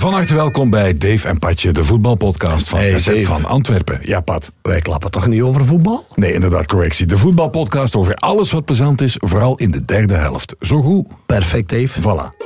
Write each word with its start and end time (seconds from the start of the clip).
Van 0.00 0.12
harte 0.12 0.34
welkom 0.34 0.70
bij 0.70 0.98
Dave 0.98 1.28
en 1.28 1.38
Patje, 1.38 1.72
de 1.72 1.84
voetbalpodcast 1.84 2.68
van 2.68 2.78
Hey, 2.78 2.98
SZ 2.98 3.24
van 3.24 3.44
Antwerpen. 3.44 3.98
Ja, 4.02 4.20
Pat. 4.20 4.52
Wij 4.62 4.80
klappen 4.80 5.10
toch 5.10 5.26
niet 5.26 5.42
over 5.42 5.66
voetbal? 5.66 6.06
Nee, 6.14 6.32
inderdaad, 6.32 6.66
correctie. 6.66 7.06
De 7.06 7.16
voetbalpodcast 7.18 7.96
over 7.96 8.14
alles 8.14 8.50
wat 8.50 8.64
plezant 8.64 9.00
is, 9.00 9.16
vooral 9.18 9.56
in 9.56 9.70
de 9.70 9.84
derde 9.84 10.14
helft. 10.14 10.54
Zo 10.60 10.82
goed. 10.82 11.06
Perfect, 11.26 11.68
Dave. 11.68 12.00
Voilà. 12.00 12.36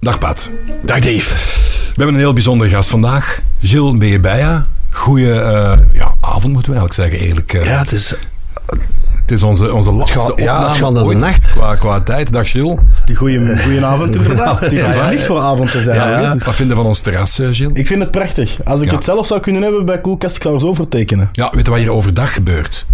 Dag 0.00 0.18
Pat. 0.18 0.50
Dag, 0.82 1.00
Dave. 1.00 1.34
We 1.34 1.92
hebben 1.96 2.14
een 2.14 2.20
heel 2.20 2.32
bijzondere 2.32 2.70
gast 2.70 2.90
vandaag. 2.90 3.40
Gilles 3.60 3.98
Bejebeja. 3.98 4.64
Goeie 4.90 5.32
eh, 5.32 5.78
ja, 5.92 6.14
avond 6.20 6.52
moeten 6.52 6.72
we 6.72 6.78
eigenlijk 6.78 6.92
zeggen, 6.94 7.28
eerlijk. 7.28 7.52
eh. 7.54 7.64
Ja, 7.64 7.78
het 7.78 7.92
is... 7.92 8.14
Het 9.24 9.32
is 9.32 9.42
onze, 9.42 9.74
onze 9.74 9.92
laatste 9.92 10.18
gaat- 10.18 10.32
ja, 10.36 10.56
opname 10.56 10.80
naar 10.80 10.92
de 11.02 11.08
ooit 11.08 11.18
nacht. 11.18 11.50
Qua, 11.52 11.74
qua 11.74 12.00
tijd. 12.00 12.32
Dag 12.32 12.50
Gilles. 12.50 12.78
Goeie, 13.14 13.58
goedenavond 13.58 14.14
inderdaad. 14.16 14.60
Het 14.60 14.72
is 14.72 14.78
Ja, 14.78 15.10
dus 15.10 15.26
voor 15.26 15.40
avond 15.40 15.70
te 15.70 15.82
zijn. 15.82 15.96
Ja, 16.20 16.32
dus 16.32 16.44
Wat 16.44 16.54
vinden 16.54 16.76
van 16.76 16.86
ons 16.86 17.00
terras, 17.00 17.38
eh, 17.38 17.48
Gilles? 17.50 17.72
Ik 17.78 17.86
vind 17.86 18.00
het 18.00 18.10
prachtig. 18.10 18.56
Als 18.64 18.80
ik 18.80 18.88
Ja. 18.90 18.94
het 18.94 19.04
zelf 19.04 19.26
zou 19.26 19.40
kunnen 19.40 19.62
hebben 19.62 19.84
bij 19.84 20.00
Coolcast, 20.00 20.36
ik 20.36 20.42
zou 20.42 20.54
er 20.54 20.60
zo 20.60 20.74
voor 20.74 20.88
tekenen. 20.88 21.28
Ja, 21.32 21.50
weet 21.54 21.64
je 21.64 21.70
wat 21.70 21.80
hier 21.80 21.90
overdag 21.90 22.32
gebeurt? 22.34 22.86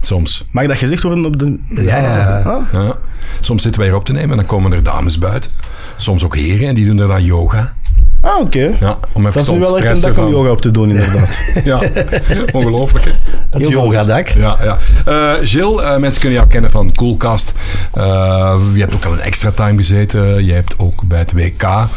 Soms. 0.00 0.44
Mag 0.50 0.66
dat 0.66 0.76
gezegd 0.76 1.02
worden 1.02 1.24
op 1.24 1.38
de... 1.38 1.58
Ja, 1.68 1.96
ja. 1.96 2.42
Ah, 2.44 2.62
Ja. 2.72 2.94
Soms 3.40 3.62
zitten 3.62 3.80
wij 3.80 3.90
hier 3.90 3.98
op 3.98 4.04
te 4.04 4.12
nemen 4.12 4.30
en 4.30 4.36
dan 4.36 4.46
komen 4.46 4.72
er 4.72 4.82
dames 4.82 5.18
buiten. 5.18 5.50
Soms 5.96 6.24
ook 6.24 6.36
heren 6.36 6.68
en 6.68 6.74
die 6.74 6.86
doen 6.86 6.98
er 6.98 7.08
dan 7.08 7.24
yoga. 7.24 7.72
Ah, 8.22 8.40
oké. 8.40 8.76
Ja, 8.80 8.98
om 9.12 9.26
even 9.26 9.32
Dat 9.32 9.42
is 9.42 9.48
nu 9.54 9.58
wel 9.58 9.78
echt 9.78 10.02
een 10.02 10.08
om 10.08 10.14
van- 10.14 10.30
yoga 10.30 10.50
op 10.50 10.60
te 10.60 10.70
doen, 10.70 10.88
inderdaad. 10.90 11.38
Ja, 11.64 11.80
ongelooflijk. 12.52 13.14
Heel 13.50 13.70
yogadak. 13.70 14.28
Ja, 14.28 14.56
ja. 14.62 14.78
Eh, 15.04 15.38
Gilles, 15.42 15.82
eh, 15.82 15.96
mensen 15.96 16.20
kunnen 16.20 16.38
jou 16.38 16.50
kennen 16.50 16.70
van 16.70 16.94
Coolcast. 16.94 17.52
Eh, 17.92 18.60
je 18.74 18.80
hebt 18.80 18.94
ook 18.94 19.04
al 19.04 19.12
een 19.12 19.20
extra 19.20 19.50
time 19.50 19.76
gezeten. 19.76 20.44
Je 20.44 20.52
hebt 20.52 20.78
ook 20.78 21.02
bij 21.04 21.18
het 21.18 21.32
WK 21.32 21.62
een 21.62 21.88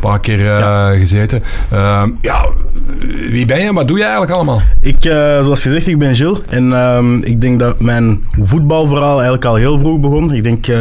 paar 0.00 0.20
keer 0.20 0.46
eh, 0.56 0.88
gezeten. 0.90 1.42
Eh, 1.70 2.02
ja, 2.20 2.46
wie 3.30 3.46
ben 3.46 3.60
je? 3.60 3.72
Wat 3.72 3.88
doe 3.88 3.96
je 3.96 4.02
eigenlijk 4.02 4.32
allemaal? 4.32 4.60
Ik, 4.80 5.04
eh, 5.04 5.42
zoals 5.42 5.62
gezegd, 5.62 5.86
ik 5.86 5.98
ben 5.98 6.14
Gilles. 6.14 6.38
En 6.48 6.72
ehm, 6.72 7.16
ik 7.18 7.40
denk 7.40 7.58
dat 7.58 7.80
mijn 7.80 8.20
voetbalverhaal 8.40 9.12
eigenlijk 9.14 9.44
al 9.44 9.54
heel 9.54 9.78
vroeg 9.78 10.00
begon. 10.00 10.34
Ik 10.34 10.42
denk, 10.42 10.66
eh, 10.66 10.78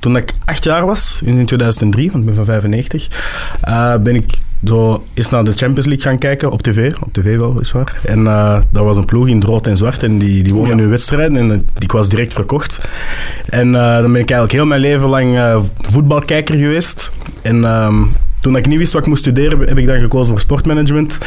toen 0.00 0.16
ik 0.16 0.32
acht 0.44 0.64
jaar 0.64 0.86
was, 0.86 1.20
in 1.24 1.46
2003, 1.46 2.10
want 2.10 2.20
ik 2.20 2.26
ben 2.26 2.34
van 2.34 2.44
95, 2.44 3.08
eh, 3.60 3.94
ben 4.02 4.14
ik 4.14 4.35
zo 4.68 5.04
eens 5.14 5.28
naar 5.28 5.44
de 5.44 5.52
Champions 5.52 5.86
League 5.86 6.04
gaan 6.04 6.18
kijken 6.18 6.50
op 6.50 6.62
tv. 6.62 6.92
Op 7.00 7.12
tv 7.12 7.36
wel, 7.36 7.60
is 7.60 7.72
waar. 7.72 8.00
En 8.04 8.26
eh 8.26 8.58
dat 8.70 8.84
was 8.84 8.96
een 8.96 9.04
ploeg 9.04 9.28
in 9.28 9.36
het 9.36 9.44
rood 9.44 9.66
en 9.66 9.76
zwart. 9.76 10.02
En 10.02 10.18
die, 10.18 10.42
die 10.42 10.54
wonnen 10.54 10.76
nu 10.76 10.86
wedstrijden. 10.86 11.36
En 11.36 11.50
eh, 11.50 11.58
ik 11.78 11.92
was 11.92 12.08
direct 12.08 12.34
verkocht. 12.34 12.80
En 13.48 13.74
eh, 13.74 13.96
dan 13.96 14.12
ben 14.12 14.20
ik 14.20 14.30
eigenlijk 14.30 14.52
heel 14.52 14.66
mijn 14.66 14.80
leven 14.80 15.08
lang 15.08 15.62
voetbalkijker 15.78 16.54
geweest. 16.54 17.12
En... 17.42 17.64
ehm, 17.64 18.02
toen 18.40 18.56
ik 18.56 18.66
niet 18.66 18.78
wist 18.78 18.92
wat 18.92 19.02
ik 19.02 19.08
moest 19.08 19.20
studeren, 19.20 19.58
heb 19.58 19.78
ik 19.78 19.86
dan 19.86 20.00
gekozen 20.00 20.32
voor 20.32 20.40
sportmanagement. 20.40 21.18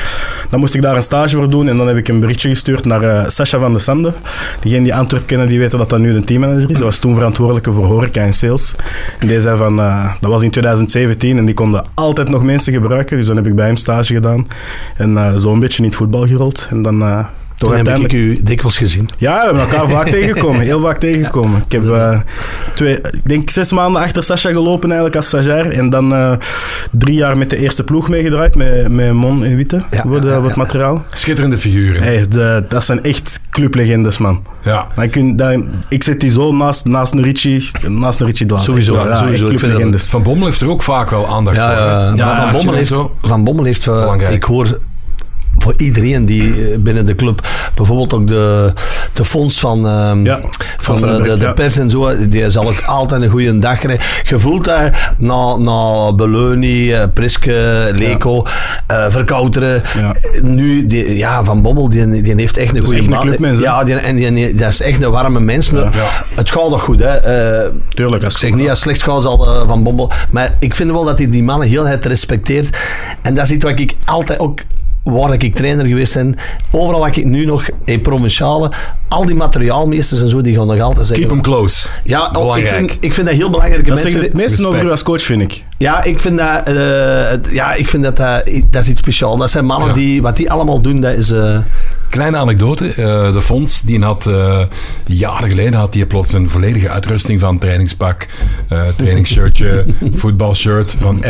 Dan 0.50 0.60
moest 0.60 0.76
ik 0.76 0.82
daar 0.82 0.96
een 0.96 1.04
stage 1.04 1.36
voor 1.36 1.50
doen 1.50 1.68
en 1.68 1.78
dan 1.78 1.88
heb 1.88 1.98
ik 1.98 2.08
een 2.08 2.20
berichtje 2.20 2.50
gestuurd 2.50 2.86
naar 2.86 3.04
eh 3.04 3.28
Sascha 3.28 3.60
van 3.60 3.74
de 3.74 3.80
Sande. 3.80 4.14
Diegenen 4.60 4.84
die 4.84 4.96
Antwerp 4.96 5.28
kennen, 5.28 5.48
die 5.48 5.60
weten 5.60 5.78
dat 5.78 5.90
dat 5.90 6.00
nu 6.00 6.14
de 6.14 6.24
teammanager 6.24 6.70
is. 6.70 6.76
Dat 6.76 6.84
was 6.84 7.00
toen 7.00 7.16
verantwoordelijke 7.16 7.74
voor 7.74 7.86
horeca 7.86 8.22
en 8.22 8.34
sales. 8.34 8.76
En 9.20 9.28
die 9.28 9.42
zei 9.42 9.58
van, 9.58 9.80
eh, 9.80 10.14
dat 10.22 10.32
was 10.32 10.42
in 10.42 10.52
2017 10.52 11.38
en 11.38 11.46
die 11.46 11.56
konden 11.56 11.86
altijd 11.94 12.30
nog 12.30 12.44
mensen 12.44 12.74
gebruiken. 12.74 13.18
Dus 13.18 13.28
dan 13.28 13.36
heb 13.36 13.48
ik 13.48 13.56
bij 13.56 13.66
hem 13.66 13.76
stage 13.76 14.14
gedaan 14.14 14.48
en 14.96 15.18
eh, 15.18 15.38
zo 15.38 15.54
een 15.54 15.60
beetje 15.60 15.78
in 15.78 15.90
het 15.90 15.98
voetbal 15.98 16.28
gerold. 16.28 16.68
En 16.70 16.82
dan 16.82 17.02
eh, 17.02 17.26
toch 17.60 17.76
Toen 17.76 17.88
heb 17.88 17.98
ik 17.98 18.14
u 18.14 18.40
dikwijls 18.42 18.78
gezien. 18.78 19.10
Ja, 19.18 19.40
we 19.40 19.46
hebben 19.46 19.62
elkaar 19.64 19.88
vaak 19.90 20.10
tegengekomen. 20.18 20.62
Heel 20.62 20.82
vaak 20.82 21.00
tegengekomen. 21.00 21.62
Ik 21.66 21.72
heb 21.72 21.90
eh, 21.90 22.20
twee, 22.76 22.96
ik 22.96 23.22
denk 23.24 23.50
zes 23.50 23.72
maanden 23.72 24.02
achter 24.02 24.24
Sascha 24.24 24.50
gelopen 24.50 24.88
eigenlijk 24.90 25.16
als 25.16 25.26
stagiair. 25.28 25.72
En 25.72 25.90
dan 25.90 26.14
eh, 26.14 26.32
drie 26.92 27.16
jaar 27.16 27.38
met 27.38 27.50
de 27.50 27.58
eerste 27.58 27.84
ploeg 27.84 28.10
meegedraaid. 28.10 28.56
Met, 28.56 28.88
met 28.88 29.14
Mon 29.14 29.44
en 29.44 29.56
Witte 29.56 29.84
Ja, 29.92 30.04
voor, 30.08 30.22
de, 30.22 30.28
ja, 30.28 30.34
ja, 30.34 30.40
voor 30.40 30.48
het 30.48 30.56
ja. 30.56 30.62
materiaal. 30.62 31.04
Schitterende 31.12 31.58
figuren. 31.58 32.04
Hey, 32.04 32.26
de, 32.30 32.66
dat 32.70 32.84
zijn 32.86 33.04
echt 33.04 33.40
clublegendes, 33.50 34.18
man. 34.18 34.44
Ja. 34.64 34.88
Dan 34.96 35.10
kun, 35.10 35.36
dan, 35.36 35.70
ik 35.90 36.04
zet 36.04 36.20
die 36.20 36.30
zo 36.30 36.52
naast, 36.54 36.86
naast 36.86 37.14
een 37.14 37.24
Richie, 37.24 37.70
naast 37.88 38.18
Dwaal. 38.48 38.60
Sowieso, 38.60 39.08
sowieso. 39.14 39.48
clublegendes. 39.48 40.10
Van 40.10 40.24
Bommel 40.24 40.46
heeft 40.46 40.62
er 40.62 40.70
ook 40.70 40.84
vaak 40.84 41.10
wel 41.10 41.28
aandacht 41.28 41.58
Ja, 41.58 41.68
voor. 42.08 42.18
ja, 42.18 42.26
maar 42.26 42.42
Van 42.42 42.52
Bommel 42.52 42.74
heeft, 42.74 42.88
zo. 42.90 43.16
Van 43.22 43.44
Bommel 43.44 43.66
heeft 43.66 43.88
ik 44.30 44.44
hoor 44.44 44.78
voor 45.70 45.82
iedereen 45.82 46.26
die 46.26 46.72
eh, 46.72 46.78
binnen 46.80 47.06
de 47.06 47.16
club, 47.16 47.48
bijvoorbeeld 47.76 48.14
ook 48.14 48.28
de, 48.28 48.74
de 49.14 49.26
fonds 49.26 49.60
van, 49.60 49.88
ehm, 49.88 50.26
Ja, 50.26 50.40
van 50.78 51.00
Van 51.00 51.10
eh, 51.10 51.24
de, 51.24 51.38
de 51.38 51.54
pers 51.54 51.78
en 51.78 51.90
zo, 51.90 52.28
die 52.28 52.50
zal 52.50 52.68
ook 52.68 52.82
altijd 52.86 53.22
een 53.22 53.30
goede 53.30 53.60
dag 53.60 53.78
krijgen. 53.80 54.06
Je 54.24 54.40
voelt 54.40 54.66
dat 54.66 54.90
na, 55.18 55.58
na 55.58 56.14
Beleuni, 56.14 56.94
eh, 56.94 57.04
Priske, 57.14 57.90
Leco, 57.96 58.44
eh 58.88 59.06
Verkouteren, 59.10 59.82
Ja. 59.98 60.16
nu, 60.42 60.86
die, 60.86 61.18
ja, 61.18 61.44
Van 61.44 61.62
Bommel, 61.62 61.90
die, 61.90 62.22
die 62.22 62.34
heeft 62.36 62.58
echt 62.58 62.76
een 62.76 62.86
goede 62.86 63.16
hè? 63.38 63.50
Ja, 63.50 63.84
die, 63.84 63.96
en 63.96 64.16
die, 64.16 64.34
die- 64.34 64.56
dat 64.56 64.70
is 64.70 64.82
echt 64.82 65.02
een 65.02 65.12
warme 65.12 65.40
mens. 65.40 65.70
Ja. 65.70 65.90
Het 66.36 66.52
gaat 66.52 66.70
nog 66.70 66.82
goed, 66.82 67.00
hè. 67.00 67.18
Tuurlijk. 67.94 68.24
Als 68.24 68.34
ik 68.34 68.40
zeg 68.40 68.54
niet 68.54 68.70
als 68.70 68.80
slecht 68.80 69.04
gaan 69.04 69.22
zal 69.22 69.66
Van 69.68 69.84
Bommel. 69.84 70.12
Maar 70.30 70.54
ik 70.60 70.76
vind 70.76 70.92
wel 70.92 71.04
dat 71.06 71.18
hij 71.18 71.30
die 71.30 71.44
mannen 71.44 71.68
heel 71.68 71.86
het 71.88 72.06
respecteert. 72.06 72.78
En 73.22 73.34
dat 73.34 73.46
is 73.46 73.52
iets 73.52 73.64
wat 73.64 73.80
ik 73.80 73.94
altijd 74.06 74.40
ook... 74.40 74.60
Waar 75.04 75.34
ik 75.34 75.56
trainer 75.56 75.86
geweest 75.86 76.14
ben, 76.14 76.36
overal 76.72 77.00
wat 77.00 77.16
ik 77.18 77.26
nu 77.26 77.46
nog 77.46 77.66
in 77.86 78.02
provinciale, 78.02 78.72
al 79.08 79.26
die 79.26 79.36
materiaalmeesters 79.36 80.22
en 80.22 80.30
zo, 80.30 80.42
die 80.42 80.56
gaan 80.56 80.68
nog 80.68 80.80
altijd 80.80 81.08
zeggen. 81.08 81.28
Keep 81.28 81.42
them 81.44 81.54
close. 81.54 81.88
ja, 82.04 82.32
oh, 82.34 82.58
ik 82.58 82.68
vind, 82.68 82.98
ik 83.00 83.14
vind 83.14 83.28
dat 83.28 83.36
heel 83.36 83.50
belangrijk. 83.50 83.86
Dat 83.88 84.02
Mensen, 84.04 84.22
het 84.22 84.34
meeste 84.34 84.68
over 84.68 84.84
u 84.84 84.92
als 84.92 85.04
coach, 85.04 85.22
vind 85.22 85.42
ik. 85.42 85.64
ja, 85.78 86.04
ik 86.04 86.20
vind 86.20 86.38
dat, 86.38 86.68
eh, 86.68 87.54
ja, 87.54 87.74
ik 87.74 87.90
vind 87.90 88.04
dat, 88.04 88.18
dat, 88.18 88.50
dat 88.70 88.82
is 88.84 88.90
iets 88.90 89.00
speciaals. 89.02 89.40
Dat 89.40 89.50
zijn 89.50 89.66
mannen 89.66 89.88
Ja. 89.88 89.94
die, 89.94 90.22
wat 90.22 90.36
die 90.38 90.52
allemaal 90.52 90.82
doen, 90.82 91.02
dat 91.02 91.14
is... 91.14 91.32
eh, 91.32 91.58
Kleine 92.10 92.38
anekdote. 92.38 92.88
eh, 92.94 93.32
de 93.34 93.42
fonds 93.42 93.82
die 93.82 94.04
had 94.04 94.26
eh, 94.28 94.66
jaren 95.06 95.50
geleden 95.50 95.80
had 95.80 95.94
die 95.94 96.06
plots 96.06 96.34
een 96.34 96.50
volledige 96.50 96.90
uitrusting 96.90 97.40
van 97.40 97.58
trainingspak, 97.60 98.28
eh 98.68 98.88
trainingsshirtje, 98.96 99.86
voetbalshirt 100.14 100.96
van 101.00 101.24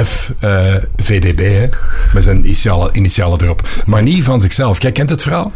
FVDB. 0.98 1.40
hè, 1.40 1.68
met 2.14 2.24
zijn 2.24 2.38
initialen, 2.38 2.98
initialen 2.98 3.42
erop. 3.44 3.68
Maar 3.86 4.04
niet 4.04 4.24
van 4.24 4.42
zichzelf. 4.42 4.82
Jij 4.82 4.92
kent 4.92 5.10
het 5.10 5.22
verhaal? 5.22 5.52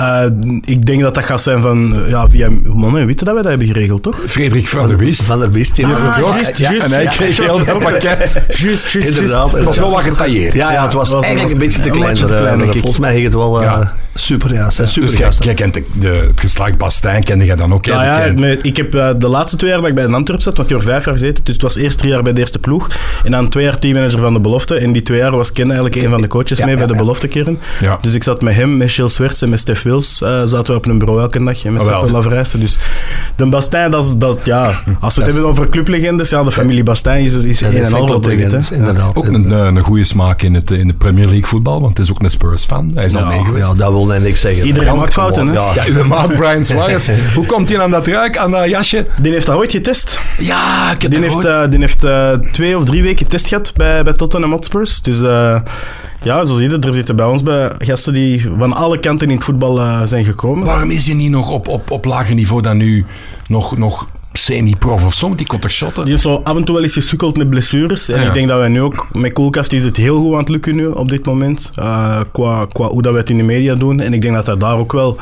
Eh, 0.00 0.24
ik 0.64 0.86
denk 0.86 1.00
dat 1.02 1.14
dat 1.14 1.24
gaat 1.24 1.42
zijn 1.42 1.62
van, 1.62 2.02
ja, 2.08 2.28
via 2.28 2.48
Mon 2.64 2.98
en 2.98 3.06
Witte 3.06 3.24
dat 3.24 3.32
wij 3.34 3.42
dat 3.42 3.50
hebben 3.50 3.68
geregeld, 3.68 4.02
toch? 4.02 4.18
Frederik 4.26 4.68
van 4.68 4.88
der 4.88 4.96
Wiest. 4.96 5.22
van 5.22 5.38
der 5.40 5.50
Beest. 5.50 5.74
die 5.76 5.86
heeft 5.86 5.98
het 6.00 6.24
ook. 6.24 6.38
Ja, 6.56 6.70
juist. 6.70 6.84
En 6.84 6.90
hij 6.92 7.04
kreeg 7.04 7.36
heel 7.38 7.64
dat 7.64 7.78
pakket. 7.78 8.42
Juist, 8.48 8.90
juist, 8.92 9.08
Inderdaad. 9.08 9.52
Het 9.52 9.64
was 9.64 9.78
wel 9.78 9.90
wat 9.90 10.02
getailleerd. 10.02 10.54
Ja, 10.54 10.72
ja, 10.72 10.84
het 10.84 10.92
was, 10.92 11.08
Ja, 11.08 11.14
was- 11.14 11.24
eigenlijk 11.24 11.42
was 11.42 11.52
een 11.52 11.66
beetje 11.72 11.82
te 11.92 11.98
klein. 11.98 12.14
te 12.14 12.34
eh, 12.34 12.40
klein, 12.40 12.58
denk 12.58 12.72
ik. 12.74 12.80
volgens 12.80 12.98
mij 13.00 13.12
ging 13.12 13.24
het 13.24 13.34
wel 13.34 13.60
eh, 13.60 13.64
Ja. 13.64 13.92
super. 14.14 14.54
Ja, 14.54 14.64
het 14.64 14.74
zijn 14.74 14.88
super 14.88 15.10
Dus 15.26 15.38
jij, 15.38 15.54
kent 15.54 15.74
de, 15.74 15.84
de, 15.98 16.08
het 16.08 16.40
geslacht 16.40 16.76
Bastijn, 16.78 17.24
kende 17.24 17.44
jij 17.44 17.56
dan 17.56 17.72
ook? 17.74 17.84
Ja, 17.84 18.24
ja, 18.24 18.32
nee, 18.32 18.58
ik 18.62 18.76
heb 18.76 18.92
de 18.92 19.28
laatste 19.28 19.56
twee 19.56 19.70
jaar 19.70 19.78
dat 19.80 19.88
ik 19.88 19.94
bij 19.94 20.06
de 20.06 20.12
Antwerp 20.12 20.40
zat, 20.40 20.56
want 20.56 20.70
ik 20.70 20.74
heb 20.76 20.84
er 20.84 20.90
vijf 20.92 21.04
jaar 21.04 21.14
gezeten, 21.14 21.44
dus 21.44 21.54
het 21.54 21.62
was 21.62 21.76
eerst 21.76 21.98
drie 21.98 22.10
jaar 22.10 22.22
bij 22.22 22.32
de 22.32 22.40
eerste 22.40 22.58
ploeg 22.58 22.88
en 23.24 23.30
dan 23.30 23.48
twee 23.48 23.64
jaar 23.64 23.78
teammanager 23.78 24.18
van 24.18 24.32
de 24.32 24.40
belofte. 24.40 24.74
En 24.74 24.92
die 24.92 25.02
twee 25.02 25.18
jaar 25.18 25.36
was 25.36 25.52
Ken 25.52 25.64
eigenlijk 25.70 26.02
een 26.02 26.10
van 26.10 26.20
de 26.20 26.28
coaches 26.28 26.58
Ja, 26.58 26.64
mee 26.64 26.74
bij 26.74 26.82
ja, 26.84 26.88
de 26.90 26.96
ja. 26.96 27.00
beloftekern. 27.00 27.58
Ja. 27.80 27.98
Dus 28.00 28.14
ik 28.14 28.22
zat 28.22 28.42
met 28.42 28.54
hem, 28.54 28.76
met 28.76 28.90
Gilles 28.92 29.14
Swerts 29.14 29.42
en 29.42 29.48
met 29.48 29.58
Stef 29.58 29.78
Wils, 29.90 30.22
eh, 30.22 30.28
zaten 30.44 30.66
we 30.66 30.74
op 30.74 30.86
een 30.86 30.98
bureau 30.98 31.20
elke 31.20 31.44
dag 31.44 31.64
en 31.64 31.72
met 31.72 31.82
Ah, 31.82 31.88
wel. 31.88 31.96
Sappel 31.98 32.14
Lavrijsen. 32.14 32.60
Dus 32.60 32.78
de 33.36 33.46
Bastijn, 33.46 33.90
dat 33.90 34.04
is, 34.04 34.16
dat, 34.16 34.38
ja, 34.44 34.66
als 34.66 34.74
we 34.84 34.86
het 34.90 35.14
Dat 35.14 35.24
hebben 35.24 35.44
over 35.44 35.68
clublegendes, 35.68 36.30
ja, 36.30 36.42
de 36.42 36.52
familie 36.52 36.82
Bastijn 36.82 37.24
is, 37.24 37.32
is 37.34 37.60
een 37.60 37.84
en 37.84 37.92
al 37.92 38.08
wat 38.08 38.26
inderdaad. 38.26 39.10
Ook 39.14 39.26
een, 39.26 39.52
eh, 39.52 39.58
een 39.58 39.78
goede 39.80 40.04
smaak 40.04 40.42
in, 40.42 40.54
het, 40.54 40.70
in 40.70 40.86
de 40.86 40.94
Premier 40.94 41.26
League 41.26 41.46
voetbal, 41.46 41.80
want 41.80 41.98
het 41.98 42.06
is 42.06 42.12
ook 42.12 42.22
een 42.22 42.30
Spurs-fan. 42.30 42.90
Hij 42.94 43.04
is 43.04 43.14
al 43.14 43.20
Ja, 43.20 43.28
mee 43.28 43.44
geweest. 43.44 43.66
Ja, 43.66 43.74
dat 43.74 43.92
wil 43.92 44.06
niks 44.06 44.40
zeggen. 44.40 44.66
Iedereen 44.66 44.96
maakt 44.96 45.12
fouten, 45.12 45.46
hè? 45.46 45.52
Ja. 45.52 45.84
Uw 45.88 46.04
maat 46.04 46.36
Brian 46.36 46.64
Suarez. 46.64 47.10
Hoe 47.34 47.46
komt 47.46 47.68
hij 47.68 47.80
aan 47.80 47.90
dat 47.90 48.06
ruik, 48.06 48.36
aan 48.36 48.50
dat 48.50 48.68
jasje? 48.68 49.06
Die 49.20 49.32
heeft 49.32 49.46
dat 49.46 49.56
ooit 49.56 49.70
getest. 49.70 50.20
Ja, 50.38 50.90
ik 50.92 51.02
heb 51.02 51.10
Die 51.10 51.20
dat 51.20 51.32
heeft, 51.32 51.46
eh, 51.46 51.70
die 51.70 51.78
heeft 51.78 52.04
eh, 52.04 52.32
twee 52.52 52.76
of 52.76 52.84
drie 52.84 53.02
weken 53.02 53.26
test 53.26 53.46
gehad 53.48 53.72
bij, 53.76 54.02
bij 54.02 54.12
Tottenham 54.12 54.50
Hotspurs. 54.50 55.02
Dus 55.02 55.20
eh, 55.20 55.60
ja, 56.22 56.44
zo 56.44 56.56
zie 56.56 56.70
je, 56.70 56.78
er 56.78 56.92
zitten 56.94 57.16
bij 57.16 57.26
ons 57.26 57.42
bij 57.42 57.72
gasten 57.78 58.12
die 58.12 58.48
van 58.58 58.72
alle 58.72 58.98
kanten 59.00 59.28
in 59.28 59.34
het 59.36 59.44
voetbal 59.44 59.80
eh, 59.80 60.00
zijn 60.04 60.24
gekomen. 60.24 60.66
Waarom 60.66 60.90
is 60.90 61.06
hij 61.06 61.14
niet 61.14 61.30
nog 61.30 61.50
op, 61.50 61.68
op, 61.68 61.90
op 61.90 62.04
lager 62.04 62.34
niveau 62.34 62.62
dan 62.62 62.76
nu 62.76 63.04
nog, 63.48 63.76
nog 63.78 64.06
semi-prof 64.32 65.04
of 65.04 65.14
zo? 65.14 65.26
Want 65.26 65.38
die 65.38 65.46
kon 65.46 65.58
toch 65.58 65.70
shotten? 65.70 66.02
Die 66.02 66.12
heeft 66.12 66.24
zo 66.24 66.40
af 66.44 66.56
en 66.56 66.64
toe 66.64 66.74
wel 66.74 66.82
eens 66.84 66.92
gesukkeld 66.92 67.36
met 67.36 67.50
blessures. 67.50 68.08
En 68.08 68.20
Ja. 68.20 68.26
ik 68.26 68.32
denk 68.34 68.48
dat 68.48 68.58
wij 68.58 68.68
nu 68.68 68.80
ook, 68.82 69.06
met 69.12 69.32
Koelkast 69.32 69.72
is 69.72 69.84
het 69.84 69.96
heel 69.96 70.20
goed 70.20 70.32
aan 70.32 70.38
het 70.38 70.48
lukken 70.48 70.74
nu 70.74 70.86
op 70.86 71.08
dit 71.08 71.24
moment. 71.26 71.70
eh, 71.74 72.20
qua, 72.32 72.66
qua 72.72 72.88
hoe 72.88 73.02
dat 73.02 73.12
wij 73.12 73.20
het 73.20 73.30
in 73.30 73.36
de 73.36 73.42
media 73.42 73.74
doen. 73.74 74.00
En 74.00 74.12
ik 74.12 74.22
denk 74.22 74.34
dat 74.34 74.46
hij 74.46 74.56
daar 74.56 74.76
ook 74.76 74.92
wel 74.92 75.16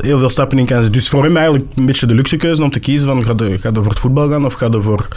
heel 0.00 0.18
veel 0.18 0.28
stappen 0.28 0.58
in 0.58 0.64
kan 0.66 0.74
zetten. 0.76 0.92
Dus 0.92 1.08
voor 1.08 1.22
hem 1.24 1.36
eigenlijk 1.36 1.66
een 1.74 1.86
beetje 1.86 2.06
de 2.06 2.14
luxe 2.14 2.36
keuze 2.36 2.62
om 2.62 2.70
te 2.70 2.80
kiezen 2.80 3.08
van 3.08 3.24
ga 3.24 3.34
je, 3.36 3.58
ga 3.58 3.68
je 3.68 3.74
voor 3.82 3.88
het 3.90 3.98
voetbal 3.98 4.28
gaan 4.28 4.44
of 4.46 4.54
ga 4.54 4.68
je 4.70 4.82
voor, 4.82 5.08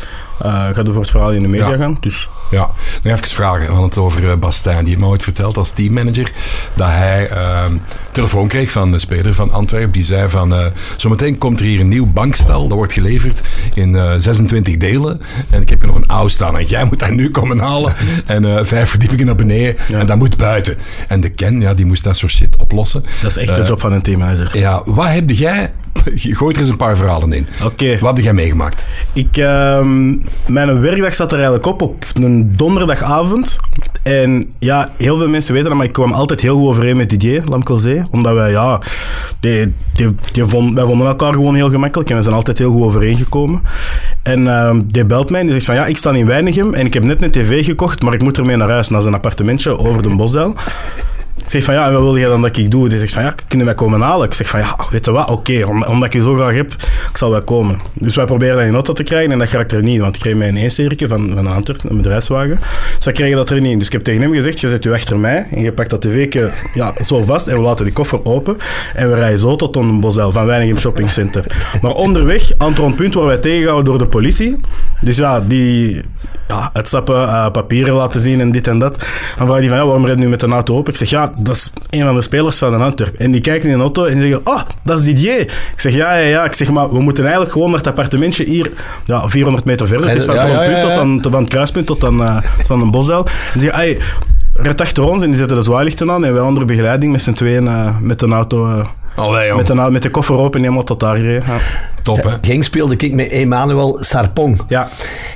eh, 0.42 0.54
ga 0.54 0.82
je 0.84 0.92
voor 0.92 1.02
het 1.02 1.12
verhaal 1.12 1.32
in 1.32 1.42
de 1.42 1.48
media 1.48 1.70
Ja. 1.70 1.78
gaan. 1.78 1.98
Dus 2.00 2.30
Ja, 2.52 2.70
nog 3.04 3.14
even 3.14 3.28
vragen. 3.28 3.60
We 3.60 3.66
hadden 3.66 3.84
het 3.84 3.98
over 3.98 4.24
uh, 4.24 4.36
Bastijn. 4.36 4.78
Die 4.78 4.88
heeft 4.88 5.00
me 5.00 5.06
ooit 5.06 5.24
verteld 5.24 5.58
als 5.58 5.72
teammanager 5.72 6.32
dat 6.74 6.88
hij 6.88 7.32
uh, 7.32 7.66
telefoon 8.12 8.48
kreeg 8.48 8.72
van 8.72 8.92
de 8.92 9.00
speler 9.00 9.34
van 9.34 9.52
Antwerpen. 9.52 9.92
Die 9.92 10.04
zei 10.04 10.30
van, 10.30 10.54
uh, 10.54 10.66
zometeen 10.98 11.38
komt 11.38 11.60
er 11.60 11.66
hier 11.66 11.80
een 11.80 11.88
nieuw 11.88 12.12
bankstel. 12.12 12.68
Dat 12.68 12.78
wordt 12.78 12.94
geleverd 12.94 13.42
in 13.74 13.94
uh, 13.94 14.14
26 14.18 14.78
delen. 14.78 15.22
En 15.50 15.62
ik 15.62 15.70
heb 15.70 15.82
hier 15.82 15.92
nog 15.92 16.02
een 16.02 16.08
oude 16.08 16.30
staan. 16.30 16.58
En 16.58 16.66
jij 16.66 16.86
moet 16.86 17.00
dat 17.00 17.10
nu 17.10 17.30
komen 17.30 17.60
halen. 17.60 17.94
En 18.26 18.66
vijf 18.66 18.90
verdiepingen 18.90 19.26
naar 19.26 19.36
beneden. 19.36 19.76
Ja. 19.88 20.00
En 20.00 20.06
dat 20.06 20.18
moet 20.18 20.38
buiten. 20.38 20.78
En 21.08 21.22
de 21.22 21.30
Ken, 21.30 21.62
ja, 21.62 21.74
die 21.74 21.86
moest 21.86 22.04
dat 22.04 22.18
soort 22.18 22.32
shit 22.32 22.58
oplossen. 22.58 23.04
Dat 23.22 23.30
is 23.30 23.38
echt 23.38 23.56
de 23.56 23.62
job 23.62 23.80
van 23.80 23.92
een 23.92 24.02
teammanager. 24.02 24.58
Ja, 24.58 24.82
wat 24.86 25.08
heb 25.08 25.30
jij 25.30 25.72
Gooi 26.38 26.54
er 26.54 26.60
eens 26.60 26.70
een 26.70 26.78
paar 26.78 26.98
verhalen 26.98 27.34
in. 27.34 27.48
Oké. 27.64 27.98
Wat 28.00 28.16
heb 28.16 28.24
jij 28.24 28.34
meegemaakt? 28.34 28.86
Ik, 29.14 29.38
uh, 29.38 29.86
mijn 30.46 30.82
werkdag 30.82 31.16
zat 31.16 31.32
er 31.32 31.38
eigenlijk 31.38 31.66
op 31.66 31.82
op 31.82 32.06
een 32.14 32.54
donderdagavond. 32.56 33.60
En 34.04 34.54
ja, 34.60 34.90
heel 34.98 35.18
veel 35.18 35.28
mensen 35.28 35.54
weten 35.54 35.70
dat, 35.70 35.78
maar 35.78 35.88
ik 35.88 35.94
kwam 35.94 36.12
altijd 36.12 36.42
heel 36.42 36.58
goed 36.58 36.68
overeen 36.68 36.98
met 36.98 37.10
Didier 37.10 37.44
Lamkelzee. 37.46 38.04
Omdat 38.10 38.34
wij, 38.34 38.52
ja, 38.52 38.82
die, 39.40 39.74
die, 39.94 40.16
die 40.32 40.46
vond, 40.46 40.74
wij 40.74 40.86
vonden 40.86 41.08
elkaar 41.08 41.34
gewoon 41.34 41.56
heel 41.56 41.70
gemakkelijk 41.70 42.10
en 42.10 42.16
we 42.16 42.22
zijn 42.22 42.36
altijd 42.36 42.58
heel 42.58 42.72
goed 42.72 42.82
overeengekomen. 42.82 43.62
En 44.24 44.40
uh, 44.40 44.76
die 44.86 45.06
belt 45.06 45.30
mij 45.30 45.40
en 45.40 45.46
die 45.46 45.56
zegt 45.56 45.66
van, 45.66 45.76
ja, 45.76 45.86
ik 45.86 45.98
sta 45.98 46.12
in 46.12 46.26
Weinigem 46.26 46.74
en 46.74 46.86
ik 46.86 46.94
heb 46.94 47.04
net 47.04 47.22
een 47.22 47.32
tv 47.32 47.66
gekocht, 47.66 48.02
maar 48.02 48.14
ik 48.14 48.22
moet 48.22 48.38
ermee 48.38 48.56
naar 48.56 48.70
huis, 48.70 48.90
naar 48.90 49.02
zijn 49.02 49.14
appartementje 49.14 49.80
over 49.80 50.02
de 50.02 50.16
Bosdel. 50.16 50.56
Ik 51.38 51.50
zeg 51.50 51.64
van 51.64 51.74
ja, 51.74 51.92
wat 51.92 52.02
wil 52.02 52.16
je 52.16 52.26
dan 52.26 52.42
dat 52.42 52.58
ik 52.58 52.72
doe? 52.72 52.90
Die 52.90 53.00
zegt 53.00 53.14
van 53.14 53.24
ja, 53.24 53.36
kunnen 53.48 53.66
wij 53.66 53.76
komen 53.76 54.02
halen? 54.02 54.28
Ik 54.28 54.34
zeg 54.34 54.48
van 54.50 54.60
ja, 54.60 54.78
weet 54.90 55.06
je 55.06 55.12
wat, 55.12 55.30
oké, 55.30 55.66
omdat 55.66 56.04
ik 56.04 56.14
je 56.14 56.22
zo 56.22 56.36
graag 56.36 56.56
heb, 56.56 56.74
ik 57.10 57.18
zal 57.18 57.32
wel 57.32 57.42
komen. 57.42 57.80
Dus 57.94 58.16
wij 58.16 58.26
proberen 58.26 58.56
dat 58.56 58.66
in 58.66 58.74
auto 58.74 58.94
te 58.94 59.04
krijgen 59.04 59.32
en 59.32 59.40
dat 59.40 59.50
raakt 59.50 59.72
er 59.72 59.84
niet, 59.84 60.00
want 60.00 60.16
ik 60.16 60.22
kreeg 60.22 60.36
mij 60.36 60.48
een 60.48 60.58
eensterke 60.58 61.08
van, 61.08 61.32
van 61.36 61.48
Antwerpen, 61.48 61.90
een 61.90 61.98
bedrijfswagen. 61.98 62.60
Dus 62.96 63.06
wij 63.06 63.14
kregen 63.14 63.36
dat 63.36 63.50
er 63.50 63.62
niet. 63.62 63.78
Dus 63.78 63.88
ik 63.88 63.94
heb 63.94 64.04
tegen 64.04 64.22
hem 64.22 64.34
gezegd, 64.34 64.60
je 64.60 64.70
zet 64.70 64.86
u 64.86 64.94
achter 64.94 65.20
mij 65.20 65.48
en 65.52 65.62
je 65.62 65.72
pakt 65.72 65.90
dat 65.90 66.02
de 66.02 66.10
weken 66.10 66.52
ja, 66.74 66.94
zo 67.04 67.24
vast 67.24 67.48
en 67.48 67.56
we 67.56 67.62
laten 67.62 67.86
die 67.86 67.94
koffer 67.94 68.26
open 68.26 68.58
en 68.96 69.10
we 69.10 69.16
rijden 69.16 69.40
zo 69.40 69.56
tot 69.56 69.76
een 69.76 70.00
Bosel 70.00 70.32
van 70.32 70.78
Shopping 70.78 71.12
Center. 71.12 71.46
Maar 71.82 71.94
onderweg, 71.94 72.52
Antron 72.58 72.96
Punt, 72.96 73.14
waar 73.14 73.26
wij 73.26 73.38
tegengehouden 73.38 73.86
door 73.86 73.98
de 73.98 74.08
politie. 74.08 74.60
Dus 75.02 75.18
ja, 75.18 75.42
die 75.42 76.02
ja, 76.48 76.70
uitstappen, 76.74 77.16
uh, 77.16 77.52
papieren 77.52 77.94
laten 77.94 78.22
zien 78.22 78.40
en 78.42 78.52
dit 78.52 78.68
en 78.68 78.80
dat. 78.80 78.98
Dan 79.38 79.48
vraagt 79.48 79.60
hij 79.60 79.68
van 79.68 79.78
ja, 79.78 79.86
waarom 79.86 80.06
rijdt 80.06 80.20
nu 80.20 80.28
met 80.28 80.42
een 80.42 80.52
auto 80.52 80.76
open? 80.76 80.92
Ik 80.92 81.00
zeg 81.00 81.10
ja, 81.10 81.23
dat 81.36 81.56
is 81.56 81.72
een 81.90 82.04
van 82.04 82.16
de 82.16 82.22
spelers 82.22 82.58
van 82.58 82.74
een 82.74 82.82
Antwerp. 82.82 83.16
En 83.16 83.32
die 83.32 83.42
kijken 83.42 83.70
in 83.70 83.76
de 83.76 83.82
auto 83.82 84.06
en 84.06 84.20
die 84.20 84.30
zeggen, 84.30 84.48
oh, 84.54 84.62
dat 84.82 85.00
is 85.00 85.06
Didier. 85.06 85.42
Ik 85.42 85.74
zeg, 85.76 85.94
ja, 85.94 86.14
ja, 86.16 86.28
ja. 86.28 86.44
Ik 86.44 86.54
zeg, 86.54 86.72
maar 86.72 86.92
we 86.92 87.02
moeten 87.02 87.24
eigenlijk 87.24 87.54
gewoon 87.54 87.70
naar 87.70 87.78
het 87.78 87.88
appartementje 87.88 88.44
hier, 88.44 88.72
ja, 89.06 89.30
400 89.30 89.66
meter 89.66 89.88
verder. 89.88 90.08
Het 90.08 90.18
is 90.18 90.26
van, 90.26 90.36
ja, 90.36 90.46
ja, 90.46 90.64
ja, 90.64 90.82
tot 90.82 90.92
aan, 90.92 91.20
van 91.22 91.42
het 91.42 91.50
kruispunt 91.50 91.86
tot 91.86 92.04
aan 92.04 92.22
uh, 92.22 92.38
van 92.66 92.82
een 92.82 92.92
bosdel. 92.92 93.26
En 93.54 93.60
zeggen, 93.60 93.80
hey, 93.80 93.98
red 94.54 94.82
achter 94.82 95.04
ons 95.04 95.22
en 95.22 95.28
die 95.28 95.38
zetten 95.38 95.58
de 95.58 95.64
zwaailichten 95.64 96.12
aan 96.12 96.26
en 96.26 96.34
wij 96.34 96.42
andere 96.42 96.66
begeleiding 96.66 97.12
met 97.12 97.22
z'n 97.22 97.34
tweeën 97.34 97.64
uh, 97.64 97.98
met 98.00 98.22
een 98.22 98.34
auto... 98.34 98.68
Uh, 98.68 98.86
Allee, 99.16 99.54
met, 99.54 99.68
de, 99.68 99.74
met 99.74 100.02
de 100.02 100.10
koffer 100.10 100.38
open 100.38 100.62
helemaal 100.62 100.84
tot 100.84 101.00
daar 101.00 101.16
gereden. 101.16 101.44
Ja. 101.48 101.58
Top, 102.04 102.24
hè? 102.24 102.30
Genk 102.42 102.64
speelde 102.64 102.96
ik 102.98 103.14
met 103.14 103.30
Emmanuel 103.30 103.98
Sarpong. 104.02 104.62
Ja. 104.68 104.90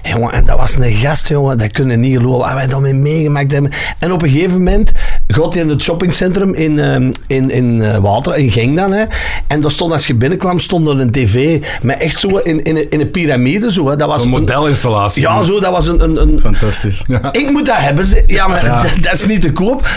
Jongen, 0.04 0.32
en 0.32 0.46
dat 0.46 0.58
was 0.58 0.76
een 0.76 0.94
gast, 0.94 1.28
jongen. 1.28 1.58
Dat 1.58 1.72
kunnen 1.72 2.00
niet 2.00 2.18
geloven. 2.18 2.40
Wat 2.40 2.54
wij 2.54 2.68
daarmee 2.68 2.94
meegemaakt 2.94 3.52
hebben. 3.52 3.72
En 4.00 4.12
op 4.12 4.22
een 4.22 4.30
gegeven 4.30 4.58
moment 4.58 4.92
gaat 5.28 5.54
hij 5.54 5.64
in 5.64 5.70
het 5.70 5.82
shoppingcentrum 5.82 6.54
in, 6.54 6.80
um, 6.80 7.12
in, 7.28 7.52
in 7.52 7.76
uh, 7.76 7.98
Water, 7.98 8.36
in 8.36 8.52
Genk 8.52 8.78
dan. 8.78 8.92
Hè. 8.92 9.06
En 9.48 9.62
daar 9.62 9.72
stond, 9.72 9.92
als 9.92 10.08
je 10.08 10.14
binnenkwam, 10.14 10.60
stond 10.60 10.88
er 10.88 11.00
een 11.00 11.12
tv 11.12 11.64
met 11.82 11.98
echt 11.98 12.20
zo 12.20 12.28
in, 12.38 12.64
in, 12.64 12.78
een, 12.78 12.90
in 12.90 13.00
een 13.00 13.12
piramide. 13.12 13.72
Zo, 13.72 13.90
hè. 13.90 13.96
Dat 13.96 14.08
was 14.08 14.24
een 14.24 14.30
modelinstallatie. 14.30 15.22
Ja, 15.22 15.44
zo. 15.44 15.60
Dat 15.60 15.72
was 15.72 15.88
een... 15.88 16.04
een, 16.04 16.22
een 16.22 16.40
Fantastisch. 16.40 17.04
Ja. 17.08 17.34
Ik 17.34 17.52
moet 17.52 17.66
dat 17.66 17.78
hebben. 17.78 18.06
Ze. 18.06 18.24
Ja, 18.28 18.48
maar 18.48 18.66
ja. 18.66 18.82
Dat, 18.82 18.92
dat, 19.04 19.14
is 19.14 19.26
niet 19.26 19.42
te 19.42 19.52
koop. 19.52 19.88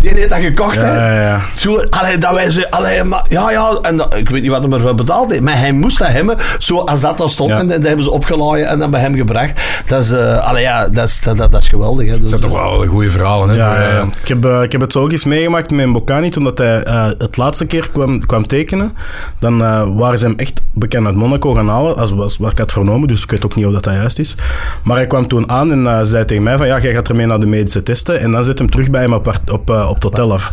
Die 0.00 0.10
heeft 0.10 0.30
dat 0.30 0.38
gekocht, 0.38 0.76
ja, 0.76 0.82
hè. 0.82 1.14
Ja, 1.14 1.20
ja. 1.20 1.40
Zo, 1.54 1.76
allee, 1.76 2.18
dat 2.18 2.34
wij 2.34 2.50
ze... 2.50 2.70
Allee, 2.70 3.04
maar, 3.04 3.24
ja, 3.30 3.50
ja. 3.50 3.78
En 3.82 3.96
dat, 3.96 4.14
ik 4.14 4.30
weet 4.30 4.42
niet 4.42 4.50
wat 4.50 4.62
hij 4.62 4.72
ervoor 4.72 4.94
betaald 4.94 5.30
heeft. 5.30 5.42
Maar 5.42 5.58
hij 5.58 5.72
moest 5.72 5.98
dat 5.98 6.08
hebben. 6.08 6.36
Zo 6.58 6.78
als 6.78 7.00
dat 7.00 7.18
dan 7.18 7.28
stond. 7.28 7.50
En 7.50 7.68
dat 7.68 7.82
hebben 7.82 8.04
ze 8.04 8.10
opgelaaien 8.10 8.68
en 8.68 8.78
dan 8.78 8.90
bij 8.90 9.00
hem 9.00 9.14
gebracht. 9.14 9.60
Dat 9.86 10.02
is, 10.02 10.12
uh, 10.12 10.38
allee, 10.48 10.62
ja, 10.62 10.88
dat 10.88 11.08
is, 11.08 11.20
dat, 11.20 11.36
dat, 11.36 11.52
dat 11.52 11.62
is 11.62 11.68
geweldig. 11.68 12.08
Hè. 12.08 12.20
Dat 12.20 12.32
is 12.32 12.40
toch 12.40 12.50
wel 12.50 12.82
een 12.82 12.88
goede 12.88 13.10
verhaal, 13.10 13.48
hè? 13.48 13.54
Ja, 13.54 13.82
ja, 13.82 13.88
ja. 13.88 14.02
Ik, 14.22 14.28
heb, 14.28 14.44
uh, 14.44 14.62
ik 14.62 14.72
heb 14.72 14.80
het 14.80 14.92
zo 14.92 15.00
ook 15.00 15.12
eens 15.12 15.24
meegemaakt 15.24 15.70
met 15.70 15.92
Bocani 15.92 16.30
toen 16.30 16.44
dat 16.44 16.58
hij 16.58 16.86
uh, 16.86 17.06
het 17.18 17.36
laatste 17.36 17.66
keer 17.66 17.90
kwam, 17.90 18.18
kwam 18.18 18.46
tekenen. 18.46 18.96
Dan 19.38 19.58
waren 19.96 20.18
ze 20.18 20.26
hem 20.26 20.34
echt 20.36 20.60
bekend 20.72 21.06
uit 21.06 21.14
Monaco 21.14 21.54
gaan 21.54 21.68
halen, 21.68 21.96
als, 21.96 22.12
als 22.12 22.36
wat 22.36 22.52
ik 22.52 22.58
had 22.58 22.72
vernomen. 22.72 23.08
Dus 23.08 23.22
ik 23.22 23.30
weet 23.30 23.44
ook 23.44 23.54
niet 23.54 23.66
of 23.66 23.72
dat, 23.72 23.84
dat 23.84 23.94
juist 23.94 24.18
is. 24.18 24.34
Maar 24.82 24.96
hij 24.96 25.06
kwam 25.06 25.28
toen 25.28 25.50
aan 25.50 25.86
en 25.86 26.06
zei 26.06 26.24
tegen 26.24 26.42
mij 26.42 26.56
van 26.56 26.66
ja, 26.66 26.80
jij 26.80 26.92
gaat 26.92 27.08
ermee 27.08 27.26
naar 27.26 27.40
de 27.40 27.46
medische 27.46 27.82
testen. 27.82 28.20
En 28.20 28.30
dan 28.32 28.44
zet 28.44 28.58
hem 28.58 28.70
terug 28.70 28.90
bij 28.90 29.00
hem 29.00 29.12
op, 29.12 29.26
op, 29.26 29.52
op, 29.52 29.70
op 29.70 29.94
het 29.94 30.02
hotel 30.02 30.32
af. 30.32 30.52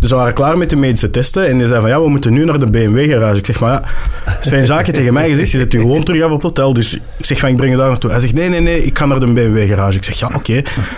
Dus 0.00 0.10
we 0.10 0.16
waren 0.16 0.34
klaar 0.34 0.58
met 0.58 0.70
de 0.70 0.76
medische 0.76 1.10
testen. 1.10 1.48
En 1.48 1.58
die 1.58 1.68
zei 1.68 1.80
van 1.80 1.90
ja, 1.90 2.02
we 2.02 2.08
moeten 2.08 2.32
nu 2.32 2.44
naar 2.44 2.58
de 2.58 2.70
BMW-garage. 2.70 3.38
Ik 3.38 3.46
zeg 3.46 3.60
maar 3.60 3.72
ja, 3.72 3.82
Sven 4.40 4.66
Zaken 4.66 4.92
tegen 4.92 5.12
mij 5.12 5.30
gezegd, 5.30 5.50
je 5.50 5.58
zet 5.58 5.74
u 5.74 5.78
gewoon 5.78 6.04
terug 6.04 6.22
af 6.22 6.30
op 6.30 6.34
het 6.34 6.42
hotel. 6.42 6.74
Dus 6.74 6.94
ik 6.94 7.24
zeg 7.24 7.38
van 7.38 7.48
ik 7.48 7.56
breng 7.56 7.72
je 7.72 7.78
daar 7.78 7.88
naartoe. 7.88 8.10
Hij 8.10 8.20
zegt 8.20 8.34
nee, 8.34 8.48
nee, 8.48 8.60
nee, 8.60 8.82
ik 8.82 8.98
ga 8.98 9.06
naar 9.06 9.20
de 9.20 9.32
BMW-garage. 9.32 9.96
Ik 9.96 10.04
zeg 10.04 10.18
ja, 10.18 10.30
oké. 10.34 10.52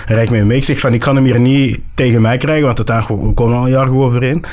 Hij 0.06 0.16
rijdt 0.16 0.30
mij 0.30 0.44
mee. 0.44 0.56
Ik 0.56 0.64
zeg 0.64 0.78
van 0.80 0.94
ik 0.94 1.00
kan 1.00 1.16
hem 1.16 1.24
hier 1.24 1.40
niet 1.40 1.78
tegen 1.96 2.22
mij 2.22 2.36
krijgen, 2.36 2.64
want 2.64 2.78
het 2.78 2.88
we 3.08 3.32
komen 3.34 3.56
al 3.56 3.64
een 3.64 3.70
jaar 3.70 3.86
goed 3.86 4.02
overeen. 4.02 4.44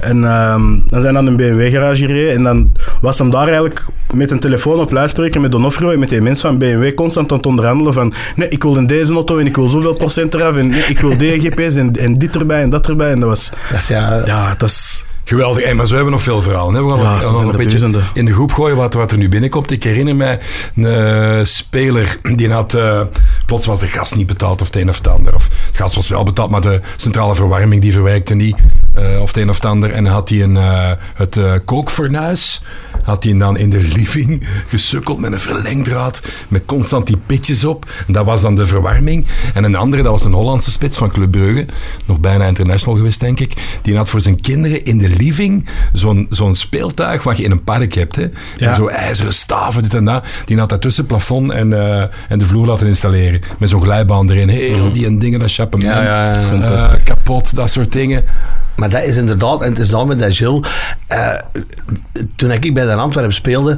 En 0.00 0.16
um, 0.16 0.82
dan 0.86 1.00
zijn 1.00 1.14
we 1.14 1.20
naar 1.20 1.36
de 1.36 1.52
BMW-garage 1.52 2.06
gereden. 2.06 2.34
En 2.34 2.42
dan 2.42 2.72
was 3.00 3.18
hem 3.18 3.30
daar 3.30 3.46
eigenlijk 3.46 3.84
met 4.12 4.30
een 4.30 4.40
telefoon 4.40 4.78
op 4.80 4.90
luidspreker 4.92 5.40
met 5.40 5.52
Donofrio 5.52 5.90
en 5.90 5.98
met 5.98 6.08
die 6.08 6.20
mensen 6.20 6.48
van 6.48 6.58
BMW 6.58 6.94
constant 6.94 7.30
aan 7.30 7.36
het 7.36 7.46
onderhandelen 7.46 7.92
van 7.92 8.12
nee, 8.36 8.48
ik 8.48 8.62
wil 8.62 8.76
in 8.76 8.86
deze 8.86 9.12
auto 9.12 9.38
en 9.38 9.46
ik 9.46 9.56
wil 9.56 9.68
zoveel 9.68 9.94
procent 9.94 10.34
eraf 10.34 10.56
en 10.56 10.68
nee, 10.68 10.82
ik 10.82 11.00
wil 11.00 11.16
DGP's 11.16 11.74
en, 11.74 11.92
en 11.92 12.18
dit 12.18 12.36
erbij 12.36 12.62
en 12.62 12.70
dat 12.70 12.88
erbij. 12.88 13.10
En 13.10 13.20
dat 13.20 13.28
was... 13.28 13.50
Dat 13.70 13.80
is 13.80 13.88
ja... 13.88 14.22
Ja, 14.24 14.54
dat 14.58 14.68
is... 14.68 15.04
Geweldig. 15.24 15.74
Maar 15.74 15.86
zo 15.86 15.94
hebben 15.94 16.04
we 16.12 16.18
nog 16.18 16.22
veel 16.22 16.42
verhalen. 16.42 16.74
Hè? 16.74 16.82
We 16.84 16.90
gaan, 16.90 16.98
Ja, 17.00 17.30
nog- 17.30 17.40
een 17.40 17.46
beetje 17.46 17.64
duizenden. 17.64 18.04
in 18.14 18.24
de 18.24 18.32
groep 18.32 18.52
gooien 18.52 18.76
wat, 18.76 18.94
wat 18.94 19.12
er 19.12 19.18
nu 19.18 19.28
binnenkomt. 19.28 19.70
Ik 19.70 19.82
herinner 19.84 20.16
mij 20.16 20.38
een 20.76 20.84
eh, 20.86 21.44
speler 21.44 22.16
die 22.34 22.50
had... 22.50 22.74
eh, 22.74 23.00
plots 23.46 23.66
was 23.66 23.80
de 23.80 23.86
gas 23.86 24.12
niet 24.12 24.26
betaald 24.26 24.60
of 24.60 24.66
het 24.66 24.76
een 24.76 24.88
of 24.88 24.96
het 24.96 25.08
ander. 25.08 25.34
Of 25.34 25.48
het 25.66 25.76
gas 25.76 25.94
was 25.94 26.08
wel 26.08 26.22
betaald, 26.24 26.50
maar 26.50 26.60
de 26.60 26.80
centrale 26.96 27.34
verwarming 27.34 27.82
die 27.82 27.92
verwijkte 27.92 28.34
niet. 28.34 28.56
eh, 28.94 29.20
of 29.20 29.26
het 29.28 29.36
een 29.36 29.48
of 29.48 29.54
het 29.54 29.64
ander. 29.64 29.90
En 29.90 30.04
dan 30.04 30.12
had 30.12 30.28
hij 30.28 30.42
een, 30.42 30.54
het 31.14 31.38
kookfornuis 31.64 32.62
had 33.04 33.24
hij 33.24 33.38
dan 33.38 33.56
in 33.56 33.70
de 33.70 33.78
living 33.82 34.46
gesukkeld 34.68 35.18
met 35.20 35.32
een 35.32 35.40
verlengdraad. 35.40 36.22
Met 36.48 36.62
constant 36.66 37.06
die 37.06 37.16
pitjes 37.26 37.64
op. 37.64 37.90
En 38.06 38.12
dat 38.12 38.24
was 38.24 38.40
dan 38.42 38.54
de 38.54 38.66
verwarming. 38.66 39.26
En 39.54 39.64
een 39.64 39.76
andere, 39.76 40.02
dat 40.02 40.12
was 40.12 40.24
een 40.24 40.32
Hollandse 40.32 40.70
spits 40.70 40.96
van 40.98 41.10
Club 41.10 41.30
Brugge. 41.30 41.66
Nog 42.06 42.18
bijna 42.20 42.46
international 42.46 42.96
geweest, 42.96 43.20
denk 43.20 43.40
ik. 43.40 43.52
Die 43.82 43.96
had 43.96 44.08
voor 44.08 44.20
zijn 44.20 44.40
kinderen 44.40 44.84
in 44.84 44.98
de 44.98 45.08
living 45.20 45.68
zo'n 45.92 46.26
zo'n 46.30 46.54
speeltuig 46.54 47.22
wat 47.22 47.36
je 47.36 47.42
in 47.42 47.50
een 47.50 47.64
park 47.64 47.94
hebt. 47.94 48.16
Hè. 48.16 48.22
Ja. 48.56 48.66
Met 48.68 48.74
zo 48.74 48.86
ijzeren 48.86 49.34
staven, 49.34 49.82
dit 49.82 49.94
en 49.94 50.04
dat. 50.04 50.24
Die 50.44 50.58
had 50.58 50.68
dat 50.68 50.80
tussen 50.80 51.02
het 51.02 51.12
plafond 51.12 51.50
en, 51.50 51.72
eh, 51.72 52.04
en 52.28 52.38
de 52.38 52.46
vloer 52.46 52.66
laten 52.66 52.86
installeren. 52.86 53.40
Met 53.58 53.68
zo'n 53.68 53.82
glijbaan 53.82 54.30
erin. 54.30 54.48
Heel 54.48 54.92
die 54.92 55.06
en 55.06 55.18
dingen, 55.18 55.38
dat 55.40 55.52
chappement. 55.52 55.92
Ja, 55.92 56.34
eh, 56.34 57.04
kapot, 57.04 57.56
dat 57.56 57.70
soort 57.70 57.92
dingen. 57.92 58.24
Maar 58.76 58.90
dat 58.90 59.02
is 59.02 59.16
inderdaad, 59.16 59.62
en 59.62 59.68
het 59.68 59.78
is 59.78 59.88
dan 59.88 60.08
met 60.08 60.18
dat 60.18 60.36
Gilles. 60.36 60.68
eh, 61.06 61.30
toen 62.36 62.50
ik 62.50 62.74
bij 62.74 62.84
de 62.84 62.94
Antwerpen 62.94 63.34
speelde, 63.34 63.76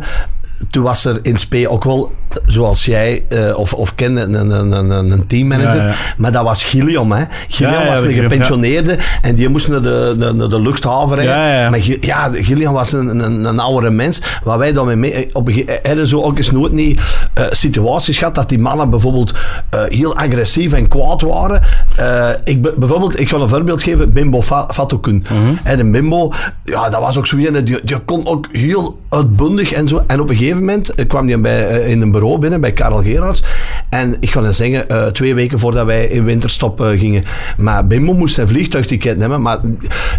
toen 0.71 0.83
was 0.83 1.05
er 1.05 1.19
in 1.23 1.37
SP 1.43 1.55
ook 1.67 1.85
wel, 1.85 2.13
zoals 2.47 2.85
jij 2.85 3.25
eh, 3.29 3.59
of, 3.59 3.75
of 3.75 3.95
kende, 3.95 4.21
een, 4.21 4.51
een, 4.51 4.91
een, 5.11 5.27
teammanager. 5.27 5.77
Ja, 5.77 5.87
ja. 5.87 5.95
Maar 6.17 6.33
dat 6.33 6.45
was 6.45 6.65
Gilliam. 6.65 7.13
Hè. 7.13 7.25
Gilliam 7.49 7.83
Ja, 7.83 7.89
was 7.89 8.03
een 8.03 8.13
gepensioneerde 8.13 8.99
en 9.23 9.35
die 9.35 9.49
moest 9.49 9.69
naar 9.69 9.83
de, 9.83 10.15
naar 10.35 10.49
de 10.49 10.61
luchthaven 10.61 11.17
Ja, 11.25 11.61
ja. 11.63 11.71
Maar 11.71 11.81
ja, 12.01 12.31
Gilliam 12.33 12.73
was 12.73 12.93
een, 12.93 13.09
een, 13.25 13.45
een 13.45 13.59
oudere 13.59 13.91
mens. 13.93 14.23
Waar 14.45 14.59
wij 14.59 14.73
dan 14.73 14.87
mee, 14.87 14.97
mee 14.97 15.29
op 15.33 15.49
een 15.49 15.55
ge- 15.55 15.79
hadden 15.83 16.07
zo 16.07 16.23
ook 16.23 16.37
eens 16.37 16.51
nooit 16.51 16.73
niet 16.73 17.01
eh, 17.35 17.45
situaties 17.51 18.19
gehad 18.19 18.35
dat 18.35 18.49
die 18.49 18.59
mannen 18.59 18.91
bijvoorbeeld 18.91 19.33
eh, 19.71 19.81
heel 19.89 20.17
agressief 20.17 20.73
en 20.73 20.89
kwaad 20.89 21.21
waren. 21.23 21.63
Eh, 21.97 22.29
ik, 22.45 22.63
be- 22.63 22.75
bijvoorbeeld, 22.77 23.21
ik 23.21 23.29
ga 23.29 23.37
een 23.37 23.49
voorbeeld 23.49 23.83
geven, 23.83 24.13
Bimbo 24.13 24.43
Fa- 24.43 24.69
Fatukun. 24.73 25.25
Hè, 25.63 25.77
de 25.77 25.91
Bimbo, 25.91 26.33
ja, 26.65 26.89
dat 26.91 27.01
was 27.01 27.19
ook 27.19 27.27
zo 27.27 27.37
een, 27.37 27.65
die, 27.65 27.81
die 27.83 27.99
kon 27.99 28.27
ook 28.27 28.47
heel 28.53 29.01
uitbundig 29.09 29.73
en 29.73 29.89
zo. 29.89 30.03
En 30.07 30.21
op 30.21 30.31
een 30.31 30.37
gegeven 30.37 30.59
moment 30.59 30.95
eh, 30.95 31.09
kwam 31.09 31.29
hij 31.29 31.41
bij, 31.41 31.69
eh, 31.69 31.89
in 31.91 32.01
een 32.01 32.11
bureau 32.11 32.39
binnen 32.39 32.61
bij 32.61 32.73
Karel 32.73 33.03
Gerards. 33.03 33.43
En 33.89 34.17
ik 34.21 34.31
ga 34.31 34.41
dan 34.41 34.55
zeggen, 34.55 34.89
eh, 34.89 35.07
twee 35.07 35.35
weken 35.35 35.59
voordat 35.59 35.87
wij 35.87 36.05
in 36.07 36.25
winterstop 36.25 36.81
eh, 36.81 36.89
gingen. 36.89 37.25
Maar 37.57 37.87
Bimbo 37.87 38.13
moest 38.15 38.35
zijn 38.35 38.49
vliegtuigticket 38.49 39.19
nemen. 39.19 39.43
Maar 39.43 39.59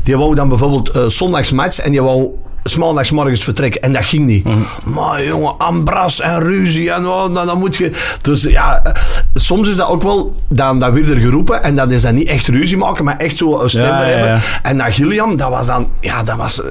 die 0.03 0.17
wou 0.17 0.35
dan 0.35 0.47
bijvoorbeeld 0.49 0.89
eh 0.95 1.05
zondagsmatch 1.07 1.79
en 1.79 1.91
die 1.91 2.01
wou 2.01 2.29
maandags 2.77 3.11
morgens 3.11 3.43
vertrekken. 3.43 3.81
En 3.81 3.93
dat 3.93 4.05
ging 4.05 4.25
niet. 4.25 4.45
Maar 4.85 5.25
jongen, 5.25 5.57
ambras 5.57 6.19
en 6.21 6.39
ruzie 6.39 6.91
en 6.91 7.05
oh, 7.07 7.33
dan, 7.33 7.45
dan 7.45 7.59
moet 7.59 7.75
je... 7.75 7.91
Dus 8.21 8.43
ja, 8.43 8.83
eh, 8.83 8.93
soms 9.33 9.67
is 9.69 9.75
dat 9.75 9.87
ook 9.89 10.03
wel... 10.03 10.35
Dan, 10.47 10.79
dan 10.79 10.91
weer 10.93 11.11
er 11.11 11.17
geroepen 11.19 11.63
en 11.63 11.75
dat 11.75 11.91
is 11.91 12.01
dan 12.01 12.15
niet 12.15 12.27
echt 12.27 12.47
ruzie 12.47 12.77
maken, 12.77 13.03
maar 13.05 13.17
echt 13.17 13.37
zo 13.37 13.59
een 13.59 13.69
stem 13.69 13.83
Ja, 13.83 14.01
ja, 14.01 14.05
hebben. 14.07 14.27
ja. 14.33 14.39
En 14.63 14.77
dat 14.77 14.87
Gilliam, 14.93 15.37
dat 15.37 15.49
was 15.49 15.67
dan... 15.67 15.87
Ja, 15.99 16.23
dat 16.23 16.37
was... 16.37 16.61
eh, 16.61 16.69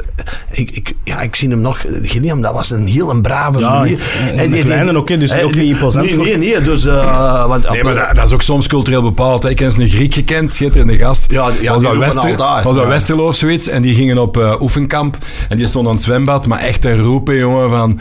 Ik, 0.50 0.71
ik, 0.71 0.95
ja, 1.05 1.21
ik 1.21 1.37
zie 1.37 1.49
hem 1.49 1.61
nog. 1.61 1.85
Gilliam, 2.02 2.41
dat 2.43 2.52
was 2.55 2.71
een 2.71 2.87
heel 2.87 3.11
een 3.11 3.23
brave 3.23 3.59
Ja, 3.59 3.79
manier. 3.79 3.99
en 4.37 4.50
de 4.50 4.62
kleine 4.62 4.97
ook, 4.97 5.09
hè, 5.09 5.19
dus 5.19 5.38
ook 5.43 5.55
niet 5.55 5.75
imposant 5.75 6.05
Nee, 6.07 6.17
nee, 6.17 6.37
nee. 6.38 6.61
Dus, 6.61 6.85
uh, 6.87 7.47
want, 7.47 7.71
nee, 7.71 7.85
maar 7.85 7.95
dat, 7.95 8.17
dat, 8.17 8.26
is 8.26 8.33
ook 8.33 8.43
soms 8.43 8.67
cultureel 8.67 9.02
bepaald. 9.02 9.43
Hè. 9.43 9.49
Ik 9.49 9.57
ken 9.57 9.81
een 9.81 9.88
Griek 9.88 10.14
gekend, 10.14 10.55
schitterende 10.55 10.97
gast. 10.97 11.31
Ja, 11.31 11.50
ja 11.61 11.73
was 11.73 11.83
bij 11.83 11.97
Wester, 11.97 12.37
was 12.62 12.75
bij 12.75 12.87
Westerlo 12.87 13.26
of 13.26 13.35
zoiets. 13.35 13.69
En 13.69 13.83
die 13.83 13.95
gingen 14.12 14.28
op 14.28 14.37
uh, 14.37 14.61
oefenkamp. 14.61 15.16
En 15.49 15.57
die 15.57 15.66
stond 15.66 15.87
aan 15.87 15.95
het 15.95 16.02
zwembad. 16.02 16.47
Maar 16.47 16.59
echt 16.59 16.81
te 16.81 16.97
roepen, 16.97 17.37
jongen. 17.37 17.71
Van, 17.71 17.99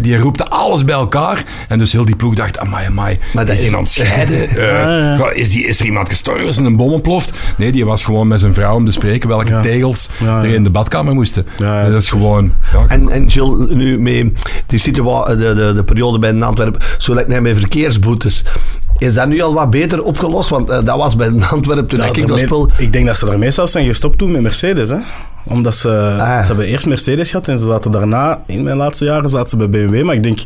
die 0.00 0.18
roepte 0.18 0.48
alles 0.48 0.84
bij 0.84 0.94
elkaar. 0.94 1.44
En 1.68 1.78
dus 1.78 1.92
heel 1.92 2.04
die 2.04 2.16
ploeg 2.16 2.34
dacht, 2.34 2.58
amai, 2.58 2.86
amai. 2.86 3.18
Maar 3.32 3.48
is 3.48 3.62
hij 3.62 3.74
aan 3.74 3.80
het 3.80 3.90
scheiden? 3.90 4.48
Uh, 4.50 5.18
ja, 5.18 5.30
is, 5.30 5.50
die, 5.50 5.66
is 5.66 5.80
er 5.80 5.86
iemand 5.86 6.08
gestorven? 6.08 6.46
Is 6.46 6.56
er 6.56 6.64
een 6.64 6.76
bom 6.76 6.92
ontploft? 6.92 7.38
Nee, 7.56 7.72
die 7.72 7.84
was 7.84 8.02
gewoon 8.02 8.28
met 8.28 8.40
zijn 8.40 8.54
vrouw 8.54 8.74
om 8.74 8.84
te 8.84 8.92
spreken 8.92 9.28
welke 9.28 9.60
tegels 9.60 10.08
er 10.24 10.44
in 10.54 10.64
de 10.64 10.70
badkamer 10.70 11.14
moesten. 11.14 11.46
Dat 11.58 12.02
is 12.02 12.08
gewoon... 12.08 12.52
en, 12.88 13.08
en 13.08 13.26
Jill, 13.26 13.66
nu 13.68 13.98
mee 13.98 14.32
die 14.66 14.78
situatie, 14.78 15.36
de, 15.36 15.54
de, 15.54 15.72
de 15.74 15.84
periode 15.84 16.18
bij 16.18 16.42
Antwerpen, 16.42 16.80
zo 16.98 17.14
lijkt 17.14 17.28
mij 17.28 17.40
met 17.40 17.58
verkeersboetes. 17.58 18.44
Is 18.98 19.14
dat 19.14 19.28
nu 19.28 19.40
al 19.40 19.54
wat 19.54 19.70
beter 19.70 20.02
opgelost? 20.02 20.48
Want 20.48 20.70
uh, 20.70 20.84
dat 20.84 20.96
was 20.96 21.16
bij 21.16 21.32
Antwerpen 21.50 21.86
toen 21.86 22.04
ik 22.04 22.26
dat 22.26 22.40
spul... 22.40 22.68
Ik 22.78 22.92
denk 22.92 23.06
dat 23.06 23.18
ze 23.18 23.26
daarmee 23.26 23.50
zelfs 23.50 23.72
zijn 23.72 23.86
gestopt 23.86 24.18
toen 24.18 24.30
met 24.30 24.42
Mercedes. 24.42 24.88
Hè? 24.88 24.96
Omdat 25.44 25.76
ze, 25.76 26.16
ah. 26.18 26.40
ze 26.40 26.46
hebben 26.46 26.66
eerst 26.66 26.86
Mercedes 26.86 27.30
gehad 27.30 27.48
en 27.48 27.58
ze 27.58 27.64
zaten 27.64 27.90
daarna, 27.90 28.40
in 28.46 28.62
mijn 28.62 28.76
laatste 28.76 29.04
jaren, 29.04 29.30
zaten 29.30 29.48
ze 29.48 29.56
bij 29.56 29.68
BMW. 29.68 30.04
Maar 30.04 30.14
ik 30.14 30.22
denk, 30.22 30.38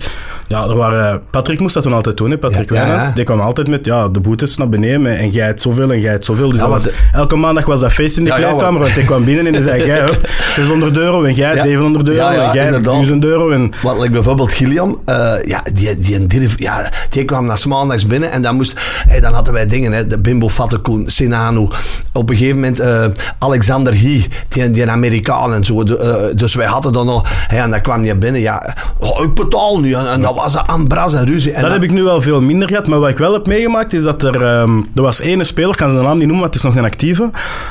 ja, 0.47 0.65
er 0.65 0.77
waren, 0.77 1.23
Patrick 1.31 1.61
moest 1.61 1.75
dat 1.75 1.83
toen 1.83 1.93
altijd 1.93 2.17
doen, 2.17 2.31
hè, 2.31 2.39
Patrick 2.39 2.71
ja, 2.71 2.87
Wijnands. 2.87 3.15
Die 3.15 3.25
kwam 3.25 3.41
altijd 3.41 3.69
met, 3.69 3.85
ja, 3.85 4.09
de 4.09 4.21
boetes 4.21 4.57
naar 4.57 4.69
beneden 4.69 5.07
en 5.07 5.31
jij 5.31 5.47
het 5.47 5.61
zoveel 5.61 5.93
en 5.93 6.01
jij 6.01 6.13
het 6.13 6.25
zoveel. 6.25 6.51
Dus 6.51 6.61
was, 6.61 6.87
elke 7.13 7.37
maandag 7.37 7.65
was 7.65 7.81
dat 7.81 7.93
feest 7.93 8.17
in 8.17 8.25
de 8.25 8.33
kleedkamer, 8.33 8.81
want 8.81 8.95
hij 8.95 9.05
kwam 9.05 9.25
binnen 9.25 9.47
en 9.47 9.53
hij 9.53 9.63
zei, 9.63 9.87
jij, 9.87 10.09
600 10.55 10.97
euro 11.07 11.25
en 11.25 11.35
jij 11.35 11.59
700 11.59 12.09
euro 12.09 12.29
en 12.29 12.53
jij 12.53 12.81
1000 12.81 13.25
euro. 13.25 13.51
En... 13.51 13.73
Wat, 13.83 13.99
like 13.99 14.11
bijvoorbeeld 14.11 14.53
Gilliam, 14.53 14.99
uh, 15.09 15.35
ja, 15.45 15.63
die, 15.73 15.99
die, 15.99 16.27
die, 16.27 16.49
ja, 16.57 16.91
die 17.09 17.25
kwam 17.25 17.47
na 17.47 17.57
maandags 17.69 18.07
binnen 18.07 18.31
en 18.31 18.43
dan 18.43 18.57
moest, 18.57 18.81
hey, 19.09 19.21
dan 19.21 19.33
hadden 19.33 19.53
wij 19.53 19.67
dingen, 19.67 19.93
hè, 19.93 20.07
de 20.07 20.19
Bimbo 20.19 20.49
Fattekoen, 20.49 21.11
Sinanu. 21.11 21.69
Op 22.13 22.31
een 22.31 22.37
gegeven 22.37 22.57
moment 22.57 22.81
uh, 22.81 23.05
Alexander 23.39 23.95
Guy, 23.95 24.27
die, 24.49 24.71
die 24.71 24.84
Amerikaan 24.91 25.55
en 25.55 25.65
zo. 25.65 25.83
Uh, 25.83 26.15
dus 26.35 26.55
wij 26.55 26.67
hadden 26.67 26.93
dan 26.93 27.07
nog, 27.07 27.23
hey, 27.27 27.61
en 27.61 27.71
dan 27.71 27.81
kwam 27.81 28.05
je 28.05 28.15
binnen, 28.15 28.41
ja, 28.41 28.75
oh, 28.99 29.23
ik 29.23 29.35
betaal 29.35 29.81
nu. 29.81 29.93
En, 29.93 30.11
en 30.11 30.23
dat 30.23 30.35
was 30.35 30.57
een 30.67 30.87
bras 30.87 31.15
en 31.15 31.27
ruzie. 31.27 31.53
En 31.53 31.63
dat, 31.63 31.73
heb 31.73 31.83
ik 31.83 31.91
nu 31.91 32.03
wel 32.03 32.21
veel 32.21 32.41
minder 32.41 32.69
gehad, 32.69 32.87
maar 32.87 33.01
wat 33.01 33.09
ik 33.09 33.19
wel 33.19 33.33
heb 33.33 33.47
meegemaakt 33.47 33.93
is 33.93 34.03
dat 34.03 34.23
er, 34.23 34.61
um, 34.61 34.89
er 34.95 35.03
was 35.03 35.21
ene 35.21 35.45
speler, 35.45 35.71
ik 35.71 35.77
kan 35.77 35.91
zijn 35.91 36.03
naam 36.03 36.19
niet 36.19 36.27
noemen, 36.27 36.41
want 36.41 36.55
het 36.55 36.65
is 36.65 36.71
nog 36.71 36.77
een 36.77 36.91
actieve, 36.91 37.31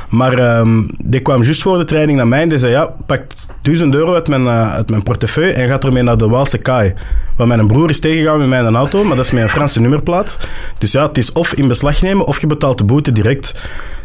maar 0.10 0.60
um, 0.60 0.88
die 1.06 1.20
kwam 1.20 1.44
juist 1.44 1.62
voor 1.62 1.78
de 1.78 1.86
training 1.86 2.18
naar 2.18 2.28
mij 2.28 2.42
en 2.42 2.50
die 2.50 2.58
zei, 2.58 2.72
ja, 2.72 2.94
pak 3.06 3.22
1000 3.62 3.96
euro 3.96 4.14
uit 4.14 4.28
mijn, 4.28 4.42
uh, 4.42 4.74
uit 4.74 4.90
mijn 4.90 5.04
portefeuille 5.04 5.54
en 5.54 5.68
gaat 5.68 5.84
ermee 5.84 6.04
naar 6.04 6.18
de 6.18 6.30
Waalse 6.30 6.58
Kaai. 6.58 6.94
Want 7.36 7.50
mijn 7.50 7.68
broer 7.68 7.90
is 7.90 8.00
tegengegaan 8.00 8.38
met 8.38 8.48
mijn 8.48 8.76
auto, 8.76 9.04
maar 9.04 9.16
dat 9.16 9.26
is 9.26 9.32
met 9.32 9.44
een 9.44 9.50
Franse 9.50 9.80
nummerplaat. 9.80 10.38
Dus 10.78 10.92
ja, 10.92 11.08
het 11.08 11.18
is 11.18 11.32
of 11.32 11.54
in 11.54 11.68
beslag 11.68 12.02
nemen 12.02 12.26
of 12.26 12.42
je 12.42 12.48
betaalt 12.48 12.78
de 12.78 12.84
boete 12.84 13.12
direct. 13.12 13.54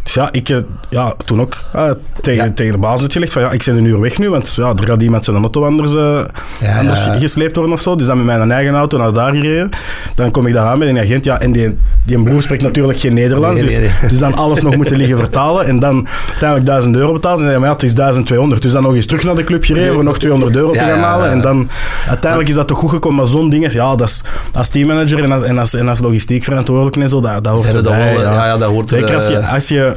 Dus 0.08 0.16
ja, 0.16 0.28
ik 0.32 0.48
eh, 0.48 0.56
ja, 0.88 1.14
toen 1.24 1.40
ook 1.40 1.56
uh, 1.74 1.90
tegen, 2.20 2.54
tegen 2.54 2.72
de 2.72 2.78
baas 2.78 3.00
uitgelegd 3.00 3.32
van 3.32 3.42
ja, 3.42 3.50
ik 3.50 3.64
ben 3.64 3.76
een 3.76 3.84
uur 3.84 4.00
weg 4.00 4.18
nu, 4.18 4.30
want 4.30 4.54
ja, 4.54 4.74
er 4.76 4.86
gaat 4.86 5.02
iemand 5.02 5.24
zijn 5.24 5.36
auto 5.36 5.64
anders, 5.64 5.92
uh, 5.92 6.20
ja, 6.60 6.78
anders 6.78 7.06
gesleept 7.18 7.56
worden 7.56 7.74
of 7.74 7.80
zo. 7.80 7.96
Dus 7.96 8.06
dan 8.06 8.16
met 8.16 8.36
mijn 8.36 8.52
eigen 8.52 8.74
auto 8.74 8.98
naar 8.98 9.12
daar 9.12 9.34
gereden. 9.34 9.70
Dan 10.14 10.30
kom 10.30 10.46
ik 10.46 10.52
daar 10.52 10.66
aan 10.66 10.78
met 10.78 10.88
een 10.88 10.98
agent. 10.98 11.24
Ja, 11.24 11.40
en 11.40 11.52
die, 11.52 11.78
die 12.02 12.22
broer 12.22 12.42
spreekt 12.42 12.62
natuurlijk 12.62 13.00
geen 13.00 13.14
Nederlands, 13.14 13.60
dus, 13.60 13.80
dus 14.10 14.18
dan 14.18 14.34
alles 14.34 14.62
nog 14.62 14.76
moeten 14.76 14.96
liggen 14.96 15.18
vertalen. 15.18 15.66
En 15.66 15.78
dan 15.78 16.06
uiteindelijk 16.28 16.66
1000 16.66 16.96
euro 16.96 17.12
betaald. 17.12 17.40
En 17.40 17.46
dan 17.46 17.60
ja, 17.60 17.72
het 17.72 17.82
is 17.82 17.94
1200. 17.94 18.62
Dus 18.62 18.72
dan 18.72 18.82
nog 18.82 18.94
eens 18.94 19.06
terug 19.06 19.24
naar 19.24 19.34
de 19.34 19.44
club 19.44 19.64
gereden 19.64 19.94
voor 19.94 20.04
nog 20.04 20.18
200 20.18 20.56
euro 20.56 20.72
te 20.72 20.78
gaan 20.78 21.00
halen. 21.00 21.30
En 21.30 21.40
dan 21.40 21.68
uiteindelijk 22.08 22.50
is 22.50 22.56
dat 22.56 22.66
toch 22.66 22.78
goed 22.78 22.90
gekomen. 22.90 23.18
Maar 23.18 23.26
zo'n 23.26 23.50
ding 23.50 23.64
is, 23.64 23.72
ja, 23.72 23.96
dat 23.96 24.08
is, 24.08 24.22
als 24.52 24.68
teammanager 24.68 25.22
en 25.22 25.32
als, 25.32 25.42
en 25.42 25.58
als, 25.58 25.74
en 25.74 25.88
als 25.88 26.00
logistiek 26.00 26.44
verantwoordelijk 26.44 26.96
en 26.96 27.08
zo, 27.08 27.20
dat, 27.20 27.44
dat 27.44 27.52
hoort 27.52 27.74
erbij. 27.74 28.12
Wel, 28.12 28.22
ja. 28.22 28.46
ja, 28.46 28.56
dat 28.56 28.70
hoort 28.70 28.88
Zeker 28.88 29.14
als 29.14 29.26
je, 29.26 29.46
als 29.46 29.68
je 29.68 29.96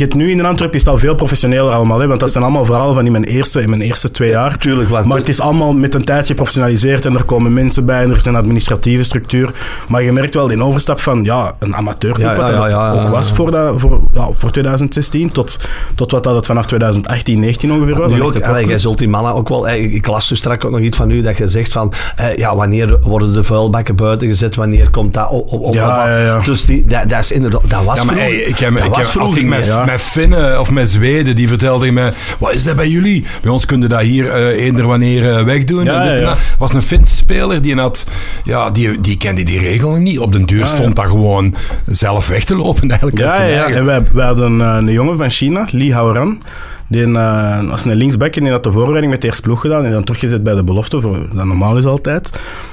je 0.00 0.06
hebt 0.06 0.18
nu 0.18 0.30
in 0.30 0.44
Antwerpen 0.44 0.76
is 0.76 0.84
het 0.84 0.92
al 0.92 0.98
veel 0.98 1.14
professioneler 1.14 1.72
allemaal, 1.72 1.98
hè, 1.98 2.06
want 2.06 2.20
dat 2.20 2.32
zijn 2.32 2.44
allemaal 2.44 2.64
verhalen 2.64 2.94
van 2.94 3.06
in 3.06 3.12
mijn 3.12 3.24
eerste, 3.24 3.62
in 3.62 3.70
mijn 3.70 3.80
eerste 3.80 4.10
twee 4.10 4.30
jaar. 4.30 4.58
Tuurlijk, 4.58 4.88
wat, 4.88 5.04
maar 5.04 5.18
het 5.18 5.28
is 5.28 5.40
allemaal 5.40 5.72
met 5.72 5.94
een 5.94 6.04
tijd 6.04 6.26
geprofessionaliseerd 6.26 7.04
en 7.04 7.14
er 7.14 7.24
komen 7.24 7.52
mensen 7.52 7.84
bij 7.84 8.02
en 8.02 8.10
er 8.10 8.16
is 8.16 8.24
een 8.24 8.36
administratieve 8.36 9.02
structuur. 9.02 9.50
Maar 9.88 10.02
je 10.02 10.12
merkt 10.12 10.34
wel 10.34 10.46
die 10.46 10.62
overstap 10.62 11.00
van 11.00 11.24
ja, 11.24 11.54
een 11.58 11.76
amateurclub, 11.76 12.36
ja, 12.36 12.50
ja, 12.50 12.68
ja, 12.68 12.94
wat 12.94 13.04
ook 13.04 13.10
was 13.10 13.32
voor, 13.32 13.50
dat, 13.50 13.80
voor, 13.80 14.00
voor 14.14 14.50
2016, 14.50 15.32
tot, 15.32 15.58
tot 15.94 16.12
wat 16.12 16.24
dat 16.24 16.34
het 16.34 16.46
vanaf 16.46 16.66
2018, 16.66 17.40
19 17.40 17.72
ongeveer 17.72 17.98
was. 17.98 18.12
Nu 18.12 18.22
ook, 18.22 18.66
jij 18.66 18.78
zult 18.78 18.98
die 18.98 19.08
mannen 19.08 19.34
ook 19.34 19.48
wel, 19.48 19.68
ik 19.68 20.06
las 20.06 20.28
dus 20.28 20.38
straks 20.38 20.64
ook 20.64 20.70
nog 20.70 20.80
iets 20.80 20.96
van 20.96 21.10
u, 21.10 21.20
dat 21.20 21.36
je 21.36 21.48
zegt 21.48 21.72
van, 21.72 21.92
eh, 22.16 22.36
ja, 22.36 22.56
wanneer 22.56 22.98
worden 23.00 23.32
de 23.32 23.42
vuilbakken 23.42 23.96
buiten 23.96 24.28
gezet, 24.28 24.54
wanneer 24.54 24.90
komt 24.90 25.14
dat 25.14 25.30
op, 25.30 25.52
op, 25.52 25.62
op 25.62 25.74
ja, 25.74 26.08
ja, 26.08 26.24
ja. 26.24 26.40
Dus 26.44 26.64
die, 26.64 26.84
dat, 26.86 27.08
dat 27.08 27.18
is 27.18 27.32
inderdaad, 27.32 27.70
dat 27.70 27.84
was 27.84 27.98
ja, 27.98 28.04
maar, 28.04 28.14
vroeger, 28.14 28.46
ik 28.46 28.58
heb, 28.58 28.76
dat 28.76 28.84
ik 28.84 28.94
was 28.94 28.98
heb, 28.98 29.06
vroeger, 29.06 29.89
met 29.90 30.00
Finnen 30.00 30.60
of 30.60 30.70
met 30.70 30.90
Zweden, 30.90 31.36
die 31.36 31.48
vertelden 31.48 31.94
me, 31.94 32.12
wat 32.38 32.54
is 32.54 32.64
dat 32.64 32.76
bij 32.76 32.88
jullie? 32.88 33.24
Bij 33.42 33.50
ons 33.50 33.66
kunnen 33.66 33.88
dat 33.88 34.00
hier 34.00 34.24
uh, 34.24 34.64
eender 34.64 34.86
wanneer 34.86 35.22
uh, 35.22 35.42
wegdoen. 35.42 35.84
Ja, 35.84 36.02
en 36.02 36.12
dit 36.12 36.22
ja. 36.22 36.36
was 36.58 36.72
een 36.72 36.82
Finse 36.82 37.14
speler 37.14 37.62
die 37.62 37.74
had, 37.74 38.06
ja, 38.44 38.70
die, 38.70 39.00
die 39.00 39.16
kende 39.16 39.42
die 39.42 39.60
regel 39.60 39.90
niet. 39.90 40.18
Op 40.18 40.32
den 40.32 40.46
duur 40.46 40.66
stond 40.66 40.96
dat 40.96 41.06
gewoon 41.06 41.54
zelf 41.86 42.28
weg 42.28 42.44
te 42.44 42.56
lopen 42.56 42.88
eigenlijk. 42.88 43.18
Ja, 43.18 43.44
ja, 43.44 43.68
en 43.68 43.84
wij, 43.84 44.02
wij 44.12 44.26
hadden 44.26 44.58
uh, 44.58 44.74
een 44.78 44.92
jongen 44.92 45.16
van 45.16 45.30
China, 45.30 45.66
Li 45.70 45.92
Haoran. 45.92 46.42
Die 46.90 47.06
uh, 47.06 47.70
als 47.70 47.84
een 47.84 47.94
linksback 47.94 48.36
en 48.36 48.42
die 48.42 48.52
had 48.52 48.64
de 48.64 48.72
voorbereiding 48.72 49.12
met 49.12 49.20
de 49.20 49.26
eerste 49.26 49.42
ploeg 49.42 49.60
gedaan 49.60 49.84
en 49.84 49.90
dan 49.90 50.04
teruggezet 50.04 50.42
bij 50.42 50.54
de 50.54 50.64
belofte, 50.64 51.00
voor, 51.00 51.18
dat 51.34 51.44
normaal 51.44 51.76
is 51.76 51.84
altijd. 51.84 52.30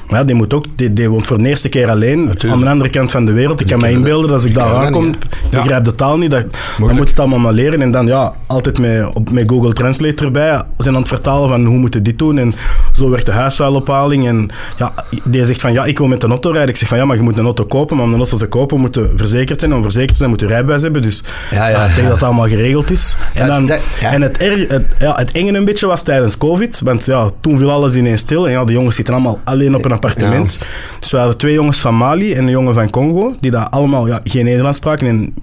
Maar 0.08 0.20
ja, 0.20 0.26
die, 0.26 0.36
moet 0.36 0.54
ook, 0.54 0.66
die, 0.76 0.94
die 0.94 1.10
woont 1.10 1.28
voor 1.28 1.38
de 1.38 1.48
eerste 1.48 1.70
keer 1.70 1.90
alleen 1.90 2.24
Natuurlijk. 2.24 2.54
aan 2.54 2.60
de 2.60 2.70
andere 2.70 2.90
kant 2.90 3.12
van 3.12 3.26
de 3.26 3.32
wereld. 3.32 3.60
Ik 3.60 3.68
kan 3.68 3.80
me 3.80 3.90
inbeelden, 3.92 4.32
als 4.32 4.46
ik 4.46 4.56
daar 4.56 4.74
aankom, 4.74 5.08
ik 5.08 5.16
ja. 5.50 5.62
begrijp 5.62 5.84
de 5.84 5.96
taal 5.96 6.18
niet, 6.18 6.32
dat, 6.32 6.46
dan 6.78 6.96
moet 6.96 7.10
het 7.10 7.20
allemaal 7.20 7.40
maar 7.40 7.54
leren. 7.54 7.82
En 7.82 7.92
dan 7.92 8.08
ja, 8.08 8.34
altijd 8.46 8.80
met, 8.80 9.14
op, 9.14 9.32
met 9.32 9.50
Google 9.50 9.74
Translate 9.74 10.24
erbij 10.24 10.62
zijn 10.78 10.96
aan 10.96 11.02
het 11.02 11.10
vertalen 11.10 11.50
van 11.50 11.66
hoe 11.66 11.78
moet 11.78 11.94
je 11.94 12.02
dit 12.02 12.20
doen. 12.20 12.38
En 12.38 12.54
zo 12.94 13.10
werkt 13.10 13.26
de 13.26 13.32
huisvuilophaling. 13.32 14.28
En 14.28 14.50
ja, 14.78 14.94
die 15.24 15.46
zegt 15.46 15.62
van 15.62 15.74
ja, 15.74 15.86
ik 15.86 15.98
wil 15.98 16.08
met 16.08 16.24
een 16.24 16.30
auto 16.30 16.52
rijden. 16.52 16.70
Ik 16.70 16.78
zeg 16.78 16.88
van 16.88 16.98
ja, 16.98 17.06
maar 17.06 17.16
je 17.18 17.24
moet 17.24 17.38
een 17.38 17.46
auto 17.46 17.66
kopen. 17.66 17.98
Maar 17.98 18.06
om 18.06 18.14
een 18.14 18.20
auto 18.20 18.38
te 18.38 18.48
kopen 18.48 18.80
moet 18.80 18.96
je 18.96 19.12
verzekerd 19.16 19.60
zijn. 19.60 19.74
Om 19.74 19.82
verzekerd 19.82 20.12
te 20.12 20.18
zijn 20.18 20.30
moet 20.30 20.40
je 20.40 20.48
rijbewijs 20.48 20.82
hebben. 20.82 21.02
Dus 21.02 21.24
ja, 21.52 21.68
ja, 21.68 21.86
ik 21.86 21.96
denk 21.96 22.08
dat 22.08 22.16
het 22.16 22.26
allemaal 22.26 22.48
geregeld 22.48 22.92
is. 22.92 23.18
En, 23.34 23.48
dan, 23.48 23.70
en 24.14 24.22
het, 24.22 24.38
het, 24.40 24.86
ja, 25.00 25.16
het 25.16 25.32
enge 25.32 25.54
een 25.54 25.66
beetje 25.66 25.88
was 25.88 26.04
tijdens 26.04 26.38
COVID. 26.38 26.82
Want 26.84 27.06
ja, 27.06 27.30
toen 27.42 27.58
viel 27.58 27.72
alles 27.72 27.96
ineens 27.96 28.20
stil. 28.20 28.46
En 28.46 28.52
ja, 28.52 28.66
de 28.66 28.72
jongens 28.72 28.96
zitten 28.96 29.14
allemaal 29.14 29.40
alleen 29.44 29.76
op 29.76 29.86
een 29.86 29.92
appartement. 29.92 30.60
Dus 31.00 31.12
we 31.12 31.18
hadden 31.18 31.38
twee 31.38 31.54
jongens 31.54 31.80
van 31.80 31.96
Mali 31.96 32.34
en 32.34 32.44
een 32.44 32.50
jongen 32.50 32.74
van 32.74 32.90
Congo, 32.90 33.36
die 33.40 33.52
daar 33.52 33.70
allemaal 33.70 34.08
ja, 34.08 34.20
geen 34.24 34.46
Nederlands 34.46 34.78
spraken 34.78 35.08
en 35.08 35.34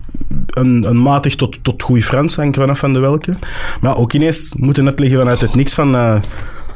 een, 0.51 0.85
een 0.89 0.99
matig 0.99 1.35
tot, 1.35 1.65
tot 1.65 1.83
goed 1.83 2.05
Frans, 2.05 2.37
hangt 2.37 2.57
vanaf 2.57 2.79
van 2.79 2.93
de 2.93 2.99
welke. 2.99 3.37
Maar 3.81 3.97
ook 3.97 4.13
ineens 4.13 4.53
moeten 4.57 4.87
het 4.87 4.99
liggen 4.99 5.19
vanuit 5.19 5.41
het 5.41 5.55
niks 5.55 5.75
van... 5.75 5.95
Uh, 5.95 6.17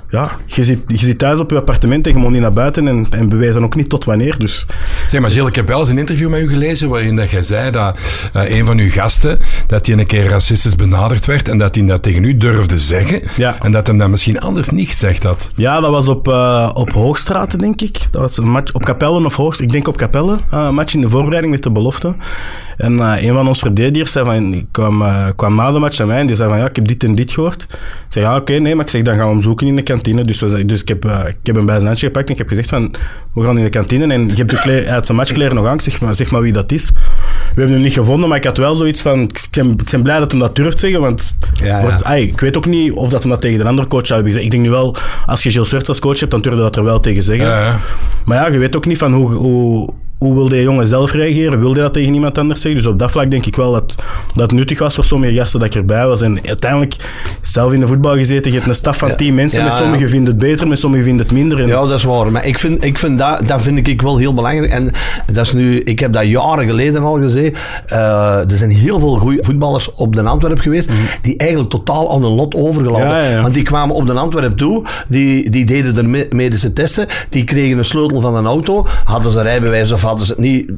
ja, 0.09 0.31
je 0.47 0.65
zit, 0.65 0.79
je 0.87 0.97
zit 0.97 1.19
thuis 1.19 1.39
op 1.39 1.51
je 1.51 1.57
appartement 1.57 2.07
en 2.07 2.13
je 2.13 2.19
moet 2.19 2.31
niet 2.31 2.41
naar 2.41 2.53
buiten 2.53 2.89
en, 2.89 3.07
en 3.11 3.29
bewijzen 3.29 3.65
ook 3.65 3.75
niet 3.75 3.89
tot 3.89 4.05
wanneer. 4.05 4.39
Dus. 4.39 4.67
Zeg 5.07 5.21
maar, 5.21 5.31
Gilles, 5.31 5.49
ik 5.49 5.55
heb 5.55 5.69
wel 5.69 5.79
eens 5.79 5.89
een 5.89 5.99
interview 5.99 6.29
met 6.29 6.41
u 6.41 6.49
gelezen 6.49 6.89
waarin 6.89 7.17
dat 7.17 7.31
jij 7.31 7.43
zei 7.43 7.71
dat 7.71 7.99
uh, 8.37 8.51
een 8.59 8.67
van 8.67 8.79
uw 8.79 8.91
gasten, 8.91 9.39
dat 9.67 9.87
hij 9.87 9.99
een 9.99 10.07
keer 10.07 10.29
racistisch 10.29 10.77
benaderd 10.77 11.27
werd 11.27 11.49
en 11.49 11.59
dat 11.59 11.75
hij 11.75 11.87
dat 11.87 12.03
tegen 12.03 12.25
u 12.25 12.37
durfde 12.37 12.79
zeggen 12.79 13.23
ja. 13.37 13.57
en 13.63 13.73
dat 13.73 13.87
hem 13.87 13.99
dat 13.99 14.09
misschien 14.09 14.41
anders 14.41 14.69
niet 14.69 14.89
gezegd 14.89 15.23
had. 15.23 15.51
Ja, 15.55 15.81
dat 15.81 15.91
was 15.91 16.09
op, 16.09 16.29
uh, 16.29 16.71
op 16.75 16.93
Hoogstraten, 16.93 17.59
denk 17.59 17.81
ik. 17.81 17.99
Dat 18.11 18.21
was 18.21 18.37
een 18.37 18.51
match 18.51 18.73
op 18.73 18.85
Capelle 18.85 19.25
of 19.25 19.37
Hoogstraat. 19.37 19.67
Ik 19.67 19.73
denk 19.73 19.89
op 19.89 19.97
Capelle, 19.97 20.33
uh, 20.33 20.65
een 20.69 20.75
match 20.75 20.95
in 20.95 21.01
de 21.01 21.09
voorbereiding 21.09 21.53
met 21.53 21.63
de 21.63 21.71
belofte. 21.71 22.15
En 22.79 22.93
uh, 22.93 23.23
een 23.23 23.35
van 23.35 23.47
ons 23.47 23.59
verdedigers 23.59 24.13
zei 24.13 24.25
van, 24.25 24.53
ik 24.53 24.67
kwam, 24.71 25.03
uh, 25.03 25.27
kwam 25.37 25.55
na 25.55 25.73
de 25.73 25.79
match 25.79 25.99
naar 25.99 26.07
mij 26.07 26.19
en 26.21 26.27
die 26.27 26.37
zei 26.37 26.49
van, 26.49 26.59
ja, 26.59 26.69
ik 26.69 26.77
heb 26.77 26.89
dit 26.89 27.05
en 27.05 27.15
dit 27.15 27.31
gehoord. 27.31 27.63
Ik 27.63 27.79
zei, 28.09 28.25
ja, 28.25 28.31
oké, 28.31 28.41
okay, 28.41 28.57
nee, 28.57 28.75
maar 28.75 28.85
ik 28.85 28.91
zeg, 28.91 29.03
dan 29.03 29.17
gaan 29.17 29.27
we 29.27 29.33
hem 29.33 29.41
zoeken 29.41 29.67
in 29.67 29.77
de 29.77 29.83
kantine. 29.83 30.25
Dus, 30.25 30.41
we, 30.41 30.65
dus 30.65 30.83
ik, 30.83 30.89
heb, 30.89 31.05
uh, 31.05 31.21
ik 31.27 31.37
heb 31.43 31.57
hem 31.57 31.67
bij 31.67 31.75
zijn 31.75 31.87
handje 31.87 32.07
gepakt 32.07 32.27
en 32.27 32.33
ik 32.33 32.39
heb 32.39 32.49
gezegd 32.49 32.69
van, 32.69 32.95
we 33.35 33.43
gaan 33.43 33.59
in 33.59 33.65
de 33.65 33.71
kantine 33.71 34.13
en 34.13 34.29
je 34.29 34.35
hebt 34.35 34.51
de 34.51 34.87
uit 34.89 35.07
zijn 35.07 35.19
matchkleren 35.19 35.55
nog 35.55 35.67
aan. 35.67 35.81
zeg 35.81 36.01
maar, 36.01 36.15
zeg 36.15 36.31
maar 36.31 36.41
wie 36.41 36.53
dat 36.53 36.73
is. 36.73 36.91
We 36.91 36.95
hebben 37.55 37.73
hem 37.73 37.83
niet 37.83 37.93
gevonden, 37.93 38.29
maar 38.29 38.39
ik 38.39 38.45
had 38.45 38.57
wel 38.57 38.75
zoiets 38.75 39.03
van, 39.03 39.21
ik 39.21 39.49
ben, 39.51 39.71
ik 39.71 39.91
ben 39.91 40.03
blij 40.03 40.19
dat 40.19 40.33
hij 40.33 40.41
dat 40.41 40.57
durft 40.57 40.79
zeggen, 40.79 41.01
want 41.01 41.37
ja, 41.53 41.81
ja. 41.81 41.99
ay, 42.03 42.23
ik 42.23 42.41
weet 42.41 42.57
ook 42.57 42.67
niet 42.67 42.93
of 42.93 43.11
dat 43.11 43.23
hij 43.23 43.31
dat 43.31 43.41
tegen 43.41 43.59
de 43.59 43.65
andere 43.65 43.89
coach 43.89 44.07
zou 44.07 44.23
hebben 44.23 44.33
gezegd. 44.33 44.45
Ik 44.45 44.51
denk 44.51 44.63
nu 44.63 44.71
wel, 44.71 44.97
als 45.27 45.43
je 45.43 45.51
Gilles 45.51 45.69
Surts 45.69 45.89
als 45.89 45.99
coach 45.99 46.19
hebt, 46.19 46.31
dan 46.31 46.41
durfde 46.41 46.61
dat 46.61 46.77
er 46.77 46.85
wel 46.85 47.01
tegen 47.01 47.23
zeggen. 47.23 47.47
Ja, 47.47 47.79
maar 48.25 48.37
ja, 48.37 48.53
je 48.53 48.59
weet 48.59 48.77
ook 48.77 48.87
niet 48.87 48.99
van 48.99 49.13
hoe, 49.13 49.31
hoe 49.31 49.91
hoe 50.19 50.35
wil 50.35 50.49
die 50.49 50.63
jongen 50.63 50.87
zelf 50.87 51.13
reageren? 51.13 51.61
Wil 51.61 51.73
hij 51.73 51.83
dat 51.83 51.93
tegen 51.93 52.15
iemand 52.15 52.39
anders 52.39 52.61
zeggen? 52.61 52.83
Dus 52.83 52.91
op 52.91 52.99
dat 52.99 53.11
vlak 53.11 53.31
denk 53.31 53.47
ik 53.47 53.57
wel 53.57 53.73
dat 53.73 53.95
dat 54.35 54.53
nuttig 54.53 54.79
was 54.79 54.95
voor 54.95 55.05
sommige 55.05 55.35
gasten 55.35 55.61
dat 55.61 55.69
ik 55.69 55.75
erbij 55.75 56.07
was. 56.07 56.23
En 56.23 56.39
uiteindelijk, 56.47 56.97
zelf 57.41 57.73
in 57.73 57.81
de 57.81 57.87
voetbal 57.87 58.17
gezeten, 58.17 58.51
je 58.51 58.57
hebt 58.57 58.69
een 58.69 58.75
staf 58.75 58.99
van 58.99 59.17
tien 59.17 59.35
mensen. 59.35 59.65
met 59.65 59.75
sommigen 59.75 60.09
vinden 60.09 60.29
het 60.29 60.39
beter, 60.39 60.69
met 60.69 60.79
sommigen 60.79 61.07
vinden 61.07 61.27
het 61.27 61.35
minder. 61.35 61.61
En... 61.61 61.67
Ja, 61.67 61.81
dat 61.81 61.99
is 61.99 62.05
waar. 62.05 62.33
Maar 62.33 62.47
ik 62.47 62.59
vind, 62.59 62.85
ik 62.85 62.99
vind 62.99 63.19
dat, 63.19 63.47
dat 63.47 63.63
vind 63.63 63.87
ik 63.89 64.03
wel 64.03 64.17
heel 64.17 64.35
belangrijk. 64.35 64.73
En 64.73 64.93
dat 65.33 65.47
is 65.47 65.53
nu, 65.53 65.81
ik 65.81 65.99
heb 65.99 66.13
dat 66.13 66.27
jaren 66.27 66.67
geleden 66.67 67.03
al 67.03 67.21
gezien. 67.21 67.55
Uh, 67.93 68.51
er 68.51 68.57
zijn 68.57 68.71
heel 68.71 68.99
veel 68.99 69.17
goede 69.17 69.45
voetballers 69.45 69.95
op 69.95 70.15
de 70.15 70.23
Antwerp 70.23 70.59
geweest, 70.59 70.91
mm. 70.91 70.97
die 71.23 71.37
eigenlijk 71.37 71.71
totaal 71.71 72.13
aan 72.13 72.23
hun 72.23 72.35
lot 72.35 72.55
overgelaten. 72.55 73.43
Want 73.43 73.55
die 73.55 73.63
kwamen 73.63 73.95
op 73.95 74.07
de 74.07 74.13
Antwerp 74.13 74.57
toe, 74.57 74.85
die, 75.09 75.51
die 75.51 75.65
deden 75.65 75.97
er 75.97 76.29
medische 76.31 76.73
testen, 76.73 77.07
die 77.29 77.45
kregen 77.45 77.79
een 77.79 77.85
sleutel 77.85 78.21
van 78.21 78.37
een 78.37 78.47
auto, 78.47 78.87
hadden 79.05 79.33
ze 79.33 79.43
rijbewijs 79.43 79.93
of 79.93 80.07
hadden 80.09 80.27
ze 80.27 80.33
het 80.33 80.41
niet, 80.43 80.71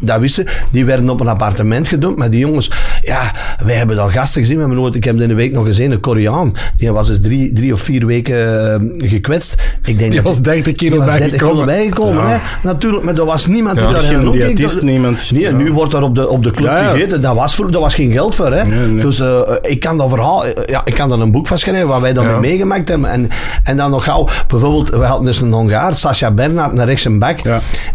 dat 0.00 0.20
wisten. 0.20 0.46
Die 0.72 0.84
werden 0.84 1.10
op 1.10 1.20
een 1.20 1.28
appartement 1.28 1.88
gedumpt. 1.88 2.18
Maar 2.18 2.30
die 2.30 2.40
jongens, 2.40 2.70
ja, 3.02 3.32
wij 3.64 3.74
hebben 3.74 3.96
dan 3.96 4.10
gasten 4.10 4.40
gezien. 4.40 4.54
We 4.56 4.60
hebben 4.62 4.78
nooit, 4.80 4.94
ik 4.94 5.04
heb 5.04 5.20
in 5.20 5.28
de 5.28 5.34
week 5.34 5.52
nog 5.52 5.66
gezien, 5.66 5.90
een 5.90 6.00
Koreaan. 6.00 6.54
Die 6.76 6.92
was 6.92 7.06
dus 7.06 7.20
drie, 7.20 7.52
drie 7.52 7.72
of 7.72 7.80
vier 7.80 8.06
weken 8.06 8.72
eh, 9.00 9.10
gekwetst. 9.10 9.54
Ik 9.84 9.98
denk 9.98 10.10
Die 10.10 10.20
dat- 10.22 10.22
was 10.22 10.40
30 10.42 10.74
kilo 10.74 10.90
die 10.96 11.04
was 11.04 11.18
30 11.18 11.38
kilo 11.38 11.64
bijgekomen. 11.64 11.66
bijgekomen. 11.66 12.22
Ja. 12.22 12.28
Hè? 12.28 12.38
Natuurlijk, 12.62 13.04
maar 13.04 13.14
er 13.14 13.24
was 13.24 13.46
niemand 13.46 13.76
die 13.78 13.86
Ja, 13.86 13.92
daar 13.92 14.02
geen 14.02 14.30
diëtist, 14.30 14.82
niemand. 14.82 15.30
Nee, 15.32 15.40
Ja. 15.42 15.50
nu 15.50 15.72
wordt 15.72 15.92
er 15.92 16.02
op 16.02 16.14
de, 16.14 16.28
op 16.28 16.42
de 16.42 16.50
club 16.50 16.70
gegeten. 16.70 17.20
Dat 17.20 17.34
was, 17.34 17.52
vroeger- 17.54 17.72
dat 17.74 17.82
was 17.82 17.94
geen 17.94 18.12
geld 18.12 18.34
voor. 18.34 18.52
Hè? 18.52 18.62
Nee, 18.64 18.78
nee. 18.86 19.00
Dus 19.00 19.20
eh, 19.20 19.40
ik 19.62 19.80
kan 19.80 19.96
dat 19.96 20.08
verhaal, 20.08 20.44
eh, 20.46 20.52
ja, 20.66 20.80
ik 20.84 20.94
kan 20.94 21.08
dan 21.08 21.20
een 21.20 21.30
boek 21.30 21.46
van 21.46 21.58
schrijven 21.58 21.88
waar 21.88 22.00
wij 22.00 22.12
dan 22.12 22.26
mee 22.26 22.40
meegemaakt 22.40 22.88
hebben. 22.88 23.10
En, 23.10 23.28
en 23.64 23.76
dan 23.76 23.90
nog 23.90 24.04
gauw, 24.04 24.28
bijvoorbeeld, 24.48 24.88
we 24.88 25.04
hadden 25.04 25.26
dus 25.26 25.40
een 25.40 25.52
Hongaar, 25.52 25.96
Sascha 25.96 26.30
Bernhard, 26.30 26.72
naar 26.72 26.86
rechts 26.86 27.04
en 27.04 27.18
back. 27.18 27.38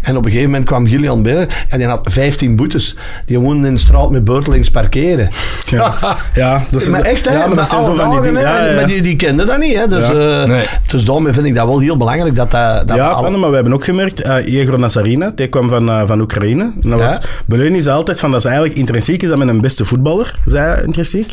En 0.02 0.16
op 0.16 0.24
een 0.24 0.30
gegeven 0.30 0.50
moment 0.50 0.64
kwam 0.64 0.81
Gillian 0.88 1.22
binnen 1.22 1.48
en 1.68 1.78
die 1.78 1.86
had 1.88 2.00
15 2.10 2.56
boetes. 2.56 2.96
Die 3.26 3.38
woonde 3.38 3.66
in 3.68 3.74
de 3.74 3.80
straat 3.80 4.10
met 4.10 4.24
beurtelings 4.24 4.70
parkeren. 4.70 5.28
Ja, 5.66 5.94
ja, 6.34 6.62
dat 6.70 6.82
is, 6.82 6.88
maar 6.88 7.00
echt, 7.02 7.28
hè? 7.28 7.34
ja, 7.38 7.46
maar 7.46 7.56
dat 7.56 7.68
zijn 7.68 7.82
zo 7.84 7.94
van 7.94 8.10
die 8.10 8.20
dingen. 8.20 8.40
Ja, 8.40 8.64
ja. 8.66 8.74
Maar 8.74 8.86
die, 8.86 9.02
die 9.02 9.16
kenden 9.16 9.46
dat 9.46 9.58
niet. 9.58 9.74
Hè? 9.76 9.88
Dus, 9.88 10.06
Ja. 10.06 10.40
eh, 10.42 10.48
Nee. 10.48 10.64
dus 10.86 11.04
daarmee 11.04 11.32
vind 11.32 11.46
ik 11.46 11.54
dat 11.54 11.66
wel 11.66 11.78
heel 11.78 11.96
belangrijk 11.96 12.34
dat 12.34 12.50
dat... 12.50 12.88
dat 12.88 12.96
ja, 12.96 13.08
alle- 13.08 13.36
maar 13.36 13.48
we 13.48 13.54
hebben 13.54 13.72
ook 13.72 13.84
gemerkt, 13.84 14.20
eh 14.22 14.46
Igor 14.54 14.78
Nazarina, 14.78 15.32
die 15.34 15.46
kwam 15.46 15.68
van, 15.68 15.88
eh, 15.88 16.02
van 16.06 16.20
Oekraïne. 16.20 16.62
En 16.62 16.90
dat 16.90 16.98
Ja. 16.98 17.04
was, 17.04 17.20
Beleuni 17.46 17.80
zei 17.80 17.96
altijd 17.96 18.20
van, 18.20 18.30
dat 18.30 18.40
is 18.40 18.46
eigenlijk 18.46 18.76
intrinsiek 18.78 19.22
is 19.22 19.28
dat 19.28 19.38
met 19.38 19.48
een 19.48 19.60
beste 19.60 19.84
voetballer, 19.84 20.34
zei 20.46 20.82
intrinsiek. 20.84 21.32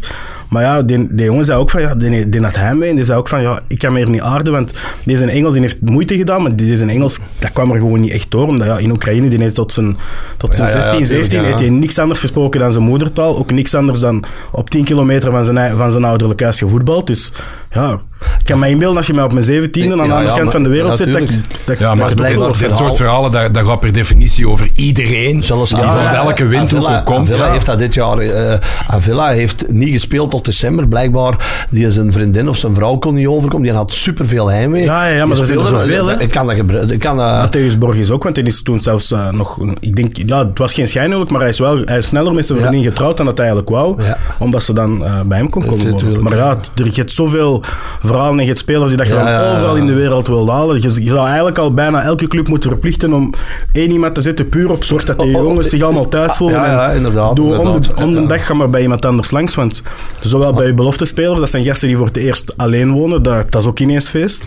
Maar 0.49 0.63
ja, 0.63 0.81
die, 0.81 1.15
die 1.15 1.25
jongen 1.25 1.45
zei 1.45 1.59
ook 1.59 1.69
van, 1.69 1.81
ja, 1.81 1.95
die, 1.95 2.29
die 2.29 2.41
had 2.41 2.55
heimwee. 2.55 2.89
En 2.89 2.95
die 2.95 3.05
zei 3.05 3.17
ook 3.17 3.27
van, 3.27 3.41
ja, 3.41 3.59
ik 3.67 3.77
kan 3.77 3.91
me 3.91 3.97
hier 3.97 4.09
niet 4.09 4.21
aarden, 4.21 4.53
want 4.53 4.73
deze 5.03 5.25
Engels 5.25 5.53
die 5.53 5.61
heeft 5.61 5.81
moeite 5.81 6.17
gedaan, 6.17 6.41
maar 6.41 6.55
deze 6.55 6.85
Engels, 6.85 7.19
dat 7.39 7.51
kwam 7.51 7.71
er 7.71 7.77
gewoon 7.77 7.99
niet 7.99 8.11
echt 8.11 8.31
door. 8.31 8.47
Omdat 8.47 8.67
ja, 8.67 8.77
in 8.77 8.91
Oekraïne, 8.91 9.29
die 9.29 9.41
heeft 9.41 9.55
tot 9.55 9.71
zijn, 9.71 9.97
tot 10.37 10.55
zijn 10.55 10.67
Ja, 10.67 10.73
ja, 10.73 10.79
ja, 10.79 10.91
16, 10.91 11.07
tuurlijk, 11.07 11.29
17, 11.29 11.39
ja. 11.41 11.45
heeft 11.45 11.59
hij 11.59 11.79
niks 11.79 11.99
anders 11.99 12.19
gesproken 12.19 12.59
dan 12.59 12.71
zijn 12.71 12.83
moedertaal. 12.83 13.37
Ook 13.37 13.51
niks 13.51 13.75
anders 13.75 13.99
dan 13.99 14.23
op 14.51 14.69
10 14.69 14.83
kilometer 14.83 15.31
van 15.31 15.45
zijn, 15.45 15.77
van 15.77 15.91
zijn 15.91 16.03
ouderlijk 16.03 16.41
huis 16.41 16.57
gevoetbald. 16.57 17.07
Dus 17.07 17.31
ja, 17.71 17.99
ik 18.39 18.45
kan 18.45 18.59
me 18.59 18.69
inbeelden 18.69 18.97
als 18.97 19.07
je 19.07 19.13
mij 19.13 19.23
op 19.23 19.33
mijn 19.33 19.45
17e 19.45 19.51
aan 19.51 19.69
de 19.71 19.81
Ja, 19.81 19.91
andere 19.93 20.23
ja, 20.23 20.31
kant 20.31 20.51
van 20.51 20.63
de 20.63 20.69
wereld 20.69 20.97
zit, 20.97 21.13
dat, 21.13 21.27
dat, 21.65 21.79
Ja, 21.79 21.95
maar 21.95 22.15
dit, 22.15 22.77
soort 22.77 22.95
verhalen, 22.95 23.31
dat, 23.31 23.53
dat 23.53 23.65
gaat 23.65 23.79
per 23.79 23.93
definitie 23.93 24.47
over 24.49 24.69
iedereen. 24.75 25.43
Zelfs 25.43 25.71
die 25.71 25.83
van 25.83 26.11
welke 26.11 26.45
windhoek 26.47 26.87
ook 26.89 27.05
komt. 27.05 27.29
Avila 27.29 27.45
Ja. 27.45 27.51
heeft 27.51 27.65
dat 27.65 27.77
dit 27.77 27.93
jaar... 27.93 28.17
eh 28.17 28.59
Avila 28.87 29.27
heeft 29.29 29.71
niet 29.71 29.91
gespeeld 29.91 30.33
tot 30.43 30.45
december. 30.53 30.87
Blijkbaar, 30.87 31.65
die 31.69 31.91
zijn 31.91 32.11
vriendin 32.11 32.47
of 32.49 32.57
zijn 32.57 32.73
vrouw 32.73 32.97
kon 32.97 33.13
niet 33.13 33.27
overkomen. 33.27 33.67
Die 33.67 33.75
had 33.75 33.93
superveel 33.93 34.47
heimwee. 34.47 34.83
Ja, 34.83 35.07
ja, 35.07 35.15
ja, 35.15 35.25
maar 35.25 35.37
er 35.39 35.45
zijn 35.45 35.59
er 35.59 35.67
zoveel, 35.67 36.07
hè. 36.07 36.19
Ik 36.21 36.29
kan 36.29 36.47
dat 36.47 36.55
gebruiken. 36.55 36.93
Ik 36.93 36.99
kan 36.99 37.17
dat... 37.17 37.47
Matthäus 37.55 37.77
Borges 37.79 38.11
ook, 38.11 38.23
want 38.23 38.35
hij 38.35 38.45
is 38.45 38.61
toen 38.61 38.81
zelfs 38.81 39.11
eh, 39.11 39.31
nog, 39.31 39.57
ik 39.79 39.95
denk, 39.95 40.17
ja, 40.25 40.47
het 40.47 40.57
was 40.57 40.73
geen 40.73 40.87
schijnhuwelijk, 40.87 41.31
maar 41.31 41.39
hij 41.41 41.49
is 41.49 41.59
wel 41.59 41.81
hij 41.85 41.97
is 41.97 42.05
sneller 42.07 42.33
met 42.33 42.45
zijn 42.45 42.59
Ja. 42.59 42.65
vriendin 42.65 42.89
getrouwd 42.89 43.17
dan 43.17 43.25
dat 43.25 43.37
hij 43.37 43.47
eigenlijk 43.47 43.75
wou, 43.75 44.03
Ja. 44.03 44.17
omdat 44.39 44.63
ze 44.63 44.73
dan 44.73 45.05
eh, 45.05 45.21
bij 45.25 45.37
hem 45.37 45.49
kon 45.49 45.61
komen 45.61 45.77
wonen. 45.77 45.93
Natuurlijk, 45.93 46.23
Maar 46.23 46.35
ja, 46.37 46.49
er 46.75 46.85
je 46.85 46.91
hebt 46.93 47.11
zoveel 47.11 47.61
verhalen 48.03 48.33
en 48.33 48.39
je 48.41 48.45
hebt 48.47 48.57
spelers 48.59 48.87
die 48.89 48.97
dat 48.97 49.07
je 49.07 49.13
dan 49.13 49.27
overal 49.27 49.75
in 49.75 49.85
de 49.85 49.93
wereld 49.93 50.27
wil 50.27 50.51
halen. 50.51 50.75
Je, 50.81 51.03
je 51.03 51.09
zou 51.09 51.27
eigenlijk 51.27 51.57
al 51.57 51.73
bijna 51.73 52.01
elke 52.01 52.27
club 52.27 52.47
moeten 52.47 52.69
verplichten 52.69 53.13
om 53.13 53.33
één 53.71 53.91
iemand 53.91 54.15
te 54.15 54.21
zetten, 54.21 54.49
puur 54.49 54.71
op 54.71 54.83
zorg 54.83 55.03
dat 55.03 55.19
die 55.19 55.37
Oh, 55.37 55.43
jongens 55.43 55.69
zich 55.69 55.81
allemaal 55.81 56.07
thuis 56.09 56.35
voelen. 56.35 56.59
ja, 56.61 56.65
ja, 56.65 56.89
inderdaad, 56.91 57.35
Doe 57.35 57.45
om 57.57 57.65
de, 57.65 57.71
inderdaad. 57.71 58.03
om 58.03 58.13
de 58.13 58.25
dag 58.25 58.45
ga 58.45 58.53
maar 58.53 58.69
bij 58.69 58.81
iemand 58.81 59.05
anders 59.05 59.31
langs, 59.31 59.55
want 59.55 59.83
zowel 60.29 60.53
bij 60.53 60.73
beloftespelers, 60.73 61.39
dat 61.39 61.49
zijn 61.49 61.65
gasten 61.65 61.87
die 61.87 61.97
voor 61.97 62.05
het 62.05 62.17
eerst 62.17 62.57
alleen 62.57 62.91
wonen, 62.91 63.23
dat, 63.23 63.51
dat 63.51 63.61
is 63.61 63.67
ook 63.67 63.79
ineens 63.79 64.09
feest. 64.09 64.43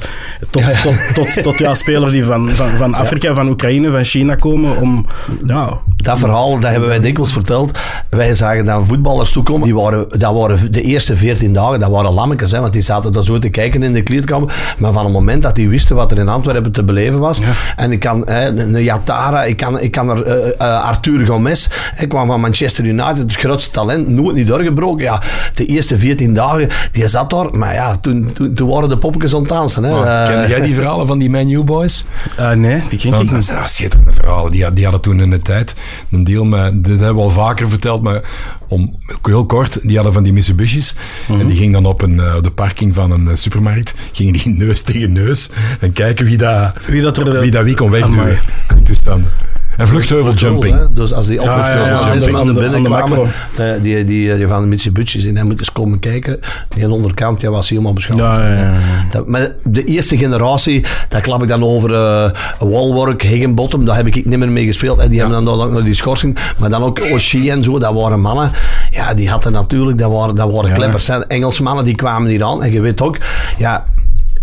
Tot, 0.50 0.62
tot, 0.82 0.94
tot, 1.14 1.42
tot 1.42 1.58
ja, 1.58 1.74
spelers 1.74 2.12
die 2.12 2.24
van, 2.24 2.50
van, 2.50 2.68
van 2.68 2.94
Afrika, 2.94 3.34
van 3.34 3.48
Oekraïne, 3.48 3.90
van 3.90 4.04
China 4.04 4.34
komen 4.34 4.80
om... 4.80 5.06
Ja, 5.44 5.80
Dat 5.96 6.18
verhaal, 6.18 6.60
dat 6.60 6.70
hebben 6.70 6.88
wij 6.88 7.00
dikwijls 7.00 7.32
verteld. 7.32 7.78
Wij 8.10 8.34
zagen 8.34 8.64
dan 8.64 8.86
voetballers 8.86 9.32
toekomen. 9.32 9.62
Die 9.62 9.74
waren, 9.74 10.08
dat 10.08 10.34
waren 10.34 10.72
de 10.72 10.82
eerste 10.82 11.16
14 11.16 11.52
dagen, 11.52 11.80
dat 11.80 11.90
waren 11.90 12.12
lammetjes. 12.12 12.50
Hè, 12.50 12.60
want 12.60 12.72
die 12.72 12.82
zaten 12.82 13.12
daar 13.12 13.24
zo 13.24 13.38
te 13.38 13.48
kijken 13.48 13.82
in 13.82 13.92
de 13.92 14.02
kleedkamer. 14.02 14.74
Maar 14.78 14.92
van 14.92 15.04
het 15.04 15.12
moment 15.12 15.42
dat 15.42 15.54
die 15.54 15.68
wisten 15.68 15.96
wat 15.96 16.10
er 16.10 16.18
in 16.18 16.28
Antwerpen 16.28 16.72
te 16.72 16.84
beleven 16.84 17.18
was. 17.18 17.40
En 17.76 17.92
ik 17.92 18.00
kan, 18.00 18.22
hè, 18.28 18.46
een 18.46 18.82
Yatara, 18.82 19.44
ik 19.44 19.56
kan, 19.56 19.80
ik 19.80 19.90
kan 19.90 20.10
er 20.10 20.22
eh, 20.22 20.48
eh, 20.58 20.84
Arthur 20.84 21.26
Gomez. 21.26 21.68
Ik 21.98 22.08
kwam 22.08 22.26
van 22.26 22.40
Manchester 22.40 22.84
United, 22.84 23.18
het 23.18 23.34
grootste 23.34 23.70
talent. 23.70 24.08
Nooit 24.08 24.36
niet 24.36 24.46
doorgebroken. 24.46 25.04
Ja, 25.04 25.22
de 25.54 25.64
eerste 25.74 25.98
14 25.98 26.32
dagen, 26.32 26.68
die 26.92 27.08
zat 27.08 27.30
daar. 27.30 27.56
Maar 27.58 27.74
ja, 27.74 27.96
toen, 27.96 28.30
toen, 28.34 28.54
toen 28.54 28.68
waren 28.68 28.88
de 28.88 28.98
poppetjes 28.98 29.34
aan 29.34 29.40
het 29.40 29.48
dansen. 29.48 29.82
Hè. 29.82 29.90
Maar 29.90 30.22
Eh, 30.22 30.28
Ken 30.40 30.48
jij 30.48 30.60
die 30.60 30.74
verhalen 30.74 31.06
van 31.06 31.18
die 31.18 31.30
Man 31.30 31.50
U 31.50 31.62
boys? 31.62 32.04
Eh, 32.36 32.50
nee, 32.52 32.82
die 32.88 32.98
ken 32.98 33.12
ik 33.12 33.26
dat 33.26 33.30
niet. 33.36 33.44
zijn 33.44 33.68
schitterende 33.68 34.12
verhalen. 34.12 34.52
Die, 34.52 34.72
die 34.72 34.82
hadden 34.82 35.00
toen 35.02 35.20
in 35.20 35.30
de 35.30 35.40
tijd 35.40 35.74
een 36.10 36.24
deal 36.24 36.44
met... 36.44 36.84
Dit 36.84 36.98
hebben 36.98 37.14
we 37.14 37.20
al 37.22 37.30
vaker 37.30 37.68
verteld, 37.68 38.02
maar 38.02 38.20
om, 38.68 38.94
heel 39.22 39.46
kort. 39.46 39.78
Die 39.82 39.94
hadden 39.94 40.12
van 40.14 40.22
die 40.22 40.32
Mitsubishi's. 40.32 40.94
En 41.28 41.46
die 41.46 41.56
gingen 41.56 41.72
dan 41.72 41.86
op 41.86 42.02
een, 42.02 42.20
eh, 42.20 42.42
de 42.42 42.50
parking 42.50 42.94
van 42.94 43.10
een 43.10 43.36
supermarkt. 43.36 43.94
Gingen 44.12 44.32
die 44.32 44.48
neus 44.66 44.82
tegen 44.82 45.12
neus. 45.12 45.50
En 45.80 45.92
kijken 45.92 46.24
wie 46.24 46.36
dat 46.36 46.72
Wie 46.86 47.02
dat 47.02 47.16
er... 47.16 47.40
wie, 47.40 47.50
dat 47.50 47.64
wie 47.64 47.74
kon 47.74 47.90
wegduwen. 47.90 48.40
Toestanden. 48.84 49.30
En 49.76 49.86
vluchtheuveljumping. 49.86 50.78
Hè? 50.78 50.92
Dus 50.92 51.12
als 51.12 51.26
die 51.26 51.38
op 51.40 51.44
Ja, 51.46 51.56
het 51.56 51.66
ja, 51.66 51.72
veld 51.72 51.88
ja, 51.88 52.00
van 52.00 52.10
aan 52.10 52.18
de- 52.18 52.30
man 52.30 52.40
aan 52.40 52.46
naar 52.46 52.54
de- 52.54 52.60
binnen 52.60 52.76
aan 52.76 52.82
de 52.82 52.88
kwamen, 52.88 53.08
macro. 53.18 53.26
de- 53.56 53.78
die, 53.82 54.04
die, 54.04 54.36
die 54.36 54.46
van 54.46 54.60
de 54.60 54.66
Mitsubushi's 54.66 55.24
in, 55.24 55.36
hij 55.36 55.44
moet 55.44 55.58
eens 55.58 55.72
komen 55.72 55.98
kijken. 55.98 56.40
Die 56.68 56.82
aan 56.84 56.88
de 56.90 56.94
onderkant, 56.96 57.40
die 57.40 57.50
was 57.50 57.68
helemaal 57.68 57.92
beschadigd. 57.92 58.26
Ja, 58.26 58.48
ja, 58.48 58.60
ja. 58.60 58.74
Dat, 59.10 59.26
maar 59.26 59.48
de 59.64 59.84
eerste 59.84 60.16
generatie, 60.16 60.84
daar 61.08 61.20
klap 61.20 61.42
ik 61.42 61.48
dan 61.48 61.64
over 61.64 61.94
eh 61.94 62.30
Wallwork, 62.58 63.22
Higginbottom, 63.22 63.84
daar 63.84 63.96
heb 63.96 64.06
ik 64.06 64.14
niet 64.14 64.38
meer 64.38 64.48
mee 64.50 64.64
gespeeld. 64.66 64.98
En 64.98 65.08
die 65.08 65.20
hebben 65.20 65.44
dan 65.44 65.60
ook 65.60 65.70
nog 65.70 65.82
die 65.84 65.94
schorsing. 65.94 66.38
Maar 66.58 66.70
dan 66.70 66.82
ook 66.82 67.00
Oshie 67.12 67.50
en 67.50 67.62
zo, 67.62 67.78
dat 67.78 67.94
waren 67.94 68.20
mannen. 68.20 68.50
Ja, 68.90 69.14
die 69.14 69.30
hadden 69.30 69.52
natuurlijk, 69.52 69.98
dat 69.98 70.10
waren, 70.10 70.34
dat 70.34 70.52
waren 70.52 70.68
Ja. 70.70 70.74
kleppers. 70.76 71.06
hè. 71.06 71.18
Engelse 71.26 71.62
mannen, 71.62 71.84
die 71.84 71.94
kwamen 71.94 72.30
hier 72.30 72.44
aan. 72.44 72.62
En 72.62 72.72
je 72.72 72.80
weet 72.80 73.00
ook, 73.02 73.16
ja, 73.58 73.84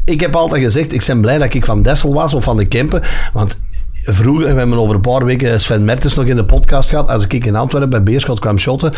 ik 0.05 0.19
heb 0.19 0.35
altijd 0.35 0.63
gezegd, 0.63 0.93
ik 0.93 1.03
ben 1.07 1.21
blij 1.21 1.37
dat 1.37 1.53
ik 1.53 1.65
van 1.65 1.81
Dessel 1.81 2.13
was 2.13 2.33
of 2.33 2.43
van 2.43 2.57
de 2.57 2.65
Kempen. 2.65 3.01
Want 3.33 3.57
vroeger, 4.13 4.53
we 4.53 4.59
hebben 4.59 4.77
over 4.79 4.95
een 4.95 5.01
paar 5.01 5.25
weken 5.25 5.59
Sven 5.59 5.85
Mertens 5.85 6.15
nog 6.15 6.25
in 6.25 6.35
de 6.35 6.45
podcast 6.45 6.89
gehad. 6.89 7.09
Als 7.09 7.23
ik 7.27 7.45
in 7.45 7.55
Antwerpen 7.55 7.89
bij 7.89 8.03
Beerschot 8.03 8.39
kwam 8.39 8.57
shotten. 8.57 8.91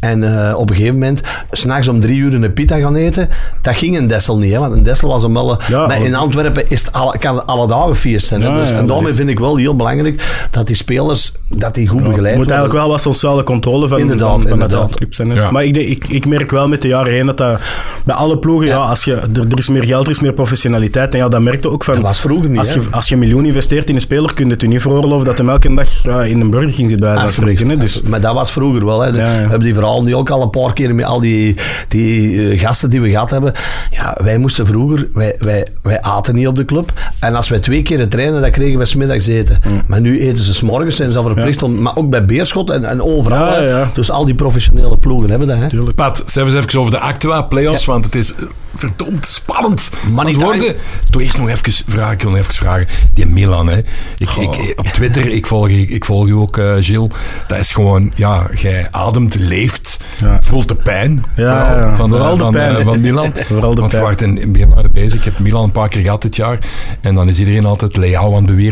En 0.00 0.48
eh, 0.48 0.58
op 0.58 0.70
een 0.70 0.76
gegeven 0.76 0.98
moment, 0.98 1.20
s'nachts 1.50 1.88
om 1.88 2.00
drie 2.00 2.16
uur 2.18 2.34
een 2.34 2.52
pita 2.52 2.78
gaan 2.78 2.94
eten. 2.94 3.28
Dat 3.62 3.74
ging 3.76 3.96
in 3.96 4.06
Dessel 4.06 4.38
niet, 4.38 4.52
hè, 4.52 4.58
want 4.58 4.76
in 4.76 4.82
Dessel 4.82 5.08
was 5.08 5.22
een 5.22 5.32
melle. 5.32 5.58
Ja, 5.68 5.86
maar 5.86 6.02
in 6.02 6.14
Antwerpen 6.14 6.70
is 6.70 6.84
het 6.84 6.92
alle, 6.92 7.18
kan 7.18 7.36
het 7.36 7.46
alle 7.46 7.66
dagen 7.66 7.96
feest 7.96 8.26
zijn. 8.26 8.42
Hè, 8.42 8.48
Ja, 8.48 8.54
dus, 8.60 8.68
ja, 8.70 8.74
en 8.74 8.80
dat 8.80 8.88
daarmee 8.88 9.10
is- 9.10 9.16
vind 9.16 9.28
ik 9.28 9.38
wel 9.38 9.56
heel 9.56 9.76
belangrijk 9.76 10.48
dat 10.50 10.66
die 10.66 10.76
spelers 10.76 11.32
dat 11.48 11.74
die 11.74 11.88
goed 11.88 11.98
begeleid 12.02 12.36
moet 12.36 12.46
worden. 12.46 12.54
eigenlijk 12.56 12.82
wel 12.84 12.88
wat 12.90 13.00
sociale 13.00 13.42
controle 13.44 13.88
van, 13.88 13.98
Inderdaad, 13.98 14.28
van, 14.30 14.42
van 14.42 14.50
inderdaad. 14.50 14.88
de 14.92 14.96
clubs 14.96 15.16
zijn. 15.16 15.30
hè. 15.30 15.36
Ja. 15.36 15.50
Maar 15.50 15.64
ik, 15.64 15.74
denk- 15.74 15.86
ik, 15.88 16.08
ik 16.08 16.26
merk 16.26 16.50
wel 16.50 16.68
met 16.68 16.82
de 16.82 16.88
jaren 16.88 17.12
heen 17.12 17.26
dat 17.26 17.36
dat 17.36 17.60
bij 18.04 18.14
alle 18.14 18.38
ploegen, 18.38 18.66
ja. 18.66 18.76
als 18.76 19.04
je, 19.04 19.14
er, 19.14 19.40
er 19.50 19.58
is 19.58 19.68
meer 19.68 19.84
geld, 19.84 20.04
er 20.04 20.10
is 20.10 20.20
meer 20.20 20.32
professionaliteit. 20.32 21.12
En 21.12 21.18
ja, 21.18 21.28
dat 21.28 21.40
merkte 21.40 21.70
ook 21.70 21.84
van... 21.84 21.94
Dat 21.94 22.02
was 22.02 22.20
vroeger 22.20 22.48
niet, 22.48 22.58
Als 22.58 22.72
je, 22.72 22.80
als 22.90 23.08
je 23.08 23.14
een 23.14 23.20
miljoen 23.20 23.44
investeert 23.44 23.88
in 23.88 23.94
een 23.94 24.00
speler, 24.00 24.34
kun 24.34 24.48
je 24.48 24.55
het 24.62 24.64
je 24.64 24.68
niet 24.74 24.82
veroorloven 24.82 25.26
dat 25.26 25.38
hij 25.38 25.46
elke 25.46 25.74
dag 25.74 26.02
ja, 26.02 26.22
in 26.22 26.40
een 26.40 26.50
Burger 26.50 26.70
King 26.70 26.88
zit 26.88 27.00
bij 27.00 27.28
spreken. 27.28 27.68
Hè. 27.68 27.76
Dus, 27.76 28.02
Maar 28.02 28.20
dat 28.20 28.34
was 28.34 28.52
vroeger 28.52 28.84
wel. 28.84 29.00
Hè. 29.00 29.08
Ja, 29.08 29.14
ja. 29.14 29.32
We 29.32 29.40
hebben 29.40 29.60
die 29.60 29.74
verhaal 29.74 30.02
nu 30.02 30.14
ook 30.14 30.30
al 30.30 30.42
een 30.42 30.50
paar 30.50 30.72
keer 30.72 30.94
met 30.94 31.04
al 31.04 31.20
die, 31.20 31.56
die 31.88 32.50
eh, 32.50 32.60
gasten 32.60 32.90
die 32.90 33.00
we 33.00 33.10
gehad 33.10 33.30
hebben. 33.30 33.52
Ja, 33.90 34.18
wij 34.22 34.38
moesten 34.38 34.66
vroeger, 34.66 35.08
wij, 35.14 35.36
wij, 35.38 35.66
wij 35.82 36.02
aten 36.02 36.34
niet 36.34 36.46
op 36.46 36.54
de 36.54 36.64
club. 36.64 36.92
En 37.20 37.34
als 37.34 37.48
wij 37.48 37.58
twee 37.58 37.82
keer 37.82 38.08
trainen, 38.08 38.40
dan 38.40 38.50
kregen 38.50 38.78
we 38.78 38.84
smiddags 38.84 39.26
eten. 39.26 39.60
Maar 39.86 40.00
nu 40.00 40.20
eten 40.20 40.44
ze 40.44 40.54
s'morgens, 40.54 40.96
zijn 40.96 41.12
ze 41.12 41.18
al 41.18 41.24
verplicht 41.24 41.62
om, 41.62 41.82
maar 41.82 41.96
ook 41.96 42.10
bij 42.10 42.24
Beerschot 42.24 42.70
en, 42.70 42.84
en 42.84 43.02
overal. 43.02 43.46
Ja, 43.46 43.52
hè. 43.52 43.68
ja. 43.68 43.90
Dus 43.94 44.10
al 44.10 44.24
die 44.24 44.34
professionele 44.34 44.96
ploegen 44.96 45.30
hebben 45.30 45.48
dat. 45.48 45.58
Hè. 45.58 45.68
tuurlijk. 45.68 45.96
Pat, 45.96 46.22
zeg 46.26 46.44
eens 46.44 46.54
even 46.54 46.80
over 46.80 46.92
de 46.92 46.98
Actua 46.98 47.42
playoffs, 47.42 47.84
want 47.84 48.04
het 48.04 48.14
is 48.14 48.34
verdomd 48.78 49.26
spannend. 49.26 49.90
Het 50.16 50.36
worden. 50.36 50.76
Toch 51.10 51.22
eerst 51.22 51.38
nog 51.38 51.48
even 51.48 51.72
vragen, 51.86 52.12
ik 52.12 52.20
wil 52.22 52.30
nog 52.30 52.40
even 52.40 52.54
vragen. 52.54 52.86
Die 53.14 53.26
Milan, 53.26 53.66
hè. 53.68 53.76
Ik, 54.16 54.30
ik, 54.30 54.72
op 54.76 54.86
Twitter, 54.86 55.26
ik 55.26 55.46
volg, 55.46 55.68
ik, 55.68 55.88
ik 55.90 56.04
volg 56.04 56.26
u 56.26 56.32
ook, 56.32 56.56
eh 56.58 56.74
Gilles. 56.80 57.10
Dat 57.48 57.58
is 57.58 57.72
gewoon, 57.72 58.12
ja, 58.14 58.46
jij 58.54 58.88
ademt, 58.90 59.34
leeft, 59.34 59.98
Ja. 60.20 60.38
voelt 60.42 60.68
de 60.68 60.74
pijn. 60.74 61.24
Ja, 61.34 61.66
vooral 61.68 61.88
ja, 61.88 61.96
van, 61.96 62.10
de, 62.10 62.16
vooral 62.16 62.36
de 62.36 62.42
van, 62.42 62.52
pijn. 62.52 62.76
eh, 62.76 62.84
van 62.84 63.00
Milan. 63.00 63.32
Vooral 63.48 63.74
de 63.74 63.80
Want 63.80 63.92
pijn. 63.92 64.02
wacht, 64.04 64.22
en 64.22 64.52
we 64.52 64.66
waren 64.74 64.92
bezig. 64.92 65.14
Ik 65.18 65.24
heb 65.24 65.38
Milan 65.38 65.64
een 65.64 65.72
paar 65.72 65.88
keer 65.88 66.02
gehad 66.02 66.22
dit 66.22 66.36
jaar. 66.36 66.58
En 67.00 67.14
dan 67.14 67.28
is 67.28 67.38
iedereen 67.38 67.64
altijd 67.64 67.96
Leao 67.96 68.36
aan 68.36 68.46
het 68.46 68.56
beweren. 68.56 68.64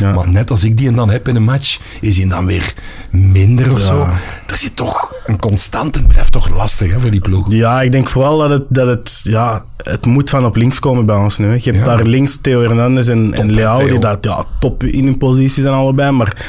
Maar 0.00 0.28
net 0.30 0.50
als 0.50 0.64
ik 0.64 0.76
die 0.76 0.92
dan 0.92 1.10
heb 1.10 1.28
in 1.28 1.36
een 1.36 1.42
match, 1.44 1.78
is 2.00 2.16
hij 2.16 2.28
dan 2.28 2.46
weer 2.46 2.72
minder 3.10 3.72
of 3.72 3.78
Ja. 3.78 3.84
zo. 3.86 4.08
Er 4.46 4.56
zit 4.56 4.76
toch 4.76 5.12
een 5.26 5.38
constante, 5.38 5.98
het 5.98 6.08
blijft 6.08 6.32
toch 6.32 6.48
lastig 6.48 6.90
hè, 6.90 7.00
voor 7.00 7.10
die 7.10 7.20
ploeg. 7.20 7.52
Ja, 7.52 7.82
ik 7.82 7.92
denk 7.92 8.08
vooral 8.08 8.38
dat 8.38 8.50
het, 8.50 8.62
dat 8.68 8.86
het, 8.86 9.20
ja, 9.36 9.64
het 9.76 10.06
moet 10.06 10.30
van 10.30 10.44
op 10.44 10.56
links 10.56 10.78
komen 10.78 11.06
bij 11.06 11.16
ons 11.16 11.38
nu. 11.38 11.58
Je 11.60 11.72
hebt 11.72 11.84
daar 11.84 12.04
links 12.04 12.36
Theo 12.36 12.60
Hernandez 12.60 13.08
en, 13.08 13.52
Leao, 13.52 13.76
Theo. 13.76 13.88
die 13.88 13.98
dat, 13.98 14.18
ja, 14.20 14.44
top 14.58 14.84
in 14.84 15.04
hun 15.04 15.18
positie 15.18 15.62
zijn 15.62 15.74
allebei. 15.74 16.10
Maar 16.10 16.46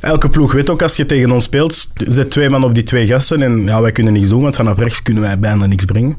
elke 0.00 0.28
ploeg 0.28 0.52
weet 0.52 0.70
ook, 0.70 0.82
als 0.82 0.96
je 0.96 1.06
tegen 1.06 1.30
ons 1.30 1.44
speelt, 1.44 1.90
zet 1.94 2.30
twee 2.30 2.50
man 2.50 2.64
op 2.64 2.74
die 2.74 2.82
twee 2.82 3.06
gasten. 3.06 3.42
En 3.42 3.64
ja, 3.64 3.80
wij 3.80 3.92
kunnen 3.92 4.12
niks 4.12 4.28
doen, 4.28 4.42
want 4.42 4.56
vanaf 4.56 4.78
rechts 4.78 5.02
kunnen 5.02 5.22
wij 5.22 5.38
bijna 5.38 5.66
niks 5.66 5.84
brengen. 5.84 6.16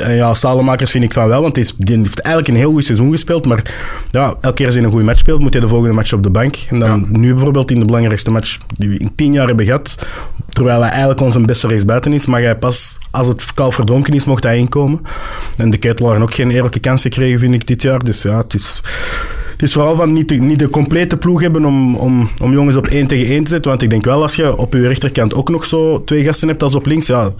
En 0.00 0.14
ja, 0.14 0.34
Salemakers 0.34 0.90
vind 0.90 1.04
ik 1.04 1.12
van 1.12 1.28
wel, 1.28 1.42
want 1.42 1.54
die, 1.54 1.64
is, 1.64 1.74
die 1.76 1.96
heeft 1.96 2.18
eigenlijk 2.18 2.54
een 2.54 2.60
heel 2.60 2.72
goed 2.72 2.84
seizoen 2.84 3.10
gespeeld. 3.10 3.46
Maar 3.46 3.62
ja, 4.10 4.34
elke 4.40 4.56
keer 4.56 4.66
als 4.66 4.74
hij 4.74 4.84
een 4.84 4.90
goede 4.90 5.04
match 5.04 5.18
speelt, 5.18 5.40
moet 5.40 5.52
hij 5.52 5.62
de 5.62 5.68
volgende 5.68 5.94
match 5.94 6.12
op 6.12 6.22
de 6.22 6.30
bank. 6.30 6.56
En 6.68 6.78
dan 6.78 7.06
nu 7.08 7.34
bijvoorbeeld 7.34 7.70
in 7.70 7.78
de 7.78 7.84
belangrijkste 7.84 8.30
match 8.30 8.58
die 8.76 8.88
we 8.88 8.96
in 8.96 9.14
tien 9.14 9.32
jaar 9.32 9.46
hebben 9.46 9.64
gehad, 9.64 10.06
terwijl 10.48 10.80
hij 10.80 10.90
eigenlijk 10.90 11.20
onze 11.20 11.40
beste 11.40 11.66
rechtsbuiten 11.66 12.12
is, 12.12 12.26
mag 12.26 12.40
hij 12.40 12.56
pas 12.56 12.96
als 13.10 13.26
het 13.26 13.54
kalf 13.54 13.74
verdronken 13.74 14.14
is, 14.14 14.24
mocht 14.24 14.44
hij 14.44 14.58
inkomen. 14.58 15.00
En 15.56 15.70
de 15.70 15.78
Ketelaar 15.78 16.22
ook 16.22 16.34
geen 16.34 16.50
eerlijke 16.50 16.80
kans 16.80 17.02
gekregen, 17.02 17.38
vind 17.38 17.54
ik, 17.54 17.66
dit 17.66 17.82
jaar. 17.82 18.04
Dus 18.04 18.22
ja, 18.22 18.36
het 18.38 18.54
is... 18.54 18.82
Het 19.60 19.68
is 19.68 19.74
vooral 19.74 19.96
van 19.96 20.12
niet 20.12 20.28
de, 20.28 20.34
niet 20.34 20.58
de 20.58 20.70
complete 20.70 21.16
ploeg 21.16 21.40
hebben 21.40 21.64
om, 21.64 21.96
om, 21.96 22.30
om 22.42 22.52
jongens 22.52 22.76
op 22.76 22.86
1 22.86 23.06
tegen 23.06 23.34
1 23.34 23.44
te 23.44 23.50
zetten. 23.50 23.70
Want 23.70 23.82
ik 23.82 23.90
denk 23.90 24.04
wel, 24.04 24.22
als 24.22 24.36
je 24.36 24.56
op 24.56 24.72
je 24.72 24.86
rechterkant 24.86 25.34
ook 25.34 25.48
nog 25.48 25.66
zo 25.66 26.04
twee 26.04 26.24
gasten 26.24 26.48
hebt 26.48 26.62
als 26.62 26.74
op 26.74 26.86
links, 26.86 27.06
ja, 27.06 27.32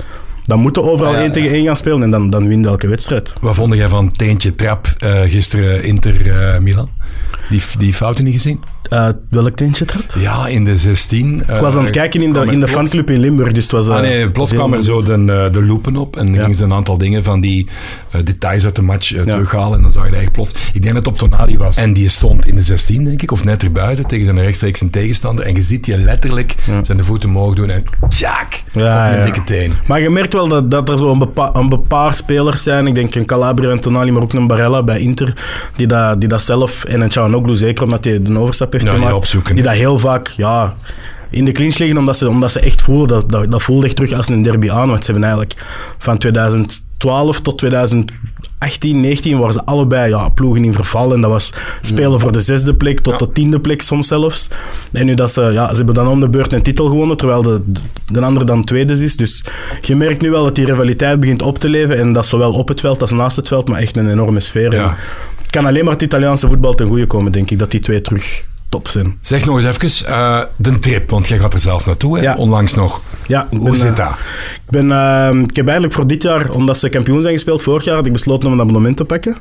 dan 0.51 0.61
moeten 0.61 0.85
overal 0.85 1.13
Ja, 1.13 1.19
ja, 1.19 1.25
1 1.25 1.33
tegen 1.33 1.51
1 1.51 1.65
gaan 1.65 1.77
spelen 1.77 2.03
en 2.03 2.11
dan, 2.11 2.31
dan 2.31 2.49
win 2.49 2.61
je 2.61 2.67
elke 2.67 2.89
wedstrijd. 2.89 3.33
Wat 3.41 3.55
vond 3.55 3.75
jij 3.75 3.89
van 3.89 4.13
Teentje 4.13 4.55
Trap 4.55 4.87
eh, 4.99 5.21
gisteren 5.23 5.85
Inter-Milan? 5.85 6.91
die, 7.49 7.63
die 7.79 7.95
fouten 7.95 8.25
niet 8.25 8.33
gezien? 8.33 8.61
Uh, 8.93 9.09
welk 9.29 9.57
teentje 9.57 9.85
trap? 9.85 10.05
Ja, 10.19 10.47
in 10.47 10.65
de 10.65 10.79
16. 10.79 11.41
Ik 11.41 11.61
was 11.61 11.77
aan 11.77 11.83
het 11.83 11.91
kijken 11.93 12.23
in 12.23 12.33
de, 12.33 12.47
in 12.47 12.61
de 12.61 12.69
fanclub 12.69 13.11
in 13.11 13.21
Limburg, 13.21 13.53
dus 13.53 13.63
het 13.63 13.73
was... 13.73 13.89
Ah, 13.89 14.01
nee, 14.01 14.31
plots 14.31 14.53
kwam 14.53 14.73
er 14.73 14.83
zo 14.83 15.03
de, 15.03 15.49
de 15.53 15.63
loopen 15.65 15.97
op 15.97 16.17
en 16.17 16.27
dan 16.27 16.35
Ja. 16.35 16.41
gingen 16.41 16.57
ze 16.57 16.65
een 16.65 16.73
aantal 16.73 16.99
dingen 16.99 17.23
van 17.25 17.41
die 17.41 17.67
details 18.25 18.65
uit 18.65 18.77
de 18.77 18.83
match 18.83 19.09
Ja. 19.09 19.25
terughalen 19.25 19.77
en 19.77 19.83
dan 19.83 19.93
zag 19.93 20.03
je 20.03 20.09
eigenlijk 20.15 20.33
plots... 20.33 20.55
Ik 20.73 20.83
denk 20.83 20.95
dat 20.95 21.05
het 21.05 21.13
op 21.13 21.19
Tonali 21.19 21.59
was 21.59 21.77
en 21.77 21.93
die 21.93 22.09
stond 22.09 22.47
in 22.47 22.55
de 22.55 22.63
16, 22.63 23.05
denk 23.05 23.23
ik, 23.23 23.33
of 23.33 23.45
net 23.45 23.63
erbuiten 23.63 24.07
tegen 24.07 24.25
zijn 24.25 24.41
rechtstreeks 24.41 24.81
een 24.81 24.91
tegenstander 24.91 25.45
en 25.45 25.55
je 25.55 25.63
ziet 25.63 25.85
die 25.85 25.99
letterlijk 25.99 26.55
zijn 26.83 26.97
de 26.97 27.05
voeten 27.05 27.29
omhoog 27.29 27.55
doen 27.55 27.71
en 27.71 27.85
tjaak, 28.09 28.63
Ja, 28.73 29.07
op 29.07 29.13
een 29.13 29.19
ja. 29.19 29.25
dikke 29.25 29.45
teen. 29.45 29.73
Maar 29.87 30.01
je 30.01 30.11
merkt 30.11 30.33
wel 30.33 30.49
dat, 30.49 30.71
dat 30.71 30.89
er 30.89 30.99
zo 30.99 31.11
een, 31.13 31.19
bepa 31.19 31.51
een 31.55 31.69
bepaar 31.69 32.15
spelers 32.15 32.63
zijn. 32.63 32.87
Ik 32.87 32.95
denk 32.95 33.15
een 33.15 33.25
Calabria 33.27 33.71
en 33.71 33.81
Tonali, 33.81 34.11
maar 34.11 34.23
ook 34.23 34.33
een 34.33 34.47
Barella 34.47 34.83
bij 34.83 34.99
Inter. 35.01 35.35
Die 35.77 35.87
dat, 35.87 36.21
die 36.21 36.29
dat 36.29 36.43
zelf, 36.43 36.85
en 36.85 37.01
een 37.01 37.11
Çalhanoğlu 37.11 37.53
zeker 37.53 37.85
omdat 37.85 38.05
hij 38.05 38.23
de 38.23 38.39
overstap 38.39 38.73
heeft 38.73 38.80
Ja, 38.85 38.91
die 38.91 38.99
gemaakt. 38.99 39.17
opzoeken, 39.17 39.55
die 39.55 39.65
hè. 39.65 39.71
dat 39.71 39.79
heel 39.79 39.99
vaak 39.99 40.29
ja, 40.29 40.75
in 41.31 41.45
de 41.45 41.53
clinch 41.53 41.79
liggen 41.79 41.99
omdat 41.99 42.19
ze, 42.19 42.29
omdat 42.29 42.53
ze 42.53 42.61
echt 42.61 42.83
voelen. 42.83 43.09
Dat, 43.09 43.31
dat, 43.31 43.51
dat 43.51 43.63
voelde 43.63 43.87
echt 43.87 43.97
terug 43.97 44.13
als 44.13 44.29
een 44.29 44.43
derby 44.43 44.71
aan. 44.71 44.89
Want 44.89 45.05
ze 45.05 45.11
hebben 45.11 45.31
eigenlijk 45.31 45.65
van 45.99 46.19
2012 46.19 47.41
tot 47.41 47.59
2018, 47.59 49.01
19 49.01 49.39
waren 49.39 49.55
ze 49.55 49.65
allebei 49.65 50.11
ja, 50.11 50.29
ploegen 50.29 50.65
in 50.65 50.73
verval. 50.73 51.13
En 51.13 51.21
dat 51.21 51.31
was 51.31 51.53
spelen 51.81 52.21
voor 52.21 52.33
de 52.33 52.41
zesde 52.41 52.75
plek 52.75 53.01
tot 53.01 53.19
de 53.19 53.33
tiende 53.33 53.61
plek 53.61 53.83
soms 53.83 54.09
zelfs. 54.09 54.49
En 54.93 55.07
nu 55.07 55.15
dat 55.15 55.33
ze, 55.33 55.41
ja, 55.41 55.69
ze 55.71 55.77
hebben 55.77 55.95
dan 55.95 56.09
om 56.09 56.21
de 56.21 56.29
beurt 56.29 56.53
een 56.53 56.63
titel 56.63 56.89
gewonnen, 56.89 57.17
terwijl 57.17 57.43
de, 57.43 57.61
de 58.07 58.21
andere 58.21 58.47
dan 58.47 58.65
tweede 58.65 58.93
is. 58.93 59.17
Dus 59.17 59.45
je 59.81 59.97
merkt 59.97 60.23
nu 60.23 60.31
wel 60.31 60.45
dat 60.45 60.55
die 60.55 60.65
rivaliteit 60.65 61.21
begint 61.21 61.43
op 61.43 61.59
te 61.59 61.69
leven. 61.69 61.99
En 61.99 62.13
dat 62.13 62.25
is 62.25 62.31
zowel 62.31 62.53
op 62.53 62.69
het 62.69 62.81
veld 62.81 63.01
als 63.01 63.11
naast 63.11 63.37
het 63.37 63.49
veld, 63.49 63.69
maar 63.69 63.81
echt 63.81 63.97
een 63.97 64.11
enorme 64.11 64.41
sfeer. 64.41 64.73
Ja. 64.73 64.89
En 64.89 64.97
Het 65.37 65.51
kan 65.51 65.67
alleen 65.67 65.85
maar 65.85 65.93
het 65.93 66.03
Italiaanse 66.03 66.49
voetbal 66.49 66.75
ten 66.75 66.87
goede 66.87 67.07
komen, 67.07 67.33
denk 67.33 67.51
ik, 67.51 67.59
dat 67.59 67.71
die 67.71 67.81
twee 67.81 68.01
terug 68.01 68.49
top 68.71 68.89
zijn. 68.89 69.19
Zeg 69.21 69.45
nog 69.45 69.61
eens 69.61 69.79
even, 69.83 70.07
eh, 70.09 70.41
de 70.57 70.79
trip, 70.79 71.11
want 71.11 71.29
jij 71.29 71.39
gaat 71.39 71.53
er 71.53 71.59
zelf 71.61 71.87
naartoe, 71.87 72.17
hè? 72.17 72.23
Ja. 72.23 72.35
onlangs 72.35 72.75
nog. 72.75 73.01
Ja, 73.31 73.47
Hoe 73.51 73.71
ben, 73.71 73.77
zit 73.77 73.89
eh, 73.89 73.97
dat? 73.97 74.11
Ik, 74.55 74.71
ben, 74.71 74.93
eh, 74.93 75.41
ik 75.49 75.57
heb 75.57 75.65
eigenlijk 75.65 75.95
voor 75.95 76.07
dit 76.07 76.23
jaar, 76.23 76.51
omdat 76.51 76.79
ze 76.79 76.89
kampioen 76.89 77.23
zijn 77.23 77.35
gespeeld 77.35 77.63
vorig 77.63 77.85
jaar, 77.85 77.97
had 77.97 78.07
ik 78.07 78.13
besloten 78.13 78.47
om 78.47 78.53
een 78.53 78.61
abonnement 78.61 78.97
te 78.97 79.05
pakken. 79.05 79.37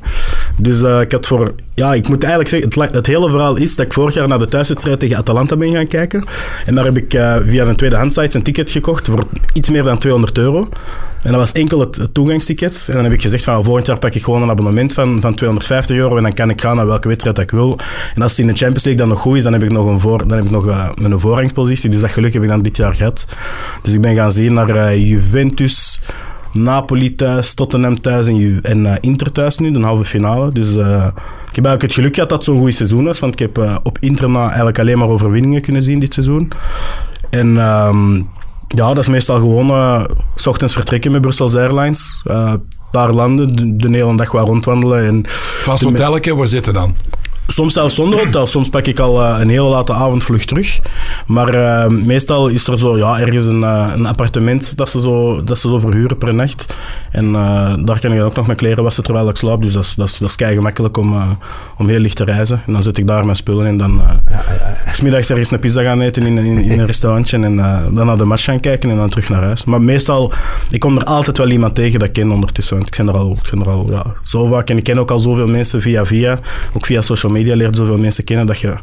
Dus 0.56 0.82
eh, 0.82 1.00
ik 1.00 1.12
had 1.12 1.26
voor... 1.26 1.54
Ja, 1.74 1.94
ik 1.94 2.08
moet 2.08 2.22
eigenlijk 2.22 2.50
zeggen, 2.50 2.96
het, 2.96 3.06
hele 3.06 3.30
verhaal 3.30 3.56
is 3.56 3.76
dat 3.76 3.86
ik 3.86 3.92
vorig 3.92 4.14
jaar 4.14 4.28
naar 4.28 4.38
de 4.38 4.48
thuiswedstrijd 4.48 5.00
tegen 5.00 5.16
Atalanta 5.16 5.56
ben 5.56 5.72
gaan 5.72 5.86
kijken. 5.86 6.24
En 6.66 6.74
daar 6.74 6.84
heb 6.84 6.96
ik 6.96 7.14
eh, 7.14 7.36
via 7.44 7.66
een 7.66 7.76
tweedehandsite 7.76 8.36
een 8.36 8.42
ticket 8.42 8.70
gekocht 8.70 9.08
voor 9.08 9.24
iets 9.52 9.70
meer 9.70 9.82
dan 9.82 9.98
200 9.98 10.38
euro. 10.38 10.68
En 11.22 11.30
dat 11.30 11.40
was 11.40 11.52
enkel 11.52 11.80
het, 11.80 11.96
het 11.96 12.14
toegangsticket. 12.14 12.86
En 12.88 12.94
dan 12.94 13.04
heb 13.04 13.12
ik 13.12 13.22
gezegd 13.22 13.44
van, 13.44 13.64
volgend 13.64 13.86
jaar 13.86 13.98
pak 13.98 14.14
ik 14.14 14.22
gewoon 14.24 14.42
een 14.42 14.50
abonnement 14.50 14.92
van, 14.92 15.20
van 15.20 15.34
250 15.34 15.96
euro 15.96 16.16
en 16.16 16.22
dan 16.22 16.32
kan 16.32 16.50
ik 16.50 16.60
gaan 16.60 16.76
naar 16.76 16.86
welke 16.86 17.08
wedstrijd 17.08 17.36
dat 17.36 17.44
ik 17.44 17.50
wil. 17.50 17.78
En 18.14 18.22
als 18.22 18.30
het 18.30 18.40
in 18.40 18.46
de 18.46 18.56
Champions 18.56 18.84
League 18.84 19.02
dan 19.02 19.10
nog 19.10 19.20
goed 19.20 19.36
is, 19.36 19.42
dan 19.42 19.52
heb 19.52 19.62
ik 19.62 19.70
nog 19.70 19.86
een, 19.86 20.00
voor, 20.00 20.18
dan 20.18 20.36
heb 20.36 20.44
ik 20.44 20.50
nog, 20.50 20.66
een 20.96 21.20
voorrangspositie. 21.20 21.90
Dus 21.90 22.00
dat 22.00 22.10
geluk 22.10 22.32
heb 22.32 22.42
ik 22.42 22.48
dan 22.48 22.62
dit 22.62 22.76
jaar 22.76 22.94
gehad. 22.94 23.26
Dus 23.82 23.94
ik 23.94 24.00
ben 24.00 24.14
gaan 24.14 24.32
zien 24.32 24.52
naar 24.52 24.68
eh, 24.68 25.08
Juventus, 25.08 26.00
Napoli 26.52 27.14
thuis, 27.14 27.54
Tottenham 27.54 28.00
thuis 28.00 28.26
en, 28.62 28.86
eh, 28.86 28.96
Inter 29.00 29.32
thuis 29.32 29.58
nu, 29.58 29.72
de 29.72 29.80
halve 29.80 30.04
finale. 30.04 30.52
Dus 30.52 30.76
eh, 30.76 31.06
ik 31.48 31.56
heb 31.56 31.64
eigenlijk 31.64 31.82
het 31.82 31.92
geluk 31.92 32.14
gehad 32.14 32.28
dat 32.28 32.38
het 32.38 32.46
zo'n 32.46 32.58
goed 32.58 32.74
seizoen 32.74 33.04
was, 33.04 33.18
want 33.18 33.32
ik 33.32 33.38
heb 33.38 33.80
op 33.82 33.98
Inter 34.00 34.30
na 34.30 34.46
eigenlijk 34.46 34.78
alleen 34.78 34.98
maar 34.98 35.08
overwinningen 35.08 35.62
kunnen 35.62 35.82
zien 35.82 35.98
dit 35.98 36.14
seizoen. 36.14 36.52
En 37.30 37.58
ehm, 37.58 38.14
ja, 38.68 38.94
dat 38.94 38.98
is 38.98 39.08
meestal 39.08 39.36
gewoon 39.36 40.06
s 40.34 40.46
ochtends 40.46 40.72
vertrekken 40.72 41.12
met 41.12 41.20
Brussels 41.20 41.54
Airlines. 41.54 42.22
daar 42.90 43.12
landen, 43.12 43.56
de, 43.56 43.76
de 43.76 43.96
hele 43.96 44.16
dag 44.16 44.32
wat 44.32 44.46
rondwandelen. 44.46 45.06
En 45.06 45.24
Vast 45.62 45.82
hotelletje, 45.82 46.34
waar 46.34 46.48
zitten 46.48 46.72
dan? 46.72 46.96
Soms 47.50 47.72
zelfs 47.72 47.94
zonder 47.94 48.18
hotel. 48.18 48.46
Soms 48.46 48.68
pak 48.68 48.86
ik 48.86 48.98
al 48.98 49.22
eh, 49.22 49.40
een 49.40 49.48
hele 49.48 49.62
late 49.62 49.92
avondvlucht 49.92 50.48
terug. 50.48 50.80
Maar 51.26 51.48
eh, 51.54 51.88
meestal 51.88 52.48
is 52.48 52.66
er 52.66 52.78
zo 52.78 52.96
ja, 52.96 53.20
ergens 53.20 53.46
een, 53.46 53.62
eh, 53.62 53.92
een 53.94 54.06
appartement 54.06 54.76
dat 54.76 54.88
ze, 54.88 55.00
zo, 55.00 55.44
dat 55.44 55.58
ze 55.58 55.68
zo 55.68 55.78
verhuren 55.78 56.18
per 56.18 56.34
nacht. 56.34 56.74
En 57.10 57.32
daar 57.84 58.00
kan 58.00 58.12
ik 58.12 58.18
dan 58.18 58.26
ook 58.26 58.36
nog 58.36 58.46
mijn 58.46 58.58
kleren 58.58 58.82
wassen 58.82 59.04
terwijl 59.04 59.28
ik 59.28 59.36
slaap. 59.36 59.62
Dus 59.62 59.72
dat 59.72 59.84
is, 59.84 59.94
dat 59.94 60.08
is, 60.08 60.18
dat 60.18 60.28
is 60.28 60.36
kei 60.36 60.54
gemakkelijk 60.54 60.96
om, 60.96 61.38
om 61.78 61.88
heel 61.88 61.98
licht 61.98 62.16
te 62.16 62.24
reizen. 62.24 62.62
En 62.66 62.72
dan 62.72 62.82
zet 62.82 62.98
ik 62.98 63.06
daar 63.06 63.24
mijn 63.24 63.36
spullen 63.36 63.66
en 63.66 63.76
dan 63.76 64.00
eh 64.00 64.38
s 64.92 65.00
middags 65.00 65.30
ergens 65.30 65.50
een 65.50 65.58
pizza 65.58 65.82
gaan 65.82 66.00
eten 66.00 66.22
in, 66.22 66.38
in, 66.38 66.58
in 66.58 66.80
een 66.80 66.86
restaurantje. 66.86 67.38
En 67.38 67.56
dan 67.92 68.06
naar 68.06 68.16
de 68.16 68.24
match 68.24 68.44
gaan 68.44 68.60
kijken 68.60 68.90
en 68.90 68.96
dan 68.96 69.08
terug 69.08 69.28
naar 69.28 69.42
huis. 69.42 69.64
Maar 69.64 69.82
meestal, 69.82 70.32
ik 70.70 70.80
kom 70.80 70.96
er 70.96 71.04
altijd 71.04 71.38
wel 71.38 71.50
iemand 71.50 71.74
tegen 71.74 71.98
dat 71.98 72.08
ik 72.08 72.14
ken 72.14 72.30
ondertussen. 72.30 72.76
Want 72.76 72.88
ik 72.88 72.96
ben 72.96 73.14
er 73.14 73.20
al, 73.20 73.38
ik 73.44 73.50
ben 73.50 73.60
er 73.60 73.68
al 73.68 73.86
ja, 73.90 74.06
zo 74.22 74.46
vaak. 74.46 74.70
En 74.70 74.76
ik 74.76 74.84
ken 74.84 74.98
ook 74.98 75.10
al 75.10 75.18
zoveel 75.18 75.48
mensen 75.48 75.82
via 75.82 76.06
via. 76.06 76.38
Ook 76.72 76.86
via 76.86 77.02
social 77.02 77.32
media 77.32 77.39
leert 77.44 77.76
zoveel 77.76 77.98
mensen 77.98 78.24
kennen 78.24 78.46
dat 78.46 78.58
je... 78.60 78.74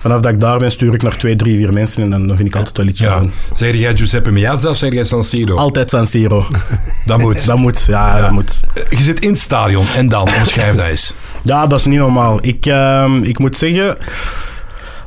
Vanaf 0.00 0.20
dat 0.20 0.32
ik 0.32 0.40
daar 0.40 0.58
ben, 0.58 0.70
stuur 0.70 0.94
ik 0.94 1.02
naar 1.02 1.16
twee, 1.16 1.36
drie, 1.36 1.56
vier 1.56 1.72
mensen 1.72 2.02
en 2.12 2.26
dan, 2.26 2.36
vind 2.36 2.48
ik 2.48 2.56
altijd 2.56 2.76
wel 2.76 2.86
iets 2.86 3.00
Ja. 3.00 3.14
aan. 3.14 3.32
Zeg 3.54 3.74
jij 3.74 3.96
Giuseppe 3.96 4.30
Meazza 4.30 4.68
of 4.68 4.76
zeg 4.76 4.92
jij 4.92 5.04
San 5.04 5.24
Siro? 5.24 5.56
Altijd 5.56 5.90
San 5.90 6.06
Siro. 6.06 6.46
dat 7.06 7.18
moet. 7.18 7.46
dat 7.46 7.56
moet, 7.56 7.84
ja, 7.86 8.20
dat 8.20 8.30
moet. 8.30 8.60
Je 8.90 9.02
zit 9.02 9.20
in 9.20 9.28
het 9.28 9.38
stadion 9.38 9.86
en 9.96 10.08
dan, 10.08 10.28
omschrijf 10.38 10.74
dat 10.74 10.86
eens. 10.86 11.14
Ja, 11.42 11.66
dat 11.66 11.78
is 11.80 11.86
niet 11.86 11.98
normaal. 11.98 12.38
Ik, 12.42 12.66
ehm, 12.66 13.22
ik 13.22 13.38
moet 13.38 13.56
zeggen, 13.56 13.96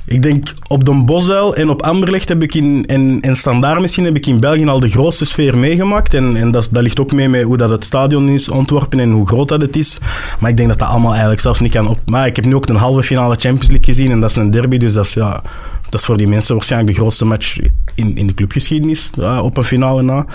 ik 0.06 0.24
denk 0.24 0.54
op 0.68 0.86
Don 0.86 1.06
Bosel 1.06 1.56
en 1.56 1.70
op 1.70 1.82
Anderlecht 1.82 2.30
heb 2.30 2.44
ik 2.44 2.54
in, 2.54 2.86
en, 2.88 3.18
en 3.22 3.36
Standaard 3.36 3.82
misschien 3.82 4.06
heb 4.06 4.16
ik 4.16 4.26
in 4.26 4.40
België 4.40 4.68
al 4.68 4.80
de 4.80 4.90
grootste 4.90 5.26
sfeer 5.26 5.58
meegemaakt. 5.58 6.14
En, 6.14 6.36
en 6.36 6.52
dat, 6.52 6.70
dat 6.72 6.84
ligt 6.84 7.00
ook 7.00 7.12
mee 7.12 7.30
met 7.30 7.44
hoe 7.44 7.58
dat 7.58 7.70
het 7.70 7.86
stadion 7.86 8.30
is 8.30 8.50
ontworpen 8.50 9.00
en 9.00 9.12
hoe 9.12 9.28
groot 9.28 9.48
dat 9.48 9.62
het 9.62 9.76
is. 9.76 10.00
Maar 10.40 10.50
ik 10.50 10.58
denk 10.58 10.70
dat 10.70 10.80
dat 10.80 10.88
allemaal 10.88 11.12
eigenlijk 11.12 11.42
zelfs 11.42 11.60
niet 11.60 11.72
kan 11.72 11.88
op... 11.88 12.00
Maar 12.06 12.28
ik 12.28 12.36
heb 12.36 12.46
nu 12.46 12.56
ook 12.56 12.68
een 12.68 12.76
halve 12.76 13.04
finale 13.04 13.36
Champions 13.36 13.68
League 13.68 13.86
gezien 13.86 14.12
en 14.12 14.20
dat 14.20 14.30
is 14.30 14.36
een 14.36 14.52
derby, 14.52 14.78
dus 14.78 14.94
dat 14.94 15.06
is, 15.06 15.14
ja, 15.14 15.42
dat 15.90 16.00
is 16.00 16.06
voor 16.06 16.18
die 16.18 16.28
mensen 16.28 16.56
waarschijnlijk 16.56 16.94
de 16.94 17.00
grootste 17.00 17.26
match 17.26 17.60
in, 17.96 18.18
in 18.18 18.28
de 18.28 18.34
clubgeschiedenis, 18.34 19.10
op 19.42 19.58
een 19.58 19.64
finale 19.64 20.02
na. 20.02 20.26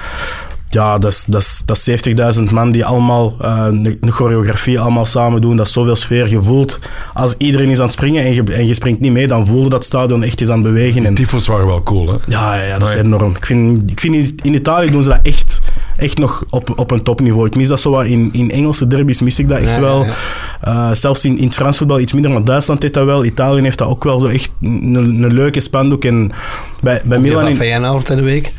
Ja, 0.76 0.98
dat 0.98 1.12
is, 1.12 1.24
dat 1.24 1.40
is, 1.40 1.62
dat 1.64 1.86
is 1.86 2.38
70.000 2.38 2.42
man 2.52 2.70
die 2.70 2.84
allemaal 2.84 3.34
eh, 3.40 3.64
een, 3.68 3.98
een 4.00 4.10
choreografie 4.10 4.80
allemaal 4.80 5.04
samen 5.04 5.40
doen. 5.40 5.56
Dat 5.56 5.66
is 5.66 5.72
zoveel 5.72 5.96
sfeer. 5.96 6.28
Je 6.28 6.40
voelt, 6.40 6.78
als 7.14 7.34
iedereen 7.38 7.70
is 7.70 7.76
aan 7.76 7.84
het 7.84 7.92
springen 7.92 8.24
en 8.24 8.34
je, 8.34 8.42
en 8.42 8.66
je 8.66 8.74
springt 8.74 9.00
niet 9.00 9.12
mee, 9.12 9.26
dan 9.26 9.46
voel 9.46 9.62
je 9.62 9.68
dat 9.68 9.84
stadion 9.84 10.22
echt 10.22 10.40
is 10.40 10.48
aan 10.48 10.62
het 10.62 10.72
bewegen. 10.72 11.06
En, 11.06 11.14
Tifos 11.14 11.46
waren 11.46 11.66
wel 11.66 11.82
cool, 11.82 12.06
hè? 12.08 12.16
ja, 12.26 12.54
ja, 12.54 12.62
ja, 12.62 12.78
dat 12.78 12.88
is 12.88 12.94
enorm. 12.94 13.30
Ik 13.36 13.46
vind, 13.46 13.90
ik 13.90 14.00
vind 14.00 14.14
in, 14.14 14.38
in 14.42 14.54
Italië 14.54 14.90
doen 14.90 15.02
ze 15.02 15.08
dat 15.08 15.18
echt, 15.22 15.60
echt 15.96 16.18
nog 16.18 16.44
op, 16.50 16.78
op 16.78 16.90
een 16.90 17.02
topniveau. 17.02 17.46
Ik 17.46 17.56
mis 17.56 17.68
dat 17.68 17.80
zo 17.80 17.90
wat 17.90 18.06
in, 18.06 18.28
in 18.32 18.50
Engelse 18.50 18.86
derbies, 18.86 19.20
mis 19.20 19.38
ik 19.38 19.48
dat 19.48 19.58
echt 19.58 19.74
Ja, 19.74 19.80
wel. 19.80 20.04
ja, 20.04 20.12
Eh, 20.60 20.92
zelfs 20.92 21.24
in, 21.24 21.38
in 21.38 21.44
het 21.44 21.54
Frans 21.54 21.78
voetbal 21.78 22.00
iets 22.00 22.12
minder, 22.12 22.30
maar 22.30 22.44
Duitsland 22.44 22.82
heeft 22.82 22.94
dat 22.94 23.04
wel. 23.04 23.24
Italië 23.24 23.62
heeft 23.62 23.78
dat 23.78 23.88
ook 23.88 24.04
wel 24.04 24.20
zo 24.20 24.26
echt 24.26 24.50
een, 24.62 24.94
een 24.94 25.32
leuke 25.32 25.60
spandoek. 25.60 26.04
En 26.04 26.32
bij, 26.82 27.00
bij 27.04 27.18
Milan 27.18 27.48
in 27.48 27.56
Feyenoord 27.56 28.10
in 28.10 28.16
de 28.16 28.22
week. 28.22 28.52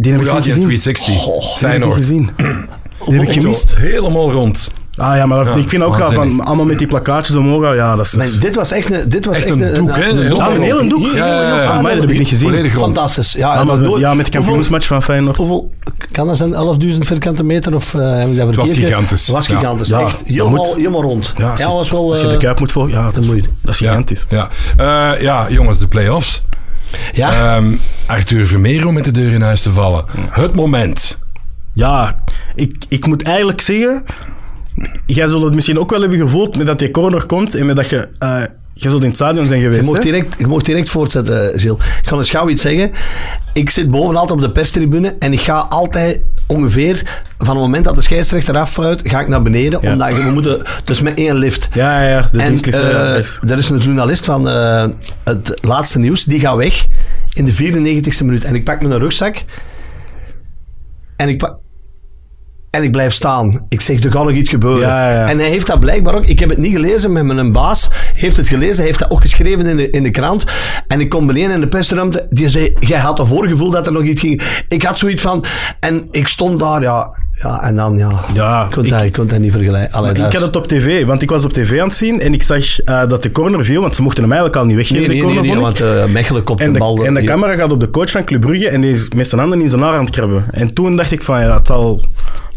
Die 0.00 0.12
heb 0.12 0.20
ik 0.20 0.26
Ja, 0.26 0.34
niet 0.34 0.42
gezien. 0.44 0.62
360. 0.62 1.14
Goh, 1.16 1.58
Die 1.58 1.68
heb 1.68 1.84
ik 1.84 1.92
gezien. 1.92 2.30
Die 2.36 3.18
heb 3.18 3.22
ik 3.28 3.32
Zo 3.32 3.40
gemist. 3.40 3.76
Helemaal 3.78 4.32
rond. 4.32 4.70
Ah 4.96 5.16
ja, 5.16 5.26
maar 5.26 5.44
Ja, 5.44 5.54
ik 5.54 5.68
vind 5.68 5.82
ook 5.82 5.94
graag 5.94 6.06
waanzinnig. 6.08 6.36
van 6.36 6.46
allemaal 6.46 6.64
met 6.64 6.78
die 6.78 6.86
plakkaatjes 6.86 7.36
omhoog. 7.36 7.74
Ja, 7.74 7.96
dat 7.96 8.06
is... 8.06 8.12
Maar 8.14 8.28
dit 8.40 8.54
was 8.54 8.72
echt 8.72 8.90
een, 8.90 9.08
dit 9.08 9.24
was 9.24 9.36
Echt 9.36 9.44
echt 9.46 9.60
een 9.60 9.74
doek, 9.74 9.96
hè? 9.96 10.02
Heel 10.02 10.36
Ja, 10.36 10.50
een 10.50 10.62
hele 10.62 10.86
doek. 10.86 11.04
Ja, 11.06 11.26
ja, 11.26 11.42
ja. 11.56 11.64
Ah, 11.64 11.80
maar 11.82 11.92
dat 11.92 12.00
heb 12.00 12.10
ik 12.10 12.18
niet 12.18 12.28
gezien. 12.28 12.70
Fantastisch. 12.70 13.32
Ja, 13.32 13.54
Ja, 13.54 13.60
en 13.60 13.66
maar- 13.66 13.98
ja, 13.98 14.14
met 14.14 14.24
de 14.26 14.32
kampioensmatch 14.32 14.86
van 14.86 15.02
Feyenoord. 15.02 15.36
Hoeveel, 15.36 15.72
kan 16.10 16.26
dat 16.26 16.36
zijn? 16.36 16.54
11.000 16.54 16.98
vierkante 17.06 17.44
meter? 17.44 17.74
Of, 17.74 17.94
eh, 17.94 18.18
heb 18.18 18.28
ik 18.30 18.36
dat 18.36 18.46
was 18.46 18.54
verkeerd 18.54 18.76
ge- 18.76 18.84
gigantisch. 18.86 19.26
Het 19.26 19.34
was 19.36 19.46
gigantisch. 19.46 19.88
Ja, 19.88 20.00
echt 20.00 20.16
helemaal, 20.24 20.50
moet. 20.50 20.74
helemaal 20.76 21.02
rond. 21.02 21.32
Ja, 21.36 21.50
als, 21.50 21.58
je, 21.60 21.66
was 21.66 21.90
wel... 21.90 22.10
als 22.10 22.20
je 22.20 22.26
de 22.26 22.32
eh, 22.32 22.38
Kuip 22.38 22.58
moet 22.58 22.72
volgen, 22.72 22.92
ja, 22.92 23.04
dat 23.10 23.16
is, 23.24 23.26
dat 23.62 23.72
is 23.74 23.78
Ja, 23.78 23.88
gigantisch. 23.88 24.26
ja. 24.28 24.48
Eh, 24.76 25.20
ja, 25.22 25.50
jongens, 25.50 25.78
de 25.78 25.88
play-offs. 25.88 26.42
Ja, 27.12 27.56
Ehm, 27.56 27.72
Arthur 28.06 28.46
Vermeer 28.46 28.86
om 28.86 28.94
met 28.94 29.04
de 29.04 29.10
deur 29.10 29.32
in 29.32 29.42
huis 29.42 29.62
te 29.62 29.70
vallen. 29.70 30.04
Het 30.30 30.54
moment. 30.54 31.18
Ja, 31.72 32.22
ik, 32.54 32.84
ik 32.88 33.06
moet 33.06 33.22
eigenlijk 33.22 33.60
zeggen... 33.60 34.04
Jij 35.06 35.28
zult 35.28 35.42
het 35.44 35.54
misschien 35.54 35.78
ook 35.78 35.90
wel 35.90 36.00
hebben 36.00 36.18
gevoeld 36.18 36.56
met 36.56 36.66
dat 36.66 36.78
die 36.78 36.90
corner 36.90 37.26
komt 37.26 37.54
en 37.54 37.66
met 37.66 37.76
dat 37.76 37.88
je... 37.88 38.08
eh, 38.18 38.42
je 38.82 38.88
zult 38.88 39.00
in 39.02 39.06
het 39.06 39.16
stadion 39.16 39.46
zijn 39.46 39.60
Je 39.60 39.64
geweest, 39.66 39.86
mocht, 39.86 39.96
hè? 39.96 40.02
direct, 40.04 40.34
je 40.38 40.46
mocht 40.46 40.64
direct 40.64 40.90
voortzetten, 40.90 41.60
Gilles. 41.60 41.78
Ik 42.02 42.08
ga 42.08 42.16
eens 42.16 42.30
gauw 42.30 42.48
iets 42.48 42.62
zeggen. 42.62 42.90
Ik 43.52 43.70
zit 43.70 43.90
boven 43.90 44.16
altijd 44.16 44.38
op 44.38 44.40
de 44.40 44.52
perstribune 44.52 45.16
en 45.18 45.32
ik 45.32 45.40
ga 45.40 45.58
altijd 45.58 46.20
ongeveer 46.46 47.22
van 47.38 47.48
het 47.48 47.64
moment 47.64 47.84
dat 47.84 47.94
de 47.96 48.02
scheidsrechter 48.02 48.56
affluit, 48.56 49.00
ga 49.04 49.20
ik 49.20 49.28
naar 49.28 49.42
beneden. 49.42 49.78
Ja. 49.82 49.92
Omdat 49.92 50.16
je, 50.16 50.22
we 50.24 50.30
moeten, 50.30 50.62
dus 50.84 51.00
met 51.00 51.18
één 51.18 51.36
lift. 51.36 51.68
Ja, 51.72 52.02
ja, 52.02 52.08
ja. 52.08 52.28
De 52.32 52.38
En 52.42 52.48
dienstlift. 52.48 52.78
eh, 52.78 53.50
er 53.50 53.58
is 53.58 53.68
een 53.68 53.78
journalist 53.78 54.24
van 54.24 54.48
eh, 54.48 54.86
het 55.24 55.54
laatste 55.62 55.98
nieuws, 55.98 56.24
die 56.24 56.40
gaat 56.40 56.56
weg 56.56 56.86
in 57.32 57.44
de 57.44 57.52
94ste 57.54 58.24
minuut. 58.24 58.44
En 58.44 58.54
ik 58.54 58.64
pak 58.64 58.80
mijn 58.82 58.98
rugzak 58.98 59.36
en 61.16 61.28
ik 61.28 61.38
pak... 61.38 61.56
En 62.70 62.82
ik 62.82 62.92
blijf 62.92 63.12
staan. 63.12 63.66
Ik 63.68 63.80
zeg, 63.80 64.02
er 64.02 64.12
gaat 64.12 64.24
nog 64.24 64.32
iets 64.32 64.50
gebeuren. 64.50 64.88
Ja, 64.88 65.12
ja. 65.12 65.28
En 65.28 65.38
hij 65.38 65.48
heeft 65.48 65.66
dat 65.66 65.80
blijkbaar 65.80 66.14
ook... 66.14 66.24
Ik 66.24 66.38
heb 66.38 66.48
het 66.48 66.58
niet 66.58 66.72
gelezen, 66.72 67.12
maar 67.12 67.24
mijn 67.24 67.52
baas 67.52 67.90
heeft 68.14 68.36
het 68.36 68.48
gelezen. 68.48 68.76
Hij 68.76 68.84
heeft 68.84 68.98
dat 68.98 69.10
ook 69.10 69.20
geschreven 69.20 69.66
in 69.66 69.76
de, 69.76 69.90
in 69.90 70.02
de 70.02 70.10
krant. 70.10 70.44
En 70.86 71.00
ik 71.00 71.08
kom 71.08 71.26
beneden 71.26 71.50
in 71.50 71.60
de 71.60 71.68
persruimte. 71.68 72.26
Die 72.30 72.48
zei, 72.48 72.76
jij 72.80 72.98
had 72.98 73.18
een 73.18 73.26
voorgevoel 73.26 73.70
dat 73.70 73.86
er 73.86 73.92
nog 73.92 74.02
iets 74.02 74.20
ging. 74.20 74.42
Ik 74.68 74.82
had 74.82 74.98
zoiets 74.98 75.22
van... 75.22 75.44
En 75.80 76.08
ik 76.10 76.28
stond 76.28 76.58
daar, 76.58 76.82
ja... 76.82 77.14
ja 77.42 77.62
en 77.62 77.76
dan, 77.76 77.96
ja... 77.96 78.20
Ja, 78.34 78.64
ik 78.64 78.70
kon, 78.70 78.84
ik- 78.84 78.90
dat, 78.90 79.02
ik 79.02 79.12
kon 79.12 79.26
dat 79.26 79.38
niet 79.38 79.52
vergelijken. 79.52 79.92
Allee, 79.96 80.10
Ik 80.10 80.16
dat 80.16 80.24
had 80.24 80.34
is- 80.34 80.40
het 80.40 80.56
op 80.56 80.66
tv, 80.66 81.04
want 81.04 81.22
ik 81.22 81.30
was 81.30 81.44
op 81.44 81.52
tv 81.52 81.80
aan 81.80 81.86
het 81.86 81.96
zien 81.96 82.20
en 82.20 82.32
ik 82.32 82.42
zag 82.42 82.80
eh, 82.80 83.06
dat 83.08 83.22
de 83.22 83.32
corner 83.32 83.64
viel, 83.64 83.80
want 83.80 83.94
ze 83.94 84.02
mochten 84.02 84.22
hem 84.22 84.32
eigenlijk 84.32 84.60
al 84.62 84.66
niet 84.66 84.76
weggeven, 84.76 85.02
Nee, 85.02 85.08
de 85.08 85.14
nee, 85.14 85.22
nee, 85.24 85.34
corner, 85.34 85.52
nee, 85.56 85.70
ik. 85.70 85.80
want 85.80 86.06
uh, 86.08 86.12
Mechelen 86.12 86.44
En 86.56 86.72
de 86.72 86.78
bal... 86.78 87.04
en 87.04 87.14
de 87.14 87.24
camera 87.24 87.54
gaat 87.54 87.70
op 87.70 87.80
de 87.80 87.90
coach 87.90 88.10
van 88.10 88.24
Club 88.24 88.40
Brugge 88.40 88.68
en 88.68 88.80
die 88.80 88.90
is 88.90 89.08
met 89.14 89.28
zijn 89.28 89.40
handen 89.40 89.60
in 89.60 89.68
zijn 89.68 89.82
haar 89.82 89.94
aan 89.94 90.04
het 90.04 90.10
krabben. 90.14 90.44
En 90.50 90.74
toen 90.74 90.96
dacht 90.96 91.12
ik 91.12 91.22
van, 91.22 91.40
ja, 91.40 91.56
het 91.56 91.66
zal, 91.66 92.02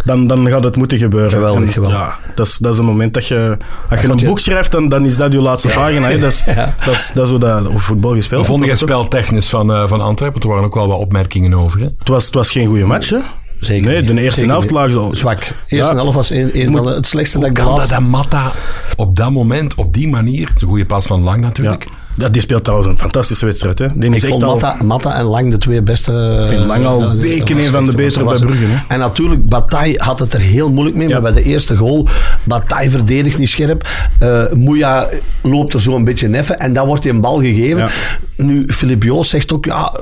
dan, 0.06 0.28
dan 0.28 0.48
gaat 0.50 0.64
het 0.64 0.76
moeten 0.76 0.98
gebeuren. 0.98 1.32
Geweldig, 1.32 1.64
En, 1.64 1.68
geweldig. 1.70 1.98
Ja, 2.00 2.18
dat 2.36 2.48
is, 2.48 2.58
dat 2.58 2.74
is 2.74 2.80
een 2.80 2.86
moment 2.86 3.14
dat 3.14 3.28
je... 3.28 3.58
Als 3.90 4.02
je 4.02 4.08
een 4.08 4.18
boek 4.26 4.40
schrijft, 4.40 4.72
dan, 4.72 4.90
dan 4.90 5.06
is 5.06 5.18
dat 5.18 5.32
je 5.32 5.42
laatste 5.42 5.68
pagina. 5.68 6.10
hè. 6.10 6.20
Dat, 6.20 6.32
is, 6.32 6.46
Ja. 6.56 6.76
dat, 6.86 6.94
is, 6.94 7.12
dat 7.14 7.24
is 7.24 7.30
hoe 7.30 7.40
dat 7.40 7.68
op 7.68 7.82
voetbal 7.82 8.14
gespeeld 8.14 8.40
Hoe 8.40 8.50
vond 8.50 8.60
je 8.60 8.66
wordt. 8.66 8.82
het 8.82 8.90
spel 8.90 9.08
technisch 9.08 9.50
van, 9.50 9.74
eh, 9.74 9.88
van 9.88 10.02
Antwerpen? 10.02 10.42
Er 10.42 10.48
waren 10.48 10.64
ook 10.64 10.76
wel 10.76 10.88
wat 10.88 11.00
opmerkingen 11.00 11.54
over. 11.54 11.80
Hè? 11.80 11.88
Het 12.00 12.08
was, 12.08 12.26
het 12.26 12.34
was 12.34 12.52
geen 12.52 12.68
goede 12.68 12.86
match, 12.86 13.10
hè? 13.10 13.18
Zeker 13.66 13.92
Nee, 13.92 14.02
niet. 14.02 14.16
de 14.16 14.22
eerste 14.22 14.46
helft 14.46 14.70
ze 14.70 14.98
al... 14.98 15.16
Zwak. 15.16 15.40
De 15.40 15.54
eerste 15.68 15.94
Ja. 15.94 16.00
helft 16.00 16.16
was 16.16 16.30
een, 16.30 16.60
een 16.62 16.72
van 16.72 16.84
de, 16.84 16.90
het 16.90 17.08
slechtste 17.08 17.38
dat 17.40 17.48
ik 17.48 17.54
kan 17.54 17.76
dat 17.76 18.00
Matta 18.00 18.52
op 18.96 19.16
dat 19.16 19.32
moment, 19.32 19.76
op 19.76 19.94
die 19.94 20.08
manier, 20.08 20.48
het 20.48 20.56
is 20.56 20.62
een 20.62 20.68
goede 20.68 20.86
pas 20.86 21.06
van 21.06 21.22
Lang 21.22 21.42
natuurlijk, 21.42 21.84
Ja. 21.84 21.92
Ja, 22.18 22.30
die 22.30 22.42
speelt 22.42 22.64
trouwens 22.64 22.90
een 22.92 23.00
fantastische 23.00 23.46
wedstrijd, 23.46 23.80
hè? 23.80 23.88
Die 23.96 24.10
Ik 24.10 24.16
is 24.16 24.22
echt 24.24 24.32
vond 24.32 24.44
al... 24.44 24.50
Matta, 24.52 24.78
Matta 24.84 25.16
en 25.18 25.24
Lang 25.26 25.52
de 25.52 25.58
twee 25.58 25.82
beste... 25.82 26.40
Ik 26.42 26.48
vind 26.48 26.66
Lang 26.66 26.86
al 26.86 27.04
eh, 27.04 27.12
weken 27.12 27.58
een 27.58 27.64
van 27.66 27.86
de 27.86 27.92
betere 27.92 28.26
bij 28.26 28.38
Brugge, 28.38 28.66
hè? 28.66 28.78
En 28.88 29.00
natuurlijk, 29.00 29.50
Bataille 29.50 30.00
had 30.02 30.20
het 30.20 30.34
er 30.34 30.40
heel 30.40 30.72
moeilijk 30.72 30.98
mee. 30.98 31.08
Ja. 31.08 31.20
Maar 31.20 31.34
bij 31.34 31.44
de 31.44 31.50
eerste 31.50 31.76
goal, 31.76 32.08
Bataille 32.44 32.90
verdedigt 32.90 33.38
niet 33.38 33.50
scherp. 33.50 33.88
Eh 34.20 34.44
Moeja 34.54 35.10
loopt 35.42 35.74
er 35.74 35.82
zo 35.82 35.96
een 35.96 36.04
beetje 36.04 36.28
neffen. 36.28 36.60
En 36.60 36.74
dan 36.74 36.88
wordt 36.88 37.04
hij 37.04 37.14
een 37.14 37.22
bal 37.22 37.40
gegeven. 37.40 37.78
Ja. 37.78 37.90
Nu, 38.38 38.66
Filip 38.68 39.04
Joos 39.04 39.30
zegt 39.30 39.54
ook, 39.54 39.66
ja... 39.66 39.94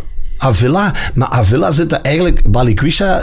Avila, 0.41 0.93
maar 1.13 1.27
Avila 1.27 1.71
zit 1.71 1.91
er 1.91 1.99
eigenlijk, 2.01 2.51
Balikwisha 2.51 3.21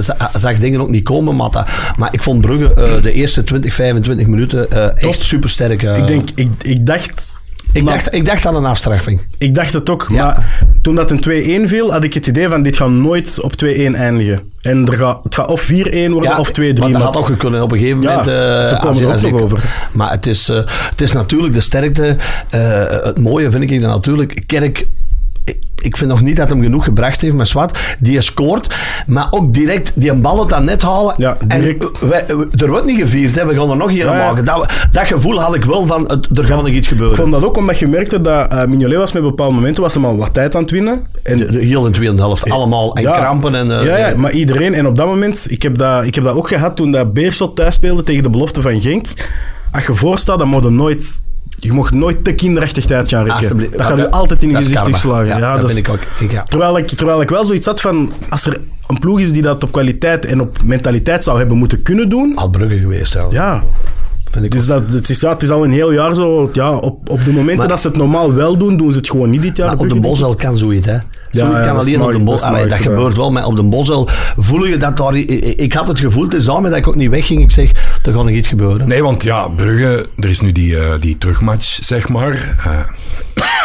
za- 0.00 0.30
zag 0.36 0.58
dingen 0.58 0.80
ook 0.80 0.88
niet 0.90 1.04
komen, 1.04 1.34
Matta. 1.36 1.66
Maar 1.96 2.08
ik 2.12 2.22
vond 2.22 2.40
Brugge 2.40 2.74
eh, 2.74 3.02
de 3.02 3.12
eerste 3.12 3.44
20, 3.44 3.74
25 3.74 4.26
minuten 4.26 4.70
eh, 4.70 5.08
echt 5.08 5.20
supersterk. 5.20 5.82
Ik 5.82 6.06
denk, 6.06 6.28
ik, 6.34 6.48
ik 6.62 6.86
dacht... 6.86 7.40
ik, 7.72 7.82
Nou, 7.82 7.94
dacht, 7.96 8.14
ik 8.14 8.24
dacht 8.24 8.46
aan 8.46 8.56
een 8.56 8.64
afstraffing. 8.64 9.20
Ik 9.38 9.54
dacht 9.54 9.72
het 9.72 9.90
ook, 9.90 10.06
Ja. 10.10 10.16
maar 10.24 10.66
toen 10.80 10.94
dat 10.94 11.10
een 11.10 11.64
2-1 11.66 11.68
viel, 11.68 11.92
had 11.92 12.04
ik 12.04 12.14
het 12.14 12.26
idee 12.26 12.48
van 12.48 12.62
dit 12.62 12.76
gaat 12.76 12.90
nooit 12.90 13.40
op 13.40 13.52
2-1 13.64 13.66
eindigen. 13.94 14.40
En 14.62 14.86
er 14.86 14.96
gaat, 14.96 15.20
het 15.22 15.34
gaat 15.34 15.50
of 15.50 15.62
4-1 15.72 16.10
worden 16.10 16.38
of 16.38 16.50
2-3. 16.60 16.62
Maar 16.62 16.74
dat 16.74 16.90
maar- 16.90 17.00
had 17.00 17.16
ook 17.16 17.26
gekund 17.26 17.60
op 17.60 17.72
een 17.72 17.78
gegeven 17.78 18.02
Ja, 18.02 18.08
moment. 18.08 18.24
ze 18.68 18.76
komen 18.80 19.10
als 19.12 19.20
je- 19.20 19.26
er 19.26 19.32
ook 19.32 19.40
nog 19.40 19.40
over. 19.52 19.88
Maar 19.92 20.10
het 20.10 20.26
is, 20.26 20.48
eh, 20.48 20.56
het 20.90 21.00
is 21.00 21.12
natuurlijk 21.12 21.54
de 21.54 21.60
sterkte. 21.60 22.16
eh, 22.50 22.84
het 23.02 23.18
mooie 23.18 23.50
vind 23.50 23.70
ik 23.70 23.80
dan 23.80 23.90
natuurlijk. 23.90 24.42
Kerk. 24.46 24.86
Ik- 25.80 25.96
vind 25.96 26.10
nog 26.10 26.20
niet 26.20 26.36
dat 26.36 26.50
hem 26.50 26.62
genoeg 26.62 26.84
gebracht 26.84 27.20
heeft 27.20 27.34
met 27.34 27.48
Swat. 27.48 27.78
Die 27.98 28.20
scoort, 28.20 28.74
maar 29.06 29.26
ook 29.30 29.54
direct 29.54 29.92
die 29.94 30.10
een 30.10 30.20
bal 30.20 30.40
uit 30.40 30.48
dat 30.48 30.62
net 30.62 30.82
halen. 30.82 31.14
Ja, 31.18 31.36
direct. 31.46 32.00
En 32.00 32.08
wij- 32.08 32.24
er 32.56 32.68
wordt 32.68 32.86
niet 32.86 32.98
gevierd, 33.00 33.34
hè. 33.34 33.46
we 33.46 33.54
gaan 33.54 33.70
er 33.70 33.76
nog 33.76 33.90
hier 33.90 34.08
aan 34.08 34.16
ja. 34.16 34.26
maken. 34.26 34.44
Dat, 34.44 34.72
dat 34.92 35.06
gevoel 35.06 35.40
had 35.40 35.54
ik 35.54 35.64
wel 35.64 35.86
van, 35.86 36.04
het, 36.10 36.38
er 36.38 36.44
gaat 36.44 36.62
nog 36.62 36.68
iets 36.68 36.88
gebeuren. 36.88 37.16
Ik 37.16 37.20
vond 37.20 37.32
dat 37.32 37.44
ook 37.44 37.56
omdat 37.56 37.78
je 37.78 37.88
merkte 37.88 38.20
dat 38.20 38.52
eh 38.52 38.64
Mignolet 38.64 38.98
was 38.98 39.12
met 39.12 39.22
bepaalde 39.22 39.54
momenten 39.54 39.82
was 39.82 39.94
hem 39.94 40.04
al 40.04 40.16
wat 40.16 40.34
tijd 40.34 40.54
aan 40.54 40.62
het 40.62 40.70
winnen. 40.70 41.06
En 41.22 41.36
de, 41.36 41.50
de, 41.50 41.58
heel 41.58 41.86
in 41.86 41.92
de 41.92 41.98
tweede 41.98 42.16
helft, 42.16 42.50
allemaal. 42.50 42.94
En 42.94 43.02
Ja. 43.02 43.12
krampen. 43.12 43.54
En, 43.54 43.78
eh, 43.78 43.84
ja, 43.86 43.96
ja, 43.96 44.16
maar 44.16 44.32
iedereen. 44.32 44.74
En 44.74 44.86
op 44.86 44.94
dat 44.94 45.06
moment, 45.06 45.46
ik 45.50 45.62
heb 45.62 45.78
dat, 45.78 46.04
ik 46.04 46.14
heb 46.14 46.24
dat 46.24 46.34
ook 46.34 46.48
gehad 46.48 46.76
toen 46.76 46.92
dat 46.92 47.12
Beerschot 47.12 47.56
thuis 47.56 47.74
speelde 47.74 48.02
tegen 48.02 48.22
de 48.22 48.30
belofte 48.30 48.62
van 48.62 48.80
Genk. 48.80 49.06
Als 49.72 49.86
je 49.86 49.94
voorstaat, 49.94 50.38
dan 50.38 50.48
moet 50.48 50.62
je 50.62 50.70
nooit... 50.70 51.22
Je 51.60 51.72
mocht 51.72 51.92
nooit 51.94 52.24
te 52.24 52.32
kinderachtig 52.32 52.84
tijd 52.84 53.08
gaan 53.08 53.24
rekken. 53.24 53.70
Dat 53.70 53.82
gaat 53.82 53.96
je 53.98 54.10
altijd 54.10 54.42
in 54.42 54.48
je 54.48 54.56
gezicht 54.56 54.98
slagen. 54.98 55.26
Ja, 55.26 55.38
Ja, 55.38 55.56
dat 55.56 55.68
is- 55.68 55.74
vind 55.74 55.86
ik 55.86 55.92
ook. 55.92 56.00
Ik, 56.18 56.30
ja. 56.32 56.42
Terwijl 56.42 56.78
ik, 56.78 56.86
terwijl 56.86 57.20
ik 57.20 57.28
wel 57.28 57.44
zoiets 57.44 57.66
had 57.66 57.80
van... 57.80 58.12
Als 58.28 58.46
er 58.46 58.60
een 58.86 58.98
ploeg 58.98 59.20
is 59.20 59.32
die 59.32 59.42
dat 59.42 59.62
op 59.64 59.72
kwaliteit 59.72 60.24
en 60.24 60.40
op 60.40 60.56
mentaliteit 60.64 61.24
zou 61.24 61.38
hebben 61.38 61.56
moeten 61.56 61.82
kunnen 61.82 62.08
doen... 62.08 62.32
Had 62.34 62.50
Brugge 62.50 62.78
geweest. 62.78 63.12
Ja. 63.14 63.26
Ja, 63.30 63.62
Vind 64.32 64.44
ik 64.44 64.50
dus 64.50 64.66
dat, 64.66 64.92
het, 64.92 65.08
is, 65.08 65.20
ja, 65.20 65.32
het 65.32 65.42
is 65.42 65.50
al 65.50 65.64
een 65.64 65.72
heel 65.72 65.92
jaar 65.92 66.14
zo... 66.14 66.50
Ja, 66.52 66.76
op, 66.76 67.10
op 67.10 67.24
de 67.24 67.30
momenten 67.30 67.56
Maar- 67.56 67.68
dat 67.68 67.80
ze 67.80 67.88
het 67.88 67.96
normaal 67.96 68.34
wel 68.34 68.56
doen, 68.56 68.76
doen 68.76 68.92
ze 68.92 68.98
het 68.98 69.10
gewoon 69.10 69.30
niet 69.30 69.42
dit 69.42 69.56
jaar. 69.56 69.66
Maar 69.66 69.78
op 69.78 69.88
de. 69.88 70.00
Bosel 70.00 70.34
kan 70.34 70.56
zoiets, 70.58 70.86
hè. 70.86 70.96
Zoiets 71.30 71.58
ja, 71.58 71.64
kan 71.64 71.76
alleen 71.76 72.02
op 72.02 72.12
de 72.12 72.18
Bosel. 72.18 72.50
dat 72.50 72.60
Dat 72.68 72.78
ja. 72.78 72.84
gebeurt 72.84 73.16
wel, 73.16 73.30
maar 73.30 73.46
op 73.46 73.56
de 73.56 73.62
Bosel 73.62 74.08
voel 74.36 74.64
je 74.64 74.76
dat 74.76 74.96
daar... 74.96 75.16
Ik, 75.16 75.30
ik 75.54 75.72
had 75.72 75.88
het 75.88 76.00
gevoel, 76.00 76.22
het 76.24 76.34
is 76.34 76.44
daarmee 76.44 76.70
dat 76.70 76.78
ik 76.78 76.88
ook 76.88 76.96
niet 76.96 77.10
wegging. 77.10 77.42
Ik 77.42 77.50
zeg, 77.50 77.70
er 78.02 78.12
gaat 78.12 78.24
nog 78.24 78.30
iets 78.30 78.48
gebeuren. 78.48 78.88
Nee, 78.88 79.02
want 79.02 79.22
ja, 79.22 79.48
Brugge, 79.48 80.06
er 80.18 80.28
is 80.28 80.40
nu 80.40 80.52
die, 80.52 80.78
eh, 80.78 80.92
die 81.00 81.18
terugmatch, 81.18 81.78
zeg 81.82 82.08
maar. 82.08 82.56
Eh, 82.64 82.80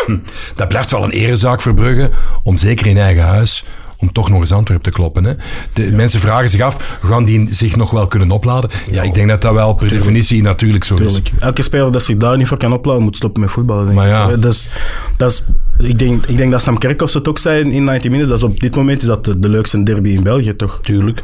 dat 0.56 0.68
blijft 0.68 0.92
wel 0.92 1.04
een 1.04 1.12
erezaak 1.12 1.62
voor 1.62 1.74
Brugge, 1.74 2.10
om 2.44 2.58
zeker 2.58 2.88
in 2.88 2.98
eigen 2.98 3.24
huis, 3.24 3.64
om 4.04 4.12
toch 4.12 4.30
nog 4.30 4.40
eens 4.40 4.52
Antwerpen 4.52 4.92
te 4.92 4.98
kloppen. 4.98 5.24
Hè. 5.24 5.34
De, 5.74 5.92
Mensen 5.92 6.20
vragen 6.20 6.50
zich 6.50 6.62
af, 6.62 6.98
gaan 7.04 7.26
die 7.26 7.54
zich 7.54 7.76
nog 7.76 7.92
wel 7.92 8.08
kunnen 8.08 8.32
opladen? 8.32 8.70
Ja, 8.92 9.04
ik 9.04 9.14
denk 9.14 9.30
dat 9.30 9.42
dat 9.42 9.54
wel 9.54 9.74
per 9.74 9.90
definitie 9.90 10.42
natuurlijk 10.42 10.84
zo 10.84 10.96
is. 10.96 11.22
Elke 11.40 11.62
speler 11.62 11.92
dat 11.92 12.04
zich 12.04 12.18
daar 12.18 12.38
niet 12.38 12.48
voor 12.48 12.58
kan 12.58 12.74
opladen, 12.74 13.04
moet 13.04 13.16
stoppen 13.16 13.42
met 13.42 13.52
voetballen. 13.52 13.86
Denk 13.86 13.98
Maar 13.98 14.08
ja. 14.08 14.28
Dat 14.28 14.54
is, 14.54 14.70
dat 15.18 15.32
is, 15.32 15.44
ik, 15.78 16.00
denk, 16.00 16.26
ik 16.26 16.38
denk 16.38 16.52
dat 16.52 16.62
Sam 16.62 16.78
Kerkhoffs 16.78 17.14
het 17.14 17.28
ook 17.28 17.38
zei 17.38 17.72
in 17.72 17.84
90 17.84 18.12
Minutes. 18.12 18.30
Dat 18.30 18.38
is 18.38 18.44
op 18.56 18.60
dit 18.60 18.76
moment 18.76 19.02
is 19.02 19.08
dat 19.08 19.26
de, 19.26 19.40
de 19.40 19.50
leukste 19.50 19.84
derby 19.84 20.10
in 20.10 20.24
België, 20.24 20.56
toch? 20.56 20.80
Tuurlijk. 20.82 21.22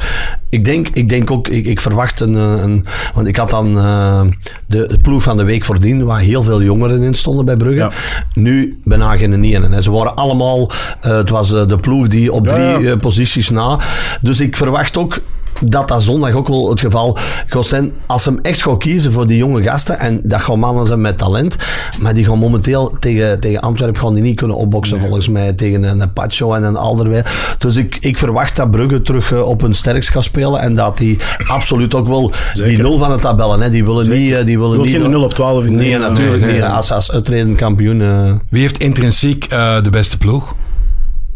Ik 0.50 0.66
denk, 0.66 0.88
ik 0.88 1.10
denk 1.10 1.32
ook, 1.32 1.48
ik, 1.48 1.66
ik 1.66 1.80
verwacht 1.80 2.20
een, 2.22 2.36
eh, 2.36 2.64
een... 2.64 2.86
Want 3.14 3.28
ik 3.28 3.36
had 3.36 3.50
dan 3.50 3.78
eh, 3.78 4.22
de, 4.66 4.88
de 4.88 4.98
ploeg 5.02 5.24
van 5.24 5.38
de 5.38 5.44
week 5.44 5.64
voordien, 5.64 6.04
waar 6.06 6.20
heel 6.20 6.44
veel 6.44 6.62
jongeren 6.62 7.04
in 7.04 7.14
stonden 7.14 7.46
bij 7.46 7.58
Brugge. 7.58 7.80
Ja. 7.80 7.92
Nu 8.34 8.80
bijna 8.84 9.18
geen 9.18 9.44
ene. 9.44 9.68
En 9.68 9.84
ze 9.84 9.92
waren 9.92 10.16
allemaal... 10.16 10.70
eh, 11.02 11.18
het 11.18 11.30
was 11.30 11.50
de 11.50 11.78
ploeg 11.82 12.08
die 12.08 12.32
op 12.32 12.46
Ja, 12.46 12.54
drie 12.54 12.88
ja. 12.88 12.96
posities 12.96 13.50
na. 13.50 13.80
Dus 14.22 14.40
ik 14.40 14.56
verwacht 14.56 14.98
ook 14.98 15.20
dat 15.62 15.88
dat 15.88 16.04
zondag 16.04 16.34
ook 16.34 16.48
wel 16.48 16.70
het 16.70 16.80
geval 16.80 17.18
gaat 17.48 17.66
zijn. 17.66 17.92
Als 18.06 18.24
ze 18.24 18.30
hem 18.30 18.40
echt 18.42 18.62
gaan 18.62 18.78
kiezen 18.78 19.12
voor 19.12 19.28
die 19.28 19.38
jonge 19.38 19.64
gasten, 19.64 20.00
en 20.00 20.20
dat 20.24 20.42
gaan 20.42 20.60
mannen 20.60 20.88
zijn 20.88 21.02
met 21.02 21.18
talent, 21.18 21.58
maar 22.00 22.14
die 22.14 22.26
gaan 22.26 22.38
momenteel 22.38 22.96
tegen, 23.00 23.40
tegen 23.40 23.60
Antwerpen 23.60 24.02
gaan 24.02 24.14
die 24.14 24.24
niet 24.24 24.39
kunnen 24.40 24.58
opboksen, 24.58 25.00
volgens 25.00 25.28
mij, 25.30 25.54
tegen 25.54 25.84
een, 25.84 26.14
Pacho 26.14 26.54
en 26.54 26.64
een 26.64 26.76
Alderweil. 26.76 27.24
Dus 27.58 27.76
ik, 27.76 27.98
ik 28.00 28.18
verwacht 28.18 28.56
dat 28.56 28.72
Brugge 28.72 29.02
terug 29.02 29.32
eh, 29.32 29.48
op 29.48 29.62
hun 29.62 29.74
sterkst 29.74 30.10
gaat 30.10 30.24
spelen 30.24 30.60
en 30.62 30.74
dat 30.74 30.98
die 30.98 31.18
absoluut 31.48 31.96
ook 31.96 32.08
wel 32.08 32.32
die 32.54 32.78
nul 32.82 32.98
van 32.98 33.10
de 33.12 33.20
tabellen, 33.20 33.62
hè, 33.62 33.70
die 33.70 33.86
willen 33.86 34.10
niet... 34.10 34.32
eh, 34.34 34.46
Die 34.46 34.60
willen 34.60 34.82
niet 34.82 34.92
geen 34.92 35.10
0 35.10 35.24
op 35.24 35.34
12 35.34 35.66
in 35.66 35.76
Nee, 35.76 35.92
de- 35.92 35.98
natuurlijk 35.98 36.42
nee, 36.42 36.52
niet. 36.52 36.62
nee. 36.62 36.70
Als, 36.70 36.92
als 36.92 37.12
uitredend 37.12 37.58
kampioen... 37.58 38.02
eh, 38.02 38.32
Wie 38.50 38.62
heeft 38.62 38.80
intrinsiek 38.80 39.44
eh, 39.46 39.82
de 39.84 39.90
beste 39.90 40.18
ploeg? 40.18 40.56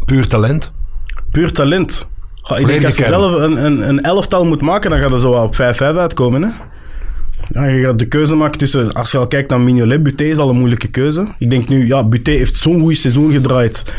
Puur 0.04 0.26
talent? 0.28 0.72
Puur 1.30 1.52
talent. 1.52 2.08
Goh, 2.42 2.58
ik 2.58 2.66
denk 2.66 2.84
als 2.84 2.96
je 2.96 3.04
zelf 3.06 3.32
een, 3.32 3.64
een, 3.64 3.88
een 3.88 4.02
elftal 4.02 4.44
moet 4.44 4.60
maken, 4.62 4.90
dan 4.90 4.98
gaat 5.00 5.10
er 5.12 5.20
zo 5.20 5.32
op 5.32 5.54
5-5 5.54 5.58
uitkomen. 5.78 6.42
Hè? 6.42 6.48
Ja, 7.50 7.64
je 7.64 7.84
gaat 7.84 7.98
de 7.98 8.06
keuze 8.06 8.34
maken 8.34 8.58
tussen... 8.58 8.92
Als 8.92 9.10
je 9.10 9.18
al 9.18 9.26
kijkt 9.26 9.50
naar 9.50 9.60
Mignolet, 9.60 10.02
Buté 10.02 10.24
is 10.24 10.38
al 10.38 10.48
een 10.48 10.56
moeilijke 10.56 10.88
keuze. 10.88 11.26
Ik 11.38 11.50
denk 11.50 11.68
nu, 11.68 11.86
ja, 11.86 12.04
Buté 12.04 12.30
heeft 12.30 12.56
zo'n 12.56 12.80
goed 12.80 12.96
seizoen 12.96 13.32
gedraaid. 13.32 13.92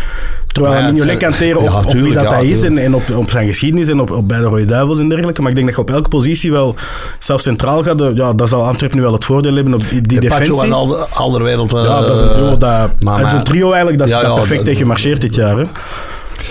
Terwijl 0.48 0.76
ja, 0.76 0.92
Mignolet 0.92 1.14
het 1.22 1.24
kan 1.24 1.38
teren 1.38 1.58
op, 1.62 1.68
ja, 1.68 1.78
op 1.78 1.92
wie 1.94 2.14
dat 2.14 2.24
ja, 2.24 2.34
hij 2.34 2.46
is 2.48 2.62
en, 2.62 2.78
en 2.78 2.94
op, 2.96 3.16
op 3.16 3.30
zijn 3.32 3.48
geschiedenis 3.48 3.88
en 3.88 4.00
op, 4.00 4.12
op 4.12 4.28
bij 4.28 4.38
de 4.38 4.44
Rode 4.44 4.66
Duivels 4.66 5.00
en 5.00 5.10
dergelijke. 5.10 5.42
Maar 5.42 5.50
ik 5.50 5.56
denk 5.56 5.68
dat 5.68 5.76
je 5.76 5.82
op 5.82 5.90
elke 5.92 6.10
positie 6.10 6.52
wel 6.52 6.76
zelf 7.20 7.42
centraal 7.42 7.84
gaat. 7.84 7.98
De- 7.98 8.12
Ja, 8.16 8.34
daar 8.34 8.48
zal 8.48 8.66
Antwerpen 8.66 8.98
nu 8.98 9.04
wel 9.04 9.14
het 9.14 9.26
voordeel 9.26 9.56
hebben 9.56 9.74
op 9.74 9.84
die, 9.90 10.02
die 10.02 10.20
de 10.20 10.28
Pacho 10.28 10.40
defensie. 10.40 10.64
en 10.66 11.10
Alderwereld... 11.12 11.74
eh, 11.74 11.84
Ja, 11.84 12.02
dat 12.02 12.16
is 12.18 12.22
een 12.22 12.34
duo 12.36 12.58
dat... 12.58 12.92
maar- 13.00 13.14
en 13.24 13.30
zo'n 13.30 13.36
maar- 13.36 13.44
trio 13.44 13.68
eigenlijk, 13.70 13.98
dat, 14.00 14.08
Ja, 14.10 14.20
dat 14.22 14.28
ja, 14.30 14.34
perfect 14.36 14.64
tegen 14.66 14.80
gemarcheerd 14.80 15.22
dit 15.22 15.36
jaar. 15.36 15.58
Hè? 15.58 15.64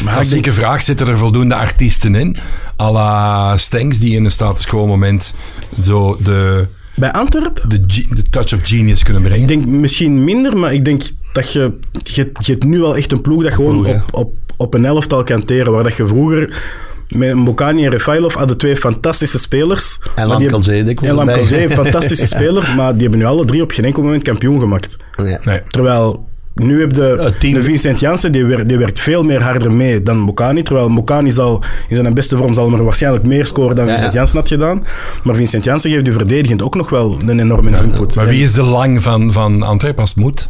Maar 0.02 0.12
ik 0.12 0.18
Klassieke 0.18 0.52
vraag, 0.52 0.82
zitten 0.82 1.06
er 1.08 1.18
voldoende 1.18 1.54
artiesten 1.54 2.14
in? 2.14 2.36
à 2.80 2.90
la 2.92 3.56
Stengs, 3.56 3.98
die 3.98 4.14
in 4.16 4.24
een 4.24 4.30
status 4.30 4.66
quo 4.66 4.86
moment 4.86 5.34
zo 5.82 6.16
de, 6.20 6.66
Bij 6.96 7.12
Antwerpen? 7.12 7.68
de, 7.68 7.86
de 8.14 8.22
touch 8.30 8.52
of 8.52 8.60
genius 8.62 9.02
kunnen 9.02 9.22
brengen. 9.22 9.40
Ik 9.40 9.48
denk 9.48 9.66
misschien 9.66 10.24
minder, 10.24 10.56
maar 10.56 10.72
ik 10.74 10.84
denk 10.84 11.02
dat 11.32 11.52
je... 11.52 11.72
Je, 12.02 12.30
je 12.38 12.52
hebt 12.52 12.64
nu 12.64 12.80
wel 12.80 12.96
echt 12.96 13.12
een 13.12 13.20
ploeg 13.20 13.42
dat 13.42 13.52
gewoon 13.52 13.82
ploeg, 13.82 13.94
op, 13.94 14.14
op, 14.14 14.34
op 14.56 14.74
een 14.74 14.84
elftal 14.84 15.22
kan 15.22 15.44
teren. 15.44 15.72
Waar 15.72 15.82
dat 15.82 15.96
je 15.96 16.06
vroeger 16.06 16.62
met 17.08 17.34
Mbokani 17.34 17.84
en 17.84 17.90
Refailov 17.90 18.34
hadden 18.34 18.56
twee 18.56 18.76
fantastische 18.76 19.38
spelers. 19.38 19.98
En 20.14 20.26
Lamkelzee, 20.26 20.74
hebben- 20.76 20.94
dikwijls 20.94 21.16
En. 21.16 21.26
Lamkelzee, 21.26 21.64
een 21.64 21.76
fantastische 21.84 22.26
speler, 22.36 22.72
maar 22.76 22.92
die 22.92 23.02
hebben 23.02 23.18
nu 23.18 23.24
alle 23.24 23.44
drie 23.44 23.62
op 23.62 23.70
geen 23.70 23.84
enkel 23.84 24.02
moment 24.02 24.22
kampioen 24.22 24.60
gemaakt. 24.60 24.96
Ja. 25.16 25.40
Nee. 25.44 25.60
Terwijl 25.68 26.28
nu 26.54 26.80
heb 26.80 26.92
je 26.92 27.52
de 27.52 27.62
Vincent 27.62 28.00
Janssen, 28.00 28.32
die, 28.32 28.44
wer- 28.44 28.66
die 28.66 28.76
werkt 28.78 29.00
veel 29.00 29.22
meer 29.22 29.42
harder 29.42 29.72
mee 29.72 30.02
dan 30.02 30.18
Mokani. 30.18 30.62
Terwijl 30.62 30.88
Mokani 30.88 31.32
zal 31.32 31.62
in 31.88 31.96
zijn 31.96 32.14
beste 32.14 32.36
vorm 32.36 32.54
zal 32.54 32.68
maar 32.68 32.84
waarschijnlijk 32.84 33.24
meer 33.26 33.46
scoren 33.46 33.76
dan 33.76 33.84
Ja, 33.84 33.90
Vincent 33.90 34.12
ja. 34.12 34.18
Janssen 34.18 34.38
had 34.38 34.48
gedaan. 34.48 34.86
Maar 35.22 35.34
Vincent 35.34 35.64
Janssen 35.64 35.90
geeft 35.90 36.08
u 36.08 36.12
verdedigend 36.12 36.62
ook 36.62 36.74
nog 36.74 36.90
wel 36.90 37.18
een 37.26 37.40
enorme 37.40 37.78
input. 37.82 38.14
Maar 38.14 38.26
wie 38.26 38.42
is 38.42 38.52
de 38.52 38.62
lang 38.62 39.02
van, 39.02 39.32
van 39.32 39.62
Antwerpen 39.62 40.00
als 40.00 40.10
het 40.10 40.18
moet? 40.18 40.48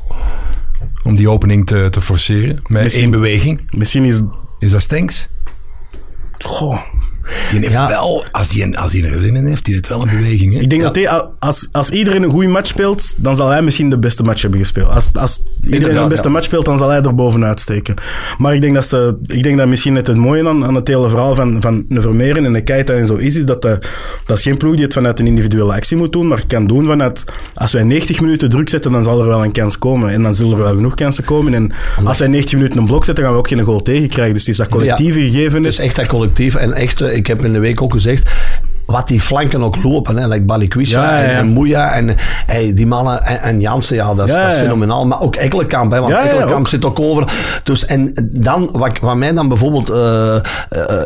Om 1.02 1.16
die 1.16 1.30
opening 1.30 1.66
te, 1.66 1.86
te 1.90 2.00
forceren. 2.00 2.60
Met 2.66 2.82
Misschien- 2.82 3.02
één 3.02 3.10
beweging. 3.12 3.60
Misschien 3.70 4.04
is... 4.04 4.20
Is 4.58 4.70
dat 4.70 4.82
Stenks? 4.82 5.28
Goh, 6.38 6.78
Die 7.50 7.60
heeft 7.60 7.72
Ja. 7.72 7.88
wel, 7.88 8.24
als 8.32 8.52
hij, 8.52 8.72
als 8.72 8.94
er 8.94 9.18
zin 9.18 9.36
in 9.36 9.46
heeft, 9.46 9.64
die 9.64 9.74
heeft 9.74 9.88
wel 9.88 10.02
een 10.02 10.08
beweging. 10.16 10.54
Hè? 10.54 10.60
Ik 10.60 10.70
denk 10.70 10.82
dat 10.82 10.94
hij, 10.94 11.08
als, 11.38 11.68
als 11.72 11.90
iedereen 11.90 12.22
een 12.22 12.30
goede 12.30 12.48
match 12.48 12.68
speelt, 12.68 13.14
dan 13.18 13.36
zal 13.36 13.48
hij 13.48 13.62
misschien 13.62 13.90
de 13.90 13.98
beste 13.98 14.22
match 14.22 14.42
hebben 14.42 14.60
gespeeld. 14.60 14.88
Als, 14.88 15.10
als 15.14 15.42
iedereen 15.56 15.78
Inderdaad, 15.80 16.02
een 16.02 16.08
beste 16.08 16.26
ja. 16.26 16.32
match 16.32 16.44
speelt, 16.46 16.64
dan 16.64 16.78
zal 16.78 16.88
hij 16.88 17.02
er 17.02 17.14
bovenuit 17.14 17.60
steken. 17.60 17.94
Maar 18.38 18.54
ik 18.54 18.60
denk 18.60 18.74
dat, 18.74 18.86
ze, 18.86 19.16
ik 19.26 19.42
denk 19.42 19.58
dat 19.58 19.66
misschien 19.68 19.92
net 19.92 20.06
het 20.06 20.16
mooie 20.16 20.48
aan, 20.48 20.64
aan 20.64 20.74
het 20.74 20.88
hele 20.88 21.08
verhaal 21.08 21.34
van, 21.34 21.60
van 21.60 21.84
een 21.88 22.02
Vermeeren 22.02 22.44
en 22.44 22.54
een 22.54 22.64
Keita 22.64 22.92
en 22.92 23.06
zo 23.06 23.14
is, 23.14 23.36
is 23.36 23.46
dat 23.46 23.62
de, 23.62 23.78
dat 24.26 24.36
is 24.38 24.42
geen 24.42 24.56
ploeg 24.56 24.74
die 24.74 24.84
het 24.84 24.92
vanuit 24.92 25.20
een 25.20 25.26
individuele 25.26 25.72
actie 25.72 25.96
moet 25.96 26.12
doen, 26.12 26.28
maar 26.28 26.46
kan 26.46 26.66
doen 26.66 26.86
vanuit, 26.86 27.24
als 27.54 27.72
wij 27.72 27.82
90 27.82 28.20
minuten 28.20 28.50
druk 28.50 28.68
zetten, 28.68 28.92
dan 28.92 29.02
zal 29.04 29.20
er 29.20 29.26
wel 29.28 29.44
een 29.44 29.52
kans 29.52 29.78
komen. 29.78 30.10
En 30.10 30.22
dan 30.22 30.34
zullen 30.34 30.56
er 30.58 30.62
wel 30.64 30.74
genoeg 30.74 30.94
kansen 30.94 31.24
komen. 31.24 31.54
En 31.54 31.72
als 32.04 32.18
wij 32.18 32.28
90 32.28 32.54
minuten 32.54 32.80
een 32.80 32.86
blok 32.86 33.04
zetten, 33.04 33.24
gaan 33.24 33.32
we 33.32 33.38
ook 33.38 33.48
geen 33.48 33.60
goal 33.60 33.82
tegenkrijgen. 33.82 34.34
Dus 34.34 34.42
het 34.42 34.50
is 34.50 34.56
dat 34.56 34.68
collectieve 34.68 35.20
gegeven 35.20 35.62
Dus 35.62 35.78
is. 35.78 35.84
echt 35.84 35.96
dat 35.96 36.06
collectief. 36.06 36.54
En 36.54 36.72
echt, 36.72 37.00
eh, 37.00 37.13
ik 37.14 37.26
heb 37.26 37.44
in 37.44 37.52
de 37.52 37.58
week 37.58 37.82
ook 37.82 37.92
gezegd, 37.92 38.30
wat 38.86 39.08
die 39.08 39.20
flanken 39.20 39.62
ook 39.62 39.82
lopen, 39.82 40.16
hè, 40.16 40.28
like 40.28 40.44
Balikwisha 40.44 41.02
Ja, 41.02 41.18
ja, 41.18 41.24
ja. 41.24 41.30
en, 41.30 41.36
en 41.36 41.48
Moeja 41.48 41.92
en 41.92 42.14
hey, 42.46 42.72
die 42.74 42.86
mannen 42.86 43.22
en, 43.22 43.40
en 43.40 43.60
Jansen, 43.60 43.96
ja, 43.96 44.14
dat 44.14 44.28
is, 44.28 44.34
dat 44.34 44.52
fenomenaal. 44.52 45.06
Maar 45.06 45.20
ook 45.20 45.36
Ekkelenkamp, 45.36 45.92
hè, 45.92 46.00
want 46.00 46.12
Ekkelenkamp 46.12 46.66
zit 46.66 46.84
ook 46.84 47.00
over. 47.00 47.32
Dus, 47.62 47.86
en 47.86 48.12
dan, 48.32 48.68
wat, 48.72 48.98
wat 48.98 49.16
mij 49.16 49.32
dan 49.32 49.48
bijvoorbeeld 49.48 49.90
eh, 49.90 50.36
eh, 50.36 50.42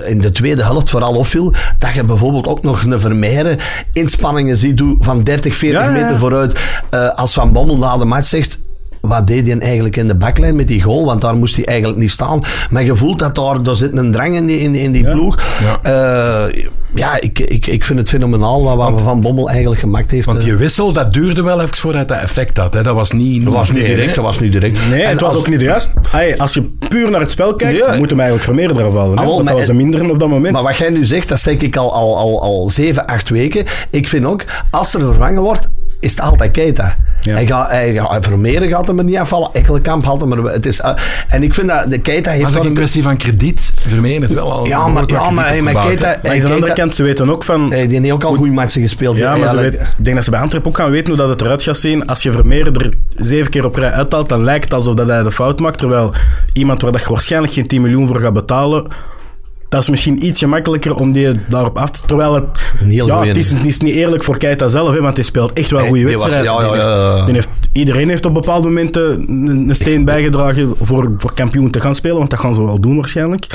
in 0.07 0.21
de 0.21 0.33
tweede 0.33 0.63
helft 0.63 0.91
vooral 0.91 1.15
opviel, 1.15 1.53
dat 1.79 1.93
je 1.93 2.05
bijvoorbeeld 2.05 2.47
ook 2.47 2.63
nog 2.63 2.83
een 2.83 3.01
Vermeeren 3.01 3.59
inspanningen 3.93 4.57
ziet 4.57 4.77
doen 4.77 4.97
van 5.01 5.23
30, 5.23 5.57
40 5.57 5.81
Ja, 5.81 5.87
ja, 5.87 5.97
ja. 5.97 6.03
meter 6.03 6.19
vooruit. 6.19 6.61
Eh, 6.91 7.09
als 7.09 7.35
Van 7.35 7.53
Bommel 7.53 7.79
na 7.79 7.97
de 7.97 8.05
match 8.05 8.27
zegt, 8.27 8.59
wat 9.01 9.27
deed 9.27 9.47
hij 9.47 9.59
eigenlijk 9.59 9.97
in 9.97 10.07
de 10.07 10.15
backline 10.15 10.53
met 10.53 10.69
die 10.69 10.83
goal? 10.83 11.05
Want 11.05 11.21
daar 11.21 11.37
moest 11.37 11.57
hij 11.57 11.65
eigenlijk 11.65 11.99
niet 11.99 12.11
staan. 12.11 12.41
Maar 12.71 12.85
je 12.85 12.95
voelt 12.97 13.19
dat 13.19 13.35
daar, 13.35 13.63
daar 13.63 13.77
zit 13.77 13.99
een 13.99 14.13
drang 14.13 14.35
in 14.35 14.47
die, 14.47 14.59
in 14.59 14.73
die, 14.73 14.83
in 14.83 14.93
die 14.93 15.03
Ja. 15.03 15.13
ploeg. 15.13 15.39
Ja. 15.63 15.79
Eh, 16.47 16.65
ja, 16.95 17.21
ik, 17.21 17.39
ik, 17.39 17.67
ik 17.67 17.85
vind 17.85 17.99
het 17.99 18.09
fenomenaal 18.09 18.63
wat, 18.63 18.77
wat 18.77 19.03
Van 19.03 19.21
Bommel 19.21 19.49
eigenlijk 19.51 19.81
gemaakt 19.81 20.11
heeft. 20.11 20.27
Want 20.27 20.39
Eh, 20.39 20.45
die 20.45 20.55
wissel, 20.57 20.93
dat 20.93 21.13
duurde 21.13 21.43
wel 21.43 21.61
even 21.61 21.77
voordat 21.77 22.09
dat 22.09 22.19
effect 22.21 22.57
had. 22.57 22.75
Hè? 22.75 22.83
Dat 22.83 22.95
was 22.95 23.13
niet... 23.13 23.45
dat 23.45 23.53
was 23.55 23.71
niet 23.71 23.85
direct, 23.85 24.15
dat 24.15 24.25
was 24.25 24.39
niet 24.39 24.53
direct. 24.53 24.79
Nee, 24.91 25.03
En 25.03 25.11
het 25.11 25.21
was 25.21 25.29
als- 25.31 25.39
ook 25.39 25.49
niet 25.49 25.61
juist. 25.61 25.91
Ay, 26.13 26.37
als 26.37 26.55
je 26.55 26.63
puur 26.89 27.11
naar 27.11 27.21
het 27.21 27.31
spel 27.31 27.55
kijkt, 27.57 27.79
Ja. 27.79 27.97
moet 27.97 28.11
hem 28.11 28.21
eigenlijk 28.21 28.45
Vermeer 28.49 28.71
eraf 28.71 28.95
halen. 28.95 29.19
hè. 29.19 29.25
Ah, 29.25 29.29
Want 29.35 29.49
dat 29.49 29.59
was 29.59 29.69
een 29.69 29.77
minderen 29.77 30.11
op 30.11 30.19
dat 30.19 30.29
moment. 30.29 30.53
Maar 30.53 30.63
wat 30.63 30.77
jij 30.77 30.91
nu 30.91 31.05
zegt, 31.07 31.29
dat 31.29 31.41
zeg 31.41 31.57
ik 31.57 31.77
al, 31.77 31.95
al, 31.95 32.17
al, 32.19 32.43
al 32.43 32.71
7, 32.71 33.07
8 33.07 33.29
weken. 33.29 33.65
Ik 33.91 34.09
vind 34.09 34.25
ook, 34.25 34.45
als 34.71 34.95
er 34.95 35.01
vervangen 35.01 35.43
wordt, 35.43 35.69
is 36.01 36.11
het 36.11 36.21
altijd 36.21 36.51
Keita. 36.51 36.97
Ja. 37.21 37.33
Hij 37.33 37.47
gaat, 37.47 37.71
hij 37.71 37.93
gaat, 37.93 38.25
Vermeeren 38.27 38.69
gaat 38.69 38.87
hem 38.87 38.99
er 38.99 39.05
niet 39.05 39.17
afvallen. 39.17 39.51
Ekkelenkamp 39.53 40.05
haalt 40.05 40.21
hem 40.21 40.33
er... 40.33 40.45
Het 40.45 40.67
is, 40.67 40.81
eh, 40.81 40.93
en 41.29 41.43
ik 41.43 41.55
vind 41.55 41.69
dat 41.69 41.91
de 41.91 41.99
Keita 41.99 42.31
heeft 42.31 42.43
Was 42.43 42.53
wel 42.53 42.63
dat 42.63 42.71
een 42.71 42.77
kwestie 42.77 43.03
van 43.03 43.17
krediet? 43.17 43.73
Vermeer 43.87 44.21
het 44.21 44.33
wel 44.33 44.53
al 44.53 44.67
Ja, 44.67 44.89
maar, 44.89 45.05
ja, 45.07 45.31
maar, 45.31 45.63
maar? 45.63 45.87
Keita... 45.87 46.19
Maar 46.23 46.33
aan 46.33 46.39
de 46.39 46.53
andere 46.53 46.73
kant, 46.73 46.95
ze 46.95 47.03
weten 47.03 47.31
ook 47.31 47.45
van... 47.45 47.71
Hey, 47.71 47.87
die 47.87 48.01
heeft 48.01 48.13
ook 48.13 48.25
al 48.25 48.35
goede 48.35 48.53
matchen 48.53 48.83
gespeeld. 48.83 49.17
Ja, 49.17 49.37
maar 49.37 49.49
ze 49.49 49.57
weet, 49.57 49.75
ik 49.75 49.95
denk 49.97 50.17
dat 50.17 50.25
ze 50.25 50.31
bij 50.31 50.41
Antwerpen 50.41 50.71
ook 50.71 50.77
gaan 50.77 50.91
weten 50.91 51.09
hoe 51.09 51.17
dat 51.17 51.29
het 51.29 51.41
eruit 51.41 51.63
gaat 51.63 51.79
zien. 51.79 52.07
Als 52.07 52.23
je 52.23 52.33
Vermeer 52.33 52.67
er 52.67 52.93
zeven 53.17 53.51
keer 53.51 53.65
op 53.65 53.75
rij 53.75 53.91
uithaalt, 53.91 54.29
dan 54.29 54.45
lijkt 54.45 54.65
het 54.65 54.75
alsof 54.75 54.95
dat 54.95 55.09
hij 55.09 55.23
de 55.23 55.33
fout 55.33 55.61
maakt. 55.61 55.79
Terwijl 55.79 56.15
iemand 56.53 56.83
waar 56.83 56.93
dat 56.93 57.01
je 57.01 57.09
waarschijnlijk 57.09 57.53
geen 57.53 57.67
10 57.67 57.83
miljoen 57.83 58.07
voor 58.07 58.21
gaat 58.21 58.33
betalen, 58.33 58.91
dat 59.69 59.83
is 59.83 59.89
misschien 59.89 60.27
iets 60.27 60.39
gemakkelijker 60.39 60.95
om 60.95 61.13
die 61.13 61.41
daarop 61.49 61.79
af 61.79 61.91
te... 61.91 62.07
Terwijl 62.07 62.35
het... 62.35 62.45
Een 62.81 62.91
heel 62.91 63.07
ja, 63.07 63.25
het 63.25 63.37
is, 63.37 63.51
het 63.51 63.67
is 63.67 63.81
niet 63.81 63.95
eerlijk 63.95 64.25
voor 64.25 64.39
Keita 64.39 64.69
zelf, 64.69 64.95
hè, 64.95 65.01
want 65.01 65.17
hij 65.17 65.25
speelt 65.25 65.53
echt 65.53 65.71
wel 65.71 65.87
goede 65.87 66.05
wedstrijden. 66.05 66.43
ja, 66.43 66.75
ja, 66.75 67.27
ja, 67.33 67.43
iedereen 67.73 68.09
heeft 68.09 68.27
op 68.27 68.35
bepaalde 68.35 68.67
momenten 68.67 69.11
een, 69.29 69.69
een 69.69 69.75
steen 69.75 70.05
bijgedragen 70.05 70.75
voor, 70.81 71.13
voor 71.19 71.35
kampioen 71.35 71.71
te 71.71 71.81
gaan 71.81 71.95
spelen, 71.95 72.17
want 72.17 72.31
dat 72.31 72.41
gaan 72.41 72.55
ze 72.55 72.65
wel 72.65 72.81
doen 72.81 72.97
waarschijnlijk. 72.97 73.47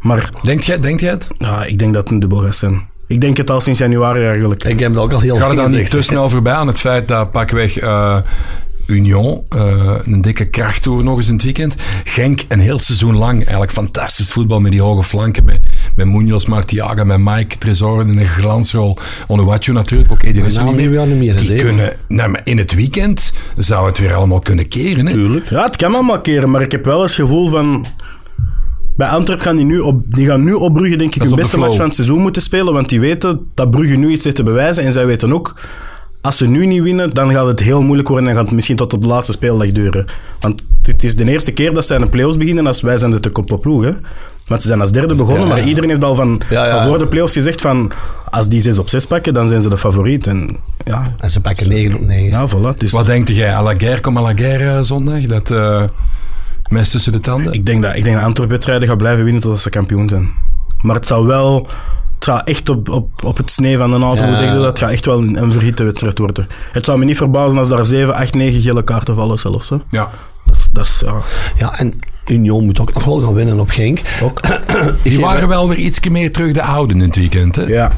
Maar 0.00 0.30
Denkt 0.42 0.64
jij, 0.64 0.80
denkt 0.80 1.00
jij 1.00 1.10
het? 1.10 1.28
ja, 1.38 1.64
ik 1.64 1.78
denk 1.78 1.94
dat 1.94 2.02
het 2.02 2.12
een 2.12 2.20
dubbel 2.20 2.38
gaat 2.38 2.56
zijn. 2.56 2.88
Ik 3.06 3.20
denk 3.20 3.36
het 3.36 3.50
al 3.50 3.60
sinds 3.60 3.78
januari 3.78 4.24
eigenlijk. 4.24 4.64
Ik 4.64 4.80
heb 4.80 4.90
het 4.90 5.00
ook 5.00 5.12
al 5.12 5.20
heel 5.20 5.36
Gaat 5.36 5.48
het 5.48 5.56
dan 5.56 5.70
niet 5.70 5.90
te 5.90 6.02
snel 6.02 6.28
voorbij 6.28 6.52
aan 6.52 6.66
het 6.66 6.80
feit 6.80 7.08
dat 7.08 7.30
pakweg 7.30 7.78
eh 7.78 8.18
Union, 8.90 9.44
eh, 9.48 9.98
een 10.02 10.20
dikke 10.20 10.44
krachttoer 10.44 11.04
nog 11.04 11.16
eens 11.16 11.26
in 11.26 11.32
het 11.32 11.42
weekend. 11.42 11.74
Genk 12.04 12.44
een 12.48 12.60
heel 12.60 12.78
seizoen 12.78 13.16
lang 13.16 13.38
eigenlijk 13.38 13.72
fantastisch 13.72 14.32
voetbal 14.32 14.60
met 14.60 14.70
die 14.70 14.82
hoge 14.82 15.02
flanken. 15.02 15.44
Met, 15.44 15.60
met 15.96 16.06
Munoz, 16.06 16.44
Martiaga, 16.44 17.04
met 17.04 17.18
Mike, 17.18 17.58
Tresor 17.58 18.00
in 18.00 18.18
een 18.18 18.26
glansrol. 18.26 18.98
Onuachu 19.26 19.72
natuurlijk, 19.72 20.10
oké, 20.10 20.32
die 20.32 20.44
is 20.44 20.56
er 20.56 20.64
Nou, 20.64 20.76
niet 20.76 20.90
nu 20.90 21.16
meer. 21.16 21.36
Die 21.36 21.54
kunnen, 21.54 21.96
nou, 22.08 22.30
maar 22.30 22.40
in 22.44 22.58
het 22.58 22.74
weekend 22.74 23.32
zou 23.56 23.86
het 23.86 23.98
weer 23.98 24.14
allemaal 24.14 24.40
kunnen 24.40 24.68
keren. 24.68 25.06
Hè? 25.06 25.12
Tuurlijk. 25.12 25.50
Ja, 25.50 25.64
het 25.64 25.76
kan 25.76 25.94
allemaal 25.94 26.20
keren, 26.20 26.50
maar 26.50 26.62
ik 26.62 26.72
heb 26.72 26.84
wel 26.84 27.02
eens 27.02 27.16
het 27.16 27.26
gevoel 27.26 27.48
van... 27.48 27.86
Bij 28.96 29.08
Antwerp 29.08 29.40
gaan 29.40 29.56
die 29.56 29.64
nu 29.64 29.78
op, 29.78 30.02
die 30.14 30.26
gaan 30.26 30.44
nu 30.44 30.52
op 30.52 30.74
Brugge 30.74 30.96
denk 30.96 31.14
ik 31.14 31.20
hun 31.20 31.30
de 31.30 31.36
beste 31.36 31.58
match 31.58 31.76
van 31.76 31.84
het 31.84 31.94
seizoen 31.94 32.20
moeten 32.20 32.42
spelen, 32.42 32.72
want 32.72 32.88
die 32.88 33.00
weten 33.00 33.46
dat 33.54 33.70
Brugge 33.70 33.94
nu 33.94 34.08
iets 34.08 34.24
heeft 34.24 34.36
te 34.36 34.42
bewijzen 34.42 34.84
en 34.84 34.92
zij 34.92 35.06
weten 35.06 35.32
ook, 35.32 35.54
als 36.20 36.36
ze 36.36 36.46
nu 36.46 36.66
niet 36.66 36.82
winnen, 36.82 37.10
dan 37.14 37.30
gaat 37.32 37.46
het 37.46 37.60
heel 37.60 37.82
moeilijk 37.82 38.08
worden 38.08 38.28
en 38.28 38.34
gaat 38.34 38.44
het 38.44 38.54
misschien 38.54 38.76
tot 38.76 38.92
op 38.92 39.02
de 39.02 39.06
laatste 39.08 39.32
speeldag 39.32 39.72
duren. 39.72 40.06
Want 40.40 40.62
het 40.82 41.04
is 41.04 41.16
de 41.16 41.24
eerste 41.30 41.52
keer 41.52 41.74
dat 41.74 41.86
zij 41.86 41.96
aan 41.96 42.02
de 42.02 42.08
play-offs 42.08 42.36
beginnen 42.36 42.66
als 42.66 42.80
wij 42.80 42.98
zijn 42.98 43.10
de 43.10 43.20
te 43.20 43.58
ploeg, 43.60 43.84
hè. 43.84 43.92
Want 44.46 44.62
ze 44.62 44.68
zijn 44.68 44.80
als 44.80 44.92
derde 44.92 45.14
begonnen, 45.14 45.42
Ja, 45.42 45.54
maar 45.54 45.64
iedereen 45.64 45.88
heeft 45.90 46.04
al 46.04 46.14
van, 46.14 46.40
Ja, 46.50 46.66
ja. 46.66 46.76
van 46.76 46.86
voor 46.86 46.98
de 46.98 47.06
play-offs 47.06 47.32
gezegd 47.32 47.60
van, 47.60 47.92
als 48.30 48.48
die 48.48 48.60
6 48.60 48.78
op 48.78 48.88
6 48.88 49.06
pakken, 49.06 49.34
dan 49.34 49.48
zijn 49.48 49.62
ze 49.62 49.68
de 49.68 49.78
favoriet. 49.78 50.26
En 50.26 50.56
ja, 50.84 51.14
En 51.18 51.30
ze 51.30 51.40
pakken 51.40 51.68
9 51.68 51.94
op 51.94 52.00
9. 52.00 52.24
ja 52.30 52.48
voilà. 52.48 52.78
Dus 52.78 52.92
Wat 52.92 53.06
denk 53.06 53.28
jij? 53.28 53.54
À 53.54 53.62
la 53.62 53.74
guerre, 53.78 54.00
kom 54.00 54.16
à 54.16 54.22
la 54.22 54.32
guerre 54.34 54.76
eh, 54.76 54.82
zondag? 54.82 55.24
Dat 55.26 55.50
eh 55.50 55.84
mes 56.70 56.90
tussen 56.90 57.12
de 57.12 57.20
tanden? 57.20 57.52
Ik 57.52 57.66
denk 57.66 57.82
dat, 57.82 57.94
ik 57.94 58.04
denk 58.04 58.16
dat 58.16 58.24
Antwerpen 58.24 58.54
wedstrijden 58.54 58.88
gaat 58.88 58.98
blijven 58.98 59.24
winnen 59.24 59.42
totdat 59.42 59.60
ze 59.60 59.70
kampioen 59.70 60.08
zijn. 60.08 60.30
Maar 60.80 60.94
het 60.94 61.06
zal 61.06 61.26
wel... 61.26 61.66
Het 62.20 62.28
gaat 62.28 62.48
echt 62.48 62.68
op, 62.68 62.88
op, 62.88 63.24
op 63.24 63.36
het 63.36 63.50
snee 63.50 63.76
van 63.76 63.92
een 63.92 64.02
auto, 64.02 64.20
Ja. 64.20 64.26
hoe 64.26 64.36
zeg 64.36 64.48
je 64.48 64.54
dat? 64.54 64.64
Het 64.64 64.78
gaat 64.78 64.90
echt 64.90 65.06
wel 65.06 65.18
een, 65.18 65.42
een 65.42 65.52
verhitte 65.52 65.84
wedstrijd 65.84 66.18
worden. 66.18 66.48
Het 66.72 66.84
zou 66.84 66.98
me 66.98 67.04
niet 67.04 67.16
verbazen 67.16 67.58
als 67.58 67.68
daar 67.68 67.86
7, 67.86 68.14
8, 68.14 68.34
9 68.34 68.60
gele 68.60 68.84
kaarten 68.84 69.14
vallen 69.14 69.38
zelfs. 69.38 69.68
Hè. 69.68 69.76
Ja. 69.90 70.10
Dat 70.46 70.56
is... 70.56 70.68
Dat 70.72 70.84
is 70.86 71.02
ja, 71.04 71.22
Ja, 71.58 71.78
en 71.78 71.94
Union 72.26 72.64
moet 72.64 72.80
ook 72.80 72.94
nog 72.94 73.04
wel 73.04 73.20
gaan 73.20 73.34
winnen 73.34 73.60
op 73.60 73.70
Genk. 73.70 74.00
ook. 74.22 74.40
Die 75.02 75.20
waren 75.20 75.48
wel 75.48 75.68
weer 75.68 75.78
iets 75.78 76.08
meer 76.08 76.32
terug 76.32 76.52
de 76.52 76.62
oude 76.62 76.94
in 76.94 77.00
het 77.00 77.16
weekend. 77.16 77.56
Hè? 77.56 77.62
Ja. 77.62 77.92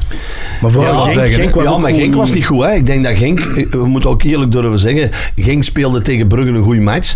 Maar 0.61 0.71
vooral 0.71 0.93
Ja, 0.93 1.01
Genk, 1.01 1.13
zeggen, 1.19 1.35
Genk 1.41 1.55
was 1.55 1.63
ja, 1.63 1.77
maar 1.77 1.91
Genk 1.93 2.15
was 2.15 2.33
niet 2.33 2.45
goed. 2.45 2.63
Hè. 2.63 2.71
Ik 2.73 2.85
denk 2.85 3.03
dat 3.03 3.17
Genk, 3.17 3.39
eh, 3.39 3.71
we 3.71 3.85
moeten 3.87 4.09
ook 4.09 4.23
eerlijk 4.23 4.51
durven 4.51 4.79
zeggen, 4.79 5.09
Genk 5.35 5.63
speelde 5.63 6.01
tegen 6.01 6.27
Brugge 6.27 6.51
een 6.51 6.63
goede 6.63 6.81
match. 6.81 7.15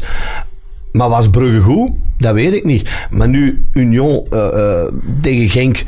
Maar 0.91 1.09
was 1.09 1.29
Brugge 1.29 1.61
goed? 1.61 1.89
Dat 2.17 2.33
weet 2.33 2.53
ik 2.53 2.65
niet. 2.65 2.89
Maar 3.09 3.27
nu 3.29 3.65
Union 3.73 4.25
eh, 4.29 4.47
eh, 4.81 4.91
tegen 5.21 5.49
Genk. 5.49 5.83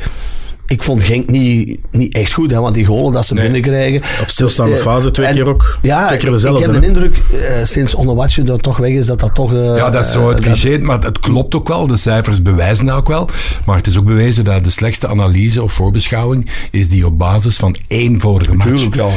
Ik 0.70 0.82
vond 0.82 1.02
Genk 1.04 1.30
niet, 1.30 1.78
niet 1.90 2.14
echt 2.14 2.32
goed, 2.32 2.50
hè, 2.50 2.60
want 2.60 2.74
die 2.74 2.84
golen 2.84 3.12
dat 3.12 3.26
ze 3.26 3.34
Nee. 3.34 3.42
binnenkrijgen. 3.42 4.00
Op 4.20 4.28
stilstaande 4.28 4.72
Dus, 4.74 4.80
eh, 4.84 4.86
fase 4.90 5.10
twee 5.10 5.26
en- 5.26 5.34
keer 5.34 5.48
ook. 5.48 5.78
Ja, 5.82 6.06
Twee 6.06 6.18
keer 6.18 6.26
ik- 6.28 6.34
dezelfde, 6.34 6.64
ik 6.66 6.70
heb 6.72 6.80
de 6.80 6.86
indruk, 6.86 7.22
eh, 7.32 7.64
sinds 7.64 7.94
Onowatje 7.94 8.42
er 8.44 8.58
toch 8.60 8.76
weg 8.76 8.90
is, 8.92 9.06
dat 9.06 9.20
dat 9.20 9.34
toch... 9.34 9.52
Ja, 9.52 9.90
dat 9.90 10.04
is 10.06 10.12
zo 10.12 10.28
het 10.28 10.38
eh, 10.38 10.44
cliché, 10.44 10.78
maar 10.78 10.98
het 10.98 11.18
klopt 11.20 11.54
ook 11.54 11.68
wel. 11.68 11.86
De 11.86 11.96
cijfers 11.96 12.42
bewijzen 12.42 12.86
dat 12.86 12.96
ook 12.96 13.08
wel. 13.08 13.28
Maar 13.64 13.76
het 13.76 13.86
is 13.86 13.98
ook 13.98 14.04
bewezen 14.04 14.44
dat 14.44 14.64
de 14.64 14.70
slechtste 14.70 15.08
analyse 15.08 15.62
of 15.62 15.72
voorbeschouwing 15.72 16.50
is 16.70 16.88
die 16.88 17.06
op 17.06 17.18
basis 17.18 17.56
van 17.56 17.76
één 17.86 18.20
vorige 18.20 18.54
match. 18.54 18.68
Tuurlijk, 18.70 18.94
ja. 18.94 19.08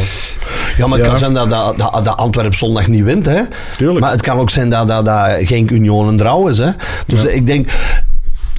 Ja, 0.77 0.87
maar 0.87 0.97
het 0.97 1.05
Ja. 1.05 1.11
kan 1.11 1.19
zijn 1.19 1.33
dat, 1.33 1.49
dat, 1.49 1.77
dat, 1.77 2.05
dat 2.05 2.17
Antwerp 2.17 2.55
zondag 2.55 2.87
niet 2.87 3.03
wint, 3.03 3.25
hè. 3.25 3.41
Tuurlijk. 3.77 3.99
Maar 3.99 4.11
het 4.11 4.21
kan 4.21 4.39
ook 4.39 4.49
zijn 4.49 4.69
dat, 4.69 4.87
dat, 4.87 5.05
dat 5.05 5.29
Genk 5.41 5.71
Union 5.71 6.07
een 6.07 6.17
draw 6.17 6.49
is, 6.49 6.57
hè. 6.57 6.69
Dus 7.07 7.25
ik 7.25 7.45
denk... 7.45 7.69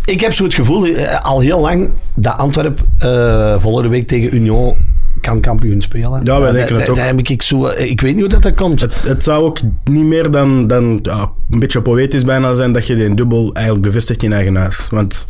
Ik 0.04 0.20
heb 0.20 0.32
zo 0.32 0.44
het 0.44 0.54
gevoel, 0.54 0.86
eh, 0.86 1.20
al 1.20 1.40
heel 1.40 1.60
lang, 1.60 1.90
dat 2.14 2.36
Antwerp 2.36 2.80
eh 2.98 3.54
volgende 3.60 3.88
week 3.88 4.06
tegen 4.06 4.34
Union 4.34 4.76
kan 5.20 5.40
kampioen 5.40 5.82
spelen. 5.82 6.20
Ja, 6.24 6.40
wij 6.40 6.48
Eh, 6.48 6.54
denken 6.54 6.72
da- 6.72 6.76
het 6.76 6.84
da- 6.84 6.90
ook. 6.90 6.96
daar 6.96 7.06
heb 7.06 7.18
ik 7.28 7.42
zo, 7.42 7.66
ik 7.66 8.00
weet 8.00 8.12
niet 8.12 8.20
hoe 8.20 8.28
dat, 8.28 8.42
dat 8.42 8.54
komt. 8.54 8.80
Het, 8.80 8.94
het 9.02 9.22
zou 9.22 9.44
ook 9.44 9.58
niet 9.90 10.04
meer 10.04 10.30
dan, 10.30 10.66
dan 10.66 10.98
ja, 11.02 11.28
een 11.50 11.58
beetje 11.58 11.82
poëtisch 11.82 12.24
bijna 12.24 12.54
zijn 12.54 12.72
dat 12.72 12.86
je 12.86 12.96
die 12.96 13.14
dubbel 13.14 13.52
eigenlijk 13.54 13.86
bevestigt 13.86 14.22
in 14.22 14.32
eigen 14.32 14.56
huis. 14.56 14.86
Want 14.90 15.26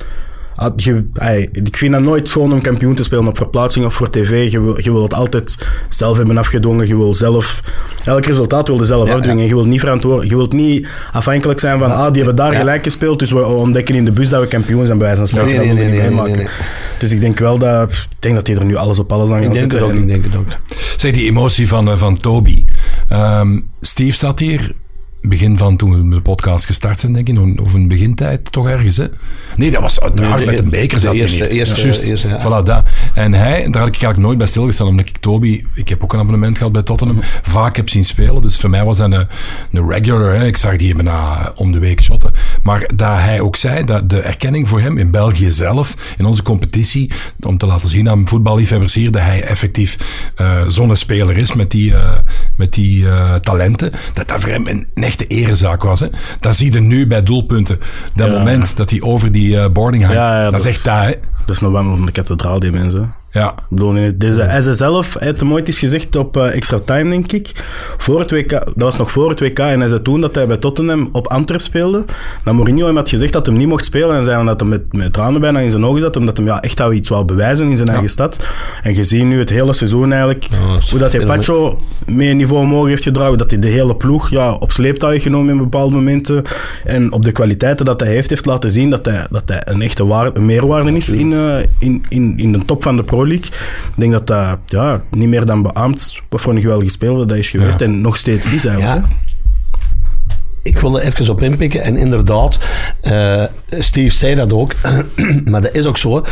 Je- 0.77 1.09
ey, 1.15 1.49
ik 1.53 1.77
vind 1.77 1.93
dat 1.93 2.03
nooit 2.03 2.31
gewoon 2.31 2.53
om 2.53 2.61
kampioen 2.61 2.95
te 2.95 3.03
spelen 3.03 3.27
op 3.27 3.37
verplaatsing 3.37 3.85
of 3.85 3.95
voor 3.95 4.11
tv. 4.11 4.53
Je 4.53 4.61
wil, 4.61 4.81
je 4.81 4.93
wil 4.93 5.03
het 5.03 5.15
altijd 5.15 5.69
zelf 5.89 6.17
hebben 6.17 6.39
afgedwongen. 6.39 6.87
Je 6.87 6.97
wil 6.97 7.15
zelf... 7.15 7.63
Elk 8.05 8.25
resultaat 8.25 8.69
wil 8.69 8.77
je 8.79 8.85
zelf 8.85 9.09
Ja, 9.09 9.15
afdwingen. 9.15 9.47
Je 9.47 9.55
wilt 9.55 9.67
niet 9.67 9.81
verantwoordelijk... 9.81 10.31
Je 10.31 10.37
wilt 10.37 10.53
niet 10.53 10.87
afhankelijk 11.13 11.61
zijn 11.61 11.79
van, 11.79 11.93
ah, 11.93 12.07
die 12.07 12.17
hebben 12.17 12.37
daar 12.37 12.53
Ja. 12.53 12.59
gelijk 12.59 12.83
gespeeld, 12.83 13.19
dus 13.19 13.31
we 13.31 13.45
ontdekken 13.47 13.95
in 13.95 14.05
de 14.05 14.13
bus 14.13 14.29
dat 14.29 14.41
we 14.41 14.47
kampioen 14.47 14.87
zijn, 14.87 14.99
bij 14.99 15.07
wijze 15.07 15.21
van 15.27 15.29
spreken. 15.29 15.49
Nee, 15.49 15.59
Dat 15.59 15.67
nee, 15.67 15.75
wilde 15.77 15.91
nee, 15.91 16.09
ik 16.09 16.13
niet 16.13 16.23
nee, 16.27 16.27
nee, 16.27 16.39
meemaken. 16.39 16.59
nee. 16.59 16.99
Dus 16.99 17.13
ik 17.13 17.21
denk 17.21 17.39
wel 17.39 17.59
dat... 17.59 17.91
Ik 17.93 18.07
denk 18.19 18.35
dat 18.35 18.47
hij 18.47 18.57
er 18.57 18.65
nu 18.65 18.77
alles 18.77 18.99
op 18.99 19.13
alles 19.13 19.31
aan 19.31 19.41
Ik 19.43 19.47
gaat 19.49 19.57
zetten. 19.57 19.83
ook, 19.83 19.91
En- 19.91 19.99
ik 19.99 20.07
denk 20.07 20.25
het 20.25 20.37
ook. 20.37 20.47
Zeg, 20.97 21.13
die 21.13 21.25
emotie 21.29 21.69
van, 21.69 21.89
eh, 21.91 21.97
van 21.97 22.17
Toby. 22.17 22.65
Ehm, 23.09 23.61
Steve 23.81 24.17
zat 24.17 24.39
hier, 24.39 24.73
begin 25.23 25.59
van 25.59 25.77
toen 25.77 26.09
we 26.11 26.15
de 26.15 26.21
podcast 26.23 26.67
gestart 26.67 26.99
zijn, 27.01 27.13
denk 27.13 27.29
ik, 27.29 27.61
of 27.61 27.75
een 27.75 27.89
begintijd 27.89 28.53
toch 28.53 28.69
ergens, 28.69 28.97
hè? 28.97 29.07
Nee, 29.57 29.71
dat 29.71 29.81
was 29.81 30.01
uiteraard 30.01 30.37
Nee, 30.37 30.45
de- 30.45 30.51
met 30.51 30.61
een 30.61 30.71
beker 30.71 31.01
de 31.01 31.07
hij 31.07 31.17
eerste- 31.17 31.49
eerste- 31.49 32.07
eerste, 32.07 32.29
ja. 32.29 32.41
voilà, 32.41 32.65
dat. 32.65 32.85
En 33.15 33.33
hij, 33.33 33.51
daar 33.53 33.63
had 33.83 33.89
ik 33.89 33.93
eigenlijk 34.03 34.19
nooit 34.19 34.39
bij 34.39 34.47
stilgestaan, 34.47 34.87
omdat 34.87 35.07
ik 35.09 35.17
Toby, 35.19 35.65
ik 35.75 35.89
heb 35.89 36.03
ook 36.03 36.13
een 36.13 36.19
abonnement 36.19 36.57
gehad 36.59 36.73
bij 36.73 36.83
Tottenham, 36.83 37.19
vaak 37.43 37.77
heb 37.77 37.89
zien 37.89 38.05
spelen. 38.05 38.43
Dus 38.43 38.57
voor 38.59 38.71
mij 38.71 38.85
was 38.85 38.97
dat 38.97 39.13
een, 39.13 39.27
een 39.73 39.89
regular, 39.91 40.35
hè. 40.35 40.47
ik 40.47 40.57
zag 40.57 40.77
die 40.77 40.95
bijna 40.95 41.53
om 41.57 41.73
de 41.73 41.79
week 41.79 42.03
shotten. 42.03 42.33
Maar 42.63 42.91
dat 42.95 43.19
hij 43.21 43.41
ook 43.41 43.57
zei, 43.57 43.85
dat 43.85 44.11
de 44.11 44.21
erkenning 44.21 44.69
voor 44.69 44.81
hem 44.81 44.99
in 44.99 45.11
België 45.11 45.51
zelf, 45.51 45.95
in 46.19 46.25
onze 46.25 46.43
competitie, 46.43 47.11
om 47.41 47.59
te 47.59 47.67
laten 47.67 47.89
zien 47.89 48.09
aan 48.09 48.29
voetballiefhebbers 48.29 48.95
hier, 48.95 49.11
dat 49.11 49.23
hij 49.23 49.43
effectief 49.43 49.97
zo'n 50.67 50.97
speler 50.97 51.37
is 51.37 51.55
met 51.55 51.71
die, 51.71 51.95
eh, 51.95 52.13
met 52.57 52.73
die 52.73 53.09
eh, 53.09 53.35
talenten, 53.35 53.93
dat 54.15 54.29
dat 54.29 54.41
voor 54.41 54.51
hem 54.51 54.67
een, 54.67 54.87
een 54.95 55.03
echte 55.03 55.27
erezaak 55.27 55.83
was. 55.83 56.01
Hè. 56.01 56.07
Dat 56.41 56.57
zie 56.57 56.73
je 56.73 56.81
nu 56.81 57.07
bij 57.07 57.23
doelpunten. 57.23 57.79
Dat 58.15 58.29
Ja. 58.31 58.39
moment 58.39 58.77
dat 58.77 58.91
hij 58.91 59.01
over 59.03 59.33
die 59.33 59.44
eh, 59.53 59.71
boarding 59.71 60.03
hangt, 60.03 60.19
Ja, 60.19 60.37
ja, 60.37 60.43
dat, 60.43 60.53
dat 60.53 60.65
is 60.65 60.67
echt 60.67 60.85
daar. 60.85 61.15
Dat 61.47 61.55
is 61.55 61.61
nog 61.61 61.73
wel 61.73 61.83
van 61.83 62.07
de 62.07 62.13
kathedraal, 62.13 62.61
die 62.61 62.73
mensen. 62.73 63.15
Ja. 63.35 63.49
Ik 63.49 63.63
bedoel, 63.69 63.95
het- 63.95 64.21
dus, 64.21 64.37
hij 64.37 64.63
zelf, 64.75 65.15
hij 65.19 65.27
heeft 65.27 65.41
hem 65.41 65.53
ooit 65.53 65.67
eens 65.67 65.79
gezegd 65.79 66.17
op 66.17 66.37
eh, 66.37 66.55
extra 66.55 66.79
time, 66.85 67.11
denk 67.11 67.33
ik. 67.33 67.53
Voor 67.99 68.21
het 68.21 68.31
WK, 68.31 68.51
dat 68.51 68.73
was 68.75 68.97
nog 68.99 69.11
voor 69.11 69.29
het 69.31 69.41
WK. 69.41 69.59
En 69.59 69.81
hij 69.81 69.89
zei 69.89 70.03
toen 70.03 70.21
dat 70.21 70.35
hij 70.35 70.47
bij 70.47 70.57
Tottenham 70.57 71.09
op 71.13 71.27
Antwerp 71.27 71.61
speelde. 71.61 72.05
Dat 72.45 72.55
Mourinho 72.55 72.87
hem 72.87 72.97
had 72.97 73.09
gezegd 73.09 73.33
dat 73.33 73.47
hij 73.47 73.55
niet 73.57 73.69
mocht 73.69 73.85
spelen. 73.85 74.17
En 74.17 74.25
zei 74.25 74.45
dat 74.45 74.61
hij 74.61 74.69
met, 74.69 74.93
met 74.93 75.13
tranen 75.13 75.41
bijna 75.41 75.59
in 75.59 75.71
zijn 75.71 75.85
ogen 75.85 76.01
zat. 76.01 76.17
Omdat 76.17 76.37
hij 76.37 76.47
ja, 76.47 76.61
echt 76.63 76.79
wel 76.79 76.93
iets 76.93 77.09
wou 77.09 77.25
bewijzen 77.25 77.69
in 77.71 77.77
zijn 77.77 77.89
eigen 77.89 78.09
stad. 78.09 78.47
En 78.83 78.95
gezien 78.95 79.29
nu 79.29 79.39
het 79.39 79.51
hele 79.51 79.73
seizoen 79.73 80.11
eigenlijk. 80.13 80.49
hoe 80.91 80.99
dat 80.99 81.13
hij. 81.13 81.25
Pacho 81.25 81.79
mee 82.07 82.31
een 82.31 82.37
niveau 82.37 82.63
omhoog 82.63 82.89
heeft 82.89 83.03
gedragen. 83.03 83.39
Dat 83.39 83.51
hij 83.51 83.59
de 83.61 83.69
hele 83.69 83.97
ploeg 83.97 84.31
ja, 84.31 84.55
op 84.55 84.73
sleeptouw 84.73 85.11
heeft 85.11 85.23
genomen 85.23 85.53
in 85.53 85.59
bepaalde 85.59 85.95
momenten. 85.95 86.43
En 86.85 87.13
op 87.13 87.25
de 87.25 87.33
kwaliteiten 87.33 87.85
dat 87.85 88.01
hij 88.01 88.11
heeft, 88.11 88.31
heeft 88.31 88.47
laten 88.47 88.71
zien 88.71 88.91
dat 88.91 89.05
hij, 89.05 89.27
dat 89.31 89.43
hij 89.47 89.63
een 89.65 89.83
echte 89.83 90.03
een 90.35 90.47
meerwaarde 90.47 90.93
is 90.93 91.09
in, 91.09 91.33
eh, 91.33 91.57
in, 91.79 92.05
in, 92.09 92.39
in 92.39 92.53
de 92.53 92.59
top 92.65 92.83
van 92.83 92.97
de 92.97 93.03
Pro 93.05 93.24
Ik 93.33 93.53
denk 93.97 94.13
dat 94.13 94.27
dat 94.27 94.59
ja, 94.67 95.03
niet 95.11 95.29
meer 95.29 95.47
dan 95.47 95.63
beaamd 95.63 96.21
wat 96.29 96.41
voor 96.41 96.55
een 96.55 96.61
geweldige 96.61 96.91
speler 96.91 97.29
dat 97.29 97.39
is 97.39 97.51
geweest. 97.51 97.81
En 97.81 98.01
nog 98.01 98.17
steeds 98.17 98.53
is 98.53 98.65
eigenlijk. 98.65 99.07
Ja. 99.07 99.17
Ik 100.63 100.79
wilde 100.79 101.03
even 101.03 101.29
op 101.29 101.43
inpikken. 101.43 101.83
En 101.83 101.97
inderdaad, 101.97 102.59
eh, 103.01 103.45
Steve 103.71 104.15
zei 104.15 104.35
dat 104.35 104.53
ook. 104.53 104.75
maar 105.51 105.61
dat 105.61 105.75
is 105.75 105.87
ook 105.87 105.99
zo. 105.99 106.25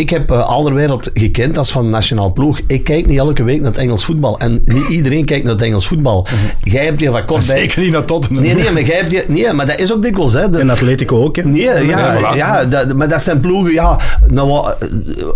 Ik 0.00 0.10
heb 0.10 0.30
uh, 0.32 0.46
Alderwereld 0.48 1.10
gekend 1.14 1.58
als 1.58 1.70
van 1.70 1.88
nationaal 1.88 2.32
ploeg. 2.32 2.60
Ik 2.66 2.84
kijk 2.84 3.06
niet 3.06 3.18
elke 3.18 3.42
week 3.42 3.60
naar 3.60 3.70
het 3.70 3.78
Engels 3.80 4.04
voetbal. 4.04 4.38
En 4.38 4.62
niet 4.64 4.88
iedereen 4.88 5.24
kijkt 5.24 5.44
naar 5.44 5.52
het 5.52 5.62
Engels 5.62 5.86
voetbal. 5.86 6.26
Jij 6.62 6.84
hebt 6.84 7.00
hier 7.00 7.10
wat 7.10 7.24
kort 7.24 7.46
bij... 7.46 7.56
Zeker 7.58 7.80
niet 7.82 7.92
naar 7.92 8.04
Tottenham. 8.04 8.44
Nee, 8.44 8.54
nee, 8.54 8.70
maar 8.70 8.82
jij 8.82 8.96
hebt 8.96 9.10
die... 9.10 9.22
Nee, 9.26 9.52
maar 9.52 9.66
dat 9.66 9.78
is 9.80 9.92
ook 9.92 10.02
dikwijls, 10.02 10.32
hè. 10.32 10.48
De- 10.48 10.58
En 10.58 10.70
Atletico 10.70 11.24
ook. 11.24 11.36
Hè. 11.36 11.42
Nee, 11.44 11.62
ja, 11.62 11.76
Ja, 11.78 12.16
voilà. 12.18 12.36
ja 12.36 12.64
dat, 12.64 12.94
maar 12.94 13.08
dat 13.08 13.22
zijn 13.22 13.40
ploegen, 13.40 13.72
ja. 13.72 13.98
Nou, 14.28 14.48
wat, 14.48 14.76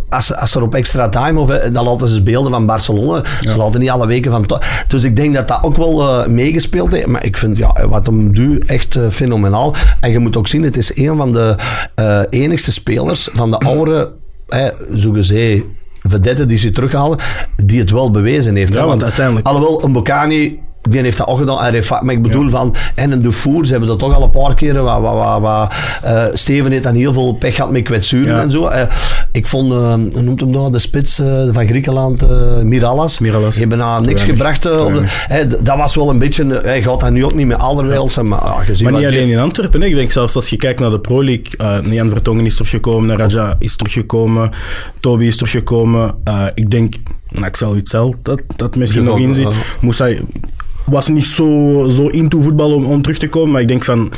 als, 0.08 0.34
als 0.34 0.54
er 0.54 0.62
op 0.62 0.74
extra 0.74 1.08
time, 1.08 1.40
of, 1.40 1.50
eh, 1.50 1.72
dan 1.74 1.84
laten 1.84 2.08
ze 2.08 2.22
beelden 2.22 2.50
van 2.52 2.66
Barcelona. 2.66 3.22
Ze 3.40 3.56
laten 3.56 3.80
niet 3.80 3.90
alle 3.90 4.06
weken 4.06 4.30
van... 4.30 4.46
to- 4.46 4.58
Dus 4.88 5.04
ik 5.04 5.16
denk 5.16 5.34
dat 5.34 5.48
dat 5.48 5.58
ook 5.62 5.76
wel 5.76 6.00
eh, 6.22 6.26
meegespeeld 6.26 6.92
heeft. 6.92 7.06
Maar 7.06 7.24
ik 7.24 7.36
vind, 7.36 7.56
ja, 7.58 7.88
wat 7.88 8.06
hem 8.06 8.34
doet, 8.34 8.66
echt 8.66 8.96
eh, 8.96 9.02
fenomenaal. 9.10 9.74
En 10.00 10.10
je 10.10 10.18
moet 10.18 10.36
ook 10.36 10.48
zien, 10.48 10.62
het 10.62 10.76
is 10.76 10.96
een 10.96 11.16
van 11.16 11.32
de 11.32 11.54
eh, 11.94 12.20
enigste 12.30 12.72
spelers 12.72 13.28
van 13.32 13.50
de 13.50 13.58
oude, 13.74 14.10
eh, 14.48 14.66
zogezegd, 14.94 15.62
vedette 16.02 16.46
die 16.46 16.58
ze 16.58 16.70
terughalen, 16.70 17.18
die 17.64 17.80
het 17.80 17.90
wel 17.90 18.10
bewezen 18.10 18.56
heeft. 18.56 18.74
Ja, 18.74 18.80
hè. 18.80 18.86
want 18.86 19.02
uiteindelijk- 19.02 19.46
Alhoewel, 19.46 19.84
een 19.84 19.92
Bocani... 19.92 20.60
Die 20.90 21.00
heeft 21.00 21.16
dat 21.16 21.26
ook 21.26 21.38
gedaan. 21.38 21.72
Maar 22.04 22.14
ik 22.14 22.22
bedoel 22.22 22.48
van... 22.48 22.74
En 22.94 23.10
een 23.12 23.22
Dufour, 23.22 23.64
ze 23.64 23.70
hebben 23.70 23.88
dat 23.88 23.98
toch 23.98 24.14
al 24.14 24.22
een 24.22 24.30
paar 24.30 24.54
keren... 24.54 24.82
Wat, 24.84 25.00
wat, 25.00 25.14
wat, 25.14 25.40
wat, 25.40 25.74
eh, 26.02 26.24
Steven 26.32 26.70
heeft 26.72 26.82
dan 26.84 26.94
heel 26.94 27.12
veel 27.12 27.32
pech 27.32 27.54
gehad 27.54 27.70
met 27.70 27.82
kwetsuren 27.82 28.34
Ja. 28.34 28.40
en 28.42 28.50
zo. 28.50 28.70
Ik 29.32 29.46
vond... 29.46 29.72
hoe 29.72 30.22
noemt 30.22 30.40
hem 30.40 30.52
dat? 30.52 30.72
De 30.72 30.78
spits 30.78 31.18
eh, 31.18 31.48
van 31.52 31.66
Griekenland, 31.66 32.26
Mirallas. 32.62 33.18
Mirallas. 33.18 33.50
Die 33.50 33.60
hebben 33.60 33.78
nou 33.78 34.04
niks 34.06 34.20
Weinig. 34.24 34.36
gebracht. 34.38 34.66
op 34.80 34.92
de- 35.48 35.62
dat 35.62 35.76
was 35.76 35.94
wel 35.94 36.10
een 36.10 36.18
beetje... 36.18 36.60
Hij 36.62 36.82
gaat 36.82 37.00
dat 37.00 37.10
nu 37.10 37.24
ook 37.24 37.34
niet 37.34 37.46
met 37.46 37.58
Alderweireld 37.58 38.12
zijn. 38.12 38.28
Maar 38.28 38.44
ja, 38.44 38.62
je 38.66 38.74
ziet 38.74 38.90
Maar 38.90 38.98
niet 39.00 39.06
alleen 39.06 39.28
in 39.28 39.38
Antwerpen. 39.38 39.80
Hè. 39.80 39.86
Ik 39.86 39.94
denk 39.94 40.10
zelfs 40.12 40.34
als 40.36 40.48
je 40.50 40.56
kijkt 40.56 40.80
naar 40.80 40.90
de 40.90 41.00
Pro 41.00 41.24
League. 41.24 41.82
Nian 41.82 42.08
Vertongen 42.08 42.46
is 42.46 42.54
teruggekomen. 42.56 43.16
Raja 43.16 43.56
is 43.58 43.76
teruggekomen. 43.76 44.50
Toby 45.00 45.24
is 45.24 45.36
teruggekomen. 45.36 46.14
ik 46.54 46.70
denk... 46.70 46.94
Nou, 47.30 47.46
ik 47.46 47.56
zal 47.56 47.74
Witzel 47.74 48.14
dat, 48.22 48.40
dat 48.56 48.76
misschien 48.76 49.02
Ja, 49.02 49.08
nog 49.08 49.18
in 49.18 49.34
zit. 49.34 49.44
ja. 49.44 49.50
Moussa 49.80 50.08
was 50.84 51.08
niet 51.08 51.26
zo, 51.26 51.86
zo 51.90 52.06
into 52.08 52.40
voetbal 52.40 52.74
om, 52.74 52.84
om 52.84 53.02
terug 53.02 53.18
te 53.18 53.28
komen. 53.28 53.50
Maar 53.52 53.60
ik 53.60 53.68
denk 53.68 53.84
van... 53.84 54.12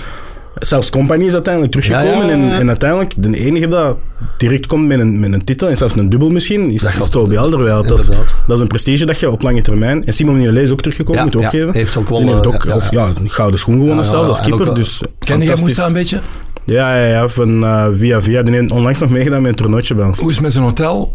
Zelfs 0.59 0.91
Company 0.91 1.25
is 1.25 1.33
uiteindelijk 1.33 1.73
teruggekomen. 1.73 2.27
Ja, 2.27 2.33
ja, 2.33 2.39
ja, 2.39 2.45
ja. 2.47 2.53
En, 2.53 2.61
en 2.61 2.69
uiteindelijk, 2.69 3.13
de 3.17 3.37
enige 3.39 3.69
dat 3.69 3.97
direct 4.39 4.67
komt 4.67 4.87
met 4.87 4.99
een, 5.01 5.21
met 5.21 5.33
een 5.33 5.45
titel, 5.45 5.69
en 5.69 5.77
zelfs 5.77 5.97
een 5.97 6.09
dubbel 6.09 6.31
misschien, 6.31 6.71
is, 6.71 6.83
Dat 6.83 6.95
is 7.01 7.09
Toby 7.09 7.37
Alderweireld. 7.37 7.89
Dat 7.89 8.11
dat 8.47 8.57
is 8.57 8.61
een 8.63 8.67
prestige 8.67 9.07
dat 9.07 9.19
je 9.21 9.31
op 9.31 9.43
lange 9.43 9.63
termijn... 9.63 10.05
En 10.07 10.13
Simon 10.13 10.37
Mignolet 10.37 10.63
is 10.63 10.71
ook 10.71 10.81
teruggekomen, 10.81 11.19
Ja, 11.19 11.25
moet 11.25 11.37
ook 11.37 11.43
ja, 11.43 11.49
geven. 11.49 11.73
heeft 11.73 11.97
ook 11.97 12.09
wel, 12.09 12.19
Die 12.19 12.29
heeft 12.31 12.45
eh, 12.47 12.55
ook 12.55 12.65
ja, 12.65 12.75
of, 12.75 12.91
ja. 12.91 13.13
een 13.21 13.31
gouden 13.31 13.59
schoen 13.61 13.75
gewonnen 13.75 13.97
Ja, 14.05 14.11
ja, 14.11 14.17
zelfs 14.17 14.29
als 14.29 14.41
ook 14.41 14.57
keeper. 14.57 14.75
Dus 14.75 15.03
Ken 15.19 15.41
jij. 15.43 15.55
Moussa 15.61 15.87
een 15.87 15.93
beetje? 15.93 16.21
Ja, 16.65 16.97
ja, 16.97 17.07
ja 17.07 17.29
van 17.29 17.65
eh, 17.65 17.87
via 17.93 18.23
via. 18.23 18.43
Die 18.43 18.55
heeft 18.55 18.71
onlangs 18.73 18.99
nog 18.99 19.11
meegedaan 19.11 19.43
met 19.43 19.51
een 19.51 19.57
toernooitje 19.57 19.95
bij 19.95 20.07
ons. 20.07 20.19
Hoe 20.19 20.29
is 20.29 20.35
het 20.35 20.45
met 20.45 20.53
zijn 20.53 20.65
hotel? 20.65 21.15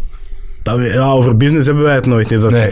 Dat 0.62 0.76
we- 0.78 0.92
ja, 0.92 1.10
over 1.10 1.36
business 1.36 1.66
hebben 1.66 1.84
wij 1.84 1.94
het 1.94 2.06
nooit. 2.06 2.30
Nee, 2.30 2.38
dat, 2.38 2.50
Nee. 2.50 2.70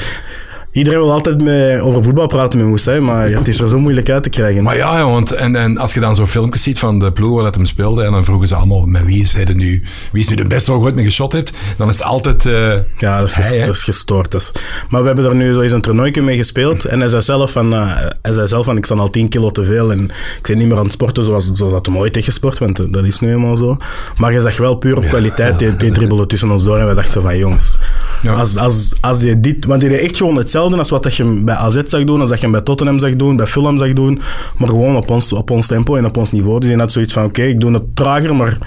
Iedereen 0.73 0.99
wil 0.99 1.13
altijd 1.13 1.43
met, 1.43 1.81
over 1.81 2.03
voetbal 2.05 2.27
praten 2.27 2.59
met 2.59 2.69
Moussa, 2.69 2.93
hè, 2.93 3.01
maar 3.01 3.31
ja, 3.31 3.39
het 3.39 3.49
is 3.49 3.61
er 3.61 3.69
zo 3.69 3.79
moeilijk 3.79 4.11
uit 4.11 4.23
te 4.23 4.29
krijgen. 4.29 4.63
Maar 4.63 4.77
ja, 4.77 4.97
ja, 4.99 5.05
want 5.11 5.33
en, 5.33 5.57
en 5.57 5.79
als 5.79 5.95
je 5.95 6.01
dan 6.01 6.15
zo'n 6.15 6.27
filmpjes 6.27 6.63
ziet 6.63 6.79
van 6.79 6.99
de 6.99 7.13
ploeg 7.13 7.35
waar 7.35 7.45
dat 7.45 7.55
hem 7.55 7.67
speelde, 7.67 8.03
en 8.03 8.13
dan 8.13 8.25
vroegen 8.25 8.49
ze 8.49 8.55
allemaal, 8.55 8.85
met 8.87 9.05
wie 9.05 9.23
is 9.23 9.33
hij 9.33 9.45
er 9.47 9.55
nu, 9.55 9.83
wie 10.13 10.23
is 10.23 10.29
nu 10.29 10.35
de 10.37 10.45
beste 10.45 10.71
waar 10.71 10.81
je 10.81 10.87
ooit 10.87 10.95
mee 10.95 11.05
geschot 11.05 11.33
hebt, 11.33 11.53
dan 11.77 11.89
is 11.89 11.95
het 11.95 12.05
altijd... 12.05 12.47
eh, 12.47 12.73
Ja, 12.97 13.19
dat 13.21 13.29
is, 13.29 13.35
Hij, 13.35 13.65
dat 13.65 13.75
is 13.75 13.83
gestoord. 13.85 14.31
Dat 14.31 14.41
is- 14.41 14.53
Maar 14.89 15.01
we 15.01 15.07
hebben 15.07 15.25
er 15.25 15.35
nu 15.35 15.53
zo 15.53 15.61
eens 15.61 15.73
een 15.73 15.81
toernooitje 15.81 16.23
mee 16.23 16.37
gespeeld. 16.37 16.85
En 16.85 17.01
hij 17.01 17.09
zei 17.09 17.23
zelf 17.23 17.53
van, 17.53 17.73
eh, 17.75 17.97
hij 18.23 18.33
zei 18.33 18.47
zelf 18.47 18.65
van 18.65 18.77
ik 18.77 18.85
sta 18.85 18.95
al 18.95 19.11
10 19.11 19.29
kilo 19.29 19.51
te 19.51 19.65
veel. 19.65 19.93
En 19.93 20.05
ik 20.05 20.43
ben 20.47 20.59
niet 20.59 20.69
meer 20.69 20.77
aan 20.79 20.83
het 20.85 20.93
sporten 20.93 21.25
zoals, 21.25 21.51
zoals 21.53 21.73
dat 21.73 21.87
hem 21.87 21.99
ooit 21.99 22.15
heeft 22.15 22.27
gesport. 22.27 22.59
Want 22.59 22.79
eh, 22.81 22.87
dat 22.91 23.05
is 23.05 23.21
nu 23.21 23.31
eenmaal 23.33 23.57
zo. 23.57 23.77
Maar 24.17 24.33
je 24.33 24.41
zag 24.41 24.57
wel 24.57 24.75
puur 24.75 24.97
op 24.97 25.05
kwaliteit. 25.05 25.59
Die, 25.59 25.77
die 25.77 25.93
dribbelde 25.93 26.27
tussen 26.27 26.51
ons 26.51 26.65
door. 26.65 26.79
En 26.79 26.89
we 26.89 26.95
dachten 26.95 27.23
van 27.23 27.39
jongens. 27.39 27.79
Ja. 28.23 28.33
Als, 28.33 28.57
als, 28.57 28.93
als 29.01 29.23
je 29.23 29.41
dit... 29.41 29.65
Want 29.65 29.81
die 29.81 29.91
deed 29.91 30.01
echt 30.01 30.17
gewoon 30.17 30.37
hetzelfde 30.37 30.59
als 30.61 30.91
wat 30.91 31.03
dat 31.03 31.15
je 31.17 31.25
hem 31.25 31.45
bij 31.45 31.55
AZ 31.55 31.81
zag 31.85 32.05
doen. 32.05 32.21
Als 32.21 32.29
dat 32.29 32.39
je 32.39 32.45
hem 32.45 32.53
bij 32.55 32.65
Tottenham 32.65 32.99
zag 32.99 33.17
doen. 33.17 33.37
Bij 33.37 33.47
Fulham 33.47 33.79
zag 33.79 33.93
doen. 33.93 34.21
Maar 34.57 34.69
gewoon 34.69 34.97
op 34.97 35.11
ons, 35.11 35.33
op 35.33 35.51
ons 35.51 35.67
tempo 35.67 35.97
en 35.97 36.05
op 36.05 36.17
ons 36.17 36.33
niveau. 36.33 36.61
Dus 36.61 36.69
hij 36.69 36.79
had 36.79 36.93
zoiets 36.93 37.13
van 37.13 37.25
oké, 37.25 37.43
ik 37.43 37.61
doe 37.61 37.73
het 37.73 37.97
trager. 37.97 38.35
Maar 38.35 38.59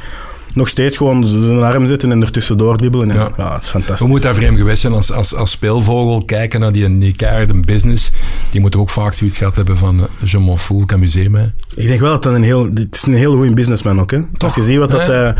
nog 0.53 0.67
steeds 0.69 0.97
gewoon 0.97 1.25
zijn 1.25 1.63
arm 1.63 1.87
zetten 1.87 2.11
en 2.11 2.21
ertussendoor 2.21 2.77
dribbelen. 2.77 3.11
En, 3.11 3.15
Ja. 3.15 3.31
ja. 3.37 3.53
het 3.53 3.63
is 3.63 3.69
fantastisch. 3.69 3.99
Hoe 3.99 4.09
moet 4.09 4.21
dat 4.21 4.35
voor 4.35 4.43
hem 4.43 4.55
geweest 4.55 4.81
zijn 4.81 4.93
als, 4.93 5.11
als, 5.11 5.35
als 5.35 5.51
speelvogel 5.51 6.23
kijken 6.25 6.59
naar 6.59 6.71
die, 6.71 6.97
die 6.97 7.15
keiharde 7.15 7.53
business? 7.59 8.11
Die 8.51 8.61
moet 8.61 8.75
ook 8.75 8.89
vaak 8.89 9.13
zoiets 9.13 9.37
gehad 9.37 9.55
hebben 9.55 9.77
van 9.77 9.99
eh, 9.99 10.29
je 10.29 10.39
m'en 10.39 10.57
fous, 10.57 10.83
ik 10.83 10.93
amuseer 10.93 11.31
me. 11.31 11.49
Ik 11.75 11.87
denk 11.87 11.99
wel 11.99 12.11
dat 12.11 12.23
dat 12.23 12.33
een 12.33 12.43
heel... 12.43 12.63
Het 12.73 12.95
is 12.95 13.05
een 13.05 13.13
heel 13.13 13.35
goede 13.35 13.53
businessman 13.53 13.99
ook. 13.99 14.11
Hè? 14.11 14.19
Als 14.37 14.55
je 14.55 14.61
ziet 14.61 14.77
wat, 14.77 14.91
dat 14.91 15.07
hij, 15.07 15.35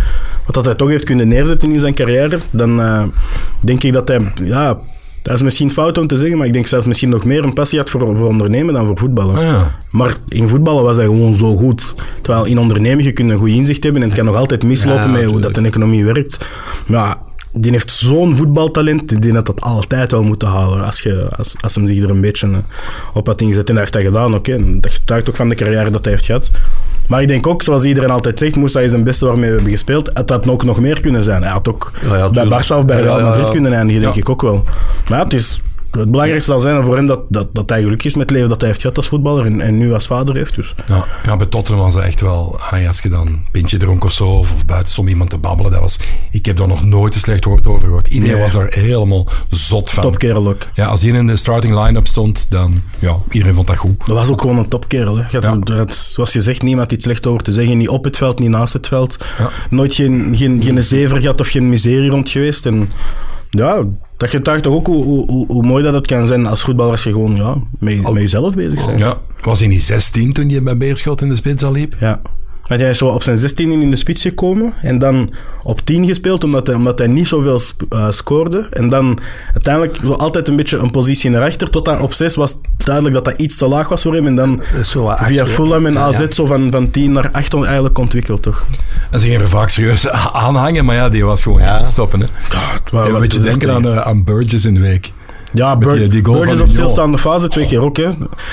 wat 0.46 0.56
dat 0.56 0.66
hij 0.66 0.76
toch 0.76 0.90
heeft 0.90 1.04
kunnen 1.04 1.28
neerzetten 1.28 1.72
in 1.72 1.80
zijn 1.80 1.94
carrière, 1.94 2.40
dan 2.50 2.82
eh, 2.82 3.04
denk 3.60 3.84
ik 3.84 3.94
dat 3.94 4.08
hij... 4.08 4.32
Ja, 4.44 4.78
dat 5.24 5.36
is 5.36 5.42
misschien 5.42 5.72
fout 5.72 5.98
om 5.98 6.08
te 6.08 6.18
zeggen, 6.18 6.38
maar 6.38 6.48
ik 6.48 6.54
denk 6.54 6.68
zelfs 6.68 6.86
misschien 6.86 7.10
nog 7.10 7.26
meer 7.26 7.44
een 7.44 7.54
passie 7.54 7.80
had 7.80 7.90
voor, 7.90 8.16
voor 8.16 8.28
ondernemen 8.28 8.74
dan 8.74 8.86
voor 8.86 8.98
voetballen. 8.98 9.36
Ah, 9.36 9.44
ja. 9.44 9.76
Maar 9.90 10.16
in 10.28 10.48
voetballen 10.48 10.84
was 10.84 10.96
hij 10.96 11.06
gewoon 11.06 11.36
zo 11.36 11.56
goed. 11.56 11.96
Terwijl 12.22 12.46
in 12.46 12.60
ondernemen 12.60 13.04
je 13.04 13.12
kunt 13.12 13.32
een 13.32 13.38
goed 13.38 13.50
inzicht 13.50 13.84
hebben 13.84 14.02
en 14.02 14.08
het 14.08 14.18
kan 14.18 14.26
nog 14.26 14.36
altijd 14.36 14.64
mislopen 14.64 15.04
Ja, 15.04 15.12
met 15.12 15.26
hoe 15.26 15.40
dat 15.40 15.58
een 15.58 15.66
economie 15.66 16.06
werkt. 16.06 16.46
Maar 16.88 17.18
die 17.54 17.72
heeft 17.72 17.92
zo'n 17.92 18.38
voetbaltalent, 18.38 19.22
die 19.22 19.34
had 19.34 19.46
dat 19.46 19.62
altijd 19.62 20.12
wel 20.12 20.24
moeten 20.24 20.48
halen 20.48 20.86
als, 20.86 21.02
je, 21.02 21.30
als, 21.38 21.56
als 21.62 21.76
hem 21.76 21.88
zich 21.88 22.04
er 22.04 22.10
een 22.10 22.22
beetje 22.22 22.48
eh, 22.48 22.58
op 23.14 23.28
had 23.28 23.42
ingezet. 23.42 23.70
En 23.70 23.76
dat 23.76 23.84
heeft 23.84 23.94
hij 23.94 24.04
gedaan, 24.04 24.34
oké. 24.34 24.80
Dat 24.80 24.92
getuigt 24.92 25.30
ook 25.30 25.36
van 25.36 25.50
de 25.50 25.56
carrière 25.56 25.92
dat 25.92 26.04
hij 26.04 26.14
heeft 26.14 26.26
gehad. 26.26 26.52
Maar 27.08 27.22
ik 27.22 27.28
denk 27.28 27.48
ook, 27.48 27.62
zoals 27.62 27.84
iedereen 27.84 28.10
altijd 28.10 28.40
zegt, 28.40 28.56
Moussa 28.56 28.80
is 28.80 28.92
een 28.92 29.04
beste 29.04 29.26
waarmee 29.26 29.50
we 29.50 29.56
hebben 29.56 29.72
gespeeld. 29.72 30.10
Het 30.14 30.30
had 30.30 30.48
ook 30.48 30.64
nog 30.64 30.80
meer 30.80 31.02
kunnen 31.02 31.24
zijn. 31.24 31.42
Hij 31.42 31.52
had 31.52 31.68
ook 31.68 31.92
Ja, 32.10 32.18
ja, 32.18 32.30
bij. 32.30 32.46
Barça 32.46 32.76
of 32.78 32.86
bij 32.86 33.02
Real 33.02 33.22
Madrid 33.22 33.50
kunnen 33.50 33.74
eindigen, 33.74 34.02
denk 34.02 34.16
ik 34.16 34.30
ook 34.30 34.42
wel. 34.42 34.64
Maar 35.10 35.18
ja, 35.18 35.24
het 35.24 35.34
is... 35.34 35.62
het 35.98 36.12
belangrijkste 36.12 36.52
zal 36.52 36.60
zijn 36.60 36.84
voor 36.84 36.96
hem 36.96 37.06
dat, 37.06 37.20
dat, 37.30 37.48
dat 37.56 37.70
hij 37.70 37.82
gelukkig 37.82 38.06
is 38.06 38.16
met 38.16 38.22
het 38.22 38.32
leven 38.32 38.50
dat 38.50 38.60
hij 38.60 38.70
heeft 38.70 38.82
gehad 38.82 38.98
als 38.98 39.08
voetballer 39.08 39.46
en, 39.46 39.62
en 39.62 39.78
nu 39.78 39.94
als 39.94 40.08
vader 40.08 40.36
heeft. 40.36 40.56
Dus. 40.56 40.76
Ja, 40.88 41.06
ja, 41.26 41.38
bij 41.38 41.46
Tottenham 41.46 41.84
was 41.84 41.94
het 41.94 42.04
echt 42.04 42.22
wel... 42.22 42.60
ah, 42.60 42.88
als 42.88 43.00
je 43.00 43.10
dan 43.10 43.28
een 43.28 43.46
pintje 43.52 43.78
dronk 43.78 44.04
of 44.04 44.12
zo, 44.12 44.28
of, 44.28 44.54
of 44.54 44.66
buiten 44.66 44.92
stond 44.94 45.10
iemand 45.10 45.30
te 45.30 45.38
babbelen, 45.38 45.72
dat 45.72 45.82
was... 45.82 46.00
Ik 46.32 46.46
heb 46.46 46.58
daar 46.58 46.68
nog 46.68 46.84
nooit 46.84 47.14
een 47.16 47.20
slecht 47.20 47.46
woord 47.46 47.68
over 47.68 47.86
gehoord. 47.86 48.08
Iedereen 48.08 48.34
Nee. 48.34 48.44
was 48.44 48.52
daar 48.54 48.68
helemaal 48.74 49.28
zot 49.50 49.90
van. 49.90 50.04
Topkerel 50.04 50.48
ook. 50.48 50.68
Ja, 50.74 50.86
als 50.86 51.02
hij 51.02 51.12
in 51.12 51.28
de 51.28 51.36
starting 51.38 51.80
line-up 51.86 52.08
stond, 52.08 52.46
dan... 52.50 52.82
Ja, 53.00 53.16
iedereen 53.30 53.56
vond 53.56 53.68
dat 53.68 53.78
goed. 53.78 54.06
Dat 54.06 54.16
was 54.18 54.30
ook 54.30 54.42
gewoon 54.42 54.58
een 54.58 54.68
topkerel. 54.68 55.18
Hè. 55.18 55.24
Je 55.32 55.40
had, 55.46 55.68
Ja. 55.68 55.76
had, 55.76 55.94
zoals 55.94 56.34
je 56.34 56.42
zegt, 56.42 56.62
niemand 56.62 56.92
iets 56.92 57.04
slecht 57.06 57.26
over 57.28 57.44
te 57.44 57.52
zeggen. 57.52 57.78
Niet 57.78 57.90
op 57.90 58.04
het 58.04 58.18
veld, 58.18 58.40
niet 58.40 58.50
naast 58.50 58.74
het 58.74 58.88
veld. 58.88 59.18
Ja. 59.38 59.50
Nooit 59.70 59.94
geen, 59.96 60.34
geen, 60.36 60.62
geen 60.64 60.84
zever 60.84 61.18
gehad 61.22 61.40
of 61.42 61.48
geen 61.48 61.70
miserie 61.70 62.10
rond 62.10 62.30
geweest. 62.30 62.66
En 62.66 62.92
ja, 63.58 63.84
dat 64.18 64.30
getuigt 64.30 64.64
toch 64.64 64.74
ook 64.74 64.88
hoe, 64.88 65.04
hoe, 65.04 65.26
hoe, 65.32 65.46
hoe 65.48 65.64
mooi 65.68 65.84
dat 65.84 65.94
het 65.94 66.08
kan 66.08 66.28
zijn 66.28 66.46
als 66.46 66.62
voetballer 66.62 66.92
als 66.92 67.04
je 67.04 67.12
gewoon 67.12 67.36
ja, 67.36 67.56
met, 67.80 68.02
met 68.02 68.22
jezelf 68.22 68.56
bezig 68.56 68.86
bent. 68.86 69.00
Ja, 69.00 69.18
was 69.42 69.60
hij 69.60 69.68
niet 69.68 69.84
16 69.84 70.34
toen 70.34 70.50
hij 70.50 70.64
bij 70.64 70.78
Beerschot 70.78 71.22
in 71.22 71.30
de 71.30 71.36
spits 71.36 71.64
al 71.64 71.72
liep? 71.72 71.96
Ja. 72.00 72.22
Want 72.68 72.82
hij 72.82 72.90
is 72.90 72.98
zo 72.98 73.08
op 73.08 73.24
zijn 73.24 73.38
16 73.38 73.82
in 73.82 73.90
de 73.90 73.96
spits 73.96 74.22
gekomen 74.22 74.74
en 74.82 75.00
dan 75.00 75.34
op 75.64 75.82
10 75.82 76.06
gespeeld 76.06 76.44
omdat 76.44 76.68
hij, 76.68 76.76
omdat 76.76 76.98
hij 76.98 77.08
niet 77.08 77.28
zoveel 77.28 77.60
sp- 77.60 77.82
eh, 77.90 78.10
scoorde. 78.10 78.68
En 78.72 78.90
dan 78.90 79.20
uiteindelijk 79.54 79.98
zo 80.04 80.12
altijd 80.14 80.48
een 80.48 80.56
beetje 80.56 80.78
een 80.78 80.92
positie 80.92 81.30
naar 81.30 81.42
achter. 81.44 81.70
Tot 81.70 81.90
aan 81.90 82.02
op 82.02 82.14
6 82.14 82.36
was 82.36 82.52
het 82.52 82.62
duidelijk 82.86 83.16
dat 83.16 83.26
dat 83.26 83.34
iets 83.42 83.58
te 83.58 83.68
laag 83.68 83.88
was 83.90 84.02
voor 84.02 84.14
hem. 84.14 84.28
En 84.28 84.36
dan 84.36 84.62
via. 84.62 85.46
Fulham 85.48 85.86
en 85.86 85.94
Ja, 85.94 86.00
AZ 86.00 86.18
ja. 86.20 86.32
zo 86.32 86.46
van, 86.46 86.72
van 86.72 86.92
10 86.92 87.12
naar 87.12 87.30
8 87.32 87.54
eigenlijk 87.64 87.98
ontwikkeld, 87.98 88.42
toch? 88.42 88.66
En 89.12 89.20
ze 89.20 89.26
gingen 89.26 89.42
er 89.42 89.50
vaak 89.50 89.70
serieus 89.70 90.10
aanhangen, 90.10 90.86
maar 90.86 90.96
ja, 90.96 91.10
die 91.10 91.26
was 91.26 91.42
gewoon 91.42 91.62
Ja. 91.62 91.78
te 91.78 91.86
stoppen. 91.90 92.20
Hè. 92.20 92.26
Ja, 92.52 92.80
Ja, 92.92 93.06
een 93.14 93.20
beetje 93.20 93.40
denken 93.40 93.72
aan, 93.72 93.86
eh, 93.88 93.98
aan 93.98 94.24
Burgess 94.24 94.66
in 94.66 94.74
de 94.74 94.80
week. 94.80 95.12
Ja, 95.54 95.76
Met 95.76 95.88
Bur 95.88 95.98
die- 95.98 96.08
die 96.08 96.22
Burgess 96.22 96.62
op 96.62 96.70
stilstaande 96.70 97.18
fase 97.18 97.48
twee 97.48 97.68
keer 97.68 97.82
ook. 97.82 97.98
Hè. 97.98 98.10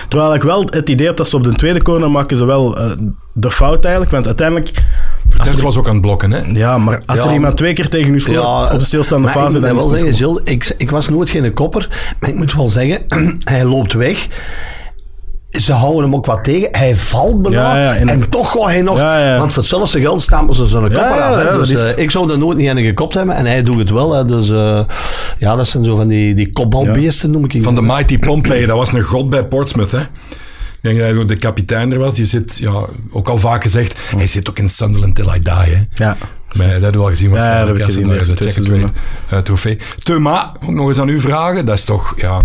Terwijl 0.08 0.34
ik 0.34 0.42
wel 0.42 0.66
het 0.70 0.88
idee 0.88 1.06
heb 1.06 1.16
dat 1.16 1.28
ze 1.28 1.36
op 1.36 1.44
de 1.44 1.52
tweede 1.54 1.82
corner 1.82 2.10
maken 2.10 2.36
ze 2.36 2.44
wel 2.44 2.78
eh, 2.78 2.90
de 3.32 3.50
fout 3.50 3.82
eigenlijk. 3.84 4.12
Want 4.12 4.26
uiteindelijk... 4.26 4.72
Vertes 5.28 5.60
was 5.60 5.76
ook 5.76 5.86
aan 5.86 5.92
het 5.92 6.02
blokken, 6.02 6.30
hè? 6.32 6.40
Ja, 6.52 6.78
maar 6.78 7.02
als 7.06 7.22
Ja, 7.22 7.26
er 7.28 7.32
iemand 7.32 7.56
twee 7.56 7.72
keer 7.72 7.88
tegen 7.88 8.14
u 8.14 8.20
scoort 8.20 8.36
Ja, 8.36 8.72
op 8.72 8.78
de 8.78 8.84
stilstaande 8.84 9.24
maar 9.24 9.34
fase, 9.34 9.56
ik 9.56 9.62
dan 9.62 9.72
moet 9.74 9.82
is 9.82 9.90
wel 9.90 9.98
zeggen. 9.98 10.14
Gilles, 10.14 10.40
ik, 10.44 10.74
ik 10.76 10.90
was 10.90 11.08
nooit 11.08 11.30
geen 11.30 11.52
kopper, 11.52 11.88
maar 12.20 12.28
ik 12.30 12.36
moet 12.36 12.54
wel 12.54 12.68
zeggen, 12.68 12.98
hij 13.44 13.64
loopt 13.64 13.92
weg. 13.92 14.28
Ze 15.50 15.72
houden 15.72 16.02
hem 16.02 16.14
ook 16.14 16.26
wat 16.26 16.44
tegen. 16.44 16.68
Hij 16.72 16.96
valt 16.96 17.42
bijna. 17.42 17.76
Ja, 17.76 17.82
ja, 17.82 17.96
en- 17.96 18.08
en, 18.08 18.28
toch 18.28 18.50
gaat 18.52 18.64
hij 18.64 18.82
nog. 18.82 18.96
Ja, 18.96 19.18
ja. 19.28 19.38
Want 19.38 19.52
voor 19.52 19.62
hetzelfde 19.62 20.00
geld 20.00 20.22
staan 20.22 20.54
ze 20.54 20.66
zo'n 20.66 20.82
kopper 20.82 20.98
ja, 21.00 21.28
af. 21.28 21.34
hè. 21.34 21.42
ja, 21.42 21.56
dus, 21.56 21.68
dat 21.68 21.78
is- 21.78 21.94
eh, 21.94 22.02
ik 22.02 22.10
zou 22.10 22.30
er 22.32 22.38
nooit 22.38 22.58
niet 22.58 22.68
aan 22.68 22.78
gekopt 22.78 23.14
hebben. 23.14 23.34
En 23.34 23.46
hij 23.46 23.62
doet 23.62 23.78
het 23.78 23.90
wel. 23.90 24.12
Hè. 24.12 24.24
Dus 24.24 24.50
eh, 24.50 24.80
ja, 25.38 25.56
dat 25.56 25.68
zijn 25.68 25.84
zo 25.84 25.96
van 25.96 26.08
die, 26.08 26.34
die 26.34 26.52
kopbalbeesten, 26.52 27.30
noem 27.30 27.44
ik 27.44 27.50
die. 27.50 27.62
Van 27.62 27.74
de 27.74 27.82
Mighty 27.82 28.18
Pompey, 28.18 28.66
dat 28.66 28.76
was 28.76 28.92
een 28.92 29.00
god 29.02 29.30
bij 29.30 29.44
Portsmouth, 29.44 29.90
hè? 29.90 30.00
Ik 30.00 30.06
denk 30.80 30.98
dat 30.98 31.08
hij 31.08 31.16
ook 31.18 31.28
de 31.28 31.36
kapitein 31.36 31.92
er 31.92 31.98
was. 31.98 32.14
Die 32.14 32.24
zit, 32.24 32.56
ja, 32.60 32.72
ook 33.10 33.28
al 33.28 33.38
vaak 33.38 33.62
gezegd, 33.62 33.98
hij 34.16 34.26
zit 34.26 34.48
ook 34.48 34.58
in 34.58 34.68
Sunderland 34.68 35.14
till 35.14 35.26
I 35.36 35.40
die, 35.42 35.52
hè? 35.52 35.82
Ja. 35.94 36.16
Maar 36.52 36.66
dat 36.70 36.80
hebben 36.80 36.92
we 37.00 37.06
al 37.06 37.12
gezien 37.12 37.30
waarschijnlijk. 37.30 37.66
dat 37.68 37.76
heb 37.78 37.88
ik 37.88 37.94
gezien, 37.94 38.24
zodat 38.24 38.54
de 38.54 38.62
de 39.28 39.36
eh, 39.36 39.38
trofee. 39.38 39.78
Thuma, 39.98 40.52
ook 40.64 40.70
nog 40.70 40.86
eens 40.88 40.98
aan 40.98 41.08
u 41.08 41.18
vragen. 41.20 41.64
Dat 41.66 41.76
is 41.76 41.84
toch, 41.84 42.14
ja... 42.16 42.40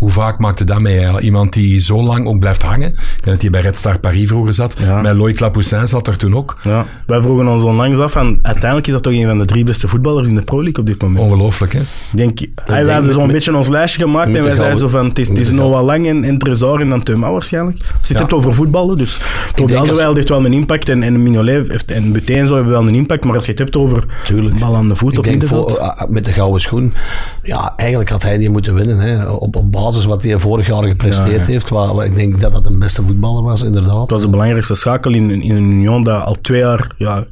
Hoe 0.00 0.10
vaak 0.10 0.38
maakte 0.38 0.64
dat 0.64 0.80
mee? 0.80 1.20
Iemand 1.20 1.52
die 1.52 1.80
zo 1.80 2.02
lang 2.02 2.26
ook 2.26 2.38
blijft 2.38 2.62
hangen. 2.62 2.88
Ik 2.88 2.96
denk 2.96 3.24
dat 3.24 3.40
hij 3.40 3.50
bij 3.50 3.60
Red 3.60 3.76
Star 3.76 3.98
Paris 3.98 4.28
vroeger 4.28 4.54
zat. 4.54 4.74
Ja. 4.78 5.00
Met 5.00 5.14
Loïc 5.16 5.40
Lapoussin 5.40 5.88
zat 5.88 6.06
er 6.06 6.16
toen 6.16 6.36
ook. 6.36 6.56
Ja. 6.62 6.86
Wij 7.06 7.20
vroegen 7.20 7.48
ons 7.48 7.62
onlangs 7.62 7.98
af 7.98 8.16
en 8.16 8.38
uiteindelijk 8.42 8.86
is 8.86 8.92
dat 8.92 9.02
toch 9.02 9.12
een 9.12 9.26
van 9.26 9.38
de 9.38 9.44
drie 9.44 9.64
beste 9.64 9.88
voetballers 9.88 10.28
in 10.28 10.34
de 10.34 10.42
Pro 10.42 10.62
League 10.62 10.80
op 10.80 10.86
dit 10.86 11.02
moment. 11.02 11.20
Ongelooflijk, 11.20 11.72
hè? 11.72 11.80
Ik 11.80 11.86
denk, 12.12 12.38
hij, 12.38 12.46
denk 12.66 12.86
we 12.86 12.92
hadden 12.92 13.08
ik 13.08 13.12
zo'n 13.16 13.22
met- 13.26 13.32
beetje 13.32 13.56
ons 13.56 13.68
lijstje 13.68 14.02
gemaakt 14.02 14.26
en 14.28 14.32
de 14.32 14.42
wij 14.42 14.56
zeiden 14.56 14.78
zo 14.78 14.88
van, 14.88 15.04
het 15.08 15.18
is, 15.18 15.24
het 15.28 15.36
met 15.36 15.46
is 15.46 15.48
de 15.50 15.54
Noah 15.56 15.84
Lang 15.84 16.06
en, 16.06 16.24
en 16.24 16.38
Trezor 16.38 16.80
en 16.80 16.88
dan 16.88 17.02
Thuma 17.02 17.32
waarschijnlijk. 17.32 17.76
Als 17.78 17.86
je 17.90 17.96
het 17.98 18.08
Ja. 18.12 18.18
hebt 18.18 18.32
over 18.32 18.54
voetballen, 18.54 18.98
dus 18.98 19.20
Toby 19.54 19.72
heeft 19.74 20.28
wel 20.28 20.44
een 20.44 20.52
impact 20.52 20.88
en, 20.88 21.02
en 21.02 21.22
Mignolet 21.22 21.68
heeft, 21.68 21.90
en 21.90 22.12
Buté 22.12 22.46
zo 22.46 22.54
hebben 22.54 22.72
wel 22.72 22.86
een 22.88 22.94
impact, 22.94 23.24
maar 23.24 23.34
als 23.34 23.44
je 23.44 23.50
het 23.50 23.60
hebt 23.60 23.76
over 23.76 24.04
Tuurlijk. 24.26 24.58
bal 24.58 24.76
aan 24.76 24.88
de 24.88 24.96
voet 24.96 25.12
Ik 25.12 25.18
op 25.18 25.24
denk 25.24 25.40
middenveld... 25.40 25.70
voor, 25.70 25.80
ah, 25.80 26.08
met 26.10 26.24
de 26.24 26.32
gouden 26.32 26.60
schoen. 26.60 26.94
Ja, 27.42 27.72
eigenlijk 27.76 28.10
had 28.10 28.22
hij 28.22 28.38
die 28.38 28.50
moeten 28.50 28.74
winnen. 28.74 28.98
Hè. 28.98 29.26
Op, 29.30 29.56
op 29.56 29.72
basis 29.90 30.04
wat 30.08 30.22
hij 30.22 30.38
vorig 30.38 30.66
jaar 30.66 30.82
gepresteerd 30.84 31.30
Ja, 31.30 31.36
ja. 31.36 31.44
heeft. 31.44 31.68
Waar, 31.68 31.94
waar 31.94 32.06
ik 32.06 32.16
denk 32.16 32.40
dat 32.40 32.52
dat 32.52 32.66
een 32.66 32.78
beste 32.78 33.02
voetballer 33.06 33.42
was, 33.42 33.62
inderdaad. 33.62 34.00
Het 34.00 34.10
was 34.10 34.22
de 34.22 34.28
belangrijkste 34.28 34.74
schakel 34.74 35.12
in, 35.12 35.30
in 35.42 35.56
een 35.56 35.70
Union 35.70 36.02
dat 36.02 36.24
al 36.24 36.36
twee 36.40 36.60
jaar... 36.60 36.90
Ja, 36.96 37.24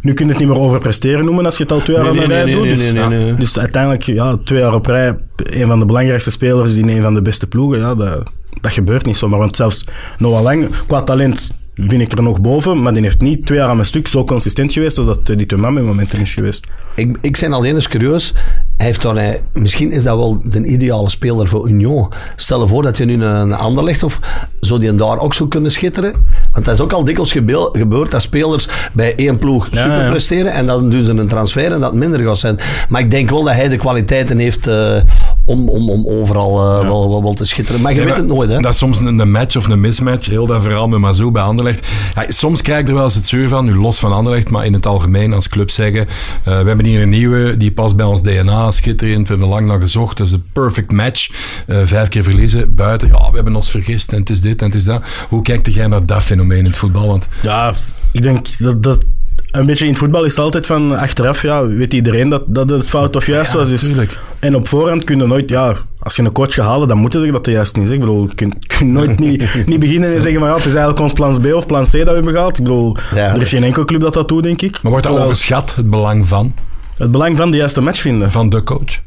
nu 0.00 0.12
kun 0.12 0.26
je 0.26 0.30
het 0.32 0.40
niet 0.40 0.48
meer 0.50 0.58
over 0.58 0.78
presteren 0.78 1.24
noemen 1.24 1.44
als 1.44 1.56
je 1.56 1.62
het 1.62 1.72
al 1.72 1.80
twee 1.80 1.96
jaar 1.96 2.12
Nee, 2.12 2.22
aan 2.22 2.28
nee, 2.28 2.38
een 2.38 2.44
rij 2.44 2.44
nee, 2.44 2.54
doet. 2.54 2.64
nee, 2.64 2.74
dus, 2.76 2.92
nee, 2.92 3.06
nee, 3.08 3.24
nee. 3.24 3.34
dus 3.34 3.58
uiteindelijk, 3.58 4.02
ja, 4.02 4.36
twee 4.44 4.60
jaar 4.60 4.74
op 4.74 4.86
rij, 4.86 5.16
een 5.36 5.66
van 5.66 5.78
de 5.78 5.86
belangrijkste 5.86 6.30
spelers 6.30 6.76
in 6.76 6.88
een 6.88 7.02
van 7.02 7.14
de 7.14 7.22
beste 7.22 7.46
ploegen. 7.46 7.78
Ja, 7.78 7.94
dat, 7.94 8.30
dat 8.60 8.72
gebeurt 8.72 9.04
niet 9.06 9.16
zomaar. 9.16 9.38
Want 9.38 9.56
zelfs 9.56 9.84
Noah 10.18 10.42
Lang, 10.42 10.68
qua 10.86 11.02
talent 11.02 11.50
vind 11.74 12.02
ik 12.02 12.12
er 12.12 12.22
nog 12.22 12.40
boven, 12.40 12.82
maar 12.82 12.92
die 12.92 13.02
heeft 13.02 13.20
niet 13.20 13.46
twee 13.46 13.58
jaar 13.58 13.68
aan 13.68 13.78
een 13.78 13.84
stuk 13.84 14.08
zo 14.08 14.24
consistent 14.24 14.72
geweest 14.72 14.98
als 14.98 15.06
dat 15.06 15.26
die 15.26 15.46
Thomas 15.46 15.72
met 15.72 15.84
momenten 15.84 16.20
is 16.20 16.34
geweest. 16.34 16.66
Ik, 16.94 17.18
ik 17.20 17.38
ben 17.40 17.52
alleen 17.52 17.74
eens 17.74 17.88
curieus. 17.88 18.34
Hij 18.76 18.86
heeft 18.86 19.02
dan, 19.02 19.16
hij, 19.16 19.40
misschien 19.52 19.92
is 19.92 20.04
dat 20.04 20.16
wel 20.16 20.42
de 20.44 20.64
ideale 20.64 21.10
speler 21.10 21.48
voor 21.48 21.68
Union. 21.68 22.08
Stel 22.36 22.60
je 22.60 22.68
voor 22.68 22.82
dat 22.82 22.96
je 22.96 23.04
nu 23.04 23.24
een, 23.24 23.52
ander 23.52 23.84
legt 23.84 24.02
of 24.02 24.20
zou 24.60 24.80
die 24.80 24.94
daar 24.94 25.18
ook 25.18 25.34
zo 25.34 25.46
kunnen 25.46 25.70
schitteren? 25.70 26.12
Want 26.52 26.64
dat 26.64 26.74
is 26.74 26.80
ook 26.80 26.92
al 26.92 27.04
dikwijls 27.04 27.32
gebeel- 27.32 27.68
gebeurd 27.72 28.10
dat 28.10 28.22
spelers 28.22 28.68
bij 28.92 29.14
één 29.16 29.38
ploeg 29.38 29.66
super 29.66 30.02
ja. 30.02 30.10
presteren 30.10 30.52
en 30.52 30.66
dan 30.66 30.90
doen 30.90 31.04
ze 31.04 31.10
een 31.10 31.28
transfer 31.28 31.72
en 31.72 31.80
dat 31.80 31.94
minder 31.94 32.20
gaat 32.20 32.38
zijn. 32.38 32.58
Maar 32.88 33.00
ik 33.00 33.10
denk 33.10 33.30
wel 33.30 33.42
dat 33.44 33.54
hij 33.54 33.68
de 33.68 33.76
kwaliteiten 33.76 34.38
heeft 34.38 34.66
eh, 34.66 34.96
om, 35.44 35.68
om, 35.68 35.90
om 35.90 36.06
overal 36.08 36.58
eh, 36.80 36.86
wel, 36.88 37.08
wel, 37.08 37.22
wel 37.22 37.34
te 37.34 37.44
schitteren. 37.44 37.80
Maar 37.80 37.94
je 37.94 38.04
weet 38.04 38.16
het 38.16 38.26
nooit, 38.26 38.50
hè? 38.50 38.60
Dat 38.60 38.72
is 38.72 38.78
soms 38.78 38.98
een, 38.98 39.18
een 39.18 39.30
match 39.30 39.56
of 39.56 39.66
een 39.68 39.80
mismatch. 39.80 40.26
Heel 40.28 40.46
dat 40.46 40.62
verhaal 40.62 40.88
met 40.88 41.00
Mazou 41.00 41.30
bij 41.30 41.42
Anderlecht. 41.42 41.86
Ja, 42.14 42.24
soms 42.28 42.62
krijg 42.62 42.80
ik 42.80 42.88
er 42.88 42.94
wel 42.94 43.04
eens 43.04 43.14
het 43.14 43.26
zeur 43.26 43.48
van, 43.48 43.64
nu 43.64 43.74
los 43.76 43.98
van 43.98 44.12
Anderlecht, 44.12 44.50
maar 44.50 44.64
in 44.64 44.72
het 44.72 44.86
algemeen 44.86 45.32
als 45.32 45.48
club 45.48 45.70
zeggen. 45.70 46.00
eh, 46.08 46.44
we 46.44 46.50
hebben 46.68 46.84
hier 46.84 47.02
een 47.02 47.08
nieuwe, 47.08 47.56
die 47.56 47.72
past 47.72 47.96
bij 47.96 48.06
ons 48.06 48.22
DNA, 48.22 48.70
schitterend. 48.70 49.28
We 49.28 49.28
hebben 49.34 49.48
er 49.48 49.54
lang 49.54 49.66
naar 49.66 49.80
gezocht. 49.80 50.16
Dat 50.16 50.26
is 50.26 50.32
de 50.32 50.40
perfect 50.52 50.92
match. 50.92 51.30
Eh, 51.66 51.80
vijf 51.84 52.08
keer 52.08 52.22
verliezen, 52.22 52.74
buiten. 52.74 53.08
Ja, 53.08 53.28
we 53.30 53.34
hebben 53.34 53.54
ons 53.54 53.70
vergist 53.70 54.12
en 54.12 54.18
het 54.18 54.30
is 54.30 54.40
dit 54.40 54.60
en 54.60 54.66
het 54.66 54.74
is 54.76 54.84
dat. 54.84 55.02
Hoe 55.28 55.42
kijkt 55.42 55.74
jij 55.74 55.86
naar 55.86 56.06
dat 56.06 56.22
fenomeen 56.22 56.58
in 56.58 56.64
het 56.64 56.76
voetbal? 56.76 57.06
Want 57.06 57.28
Ja, 57.42 57.72
ik 58.10 58.22
denk 58.22 58.58
dat... 58.58 58.82
dat 58.82 59.04
een 59.52 59.66
beetje 59.66 59.84
in 59.84 59.90
het 59.90 59.98
voetbal 59.98 60.24
is 60.24 60.30
het 60.36 60.44
altijd 60.44 60.66
van 60.66 60.98
achteraf, 60.98 61.42
ja, 61.42 61.66
weet 61.66 61.92
iedereen 61.92 62.28
dat, 62.28 62.42
dat 62.46 62.70
het 62.70 62.88
fout 62.88 63.16
of 63.16 63.26
juist 63.26 63.52
Ja, 63.52 63.58
was. 63.58 63.68
Dus, 63.68 63.80
tuurlijk. 63.80 64.18
en 64.38 64.56
op 64.56 64.68
voorhand 64.68 65.04
kun 65.04 65.18
je 65.18 65.26
nooit, 65.26 65.50
ja, 65.50 65.76
als 65.98 66.16
je 66.16 66.22
een 66.22 66.32
coach 66.32 66.54
gaat 66.54 66.64
halen, 66.66 66.88
dan 66.88 66.96
moet 66.98 67.12
je 67.12 67.18
zeggen 67.18 67.36
dat 67.36 67.46
het 67.46 67.54
juist 67.54 67.76
niet 67.76 67.86
is. 67.86 67.90
Ik 67.92 68.00
bedoel, 68.00 68.26
je 68.28 68.34
kunt, 68.34 68.54
je 68.60 68.66
kunt 68.76 68.90
nooit 68.90 69.18
niet, 69.18 69.54
niet 69.66 69.80
beginnen 69.80 70.14
en 70.14 70.20
zeggen 70.20 70.40
van 70.40 70.48
ja, 70.48 70.54
het 70.56 70.64
is 70.66 70.74
eigenlijk 70.74 71.00
ons 71.02 71.12
plan 71.12 71.40
B 71.40 71.54
of 71.54 71.66
plan 71.66 71.84
C 71.84 71.90
dat 71.92 72.02
we 72.04 72.10
hebben 72.12 72.32
gehaald. 72.32 72.58
Ik 72.58 72.64
bedoel, 72.64 72.96
Ja, 73.14 73.26
er 73.26 73.32
dat 73.32 73.42
is 73.42 73.48
geen 73.50 73.64
enkel 73.64 73.84
club 73.84 74.00
dat 74.00 74.14
dat 74.14 74.28
doet, 74.28 74.42
denk 74.42 74.62
ik. 74.62 74.72
maar 74.72 74.80
wordt 74.92 74.94
dat 74.94 75.02
Terwijl 75.02 75.24
overschat, 75.24 75.74
het 75.74 75.90
belang 75.90 76.28
van, 76.28 76.54
Het 76.96 77.10
belang 77.10 77.36
van 77.36 77.50
de 77.50 77.56
juiste 77.56 77.80
match 77.80 78.00
vinden. 78.00 78.30
van 78.30 78.48
de 78.48 78.62
coach? 78.62 78.98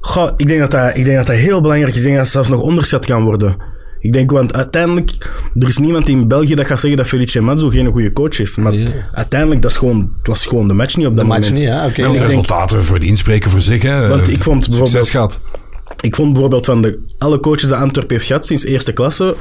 Goh, 0.00 0.30
ik 0.36 0.48
denk 0.48 0.60
dat 0.60 0.70
dat, 0.70 0.96
ik 0.96 1.04
denk 1.04 1.16
dat 1.16 1.26
dat 1.26 1.36
heel 1.36 1.60
belangrijk 1.60 1.94
is. 1.94 1.98
Ik 2.00 2.04
denk 2.04 2.14
dat 2.16 2.24
het 2.24 2.32
zelfs 2.34 2.48
nog 2.48 2.60
onderschat 2.60 3.06
kan 3.06 3.22
worden. 3.22 3.56
Ik 4.00 4.12
denk, 4.12 4.30
want 4.30 4.54
uiteindelijk, 4.54 5.10
er 5.58 5.68
is 5.68 5.78
niemand 5.78 6.08
in 6.08 6.28
België 6.28 6.54
dat 6.54 6.66
gaat 6.66 6.80
zeggen 6.80 6.98
dat 6.98 7.08
Felice 7.08 7.40
Mazzu 7.40 7.70
geen 7.70 7.86
goede 7.86 8.12
coach 8.12 8.38
is. 8.40 8.56
Maar 8.56 8.74
Ja. 8.74 8.88
uiteindelijk, 9.12 9.62
dat 9.62 9.70
is 9.70 9.76
gewoon, 9.76 10.12
het 10.18 10.26
was 10.26 10.46
gewoon 10.46 10.68
de 10.68 10.74
match 10.74 10.96
niet 10.96 11.06
op 11.06 11.12
De 11.12 11.18
dat 11.18 11.26
match 11.26 11.40
moment. 11.44 11.60
niet, 11.60 11.68
ja, 11.70 11.84
oké. 11.86 12.02
De 12.02 12.08
denk- 12.08 12.18
resultaten 12.20 12.84
voordien 12.84 13.16
spreken 13.16 13.50
voor 13.50 13.62
zich. 13.62 13.82
Hè. 13.82 14.08
Want 14.08 14.28
ik 14.28 14.42
vond 14.42 14.58
bijvoorbeeld- 14.58 14.88
Succes 14.90 15.10
gehad. 15.10 15.40
Ik 16.00 16.14
vond 16.14 16.32
bijvoorbeeld 16.32 16.66
van 16.66 16.82
de, 16.82 16.98
alle 17.18 17.40
coaches 17.40 17.62
die 17.62 17.74
Antwerpen 17.74 18.14
heeft 18.16 18.26
gehad 18.26 18.46
sinds 18.46 18.64
eerste 18.64 18.92
klasse, 18.92 19.34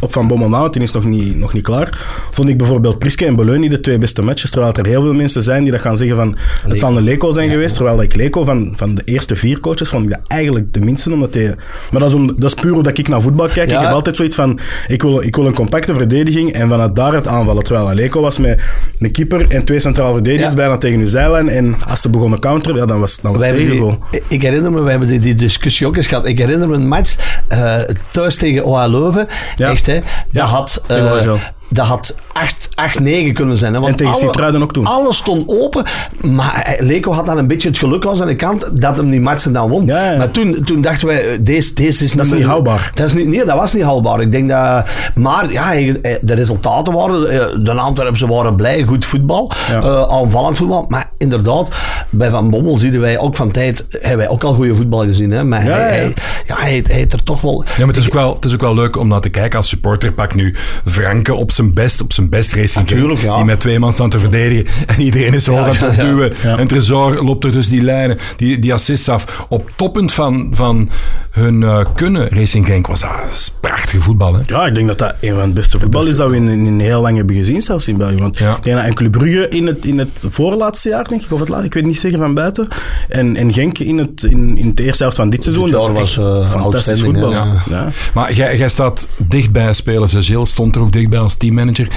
op 0.00 0.12
Van 0.12 0.26
Bommel 0.28 0.48
na, 0.48 0.60
want 0.60 0.72
die 0.72 0.82
is 0.82 0.92
nog 0.92 1.04
niet, 1.04 1.36
nog 1.38 1.52
niet 1.52 1.62
klaar, 1.62 1.98
vond 2.30 2.48
ik 2.48 2.56
bijvoorbeeld 2.56 2.98
Priske 2.98 3.26
en 3.26 3.36
Beleuni 3.36 3.68
de 3.68 3.80
twee 3.80 3.98
beste 3.98 4.22
matches, 4.22 4.50
terwijl 4.50 4.72
er 4.72 4.86
heel 4.86 5.02
veel 5.02 5.14
mensen 5.14 5.42
zijn 5.42 5.62
die 5.62 5.72
dat 5.72 5.80
gaan 5.80 5.96
zeggen 5.96 6.16
van, 6.16 6.36
het 6.68 6.78
zal 6.78 6.96
een 6.96 7.02
Leco 7.04 7.32
zijn 7.32 7.50
geweest, 7.50 7.74
terwijl 7.74 8.02
ik 8.02 8.14
Leco 8.16 8.44
van, 8.44 8.72
van 8.76 8.94
de 8.94 9.02
eerste 9.04 9.36
vier 9.36 9.60
coaches 9.60 9.88
vond 9.88 10.04
ik 10.04 10.10
dat 10.10 10.20
eigenlijk 10.26 10.72
de 10.72 10.80
minste, 10.80 11.12
omdat 11.12 11.34
hij... 11.34 11.54
Maar 11.90 12.00
dat 12.00 12.08
is, 12.08 12.14
om, 12.14 12.26
dat 12.26 12.44
is 12.44 12.54
puur 12.54 12.72
omdat 12.74 12.98
ik 12.98 13.08
naar 13.08 13.22
voetbal 13.22 13.46
kijk. 13.48 13.70
Ja. 13.70 13.76
Ik 13.76 13.84
heb 13.84 13.92
altijd 13.94 14.16
zoiets 14.16 14.36
van, 14.36 14.58
ik 14.88 15.02
wil, 15.02 15.22
ik 15.22 15.36
wil 15.36 15.46
een 15.46 15.54
compacte 15.54 15.94
verdediging 15.94 16.52
en 16.52 16.68
vanuit 16.68 16.96
daar 16.96 17.12
het 17.14 17.26
aanvallen, 17.26 17.64
terwijl 17.64 17.94
Leco 17.94 18.20
was 18.20 18.38
met 18.38 18.60
een 18.98 19.10
keeper 19.12 19.48
en 19.48 19.64
twee 19.64 19.78
centraal 19.78 20.12
verdedigers 20.12 20.52
Ja. 20.52 20.58
bijna 20.58 20.76
tegen 20.78 21.00
uw 21.00 21.06
zijlijn 21.08 21.48
en 21.48 21.76
als 21.88 22.00
ze 22.00 22.10
begonnen 22.10 22.38
counteren, 22.38 22.76
ja, 22.76 22.86
dan 22.86 23.00
was, 23.00 23.20
dan 23.20 23.32
was 23.32 23.46
het 23.46 23.56
tegengoal. 23.56 23.98
die- 24.10 24.22
ik 24.28 24.42
herinner 24.42 24.72
me, 24.72 24.80
we 24.80 24.90
hebben 24.90 25.08
die, 25.08 25.20
die 25.20 25.34
discussie 25.34 25.86
ook 25.86 25.96
eens 25.96 26.06
gehad. 26.06 26.26
Ik 26.26 26.38
herinner 26.38 26.68
me 26.68 26.74
een 26.74 26.88
match 26.88 27.16
eh, 27.48 27.74
thuis 28.12 28.36
tegen 28.36 28.64
OA 28.64 28.86
Leuven. 28.86 29.26
Ja. 29.56 29.70
Echt, 29.70 29.85
hè. 29.86 29.94
Dat 29.94 30.04
Ja, 30.30 30.44
had 30.44 30.82
eh. 30.86 31.34
Dat 31.68 31.86
had 31.86 32.14
8-9 32.32 33.32
kunnen 33.32 33.56
zijn. 33.56 33.72
Hè, 33.74 33.78
want 33.80 33.90
En 33.90 33.96
tegen 33.96 34.14
Sint-Truiden 34.14 34.62
ook 34.62 34.72
toen. 34.72 34.84
Alles 34.86 35.16
stond 35.16 35.48
open. 35.48 35.84
Maar 36.20 36.60
hij- 36.64 36.78
Leco 36.86 37.12
had 37.12 37.26
dan 37.26 37.38
een 37.38 37.46
beetje 37.46 37.68
het 37.68 37.78
geluk 37.78 38.06
aan 38.06 38.16
zijn 38.16 38.36
kant 38.36 38.80
dat 38.80 38.96
hem 38.96 39.10
die 39.10 39.20
matchen 39.20 39.52
dan 39.52 39.68
won. 39.70 39.86
Ja, 39.86 40.10
ja. 40.10 40.16
Maar 40.18 40.30
toen, 40.30 40.64
toen 40.64 40.80
dachten 40.80 41.06
wij, 41.06 41.28
eh, 41.32 41.38
deze, 41.40 41.74
deze 41.74 42.04
is, 42.04 42.12
Dat 42.12 42.26
is 42.26 42.32
niet 42.32 42.44
houdbaar. 42.44 42.90
Dat 42.94 43.06
is 43.06 43.14
niet, 43.14 43.26
nee, 43.26 43.44
dat 43.44 43.58
was 43.58 43.72
niet 43.74 43.82
houdbaar. 43.82 44.20
Ik 44.20 44.32
denk 44.32 44.48
dat, 44.50 44.88
maar 45.14 45.52
ja, 45.52 45.64
hij- 45.64 46.00
de 46.22 46.34
resultaten 46.34 46.92
waren, 46.92 47.28
eh, 47.30 47.46
de 47.64 47.72
Antwerpen 47.72 48.28
waren 48.28 48.56
blij, 48.56 48.82
goed 48.84 49.04
voetbal, 49.04 49.50
Ja. 49.68 49.80
eh, 49.82 50.02
aanvallend 50.02 50.56
voetbal. 50.56 50.84
Maar 50.88 51.10
inderdaad, 51.18 51.68
bij 52.10 52.30
Van 52.30 52.50
Bommel 52.50 52.78
zien 52.78 53.00
wij 53.00 53.18
ook 53.18 53.36
van 53.36 53.50
tijd, 53.50 53.84
hebben 53.90 54.16
wij 54.18 54.28
ook 54.28 54.44
al 54.44 54.54
goede 54.54 54.74
voetbal 54.74 55.04
gezien. 55.04 55.30
Hè? 55.30 55.44
Maar 55.44 55.64
Ja, 55.64 55.70
hij, 55.70 55.80
ja. 55.80 55.86
hij, 55.88 56.14
ja, 56.46 56.56
hij, 56.56 56.82
hij 56.86 56.94
heeft 56.96 57.12
er 57.12 57.22
toch 57.22 57.40
wel... 57.40 57.64
Ja, 57.66 57.70
maar 57.78 57.86
het 57.86 57.96
is, 57.96 58.06
ook 58.06 58.12
wel, 58.14 58.34
het 58.34 58.44
is 58.44 58.54
ook 58.54 58.60
wel 58.60 58.74
leuk 58.74 58.96
om 58.98 59.08
naar 59.08 59.20
te 59.20 59.28
kijken 59.28 59.58
als 59.58 59.68
supporter. 59.68 60.12
Pak 60.12 60.34
nu 60.34 60.54
Franke 60.84 61.34
op 61.34 61.50
zijn 61.56 61.74
best, 61.74 62.00
op 62.00 62.12
zijn 62.12 62.28
best 62.28 62.52
racing. 62.52 62.88
Genk, 62.88 62.90
Natuurlijk, 62.90 63.20
ja. 63.20 63.36
Die 63.36 63.44
met 63.44 63.60
twee 63.60 63.78
man 63.78 63.92
staan 63.92 64.10
te 64.10 64.18
verdedigen. 64.18 64.66
En 64.96 65.00
iedereen 65.00 65.34
is 65.34 65.44
zo 65.44 65.56
aan 65.56 65.76
het 65.76 65.88
opduwen. 65.88 66.36
En 66.58 66.66
Tresor 66.66 67.24
loopt 67.24 67.44
er 67.44 67.52
dus 67.52 67.68
die 67.68 67.82
lijnen, 67.82 68.18
die, 68.36 68.58
die 68.58 68.72
assists 68.72 69.08
af. 69.08 69.46
Op 69.48 69.70
toppunt 69.76 70.12
van, 70.12 70.48
van 70.54 70.90
hun 71.30 71.62
eh, 71.62 71.84
kunnen, 71.94 72.28
Racing 72.28 72.66
Genk, 72.66 72.86
was 72.86 73.00
dat 73.00 73.52
prachtige 73.60 74.00
voetbal. 74.00 74.34
Hè? 74.34 74.40
Ja, 74.46 74.66
ik 74.66 74.74
denk 74.74 74.86
dat 74.86 74.98
dat 74.98 75.14
een 75.20 75.34
van 75.34 75.40
het 75.40 75.54
beste 75.54 75.78
voetbal 75.78 76.06
is 76.06 76.16
dat 76.16 76.30
we 76.30 76.36
in, 76.36 76.48
in 76.48 76.80
heel 76.80 77.00
lang 77.00 77.16
hebben 77.16 77.36
gezien, 77.36 77.62
zelfs 77.62 77.88
in 77.88 77.96
België. 77.96 78.16
Want 78.16 78.38
Ja. 78.38 78.58
en 78.62 78.94
Club 78.94 79.10
Brugge 79.10 79.48
in 79.48 79.66
het, 79.66 79.84
in 79.84 79.98
het 79.98 80.24
voorlaatste 80.28 80.88
jaar, 80.88 81.08
denk 81.08 81.22
ik, 81.22 81.32
of 81.32 81.40
het 81.40 81.48
laatste, 81.48 81.66
ik 81.66 81.74
weet 81.74 81.84
niet 81.84 81.98
zeker 81.98 82.18
van 82.18 82.34
buiten. 82.34 82.68
En, 83.08 83.36
en 83.36 83.52
Genk 83.52 83.78
in, 83.78 83.98
het, 83.98 84.22
in, 84.22 84.58
in 84.58 84.74
de 84.74 84.82
eerste 84.82 85.02
helft 85.02 85.16
van 85.18 85.30
dit 85.30 85.42
seizoen. 85.42 85.70
dat 85.70 85.88
was, 85.88 86.16
echt 86.16 86.26
eh, 86.26 86.50
fantastisch 86.50 87.00
voetbal. 87.00 87.30
Ja. 87.30 87.46
Ja. 87.70 87.88
Maar 88.14 88.32
jij, 88.32 88.56
jij 88.56 88.68
staat 88.68 89.08
dicht 89.16 89.52
bij 89.52 89.72
spelers. 89.72 90.14
Gilles 90.18 90.50
stond 90.50 90.74
er 90.76 90.80
ook 90.82 90.92
dichtbij 90.92 91.18
als 91.18 91.36
teammanager. 91.46 91.88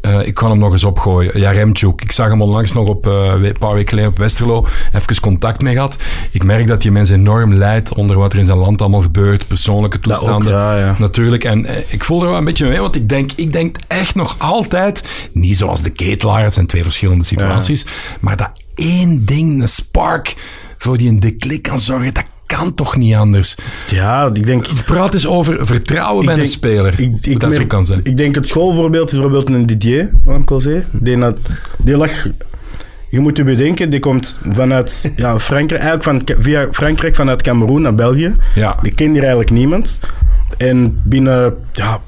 Eh, 0.00 0.26
ik 0.26 0.34
kan 0.34 0.50
hem 0.50 0.58
nog 0.58 0.72
eens 0.72 0.84
opgooien. 0.84 1.40
Jaremchuk. 1.40 2.02
Ik 2.02 2.12
zag 2.12 2.28
hem 2.28 2.42
onlangs 2.42 2.72
nog 2.72 2.88
op, 2.88 3.06
eh, 3.06 3.32
een 3.42 3.56
paar 3.58 3.72
weken 3.72 3.88
geleden 3.88 4.10
op 4.10 4.18
Westerlo. 4.18 4.66
Even 4.92 5.20
contact 5.20 5.62
mee 5.62 5.74
gehad. 5.74 5.96
Ik 6.30 6.44
merk 6.44 6.66
dat 6.66 6.82
die 6.82 6.90
mens 6.90 7.10
enorm 7.10 7.54
lijdt 7.54 7.94
onder 7.94 8.18
wat 8.18 8.32
er 8.32 8.38
in 8.38 8.46
zijn 8.46 8.58
land 8.58 8.80
allemaal 8.80 9.00
gebeurt. 9.00 9.46
Persoonlijke 9.46 9.96
ook, 9.96 10.02
toestanden. 10.02 10.52
ja, 10.52 10.78
ja. 10.78 10.96
Natuurlijk. 10.98 11.44
En 11.44 11.64
eh, 11.64 11.82
ik 11.88 12.04
voel 12.04 12.22
er 12.22 12.28
wel 12.28 12.38
een 12.38 12.44
beetje 12.44 12.68
mee. 12.68 12.80
Want 12.80 12.94
ik 12.94 13.08
denk, 13.08 13.30
ik 13.36 13.52
denk 13.52 13.78
echt 13.86 14.14
nog 14.14 14.34
altijd... 14.38 15.04
Niet 15.32 15.56
zoals 15.56 15.82
de 15.82 15.90
ketelaar. 15.90 16.42
Het 16.42 16.54
zijn 16.54 16.66
twee 16.66 16.82
verschillende 16.82 17.24
situaties. 17.24 17.86
Maar 18.20 18.36
dat 18.36 18.50
één 18.74 19.24
ding, 19.24 19.62
een 19.62 19.68
spark... 19.68 20.36
Voor 20.78 20.96
die 20.96 21.08
een 21.08 21.20
de 21.20 21.36
klik 21.36 21.62
kan 21.62 21.80
zorgen... 21.80 22.14
Dat 22.14 22.24
kan 22.46 22.74
toch 22.74 22.96
niet 22.96 23.14
anders? 23.14 23.56
Ja, 23.88 24.30
ik 24.32 24.46
denk... 24.46 24.66
Praat 24.84 25.14
eens 25.14 25.26
over 25.26 25.66
vertrouwen 25.66 26.24
bij 26.24 26.34
denk- 26.34 26.46
een 26.46 26.52
speler. 26.52 26.92
Ik, 26.92 26.98
hoe 26.98 27.18
ik, 27.22 27.40
dat 27.40 27.54
zo 27.54 27.66
kan 27.66 27.86
zijn. 27.86 28.00
ik 28.02 28.16
denk 28.16 28.34
het 28.34 28.46
schoolvoorbeeld 28.46 29.06
is 29.06 29.12
bijvoorbeeld 29.12 29.48
een 29.48 29.66
Didier, 29.66 30.10
wat 30.24 30.40
ik 30.40 30.50
al 30.50 30.60
zei. 30.60 30.84
Die, 30.92 31.18
die 31.78 31.96
lag... 31.96 32.10
Je 33.10 33.20
moet 33.20 33.36
je 33.36 33.44
bedenken, 33.44 33.90
die 33.90 34.00
komt 34.00 34.38
vanuit 34.52 35.12
ja, 35.16 35.38
Frankrijk, 35.38 35.82
eigenlijk 35.82 36.28
van, 36.28 36.42
via 36.42 36.68
Frankrijk 36.70 37.14
vanuit 37.14 37.42
Cameroen 37.42 37.82
naar 37.82 37.94
België. 37.94 38.36
Ja. 38.54 38.78
Die 38.82 38.94
kent 38.94 39.10
hier 39.10 39.20
eigenlijk 39.20 39.50
niemand. 39.50 40.00
En 40.56 41.00
binnen... 41.04 41.54
Ja, 41.72 42.00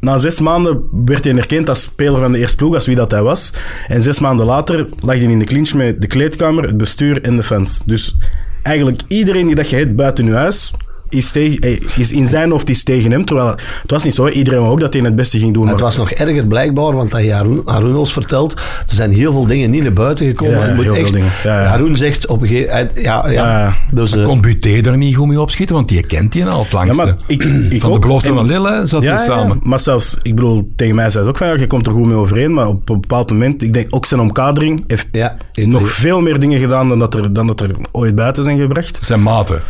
na 0.00 0.18
zes 0.18 0.40
maanden 0.40 0.82
werd 1.04 1.24
hij 1.24 1.36
erkend 1.36 1.68
als 1.68 1.80
speler 1.80 2.20
van 2.20 2.32
de 2.32 2.38
eerste 2.38 2.56
ploeg, 2.56 2.74
als 2.74 2.86
wie 2.86 2.96
dat 2.96 3.10
hij 3.10 3.22
was. 3.22 3.52
En 3.88 4.02
zes 4.02 4.20
maanden 4.20 4.46
later 4.46 4.86
lag 5.00 5.14
hij 5.14 5.24
in 5.24 5.38
de 5.38 5.44
clinch 5.44 5.74
met 5.74 6.00
de 6.00 6.06
kleedkamer, 6.06 6.64
het 6.64 6.76
bestuur 6.76 7.22
en 7.22 7.36
de 7.36 7.42
fans. 7.42 7.82
Dus 7.84 8.16
eigenlijk 8.64 9.02
iedereen 9.08 9.46
die 9.46 9.54
dat 9.54 9.70
je 9.70 9.76
hebt 9.76 9.96
buiten 9.96 10.24
je 10.24 10.32
huis, 10.32 10.70
is, 11.08 11.30
tegen, 11.30 11.58
eh, 11.60 11.78
is 11.96 12.10
in 12.12 12.26
zijn 12.26 12.50
hoofd 12.50 12.70
is 12.70 12.82
tegen 12.82 13.10
hem. 13.10 13.24
Terwijl 13.24 13.48
het 13.82 13.90
was 13.90 14.04
niet 14.04 14.14
zo, 14.14 14.28
iedereen 14.28 14.60
wou 14.60 14.72
ook 14.72 14.80
dat 14.80 14.92
hij 14.92 15.02
het 15.02 15.16
beste 15.16 15.38
ging 15.38 15.52
doen. 15.54 15.62
Het 15.62 15.72
maar- 15.74 15.82
was 15.84 15.96
nog 15.96 16.10
erger 16.10 16.46
blijkbaar, 16.46 16.96
want 16.96 17.10
dat 17.10 17.22
je 17.24 17.32
Haroon, 17.32 17.62
Haroon 17.64 17.96
ons 17.96 18.12
vertelt, 18.12 18.52
er 18.88 18.94
zijn 18.94 19.12
heel 19.12 19.32
veel 19.32 19.46
dingen 19.46 19.70
niet 19.70 19.82
naar 19.82 19.92
buiten 19.92 20.26
gekomen. 20.26 20.54
Ja, 20.54 20.60
Het 20.60 20.74
moet 20.74 20.84
heel 20.84 20.94
veel 20.94 21.02
echt- 21.04 21.12
dingen. 21.12 21.30
Ja, 21.44 21.60
ja. 21.62 21.66
Haroon 21.66 21.96
zegt 21.96 22.26
op 22.26 22.42
een 22.42 22.48
gegeven 22.48 22.76
moment... 22.76 22.90
Ja, 23.04 23.28
ja, 23.30 23.32
Ja. 23.60 23.76
Dus, 23.92 24.12
eh, 24.16 24.24
Kon 24.24 24.40
Buté 24.40 24.80
er 24.90 24.96
niet 24.96 25.16
goed 25.16 25.28
mee 25.28 25.40
opschieten, 25.40 25.74
want 25.74 25.88
die 25.88 26.06
kent 26.06 26.32
die 26.32 26.44
al 26.46 26.62
het 26.62 26.72
langste. 26.72 26.96
Ja, 26.96 27.04
maar 27.04 27.16
ik, 27.26 27.42
ik 27.70 27.80
van 27.80 27.92
de 27.92 27.98
belofte 27.98 28.28
En- 28.28 28.34
van 28.34 28.46
Lille 28.46 28.80
zat 28.86 29.02
Ja, 29.02 29.14
hij 29.16 29.24
samen. 29.24 29.56
ja, 29.62 29.68
maar 29.68 29.80
zelfs, 29.80 30.16
ik 30.22 30.34
bedoel, 30.34 30.70
tegen 30.76 30.94
mij 30.94 31.10
zei 31.10 31.24
ze 31.24 31.30
ook 31.30 31.36
van, 31.36 31.46
ja, 31.46 31.54
je 31.54 31.66
komt 31.66 31.86
er 31.86 31.92
goed 31.92 32.06
mee 32.06 32.16
overeen, 32.16 32.52
maar 32.54 32.66
op 32.68 32.88
een 32.88 33.00
bepaald 33.00 33.30
moment, 33.30 33.62
ik 33.62 33.74
denk 33.74 33.86
ook 33.90 34.06
zijn 34.06 34.20
omkadering 34.20 34.84
heeft 34.86 35.08
ja, 35.12 35.36
nog 35.54 35.88
veel 35.88 36.20
meer 36.20 36.38
dingen 36.38 36.60
gedaan 36.60 36.88
dan 36.88 36.98
dat 36.98 37.14
er, 37.14 37.32
dan 37.32 37.46
dat 37.46 37.60
er 37.60 37.70
ooit 37.92 38.14
buiten 38.14 38.44
zijn 38.44 38.58
gebracht. 38.58 38.98
Zijn 39.02 39.22
maten. 39.22 39.62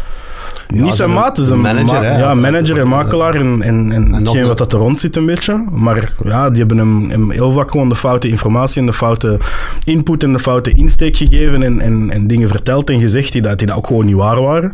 Niet 0.82 0.94
zijn 0.94 1.12
maat, 1.12 1.38
is 1.38 1.48
een 1.48 1.60
manager, 1.60 2.00
ma- 2.00 2.06
hè. 2.08 2.18
ja, 2.18 2.34
manager 2.34 2.78
en 2.78 2.88
makelaar 2.88 3.34
en, 3.34 3.62
en, 3.62 3.92
en, 3.92 4.12
hetgeen 4.12 4.40
een- 4.42 4.46
wat 4.46 4.58
dat 4.58 4.72
er 4.72 4.78
rond 4.78 5.00
zit 5.00 5.16
een 5.16 5.26
beetje. 5.26 5.64
Maar 5.70 6.12
ja, 6.24 6.48
die 6.50 6.58
hebben 6.58 6.78
hem, 6.78 7.10
hem 7.10 7.30
heel 7.30 7.52
vaak 7.52 7.70
gewoon 7.70 7.88
de 7.88 7.96
foute 7.96 8.28
informatie 8.28 8.80
en 8.80 8.86
de 8.86 8.92
foute 8.92 9.38
input 9.84 10.22
en 10.22 10.32
de 10.32 10.38
foute 10.38 10.72
insteek 10.72 11.16
gegeven 11.16 11.62
en, 11.62 11.80
en, 11.80 12.10
en 12.10 12.26
dingen 12.26 12.48
verteld 12.48 12.90
en 12.90 13.00
gezegd 13.00 13.32
die 13.32 13.42
dat, 13.42 13.58
die 13.58 13.66
dat 13.66 13.76
ook 13.76 13.86
gewoon 13.86 14.06
niet 14.06 14.14
waar 14.16 14.42
waren. 14.42 14.72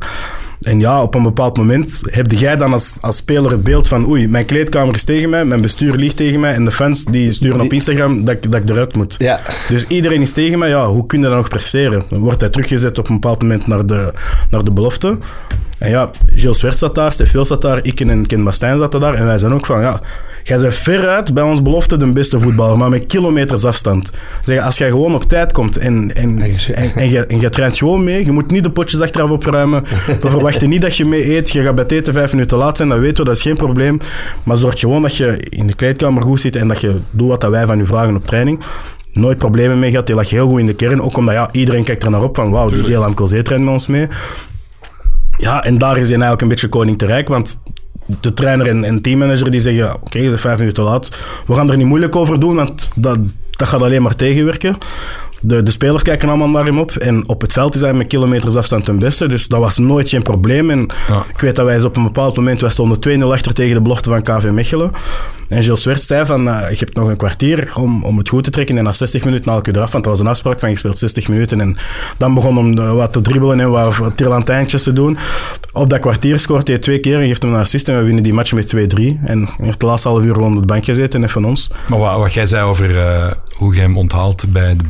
En 0.61 0.81
ja, 0.81 1.03
op 1.03 1.15
een 1.15 1.23
bepaald 1.23 1.57
moment 1.57 2.01
heb 2.11 2.33
jij 2.33 2.57
dan 2.57 2.73
als, 2.73 2.97
als 3.01 3.17
speler 3.17 3.51
het 3.51 3.63
beeld 3.63 3.89
van 3.89 4.07
oei, 4.09 4.29
mijn 4.29 4.45
kleedkamer 4.45 4.95
is 4.95 5.05
tegen 5.05 5.31
mij, 5.31 5.45
mijn 5.45 5.61
bestuur 5.61 5.95
ligt 5.97 6.17
tegen 6.17 6.41
mij 6.41 6.53
en 6.55 6.65
de 6.65 6.71
fans 6.71 7.05
die 7.05 7.33
sturen 7.33 7.61
op 7.61 7.73
Instagram 7.73 8.25
dat, 8.25 8.35
ik- 8.35 8.53
dat 8.53 8.63
ik 8.63 8.69
eruit 8.69 8.97
moet. 8.97 9.15
Ja. 9.19 9.41
Dus 9.69 9.87
iedereen 9.87 10.21
is 10.23 10.33
tegen 10.33 10.59
mij, 10.59 10.69
ja, 10.69 10.89
hoe 10.89 11.07
kun 11.07 11.21
je 11.21 11.27
dan 11.27 11.37
nog 11.37 11.49
presteren? 11.49 12.03
Dan 12.11 12.21
wordt 12.21 12.41
hij 12.41 12.51
teruggezet 12.51 12.99
op 12.99 13.09
een 13.09 13.15
bepaald 13.15 13.43
moment 13.43 13.67
naar 13.67 13.87
de, 13.87 14.13
naar 14.51 14.65
de 14.65 14.73
belofte. 14.73 15.19
En 15.79 15.91
ja, 15.91 16.11
Gilles 16.27 16.59
Zwert 16.59 16.79
zat 16.79 16.95
daar, 16.95 17.13
Stefan 17.13 17.45
zat 17.45 17.63
daar, 17.63 17.79
ik 17.83 18.01
en 18.01 18.27
Ken 18.27 18.45
Bastijn 18.45 18.79
zaten 18.79 19.01
daar. 19.01 19.15
En 19.15 19.25
wij 19.25 19.39
zijn 19.39 19.53
ook 19.53 19.67
van, 19.67 19.81
ja, 19.81 20.01
jij 20.51 20.59
bent 20.59 20.75
veruit 20.75 21.35
bij 21.35 21.43
ons 21.43 21.63
belofte 21.63 21.97
de 21.97 22.13
beste 22.13 22.41
voetballer, 22.41 22.79
maar 22.79 22.89
met 22.89 23.07
kilometers 23.07 23.65
afstand. 23.65 24.11
Zeg, 24.45 24.63
als 24.65 24.79
jij 24.79 24.89
gewoon 24.89 25.15
op 25.15 25.23
tijd 25.23 25.53
komt 25.53 25.77
en, 25.77 26.15
en, 26.15 26.41
En 26.41 26.53
je- 26.53 26.73
en, 26.73 26.93
en, 26.95 27.11
je, 27.11 27.27
en 27.27 27.41
je 27.41 27.51
traint 27.51 27.79
gewoon 27.79 28.05
mee, 28.05 28.25
je 28.25 28.31
moet 28.33 28.51
niet 28.51 28.63
de 28.63 28.71
potjes 28.71 29.01
achteraf 29.01 29.31
opruimen. 29.31 29.85
We 30.21 30.31
verwachten 30.37 30.69
niet 30.69 30.81
dat 30.83 30.97
je 30.97 31.05
mee 31.05 31.37
eet. 31.37 31.51
Je 31.51 31.63
gaat 31.63 31.75
bij 31.75 31.83
het 31.85 31.93
eten 31.93 32.13
vijf 32.13 32.33
minuten 32.33 32.59
laat 32.59 32.77
zijn, 32.77 32.89
dat 32.89 32.99
weten 32.99 33.17
we, 33.17 33.25
dat 33.25 33.37
is 33.37 33.43
geen 33.43 33.57
probleem. 33.57 33.99
Maar 34.43 34.57
zorg 34.57 34.81
gewoon 34.81 35.03
dat 35.03 35.17
je 35.17 35.37
in 35.49 35.67
de 35.67 35.75
kleedkamer 35.75 36.23
goed 36.23 36.41
zit 36.41 36.57
en 36.57 36.69
dat 36.69 36.81
je 36.81 36.97
doet 37.11 37.29
wat 37.29 37.41
dat 37.41 37.51
wij 37.51 37.67
van 37.67 37.79
je 37.79 37.85
vragen 37.85 38.17
op 38.17 38.27
training 38.27 38.61
nooit 39.13 39.39
problemen 39.39 39.79
mee 39.79 39.91
gehad. 39.91 40.07
Die 40.07 40.15
lag 40.15 40.31
heel 40.31 40.49
goed 40.49 40.61
in 40.61 40.67
de 40.67 40.75
kern. 40.75 41.01
Ook 41.03 41.17
omdat 41.17 41.35
ja, 41.35 41.49
iedereen 41.53 41.85
kijkt 41.85 42.03
er 42.05 42.11
naar 42.11 42.23
op 42.23 42.37
van 42.37 42.51
wauw, 42.51 42.69
die 42.69 42.83
deel 42.83 43.05
aan 43.05 43.15
Colzee 43.15 43.43
traint 43.43 43.65
met 43.65 43.73
ons 43.73 43.87
mee. 43.87 44.07
Ja, 45.37 45.65
en 45.65 45.79
daar 45.79 45.91
is 45.97 46.03
hij 46.03 46.11
eigenlijk 46.11 46.43
een 46.43 46.49
beetje 46.49 46.69
koning 46.69 46.99
te 46.99 47.07
rijk. 47.07 47.29
Want 47.29 47.61
de 48.21 48.35
trainer 48.35 48.67
en, 48.67 48.85
en 48.85 49.01
teammanager 49.01 49.51
die 49.51 49.61
zeggen... 49.61 49.95
Oké, 49.95 50.19
je 50.19 50.29
bent 50.29 50.41
vijf 50.41 50.59
minuten 50.59 50.85
laat. 50.85 51.09
We 51.47 51.55
gaan 51.55 51.71
er 51.71 51.77
niet 51.77 51.87
moeilijk 51.87 52.17
over 52.17 52.41
doen, 52.41 52.55
want 52.55 52.91
dat, 52.95 53.19
dat 53.51 53.69
gaat 53.69 53.83
alleen 53.83 54.03
maar 54.03 54.17
tegenwerken. 54.17 54.79
De, 55.41 55.63
de 55.63 55.71
spelers 55.71 56.03
kijken 56.03 56.29
allemaal 56.29 56.49
naar 56.49 56.65
hem 56.65 56.79
op. 56.79 56.91
En 56.91 57.29
op 57.29 57.41
het 57.41 57.53
veld 57.53 57.75
is 57.75 57.81
hij 57.81 57.93
met 57.95 58.07
kilometers 58.07 58.55
afstand 58.55 58.85
ten 58.85 58.99
beste. 58.99 59.29
Dus 59.29 59.49
dat 59.49 59.61
was 59.61 59.79
nooit 59.79 60.09
geen 60.09 60.23
probleem. 60.23 60.71
En 60.71 60.87
Ja. 61.09 61.25
ik 61.35 61.41
weet 61.41 61.57
dat 61.57 61.65
wij 61.65 61.75
eens 61.75 61.85
op 61.85 61.97
een 61.97 62.03
bepaald 62.03 62.37
moment... 62.37 62.61
Wij 62.61 62.71
stonden 62.71 63.21
2-0 63.23 63.25
achter 63.25 63.53
tegen 63.55 63.75
de 63.75 63.81
belofte 63.83 64.11
van 64.11 64.23
KV 64.23 64.45
Mechelen. 64.51 64.91
En 65.49 65.63
Gilles 65.63 65.81
Swert 65.81 66.03
zei 66.03 66.27
van... 66.27 66.49
eh, 66.49 66.71
je 66.71 66.77
hebt 66.79 66.95
nog 66.97 67.09
een 67.09 67.17
kwartier 67.17 67.71
om, 67.75 68.05
om 68.05 68.19
het 68.19 68.29
goed 68.29 68.45
te 68.45 68.51
trekken. 68.51 68.79
En 68.79 68.85
na 68.85 68.93
60 68.93 69.25
minuten 69.25 69.51
haal 69.51 69.59
ik 69.59 69.67
je 69.67 69.73
eraf. 69.77 69.93
Want 69.93 70.05
dat 70.05 70.13
was 70.13 70.23
een 70.23 70.31
afspraak 70.31 70.61
van 70.61 70.71
je 70.71 70.77
speelt 70.77 70.99
60 70.99 71.29
minuten. 71.29 71.61
En 71.61 71.77
dan 72.17 72.35
begon 72.35 72.57
hem 72.57 72.95
wat 72.97 73.13
te 73.13 73.21
dribbelen 73.21 73.61
en 73.61 73.71
wat, 73.71 73.97
wat 73.97 74.17
tirlantijntjes 74.17 74.83
te 74.83 74.93
doen. 74.93 75.19
Op 75.73 75.91
dat 75.91 75.99
kwartier 75.99 76.41
scoort 76.41 76.69
hij 76.69 76.79
twee 76.79 76.99
keer 76.99 77.21
en 77.21 77.27
geeft 77.27 77.43
hem 77.43 77.55
een 77.55 77.61
assist. 77.61 77.89
En 77.89 77.97
we 77.99 78.03
winnen 78.05 78.23
die 78.23 78.33
match 78.35 78.53
met 78.53 78.75
2-3. 78.77 78.79
En 79.25 79.45
hij 79.45 79.47
heeft 79.67 79.81
de 79.81 79.87
laatste 79.87 80.09
half 80.09 80.23
uur 80.23 80.39
op 80.39 80.55
de 80.61 80.67
bank 80.67 80.85
gezeten 80.85 81.23
en 81.23 81.29
van 81.29 81.45
ons. 81.45 81.71
Maar 81.89 81.99
wat, 81.99 82.17
wat 82.19 82.33
jij 82.35 82.47
zei 82.47 82.65
over 82.65 82.99
eh, 82.99 83.33
hoe 83.55 83.75
jij 83.75 83.83
hem 83.83 83.97
onthaalt 83.99 84.45
bij 84.53 84.77
de 84.77 84.85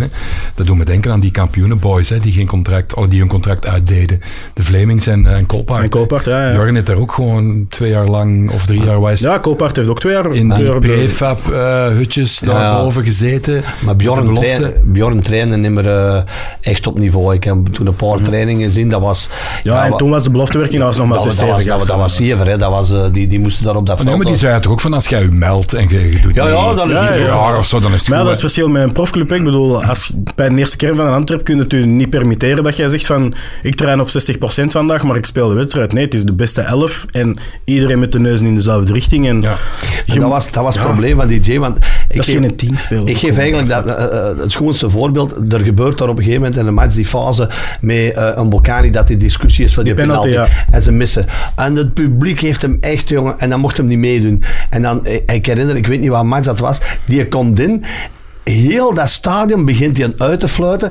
Hè, 0.00 0.06
dat 0.54 0.66
doet 0.66 0.76
me 0.76 0.84
denken 0.84 1.12
aan 1.12 1.20
die 1.20 1.30
kampioenenboys, 1.30 2.08
hè, 2.08 2.18
die, 2.20 2.32
geen 2.32 2.46
contract, 2.46 2.94
oh, 2.94 3.04
die 3.08 3.18
hun 3.18 3.28
contract 3.28 3.66
uitdeden. 3.66 4.20
De 4.54 4.62
Vlemings 4.62 5.06
en, 5.06 5.26
eh, 5.26 5.36
en 5.36 5.46
Kolpaard. 5.46 5.82
En 5.82 5.88
Kolpaard, 5.88 6.24
ja, 6.24 6.46
ja. 6.48 6.54
Jorgen 6.54 6.74
heeft 6.74 6.86
daar 6.86 6.96
ook 6.96 7.12
gewoon 7.12 7.66
twee 7.68 7.90
jaar 7.90 8.06
lang, 8.06 8.50
of 8.50 8.66
drie 8.66 8.84
jaar 8.84 9.00
wijs, 9.00 9.20
Ja, 9.20 9.38
Kolpaard 9.38 9.76
heeft 9.76 9.88
ook 9.88 10.00
twee 10.00 10.12
jaar... 10.12 10.32
in 10.34 10.48
die 10.48 10.64
jaar 10.64 10.74
op 10.76 10.82
de- 10.82 10.88
prefab-hutjes 10.88 12.40
Ja. 12.40 12.46
daarboven 12.46 13.04
gezeten. 13.04 13.62
Maar 13.84 13.96
Bjorn, 13.96 14.34
trainen, 14.34 14.92
Bjorn 14.92 15.20
trainde 15.22 15.56
niet 15.56 15.70
meer 15.70 15.88
eh, 15.90 16.22
echt 16.60 16.86
op 16.86 16.98
niveau. 16.98 17.34
Ik 17.34 17.44
heb 17.44 17.66
toen 17.72 17.86
een 17.86 17.94
paar 17.94 18.20
trainingen 18.22 18.64
gezien. 18.64 18.88
Dat 18.88 19.00
was... 19.00 19.28
Ja, 19.62 19.84
en 19.84 19.96
toen 19.96 20.10
was 20.10 20.22
de 20.22 20.30
beloftewerking 20.30 20.78
dat 20.78 20.88
was 20.88 20.96
nog 20.98 21.06
maar 21.08 21.16
dat, 21.16 21.26
6, 21.26 21.36
dat, 21.36 21.46
7 21.46 21.56
was, 21.56 21.64
dat, 21.66 21.78
was- 21.78 21.86
dat 21.86 21.96
was 21.96 22.14
zever. 22.14 22.46
Hè. 22.46 22.56
Dat 22.58 22.70
was, 22.70 22.92
eh, 22.92 23.04
die, 23.12 23.26
die 23.26 23.40
moesten 23.40 23.64
daar 23.64 23.76
op 23.76 23.86
dat 23.86 23.96
Maar 23.96 24.04
veld... 24.04 24.08
nee, 24.08 24.16
maar 24.16 24.26
die 24.26 24.36
zei 24.48 24.60
toch 24.60 24.72
ook 24.72 24.80
van 24.80 24.94
als 24.94 25.06
jij 25.06 25.22
je 25.22 25.28
meldt 25.30 25.74
en 25.74 25.88
je, 25.88 26.10
je 26.12 26.20
doet 26.20 26.34
Ja, 26.34 26.46
ja, 26.48 26.74
dan 26.74 26.90
is 26.90 27.16
jaar 27.16 27.56
of 27.56 27.66
zo, 27.66 27.80
dan 27.80 27.92
is 27.92 27.98
het 28.00 28.08
Maar 28.08 28.18
ja, 28.18 28.24
goed, 28.24 28.26
dat 28.34 28.34
is 28.34 28.40
verschil 28.40 28.68
met 28.68 28.82
een 28.82 28.92
profclub. 28.92 29.32
Ik 29.32 29.44
bedoel, 29.44 29.82
als, 29.88 30.12
bij 30.34 30.48
de 30.48 30.56
eerste 30.56 30.76
kern 30.76 30.96
van 30.96 31.06
een 31.06 31.12
Antwerp 31.12 31.44
kun 31.44 31.56
je 31.56 31.62
het 31.62 31.72
je 31.72 31.78
niet 31.78 32.10
permitteren 32.10 32.62
dat 32.64 32.76
jij 32.76 32.88
zegt 32.88 33.06
van 33.06 33.34
ik 33.62 33.74
train 33.74 34.00
op 34.00 34.08
60% 34.08 34.10
vandaag, 34.66 35.02
maar 35.02 35.16
ik 35.16 35.26
speel 35.26 35.48
de 35.48 35.54
wedstrijd. 35.54 35.92
Nee, 35.92 36.04
het 36.04 36.14
is 36.14 36.24
de 36.24 36.32
beste 36.32 36.60
elf 36.60 37.06
en 37.12 37.36
iedereen 37.64 37.98
met 37.98 38.12
de 38.12 38.18
neus 38.18 38.40
in 38.40 38.54
dezelfde 38.54 38.92
richting. 38.92 39.26
En 39.28 39.40
Ja. 39.40 39.56
En 40.06 40.20
dat 40.20 40.28
was, 40.30 40.50
dat 40.50 40.62
was 40.62 40.74
het 40.74 40.84
Ja. 40.84 40.90
probleem 40.90 41.16
van 41.16 41.28
DJ. 41.28 41.58
Want 41.58 41.76
ik 41.76 41.82
Dat 42.08 42.16
is 42.28 42.34
geef- 42.34 42.40
geen 42.40 42.56
teamspel. 42.56 43.08
Ik 43.08 43.16
geef 43.18 43.36
eigenlijk 43.38 43.68
dat, 43.68 43.86
eh, 43.86 44.04
eh, 44.30 44.38
het 44.38 44.52
schoonste 44.52 44.90
voorbeeld. 44.90 45.52
Er 45.52 45.60
gebeurt 45.60 45.98
daar 45.98 46.08
op 46.08 46.16
een 46.18 46.22
gegeven 46.24 46.42
moment 46.42 46.60
in 46.60 46.66
een 46.66 46.74
match 46.74 46.94
die 46.94 47.04
fase 47.06 47.48
met 47.80 48.14
eh, 48.14 48.30
een 48.34 48.48
Bocani 48.48 48.90
dat 48.90 49.06
die 49.06 49.16
discussie 49.16 49.64
is 49.64 49.74
voor 49.74 49.84
die, 49.84 49.94
Die 49.94 50.04
penalty, 50.04 50.28
penalty. 50.28 50.50
ja. 50.52 50.64
En 50.70 50.82
ze 50.82 50.92
missen. 50.92 51.24
En 51.56 51.76
het 51.76 51.94
publiek 51.94 52.40
heeft 52.40 52.62
hem 52.62 52.76
echt, 52.80 53.08
jongen, 53.08 53.38
en 53.38 53.48
dan 53.50 53.60
mocht 53.60 53.76
hem 53.76 53.86
niet 53.86 53.98
meedoen. 53.98 54.42
En 54.70 54.82
dan, 54.82 55.06
ik 55.26 55.46
herinner, 55.46 55.76
ik 55.76 55.86
weet 55.86 56.00
niet 56.00 56.10
wat 56.10 56.24
match 56.24 56.44
dat 56.46 56.58
was, 56.58 56.80
die 57.04 57.26
komt 57.28 57.58
in. 57.58 57.84
Heel 58.50 58.94
dat 58.94 59.08
stadion 59.08 59.64
begint 59.64 59.96
hij 59.96 60.14
uit 60.18 60.40
te 60.40 60.48
fluiten. 60.48 60.90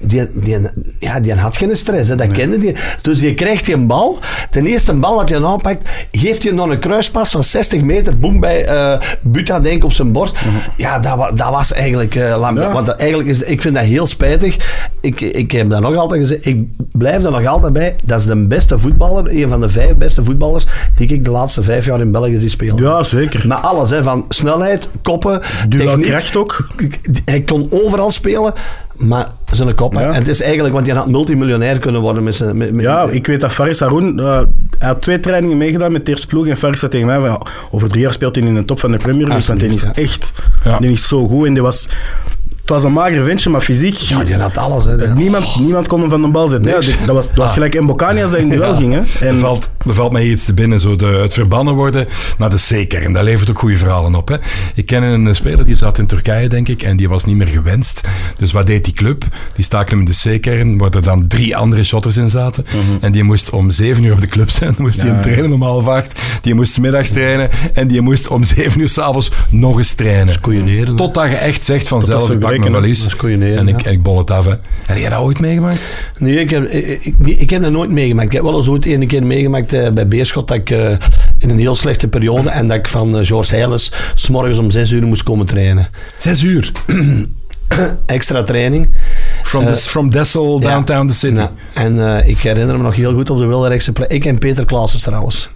Die, 0.00 0.28
die, 0.32 0.56
ja, 1.00 1.20
die 1.20 1.34
had 1.34 1.56
geen 1.56 1.76
stress, 1.76 2.08
hè, 2.08 2.16
dat 2.16 2.30
kende 2.32 2.58
die. 2.58 2.74
Dus 3.02 3.18
die 3.18 3.34
krijgt 3.34 3.64
die 3.64 3.74
een 3.74 3.86
bal. 3.86 4.18
De 4.50 4.62
eerste 4.62 4.94
bal 4.94 5.16
dat 5.18 5.28
hij 5.28 5.44
aanpakt, 5.44 5.88
geeft 6.12 6.42
hij 6.42 6.52
nog 6.52 6.68
een 6.70 6.78
kruispas 6.78 7.30
van 7.30 7.44
60 7.44 7.82
meter. 7.82 8.18
Boem 8.18 8.40
bij 8.40 8.64
eh 8.64 9.00
Buta, 9.20 9.60
denk 9.60 9.76
ik, 9.76 9.84
op 9.84 9.92
zijn 9.92 10.12
borst. 10.12 10.38
Ja, 10.76 10.98
dat, 10.98 11.16
wa- 11.16 11.32
dat 11.32 11.50
was 11.50 11.72
eigenlijk 11.72 12.14
eh. 12.14 12.28
Ja. 12.28 12.72
Want 12.72 12.86
dat, 12.86 12.96
eigenlijk 12.96 13.28
is, 13.30 13.42
ik 13.42 13.62
vind 13.62 13.74
dat 13.74 13.84
heel 13.84 14.06
spijtig. 14.06 14.56
Ik, 15.00 15.20
ik 15.20 15.50
heb 15.52 15.70
dat 15.70 15.80
nog 15.80 15.96
altijd 15.96 16.20
gezegd. 16.20 16.46
Ik 16.46 16.62
blijf 16.92 17.24
er 17.24 17.30
nog 17.30 17.46
altijd 17.46 17.72
bij. 17.72 17.94
Dat 18.04 18.20
is 18.20 18.26
de 18.26 18.36
beste 18.46 18.78
voetballer, 18.78 19.36
een 19.42 19.48
van 19.48 19.60
de 19.60 19.68
vijf 19.68 19.94
beste 19.96 20.24
voetballers 20.24 20.66
die 20.94 21.08
ik 21.08 21.24
de 21.24 21.30
laatste 21.30 21.62
vijf 21.62 21.86
jaar 21.86 22.00
in 22.00 22.10
België 22.10 22.38
zie 22.38 22.48
spelen. 22.48 22.82
Ja, 22.82 23.04
zeker. 23.04 23.48
Met 23.48 23.62
alles, 23.62 23.90
hè, 23.90 24.02
van 24.02 24.24
snelheid, 24.28 24.88
koppen, 25.02 25.40
techniek. 25.68 26.02
kracht 26.06 26.36
ook. 26.36 26.66
Hij 27.24 27.40
kon 27.40 27.68
overal 27.70 28.10
spelen, 28.10 28.52
maar 28.98 29.26
zijn 29.50 29.74
kop. 29.74 29.92
Ja. 29.92 30.00
En 30.00 30.12
het 30.14 30.28
is 30.28 30.40
eigenlijk, 30.42 30.74
want 30.74 30.86
je 30.86 30.92
had 30.94 31.08
multimiljonair 31.08 31.78
kunnen 31.78 32.00
worden 32.00 32.22
met 32.22 32.34
zijn... 32.34 32.56
Met, 32.56 32.72
met- 32.72 32.84
Ja, 32.84 33.06
ik 33.10 33.26
weet 33.26 33.40
dat 33.40 33.52
Faris 33.52 33.80
Haroun, 33.80 34.18
eh, 34.18 34.38
hij 34.78 34.88
had 34.88 35.02
twee 35.02 35.20
trainingen 35.20 35.56
meegedaan 35.56 35.92
met 35.92 36.04
de 36.04 36.10
eerste 36.10 36.26
ploeg 36.26 36.46
en 36.46 36.56
Faris 36.56 36.78
zei 36.78 36.90
tegen 36.90 37.06
mij 37.06 37.20
van, 37.20 37.46
over 37.70 37.88
drie 37.88 38.02
jaar 38.02 38.12
speelt 38.12 38.36
hij 38.36 38.44
in 38.44 38.54
de 38.54 38.64
top 38.64 38.80
van 38.80 38.90
de 38.90 38.96
Premier 38.96 39.26
League, 39.26 39.46
want 39.46 39.60
hij 39.60 39.70
is 39.70 39.84
echt, 40.10 40.32
Ja. 40.64 40.78
die 40.78 40.92
is 40.92 41.08
zo 41.08 41.26
goed 41.28 41.46
en 41.46 41.52
die 41.52 41.62
was, 41.62 41.88
het 42.68 42.76
was 42.82 42.86
een 42.86 42.92
mager 42.96 43.24
ventje, 43.24 43.50
maar 43.50 43.60
fysiek, 43.60 43.94
Ja, 43.96 44.24
die 44.24 44.34
had 44.34 44.58
alles. 44.58 44.84
Hè. 44.84 44.96
Die- 44.96 45.06
niemand, 45.08 45.58
niemand 45.60 45.86
kon 45.86 46.00
hem 46.00 46.10
van 46.10 46.22
de 46.22 46.28
bal 46.28 46.48
zetten. 46.48 46.70
Ja, 46.72 46.80
dit- 46.80 46.96
dat 47.06 47.14
was, 47.14 47.26
dat 47.26 47.36
was 47.36 47.46
Ah. 47.46 47.52
gelijk 47.52 47.80
Mbokani 47.80 48.22
als 48.22 48.30
hij 48.30 48.40
in 48.40 48.48
duel 48.48 48.72
Ja. 48.72 48.76
ging. 48.78 48.92
Hè. 48.92 49.26
En, 49.26 49.34
Er 49.34 49.38
valt, 49.38 49.70
er 49.86 49.94
valt 49.94 50.12
mij 50.12 50.24
iets 50.26 50.44
te 50.44 50.54
binnen, 50.54 50.80
zo 50.80 50.96
de, 50.96 51.06
het 51.06 51.32
verbannen 51.32 51.74
worden 51.74 52.06
naar 52.38 52.50
de 52.50 52.56
C-kern. 52.68 53.12
Daar 53.12 53.24
levert 53.24 53.50
ook 53.50 53.58
goede 53.58 53.76
verhalen 53.76 54.14
op. 54.14 54.28
Hè. 54.28 54.34
Ik 54.74 54.86
ken 54.86 55.02
een 55.02 55.34
speler 55.34 55.64
die 55.64 55.76
zat 55.76 55.98
in 55.98 56.06
Turkije, 56.06 56.48
denk 56.48 56.68
ik, 56.68 56.82
en 56.82 56.96
die 56.96 57.08
was 57.08 57.24
niet 57.24 57.36
meer 57.36 57.46
gewenst. 57.46 58.08
Dus 58.38 58.52
wat 58.52 58.66
deed 58.66 58.84
die 58.84 58.94
club? 58.94 59.24
Die 59.54 59.64
staken 59.64 59.98
hem 59.98 60.06
in 60.06 60.12
de 60.22 60.36
C-kern, 60.38 60.78
waar 60.78 60.90
er 60.90 61.02
dan 61.02 61.26
drie 61.26 61.56
andere 61.56 61.84
shotters 61.84 62.16
in 62.16 62.30
zaten. 62.30 62.64
En 63.00 63.12
die 63.12 63.22
moest 63.22 63.50
om 63.50 63.70
zeven 63.70 64.04
uur 64.04 64.12
op 64.12 64.20
de 64.20 64.26
club 64.26 64.50
zijn. 64.50 64.74
Moest 64.78 65.00
hij 65.02 65.10
Ja, 65.10 65.20
trainen 65.20 65.52
om 65.52 65.62
half 65.62 65.86
acht. 65.86 66.20
Die 66.42 66.54
moest 66.54 66.80
middags 66.80 67.10
trainen. 67.10 67.50
En 67.74 67.88
die 67.88 68.00
moest 68.00 68.28
om 68.28 68.44
zeven 68.44 68.80
uur 68.80 68.88
s'avonds 68.88 69.30
nog 69.50 69.76
eens 69.78 69.94
trainen. 69.94 70.40
koeieneren. 70.40 70.96
Totdat 70.96 71.30
je 71.30 71.36
echt 71.36 71.62
zegt 71.62 71.88
van 71.88 71.98
dat 71.98 72.08
zelf, 72.08 72.24
ze 72.24 72.36
ik 72.64 72.70
mijn 72.70 72.82
valies. 72.82 73.16
En 73.22 73.68
ik, 73.68 73.80
ja. 73.80 73.86
en 73.86 73.92
ik 73.92 74.02
bol 74.02 74.18
het 74.18 74.30
af. 74.30 74.44
Hè. 74.44 74.54
Heb 74.86 74.96
jij 74.96 75.08
dat 75.08 75.18
ooit 75.18 75.40
meegemaakt? 75.40 75.90
Nee, 76.18 76.38
ik 76.38 76.50
heb, 76.50 76.64
ik, 76.64 77.14
ik, 77.18 77.50
heb 77.50 77.62
dat 77.62 77.72
nooit 77.72 77.90
meegemaakt. 77.90 78.26
Ik 78.26 78.32
heb 78.32 78.42
wel 78.42 78.56
eens 78.56 78.68
ooit 78.68 78.86
één 78.86 79.06
keer 79.06 79.26
meegemaakt 79.26 79.72
eh, 79.72 79.90
bij 79.90 80.08
Beerschot 80.08 80.48
dat 80.48 80.56
ik 80.56 80.70
eh, 80.70 80.90
in 81.38 81.50
een 81.50 81.58
heel 81.58 81.74
slechte 81.74 82.08
periode 82.08 82.50
en 82.50 82.68
dat 82.68 82.76
ik 82.76 82.88
van 82.88 83.18
eh, 83.18 83.24
George 83.24 83.54
Heiles 83.54 83.92
s 84.14 84.28
morgens 84.28 84.58
om 84.58 84.70
zes 84.70 84.90
uur 84.90 85.06
moest 85.06 85.22
komen 85.22 85.46
trainen. 85.46 85.88
Zes 86.16 86.42
uur. 86.42 86.72
Extra 88.06 88.42
training. 88.42 88.88
From, 89.42 89.66
this, 89.66 89.86
from 89.86 90.10
Dessel, 90.10 90.60
ja. 90.60 90.68
downtown 90.68 91.06
the 91.06 91.14
city. 91.14 91.36
Ja, 91.36 91.52
en 91.74 92.16
eh, 92.16 92.28
ik 92.28 92.38
herinner 92.38 92.76
me 92.76 92.82
nog 92.82 92.96
heel 92.96 93.14
goed 93.14 93.30
op 93.30 93.38
de 93.38 93.46
Wilderijkse 93.46 93.92
plek. 93.92 94.10
Ik 94.10 94.24
en 94.24 94.38
Peter 94.38 94.64
Klaasens 94.64 95.02
trouwens. 95.02 95.50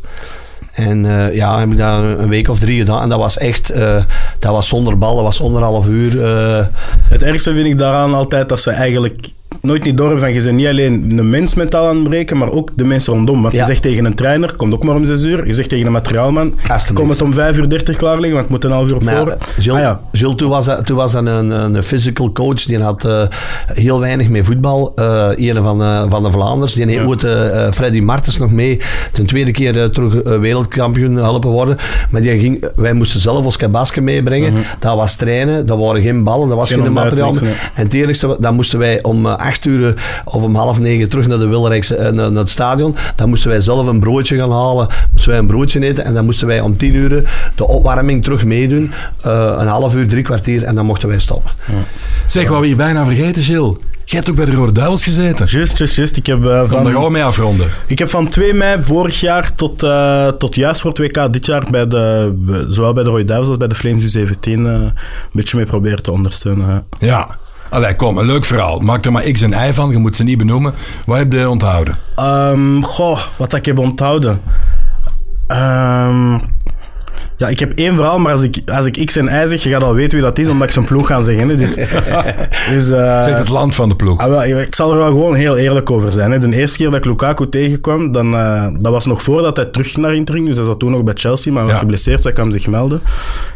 En 0.72 1.06
eh, 1.06 1.34
ja, 1.34 1.58
heb 1.58 1.70
ik 1.70 1.76
dat 1.76 2.02
een 2.02 2.28
week 2.28 2.48
of 2.48 2.58
drie 2.58 2.78
gedaan. 2.78 3.02
En 3.02 3.08
dat 3.08 3.18
was 3.18 3.38
echt, 3.38 3.70
eh, 3.70 4.04
dat 4.38 4.52
was 4.52 4.68
zonder 4.68 4.98
bal, 4.98 5.14
dat 5.14 5.24
was 5.24 5.42
anderhalf 5.42 5.86
uur. 5.86 6.24
eh, 6.24 6.66
Het 7.08 7.22
ergste 7.22 7.52
vind 7.54 7.66
ik 7.66 7.78
daaraan 7.78 8.14
altijd 8.14 8.48
dat 8.48 8.60
ze 8.60 8.70
eigenlijk 8.70 9.28
nooit 9.62 9.84
niet 9.84 9.96
door 9.96 10.18
van 10.18 10.32
je 10.32 10.42
bent 10.42 10.56
niet 10.56 10.66
alleen 10.66 11.18
een 11.18 11.30
mens 11.30 11.54
mentaal 11.54 11.86
aan 11.88 11.96
het 11.96 12.04
breken, 12.08 12.38
maar 12.38 12.50
ook 12.50 12.70
de 12.74 12.84
mensen 12.84 13.12
rondom. 13.14 13.42
Want 13.42 13.54
Ja. 13.54 13.60
je 13.60 13.66
zegt 13.66 13.82
tegen 13.82 14.04
een 14.04 14.14
trainer, 14.14 14.56
komt 14.56 14.72
ook 14.74 14.84
maar 14.84 14.94
om 14.94 15.04
zes 15.04 15.24
uur. 15.24 15.46
Je 15.46 15.54
zegt 15.54 15.68
tegen 15.68 15.86
een 15.86 15.92
materiaalman, 15.92 16.54
kom 16.94 17.10
het 17.10 17.22
om 17.22 17.34
vijf 17.34 17.56
uur 17.56 17.68
dertig 17.68 17.96
klaar 17.96 18.14
liggen, 18.20 18.32
want 18.32 18.42
het 18.42 18.50
moet 18.50 18.64
een 18.64 18.70
half 18.70 18.90
uur 18.90 18.96
op 18.96 19.02
voor. 19.02 19.36
ja, 19.58 19.72
Ah 19.72 19.78
ja, 19.80 20.34
toen 20.34 20.48
was 20.48 20.64
dat, 20.64 20.86
toen 20.86 20.96
was 20.96 21.12
dat 21.12 21.26
een, 21.26 21.50
een 21.50 21.82
physical 21.82 22.32
coach. 22.32 22.62
Die 22.64 22.78
had 22.78 23.04
eh, 23.04 23.22
heel 23.66 24.00
weinig 24.00 24.28
met 24.28 24.44
voetbal. 24.44 24.92
Eh 24.96 25.28
een 25.34 25.62
van, 25.62 25.78
de 25.78 26.06
van 26.08 26.22
de 26.22 26.30
Vlaanders. 26.32 26.74
Die 26.74 26.86
heeft 26.86 27.04
ooit 27.06 27.24
eh, 27.24 27.66
eh, 27.66 27.72
Freddy 27.72 28.00
Martens 28.00 28.38
nog 28.38 28.50
mee. 28.52 28.80
Ten 29.12 29.26
tweede 29.26 29.50
keer 29.50 29.78
eh, 29.82 29.84
terug 29.88 30.14
eh, 30.14 30.38
wereldkampioen 30.38 31.16
helpen 31.16 31.50
worden. 31.50 31.76
Maar 32.10 32.22
die 32.22 32.38
ging, 32.38 32.64
wij 32.76 32.92
moesten 32.92 33.20
zelf 33.20 33.44
ons 33.44 33.56
kabasken 33.56 34.04
meebrengen. 34.04 34.52
Dat 34.78 34.96
was 34.96 35.16
trainen. 35.16 35.66
Dat 35.66 35.78
waren 35.78 36.02
geen 36.02 36.24
ballen. 36.24 36.48
Dat 36.48 36.56
was 36.58 36.72
Geen 36.72 36.92
materiaal. 36.92 37.34
En 37.36 37.52
het 37.74 37.94
enigste, 37.94 38.36
dan 38.40 38.54
moesten 38.54 38.78
wij 38.78 39.02
om 39.02 39.26
eh, 39.26 39.32
acht 39.52 39.64
uur 39.64 39.88
eh, 39.88 40.02
of 40.24 40.42
om 40.42 40.54
half 40.54 40.80
negen 40.80 41.08
terug 41.08 41.26
naar 41.26 41.38
de 41.38 41.46
Wilderijkse, 41.46 41.96
eh, 41.96 42.12
naar, 42.12 42.32
naar 42.32 42.40
het 42.40 42.50
stadion. 42.50 42.96
Dan 43.16 43.28
moesten 43.28 43.50
wij 43.50 43.60
zelf 43.60 43.86
een 43.86 44.00
broodje 44.00 44.38
gaan 44.38 44.52
halen. 44.52 44.88
Moesten 45.10 45.30
wij 45.30 45.38
een 45.38 45.46
broodje 45.46 45.80
eten. 45.80 46.04
En 46.04 46.14
dan 46.14 46.24
moesten 46.24 46.46
wij 46.46 46.60
om 46.60 46.76
tien 46.76 46.94
uur 46.94 47.30
de 47.54 47.66
opwarming 47.66 48.22
terug 48.22 48.44
meedoen. 48.44 48.92
Eh, 49.22 49.54
een 49.58 49.66
half 49.66 49.94
uur, 49.94 50.08
drie 50.08 50.22
kwartier. 50.22 50.62
En 50.62 50.74
dan 50.74 50.86
mochten 50.86 51.08
wij 51.08 51.18
stoppen. 51.18 51.50
Zeg, 52.26 52.48
wat 52.48 52.60
we 52.60 52.66
hier 52.66 52.76
bijna 52.76 53.04
vergeten, 53.04 53.42
Gilles. 53.42 53.76
Jij 54.04 54.18
hebt 54.20 54.30
ook 54.30 54.36
bij 54.36 54.44
de 54.44 54.54
Rode 54.54 54.72
Duivels 54.72 55.04
gezeten. 55.04 55.46
Just, 55.46 55.78
just, 55.78 55.96
just. 55.96 56.16
Ik 56.16 56.26
heb, 56.26 56.38
eh, 56.38 56.44
Kom 56.44 56.52
daar 56.52 56.68
van, 56.68 56.92
gauw 56.92 57.08
mee 57.08 57.24
afronden. 57.24 57.68
ik 57.86 57.98
heb 57.98 58.10
van 58.10 58.28
2 58.28 58.54
mei 58.54 58.82
vorig 58.82 59.20
jaar 59.20 59.54
tot, 59.54 59.82
eh, 59.82 60.28
tot 60.28 60.54
juist 60.54 60.80
voor 60.80 60.90
het 60.90 60.98
WK 60.98 61.32
dit 61.32 61.46
jaar, 61.46 61.64
bij 61.70 61.86
de, 61.86 62.66
zowel 62.70 62.92
bij 62.92 63.04
de 63.04 63.10
Roy 63.10 63.24
Duivels 63.24 63.48
als 63.48 63.58
bij 63.58 63.68
de 63.68 63.74
Flames 63.74 64.16
U17, 64.16 64.66
eh, 64.66 64.72
een 64.72 64.92
beetje 65.32 65.56
mee 65.56 65.66
proberen 65.66 66.02
te 66.02 66.12
ondersteunen. 66.12 66.84
ja. 66.98 67.38
Allee, 67.72 67.96
kom, 67.96 68.18
een 68.18 68.26
leuk 68.26 68.44
verhaal. 68.44 68.78
Maak 68.78 69.04
er 69.04 69.12
maar 69.12 69.22
X 69.22 69.40
en 69.40 69.68
Y 69.68 69.72
van, 69.72 69.90
je 69.90 69.98
moet 69.98 70.16
ze 70.16 70.22
niet 70.22 70.38
benoemen. 70.38 70.74
Wat 71.06 71.18
heb 71.18 71.32
je 71.32 71.48
onthouden? 71.48 71.98
Ehm, 72.14 72.80
goh, 72.82 73.20
wat 73.38 73.54
ik 73.54 73.64
heb 73.64 73.78
onthouden. 73.78 74.40
Ehm, 75.46 76.38
ja, 77.36 77.48
ik 77.48 77.58
heb 77.60 77.72
één 77.74 77.94
verhaal, 77.94 78.18
maar 78.18 78.32
als 78.32 78.42
ik, 78.42 78.58
als 78.66 78.86
ik 78.86 79.06
X 79.06 79.16
en 79.16 79.24
Y 79.26 79.46
zeg, 79.46 79.62
je 79.62 79.70
gaat 79.70 79.82
al 79.82 79.94
weten 79.94 80.12
wie 80.12 80.26
dat 80.26 80.38
is, 80.38 80.48
omdat 80.48 80.66
ik 80.66 80.72
zijn 80.72 80.84
ploeg 80.84 81.06
ga 81.06 81.22
zeggen. 81.22 81.48
Hè. 81.48 81.56
Dus, 81.56 81.74
dus, 82.72 82.90
eh, 82.90 83.24
Zeg 83.24 83.38
het 83.38 83.48
land 83.48 83.74
van 83.74 83.88
de 83.88 83.96
ploeg. 83.96 84.18
ah, 84.20 84.28
wel, 84.28 84.60
ik 84.60 84.74
zal 84.74 84.90
er 84.92 84.96
wel 84.98 85.06
gewoon 85.06 85.34
heel 85.34 85.56
eerlijk 85.56 85.90
over 85.90 86.12
zijn. 86.12 86.30
Hè. 86.30 86.38
De 86.38 86.56
eerste 86.56 86.76
keer 86.76 86.86
dat 86.90 86.98
ik 86.98 87.04
Lukaku 87.04 87.48
tegenkwam, 87.48 88.12
dan, 88.12 88.34
eh, 88.34 88.66
dat 88.78 88.92
was 88.92 89.06
nog 89.06 89.22
voordat 89.22 89.56
hij 89.56 89.66
terug 89.66 89.96
naar 89.96 90.14
Inter 90.14 90.34
ging. 90.34 90.46
Dus 90.46 90.56
hij 90.56 90.66
zat 90.66 90.78
toen 90.78 90.90
nog 90.90 91.02
bij 91.02 91.14
Chelsea, 91.16 91.52
maar 91.52 91.60
hij 91.60 91.68
was 91.70 91.76
Ja. 91.80 91.82
geblesseerd. 91.82 92.22
Zij 92.22 92.32
kwam 92.32 92.50
zich 92.50 92.66
melden. 92.66 93.00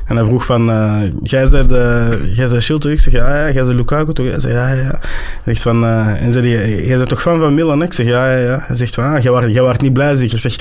En 0.07 0.17
hij 0.17 0.25
vroeg 0.27 0.45
van, 0.45 0.71
eh, 0.71 0.93
jij 1.23 1.47
zei 1.47 1.67
de, 1.67 2.55
Schild 2.61 2.81
toch? 2.81 2.91
Ik 2.93 3.01
zeg, 3.01 3.13
ja, 3.13 3.37
ja. 3.37 3.53
Jij 3.53 3.65
zei 3.65 3.75
Lukaku 3.77 4.13
toch? 4.13 4.27
Hij 4.27 4.41
zei, 4.41 4.53
ja, 4.55 4.69
ja, 4.73 5.01
zegt 5.45 5.63
van, 5.63 5.85
en 5.85 6.33
zei 6.33 6.55
hij, 6.55 6.85
jij 6.87 6.97
bent 6.97 7.09
toch 7.09 7.23
fan 7.23 7.39
van 7.39 7.55
Milan? 7.55 7.79
hè? 7.81 7.85
Ik 7.87 7.93
zeg, 7.93 8.07
ja, 8.07 8.33
ja, 8.33 8.39
ja. 8.39 8.59
Hij 8.63 8.77
zegt 8.77 8.95
van, 8.95 9.05
ah, 9.05 9.23
jij 9.53 9.63
was 9.63 9.77
niet 9.77 9.93
blij, 9.93 10.15
zeg. 10.15 10.33
Ik 10.33 10.39
zeg, 10.39 10.57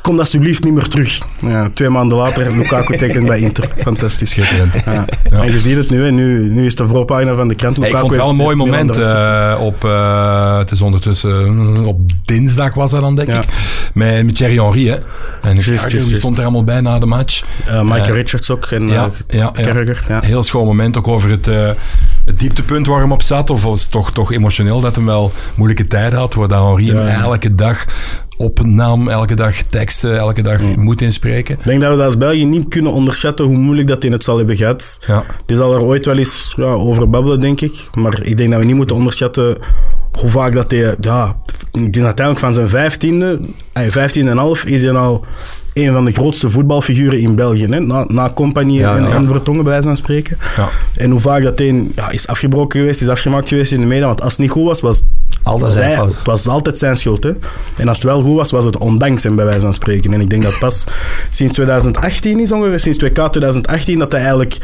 kom 0.00 0.18
alsjeblieft 0.18 0.64
niet 0.64 0.74
meer 0.74 0.88
terug. 0.88 1.18
Ja, 1.38 1.70
twee 1.74 1.88
maanden 1.88 2.18
later, 2.18 2.56
Lukaku 2.56 2.96
tekent 3.06 3.26
bij 3.26 3.40
Inter. 3.40 3.68
Fantastisch. 3.78 4.30
Schitterend. 4.30 4.74
Ja. 4.84 4.92
Ja. 5.30 5.42
En 5.42 5.52
je 5.52 5.58
ziet 5.58 5.76
het 5.76 5.90
nu, 5.90 6.02
hè. 6.04 6.10
Nu, 6.10 6.54
nu 6.54 6.66
is 6.66 6.74
de 6.74 6.88
voorpagina 6.88 7.34
van 7.34 7.48
de 7.48 7.54
krant. 7.54 7.76
Hey, 7.76 7.86
ik 7.86 7.92
Lukaku 7.92 8.00
vond 8.00 8.12
het 8.12 8.22
wel 8.22 8.30
een 8.30 8.36
mooi 8.36 8.56
moment. 8.56 8.96
Eh, 8.96 9.56
op, 9.60 9.84
eh, 9.84 10.58
het 10.58 10.70
is 10.70 10.80
ondertussen 10.80 11.46
eh, 11.76 11.86
op 11.86 12.00
dinsdag 12.24 12.74
was 12.74 12.90
dat 12.90 13.00
dan, 13.00 13.16
denk 13.16 13.28
ik. 13.28 13.44
Met, 13.94 14.24
met 14.24 14.36
Thierry 14.36 14.58
Henry. 14.58 14.86
Hè. 14.88 14.96
En 15.42 15.56
Just, 15.58 15.90
die 15.90 16.00
just. 16.00 16.16
stond 16.16 16.38
er 16.38 16.42
allemaal 16.44 16.64
bij 16.64 16.80
na 16.80 16.98
de 16.98 17.06
match. 17.06 17.44
Michael 17.66 18.04
Eh, 18.04 18.14
Richards 18.14 18.50
ook 18.50 18.64
en 18.64 18.88
Ja. 18.88 19.10
Carragher. 19.54 20.04
Heel 20.20 20.42
schoon 20.42 20.66
moment 20.66 20.96
ook 20.96 21.08
over 21.08 21.30
het, 21.30 21.46
het 22.24 22.38
dieptepunt 22.38 22.86
waar 22.86 23.00
hem 23.00 23.12
op 23.12 23.22
zat. 23.22 23.50
Of 23.50 23.62
was 23.62 23.82
het 23.82 23.90
toch, 23.90 24.12
toch 24.12 24.32
emotioneel 24.32 24.80
dat 24.80 24.96
hij 24.96 25.04
wel 25.04 25.32
moeilijke 25.54 25.86
tijden 25.86 26.18
had. 26.18 26.34
Waar 26.34 26.48
dat 26.48 26.64
Henry 26.66 26.84
hem 26.84 27.22
elke 27.22 27.54
dag 27.54 27.84
opnam, 28.36 29.08
elke 29.08 29.34
dag 29.34 29.62
teksten, 29.62 30.18
elke 30.18 30.42
dag 30.42 30.60
moet 30.76 31.00
inspreken. 31.00 31.56
Ik 31.58 31.64
denk 31.64 31.80
dat 31.80 31.90
we 31.90 31.96
dat 31.96 32.06
als 32.06 32.16
België 32.16 32.44
niet 32.44 32.68
kunnen 32.68 32.92
onderschatten 32.92 33.44
hoe 33.44 33.56
moeilijk 33.56 33.88
dat 33.88 34.02
hij 34.02 34.12
het 34.12 34.24
zal 34.24 34.36
hebben 34.36 34.56
gehad. 34.56 34.98
Ja. 35.06 35.24
Die 35.46 35.56
zal 35.56 35.74
er 35.74 35.82
ooit 35.82 36.06
wel 36.06 36.16
eens 36.16 36.52
ja, 36.56 36.64
over 36.64 37.10
babbelen, 37.10 37.40
denk 37.40 37.60
ik. 37.60 37.88
Maar 37.94 38.22
ik 38.22 38.38
denk 38.38 38.50
dat 38.50 38.58
we 38.60 38.66
niet 38.66 38.76
moeten 38.76 38.96
onderschatten 38.96 39.56
hoe 40.20 40.30
vaak 40.30 40.54
dat 40.54 40.70
hij... 40.70 40.94
Ja, 41.00 41.36
ik 41.72 41.92
denk 41.92 42.06
uiteindelijk 42.06 42.38
van 42.38 42.54
zijn 42.54 42.68
vijftiende, 42.68 43.40
eh, 43.72 43.86
vijftien 43.88 44.28
en 44.28 44.36
half, 44.36 44.64
is 44.64 44.82
hij 44.82 44.92
al 44.92 45.24
een 45.74 45.92
van 45.92 46.04
de 46.04 46.12
grootste 46.12 46.50
voetbalfiguren 46.50 47.18
in 47.18 47.34
België. 47.34 47.66
Hè? 47.66 47.80
Na, 47.80 48.04
na 48.08 48.30
Compagnie 48.30 48.78
Ja, 48.78 48.96
en, 48.96 49.02
ja. 49.02 49.14
en 49.14 49.26
Vertongen, 49.26 49.62
bij 49.62 49.72
wijze 49.72 49.88
van 49.88 49.96
spreken. 49.96 50.38
Ja. 50.56 50.68
En 50.96 51.10
hoe 51.10 51.20
vaak 51.20 51.42
dat 51.42 51.58
hij 51.58 51.90
ja, 51.94 52.10
is 52.10 52.26
afgebroken 52.26 52.80
geweest, 52.80 53.00
is 53.02 53.08
afgemaakt 53.08 53.48
geweest 53.48 53.72
in 53.72 53.80
de 53.80 53.86
media. 53.86 54.06
Want 54.06 54.22
als 54.22 54.32
het 54.32 54.40
niet 54.40 54.50
goed 54.50 54.64
was, 54.64 54.80
was 54.80 55.02
Altijd 55.44 55.64
was 55.66 55.74
zijn 55.74 55.86
hij- 55.88 55.96
fout. 55.96 56.14
het 56.16 56.26
was 56.26 56.48
altijd 56.48 56.78
zijn 56.78 56.96
schuld. 56.96 57.22
Hè? 57.24 57.32
En 57.76 57.88
als 57.88 57.96
het 57.96 58.06
wel 58.06 58.22
goed 58.22 58.36
was, 58.36 58.50
was 58.50 58.64
het 58.64 58.78
ondanks 58.78 59.22
hem, 59.22 59.36
bij 59.36 59.44
wijze 59.44 59.60
van 59.60 59.74
spreken. 59.74 60.12
En 60.12 60.20
ik 60.20 60.30
denk 60.30 60.42
dat 60.42 60.58
pas 60.58 60.84
sinds 61.30 61.52
2018 61.52 62.40
is 62.40 62.52
ongeveer, 62.52 62.80
sinds 62.80 62.98
2K 63.04 63.12
2018, 63.30 63.98
dat 63.98 64.10
hij 64.10 64.20
eigenlijk 64.20 64.58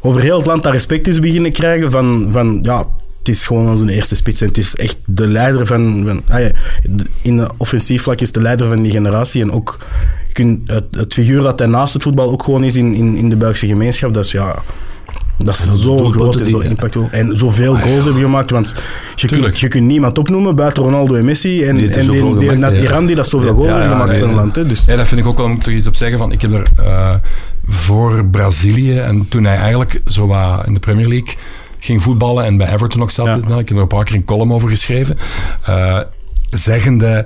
over 0.00 0.20
heel 0.20 0.36
het 0.36 0.46
land 0.46 0.62
dat 0.62 0.72
respect 0.72 1.08
is 1.08 1.18
beginnen 1.18 1.52
krijgen 1.52 1.90
van, 1.90 2.28
van 2.30 2.58
ja, 2.62 2.78
het 3.18 3.28
is 3.28 3.46
gewoon 3.46 3.68
onze 3.68 3.92
eerste 3.92 4.14
spits 4.16 4.40
en 4.40 4.46
het 4.48 4.58
is 4.58 4.76
echt 4.76 4.96
de 5.04 5.28
leider 5.28 5.66
van, 5.66 6.02
van 6.06 6.22
ah 6.28 6.40
ja, 6.40 6.50
in 7.22 7.36
de 7.36 7.48
offensief 7.56 8.02
vlak 8.02 8.20
is 8.20 8.32
de 8.32 8.42
leider 8.42 8.66
van 8.68 8.82
die 8.82 8.92
generatie 8.92 9.42
en 9.42 9.52
ook 9.52 9.78
het 10.90 11.12
figuur 11.14 11.42
dat 11.42 11.58
hij 11.58 11.68
naast 11.68 11.94
het 11.94 12.02
voetbal 12.02 12.30
ook 12.30 12.42
gewoon 12.42 12.64
is 12.64 12.76
in, 12.76 12.94
in, 12.94 13.16
in 13.16 13.28
de 13.28 13.36
Belgische 13.36 13.66
gemeenschap, 13.66 14.14
dat 14.14 14.24
is 14.24 14.32
ja... 14.32 14.54
Dat 15.44 15.54
is 15.54 15.82
zo 15.82 16.10
groot 16.10 16.36
en 16.36 16.50
zo 16.50 16.58
impactvol. 16.58 17.08
En 17.10 17.36
zoveel 17.36 17.76
goals 17.76 18.04
hebben 18.04 18.22
gemaakt. 18.22 18.50
Want 18.50 18.74
je 19.16 19.26
kunt, 19.28 19.58
je 19.58 19.68
kunt 19.68 19.84
niemand 19.84 20.18
opnoemen 20.18 20.54
buiten 20.54 20.82
Ronaldo 20.82 21.14
en 21.14 21.24
Messi. 21.24 21.62
En, 21.62 21.68
en 21.68 21.76
die, 21.76 21.92
zoveel 21.92 22.12
die, 22.12 22.20
gemaakt 22.20 22.60
dat 22.60 22.62
hebben, 22.62 22.82
Iran 22.82 23.06
die 23.06 23.16
dat 23.16 23.28
zoveel 23.28 23.48
Ja, 23.48 23.54
goals 23.54 23.68
ja, 23.68 23.74
heeft 23.74 23.86
ja, 23.86 23.92
gemaakt 23.92 24.10
nee, 24.10 24.20
voor 24.20 24.28
een 24.28 24.34
land. 24.34 24.56
Hè. 24.56 24.66
Dus, 24.66 24.84
Ja, 24.84 24.96
dat 24.96 25.08
vind 25.08 25.20
ik 25.20 25.26
ook 25.26 25.36
wel, 25.36 25.48
moet 25.48 25.66
ik 25.66 25.76
iets 25.76 25.86
op 25.86 25.96
zeggen. 25.96 26.18
Van, 26.18 26.32
ik 26.32 26.42
heb 26.42 26.52
er 26.52 26.66
eh, 26.76 27.14
voor 27.66 28.24
Brazilië, 28.24 28.98
en 28.98 29.26
toen 29.28 29.44
hij 29.44 29.56
eigenlijk 29.56 30.00
zo 30.06 30.26
wat 30.26 30.66
in 30.66 30.74
de 30.74 30.80
Premier 30.80 31.08
League 31.08 31.34
ging 31.78 32.02
voetballen 32.02 32.44
en 32.44 32.56
bij 32.56 32.72
Everton 32.72 33.00
nog 33.00 33.10
zat, 33.10 33.26
Ja. 33.26 33.36
is 33.36 33.42
dat, 33.42 33.58
ik 33.58 33.68
heb 33.68 33.76
er 33.76 33.82
een 33.82 33.88
paar 33.88 34.04
keer 34.04 34.14
een 34.14 34.24
column 34.24 34.52
over 34.52 34.68
geschreven, 34.68 35.18
eh, 35.64 36.00
zeggende... 36.50 37.24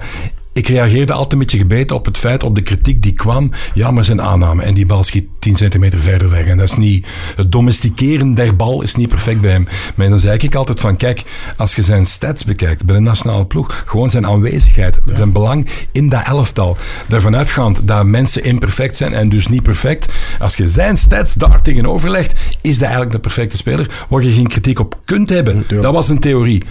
Ik 0.57 0.69
reageerde 0.69 1.13
altijd 1.13 1.33
een 1.33 1.39
beetje 1.39 1.59
gebeten 1.59 1.97
op 1.97 2.05
het 2.05 2.19
feit, 2.19 2.43
op 2.43 2.55
de 2.55 2.63
kritiek 2.63 3.03
die 3.03 3.13
kwam. 3.13 3.51
Ja, 3.75 3.91
maar 3.91 4.05
zijn 4.05 4.23
aanname. 4.23 4.63
En 4.63 4.75
die 4.75 4.87
bal 4.87 5.03
schiet 5.03 5.27
10 5.39 5.57
centimeter 5.57 6.01
verder 6.01 6.31
weg. 6.31 6.47
En 6.47 6.57
dat 6.57 6.69
is 6.69 6.77
niet... 6.77 7.07
Het 7.37 7.53
domesticeren 7.53 8.35
der 8.35 8.57
bal 8.57 8.83
is 8.83 8.95
niet 8.95 9.09
perfect 9.09 9.41
bij 9.41 9.51
hem. 9.51 9.69
Maar 9.95 10.09
dan 10.09 10.21
zei 10.21 10.39
ik 10.39 10.55
altijd 10.55 10.81
van, 10.81 10.97
kijk, 10.97 11.23
als 11.57 11.75
je 11.75 11.83
zijn 11.83 12.07
stats 12.07 12.45
bekijkt 12.45 12.85
bij 12.85 12.97
de 12.97 13.01
nationale 13.01 13.47
ploeg, 13.47 13.83
gewoon 13.87 14.11
zijn 14.11 14.27
aanwezigheid, 14.27 15.01
zijn 15.13 15.33
belang 15.33 15.69
in 15.93 16.09
dat 16.09 16.27
elftal, 16.27 16.77
daarvan 17.09 17.37
uitgaand 17.37 17.89
dat 17.89 18.07
mensen 18.07 18.45
imperfect 18.45 18.97
zijn 18.97 19.15
en 19.15 19.29
dus 19.29 19.49
niet 19.49 19.63
perfect, 19.63 20.13
als 20.39 20.57
je 20.57 20.69
zijn 20.69 20.97
stats 20.99 21.35
daar 21.35 21.63
tegenover 21.63 22.11
legt, 22.11 22.35
is 22.61 22.75
dat 22.75 22.83
eigenlijk 22.83 23.13
de 23.13 23.19
perfecte 23.19 23.57
speler 23.57 24.05
waar 24.09 24.23
je 24.23 24.33
geen 24.33 24.49
kritiek 24.49 24.79
op 24.79 25.01
kunt 25.05 25.29
hebben. 25.29 25.65
Ja. 25.69 25.81
Dat 25.81 25.93
was 25.93 26.09
een 26.09 26.19
theorie. 26.19 26.63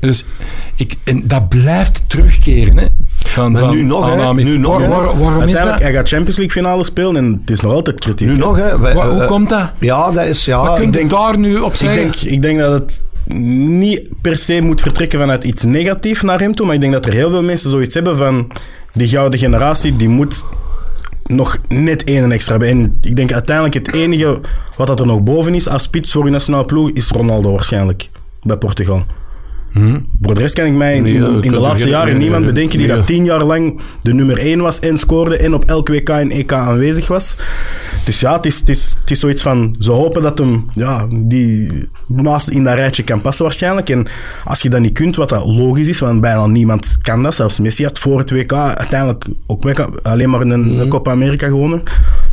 Dus 0.00 0.26
ik, 0.74 0.94
en 1.04 1.26
dat 1.26 1.48
blijft 1.48 2.04
terugkeren. 2.06 2.78
Hè, 2.78 2.86
van, 3.18 3.52
Maar 3.52 3.60
van 3.60 3.70
nu 3.76 3.82
nog, 3.82 4.04
hè? 4.04 4.10
aanname. 4.10 4.42
Nu 4.42 4.58
nog, 4.58 4.72
Waar- 4.72 4.80
hè? 4.82 4.88
waar- 4.88 5.04
waarom 5.04 5.26
is 5.26 5.26
Uiteindelijk, 5.26 5.64
dat? 5.70 5.80
hij 5.80 5.92
gaat 5.92 6.08
Champions 6.08 6.36
League 6.36 6.62
finale 6.62 6.84
spelen 6.84 7.16
en 7.16 7.40
het 7.40 7.50
is 7.50 7.60
nog 7.60 7.72
altijd 7.72 8.00
kritiek. 8.00 8.26
Nu 8.26 8.32
hè. 8.32 8.38
nog, 8.38 8.56
hè? 8.56 8.78
Wij- 8.78 8.94
Wa- 8.94 9.10
hoe 9.10 9.24
komt 9.24 9.48
dat? 9.48 9.72
Ja, 9.78 10.10
dat 10.10 10.24
is... 10.26 10.44
Ja, 10.44 10.60
Wat 10.62 10.74
kun 10.74 10.86
ik 10.88 10.92
je 10.94 10.98
denk, 10.98 11.10
daar 11.10 11.38
nu 11.38 11.58
op 11.58 11.70
Ik 11.70 11.76
zeggen? 11.76 12.00
denk, 12.02 12.14
ik 12.14 12.42
denk 12.42 12.58
dat 12.58 12.72
het 12.72 13.02
niet 13.48 14.02
per 14.22 14.36
se 14.36 14.60
moet 14.62 14.80
vertrekken 14.80 15.20
vanuit 15.20 15.44
iets 15.44 15.62
negatiefs 15.64 16.22
naar 16.22 16.40
hem 16.40 16.54
toe, 16.54 16.66
maar 16.66 16.74
ik 16.74 16.80
denk 16.80 16.92
dat 16.92 17.06
er 17.06 17.12
heel 17.12 17.30
veel 17.30 17.42
mensen 17.42 17.70
zoiets 17.70 17.94
hebben 17.94 18.16
van 18.16 18.48
die 18.92 19.08
gouden 19.08 19.38
generatie, 19.38 19.96
die 19.96 20.08
moet 20.08 20.44
nog 21.26 21.58
net 21.68 22.04
één 22.04 22.32
extra 22.32 22.52
hebben. 22.52 22.68
En 22.70 22.98
ik 23.02 23.16
denk 23.16 23.32
uiteindelijk 23.32 23.74
het 23.74 23.94
enige 23.94 24.40
wat 24.76 24.86
dat 24.86 25.00
er 25.00 25.06
nog 25.06 25.20
boven 25.20 25.54
is 25.54 25.68
als 25.68 25.82
spits 25.82 26.12
voor 26.12 26.24
je 26.24 26.30
nationale 26.30 26.64
ploeg, 26.64 26.90
is 26.90 27.08
Ronaldo 27.10 27.50
waarschijnlijk 27.50 28.08
bij 28.42 28.56
Portugal. 28.56 29.04
Voor 30.22 30.34
de 30.34 30.40
rest 30.40 30.54
kan 30.54 30.66
ik 30.66 30.72
mij 30.72 30.96
in, 30.96 31.40
de 31.40 31.50
laatste 31.50 31.88
jaren 31.88 32.18
niemand 32.18 32.46
bedenken 32.46 32.78
die 32.78 32.86
dat 32.88 33.06
tien 33.06 33.24
jaar 33.24 33.44
lang 33.44 33.80
de 34.00 34.14
nummer 34.14 34.38
één 34.38 34.60
was 34.60 34.80
en 34.80 34.98
scoorde 34.98 35.36
en 35.36 35.54
op 35.54 35.64
elk 35.64 35.88
WK 35.88 36.08
en 36.08 36.30
EK 36.30 36.52
aanwezig 36.52 37.08
was. 37.08 37.36
Dus 38.04 38.20
ja, 38.20 38.36
het 38.36 38.46
is, 38.46 38.58
het 38.58 38.68
is, 38.68 38.96
het 39.00 39.10
is 39.10 39.20
zoiets 39.20 39.42
van, 39.42 39.76
ze 39.78 39.90
hopen 39.90 40.22
dat 40.22 40.38
hem 40.38 40.66
ja, 40.72 41.06
die 41.12 41.88
naast 42.06 42.48
in 42.48 42.64
dat 42.64 42.74
rijtje 42.74 43.02
kan 43.02 43.20
passen 43.20 43.44
waarschijnlijk. 43.44 43.90
En 43.90 44.06
als 44.44 44.62
je 44.62 44.70
dat 44.70 44.80
niet 44.80 44.92
kunt, 44.92 45.16
wat 45.16 45.28
dat 45.28 45.46
logisch 45.46 45.88
is, 45.88 45.98
want 46.00 46.20
bijna 46.20 46.46
niemand 46.46 46.98
kan 47.02 47.22
dat, 47.22 47.34
zelfs 47.34 47.58
Messi 47.60 47.84
had 47.84 47.98
voor 47.98 48.18
het 48.18 48.30
WK 48.30 48.52
uiteindelijk 48.52 49.24
ook 49.46 49.64
alleen 50.02 50.30
maar 50.30 50.40
een, 50.40 50.60
Mhm. 50.60 50.80
een 50.80 50.88
Copa 50.88 51.10
America 51.10 51.46
gewonnen. 51.46 51.82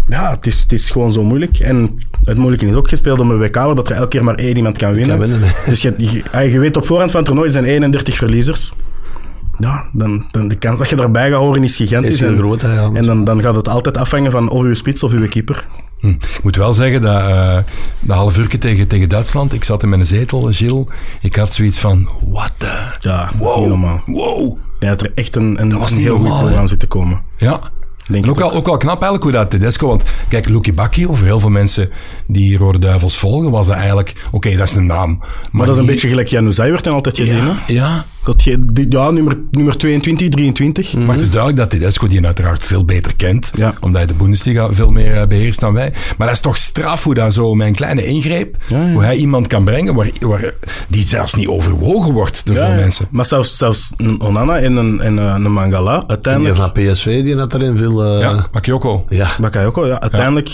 Ja, 0.07 0.31
het 0.31 0.47
is, 0.47 0.61
het 0.61 0.71
is 0.71 0.89
gewoon 0.89 1.11
zo 1.11 1.23
moeilijk. 1.23 1.59
En 1.59 1.99
het 2.23 2.37
moeilijke 2.37 2.65
is 2.65 2.73
ook 2.73 2.89
gespeeld 2.89 3.19
om 3.19 3.31
een 3.31 3.37
WK, 3.37 3.55
waar 3.55 3.75
dat 3.75 3.89
er 3.89 3.95
elke 3.95 4.07
keer 4.07 4.23
maar 4.23 4.35
één 4.35 4.55
iemand 4.55 4.77
kan 4.77 4.93
winnen. 4.93 5.41
dus 5.65 5.81
je, 5.81 5.93
je, 5.97 6.23
ah, 6.31 6.51
je 6.51 6.59
weet 6.59 6.77
op 6.77 6.85
voorhand 6.85 7.11
van 7.11 7.19
het 7.19 7.29
toernooi 7.29 7.51
zijn 7.51 7.65
31 7.65 8.15
verliezers. 8.15 8.71
Ja, 9.57 9.89
dan, 9.93 10.27
dan 10.31 10.47
de 10.47 10.55
kans 10.55 10.77
dat 10.77 10.89
je 10.89 10.95
daarbij 10.95 11.29
gaat 11.29 11.39
horen 11.39 11.63
is 11.63 11.75
gigantisch. 11.75 12.13
Is 12.13 12.21
en 12.21 12.37
groot, 12.37 12.61
hè, 12.61 12.73
ja. 12.73 12.89
en 12.93 13.05
dan, 13.05 13.23
dan 13.23 13.41
gaat 13.41 13.55
het 13.55 13.69
altijd 13.69 13.97
afhangen 13.97 14.31
van 14.31 14.49
of 14.49 14.61
uw 14.61 14.73
spits 14.73 15.03
of 15.03 15.11
uw 15.11 15.27
keeper. 15.27 15.65
Hm. 15.99 16.07
Ik 16.07 16.39
moet 16.43 16.55
wel 16.55 16.73
zeggen 16.73 17.01
dat 17.01 17.19
eh 17.21 17.57
de 17.99 18.13
half 18.13 18.37
uur 18.37 18.59
tegen, 18.59 18.87
tegen 18.87 19.09
Duitsland, 19.09 19.53
ik 19.53 19.63
zat 19.63 19.83
in 19.83 19.89
mijn 19.89 20.05
zetel, 20.05 20.47
Gilles, 20.51 20.85
ik 21.21 21.35
had 21.35 21.53
zoiets 21.53 21.79
van, 21.79 22.09
what 22.21 22.51
the... 22.57 22.95
Ja, 22.99 23.29
wow, 23.37 23.67
normaal. 23.67 24.01
wow. 24.05 24.57
Denk 24.79 24.99
dat 24.99 25.07
er 25.07 25.11
echt 25.15 25.35
een, 25.35 25.61
een, 25.61 25.77
was 25.77 25.91
een 25.91 25.97
niet 25.97 26.05
heel 26.05 26.19
normaal, 26.19 26.47
goed 26.47 26.55
aan 26.55 26.67
zit 26.67 26.79
te 26.79 26.87
komen. 26.87 27.21
Ja. 27.37 27.59
Denk 28.09 28.23
en 28.23 28.29
ook 28.29 28.37
wel, 28.37 28.51
ook 28.53 28.65
wel 28.65 28.77
knap 28.77 29.01
eigenlijk 29.01 29.23
hoe 29.23 29.31
dat 29.31 29.49
Tedesco, 29.49 29.87
want 29.87 30.03
kijk, 30.29 30.49
Lucky 30.49 30.73
Bacchio, 30.73 31.13
voor 31.13 31.25
heel 31.25 31.39
veel 31.39 31.49
mensen 31.49 31.89
die 32.27 32.57
Rode 32.57 32.79
Duivels 32.79 33.17
volgen, 33.17 33.51
was 33.51 33.67
dat 33.67 33.75
eigenlijk, 33.75 34.13
oké, 34.31 34.55
dat 34.57 34.67
is 34.67 34.75
een 34.75 34.85
naam. 34.85 35.17
Maar, 35.19 35.29
Maar 35.51 35.65
dat 35.65 35.75
is 35.75 35.81
een 35.81 35.85
die- 35.85 35.93
beetje 35.93 36.07
gelijk 36.09 36.27
Jan 36.27 36.45
Oezai 36.45 36.71
werd 36.71 36.83
dan 36.83 36.93
altijd 36.93 37.17
gezien. 37.17 37.37
ja, 37.45 37.55
Hè? 37.65 37.73
ja, 37.73 38.05
Dat 38.25 38.43
je, 38.43 38.65
die- 38.73 38.85
ja, 38.89 39.09
nummer, 39.11 39.37
nummer 39.51 39.77
22, 39.77 40.29
23. 40.29 40.93
maar 40.93 41.15
het 41.15 41.23
is 41.23 41.29
duidelijk 41.31 41.57
dat 41.59 41.69
Tedesco 41.69 42.07
die 42.07 42.25
uiteraard 42.25 42.63
veel 42.63 42.85
beter 42.85 43.15
kent, 43.15 43.51
Ja. 43.55 43.73
omdat 43.79 43.97
hij 43.97 44.05
de 44.05 44.13
Bundesliga 44.13 44.73
veel 44.73 44.89
meer 44.89 45.13
eh, 45.21 45.27
beheerst 45.27 45.59
dan 45.59 45.73
wij. 45.73 45.93
Maar 46.17 46.27
dat 46.27 46.35
is 46.35 46.41
toch 46.41 46.57
straf 46.57 47.03
hoe 47.03 47.13
dat 47.13 47.33
zo 47.33 47.53
met 47.55 47.67
een 47.67 47.75
kleine 47.75 48.05
ingreep, 48.05 48.55
Ja, 48.67 48.81
ja. 48.85 48.91
hoe 48.91 49.03
hij 49.03 49.15
iemand 49.15 49.47
kan 49.47 49.63
brengen 49.63 49.95
waar, 49.95 50.09
waar, 50.19 50.53
die 50.87 51.03
zelfs 51.03 51.33
niet 51.33 51.47
overwogen 51.47 52.13
wordt 52.13 52.45
door 52.45 52.55
Ja, 52.55 52.65
veel 52.65 52.75
mensen. 52.75 53.05
Maar 53.09 53.25
zelfs, 53.25 53.57
zelfs 53.57 53.93
een 53.97 54.21
Onana 54.21 54.57
en 54.59 54.75
een, 54.75 54.99
en 55.01 55.19
eh, 55.19 55.33
een 55.35 55.51
Mangala, 55.51 55.99
Die 55.99 56.09
uiteindelijk... 56.09 56.55
van 56.55 56.71
PSV, 56.71 57.23
die 57.23 57.35
had 57.37 57.53
erin 57.53 57.77
veel... 57.77 58.03
eh, 58.03 58.19
Ja, 58.19 58.47
Bakayoko. 58.51 59.05
ja. 59.09 59.29
Bakayoko, 59.41 59.87
ja, 59.87 59.99
uiteindelijk... 59.99 60.49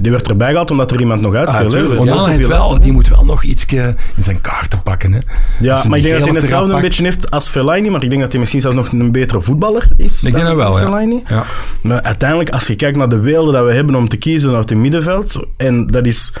Die 0.00 0.10
werd 0.10 0.28
erbij 0.28 0.50
gehaald 0.50 0.70
omdat 0.70 0.90
er 0.90 1.00
iemand 1.00 1.20
nog 1.20 1.34
uitviel. 1.34 1.64
hè. 1.64 1.70
tuurlijk. 1.70 1.94
Er 1.94 2.00
Onana 2.00 2.26
heeft 2.26 2.46
wel, 2.46 2.80
die 2.80 2.92
moet 2.92 3.08
wel 3.08 3.24
nog 3.24 3.42
iets 3.42 3.64
in 3.66 3.96
zijn 4.22 4.40
kaarten 4.40 4.77
pakken. 4.88 5.12
Hè. 5.12 5.18
Ja, 5.60 5.84
maar 5.88 5.98
ik 5.98 6.04
denk 6.04 6.18
dat 6.18 6.28
hij 6.28 6.36
hetzelfde 6.36 6.74
een 6.74 6.80
beetje 6.80 7.04
heeft 7.04 7.30
als 7.30 7.48
Fellaini, 7.48 7.90
maar 7.90 8.02
ik 8.02 8.10
denk 8.10 8.22
dat 8.22 8.30
hij 8.30 8.40
misschien 8.40 8.60
zelfs 8.60 8.76
nog 8.76 8.92
een 8.92 9.12
betere 9.12 9.40
voetballer 9.40 9.88
is 9.96 10.22
Ik 10.22 10.32
denk 10.32 10.46
dat 10.46 10.56
wel. 10.56 10.74
Fellaini. 10.74 11.22
Ja. 11.28 11.44
Maar 11.80 12.02
uiteindelijk, 12.02 12.50
als 12.50 12.66
je 12.66 12.76
kijkt 12.76 12.96
naar 12.96 13.08
de 13.08 13.20
weelden 13.20 13.52
dat 13.52 13.64
we 13.64 13.72
hebben 13.72 13.94
om 13.94 14.08
te 14.08 14.16
kiezen 14.16 14.54
uit 14.54 14.68
het 14.68 14.78
middenveld, 14.78 15.46
en 15.56 15.86
dat 15.86 16.06
is 16.06 16.32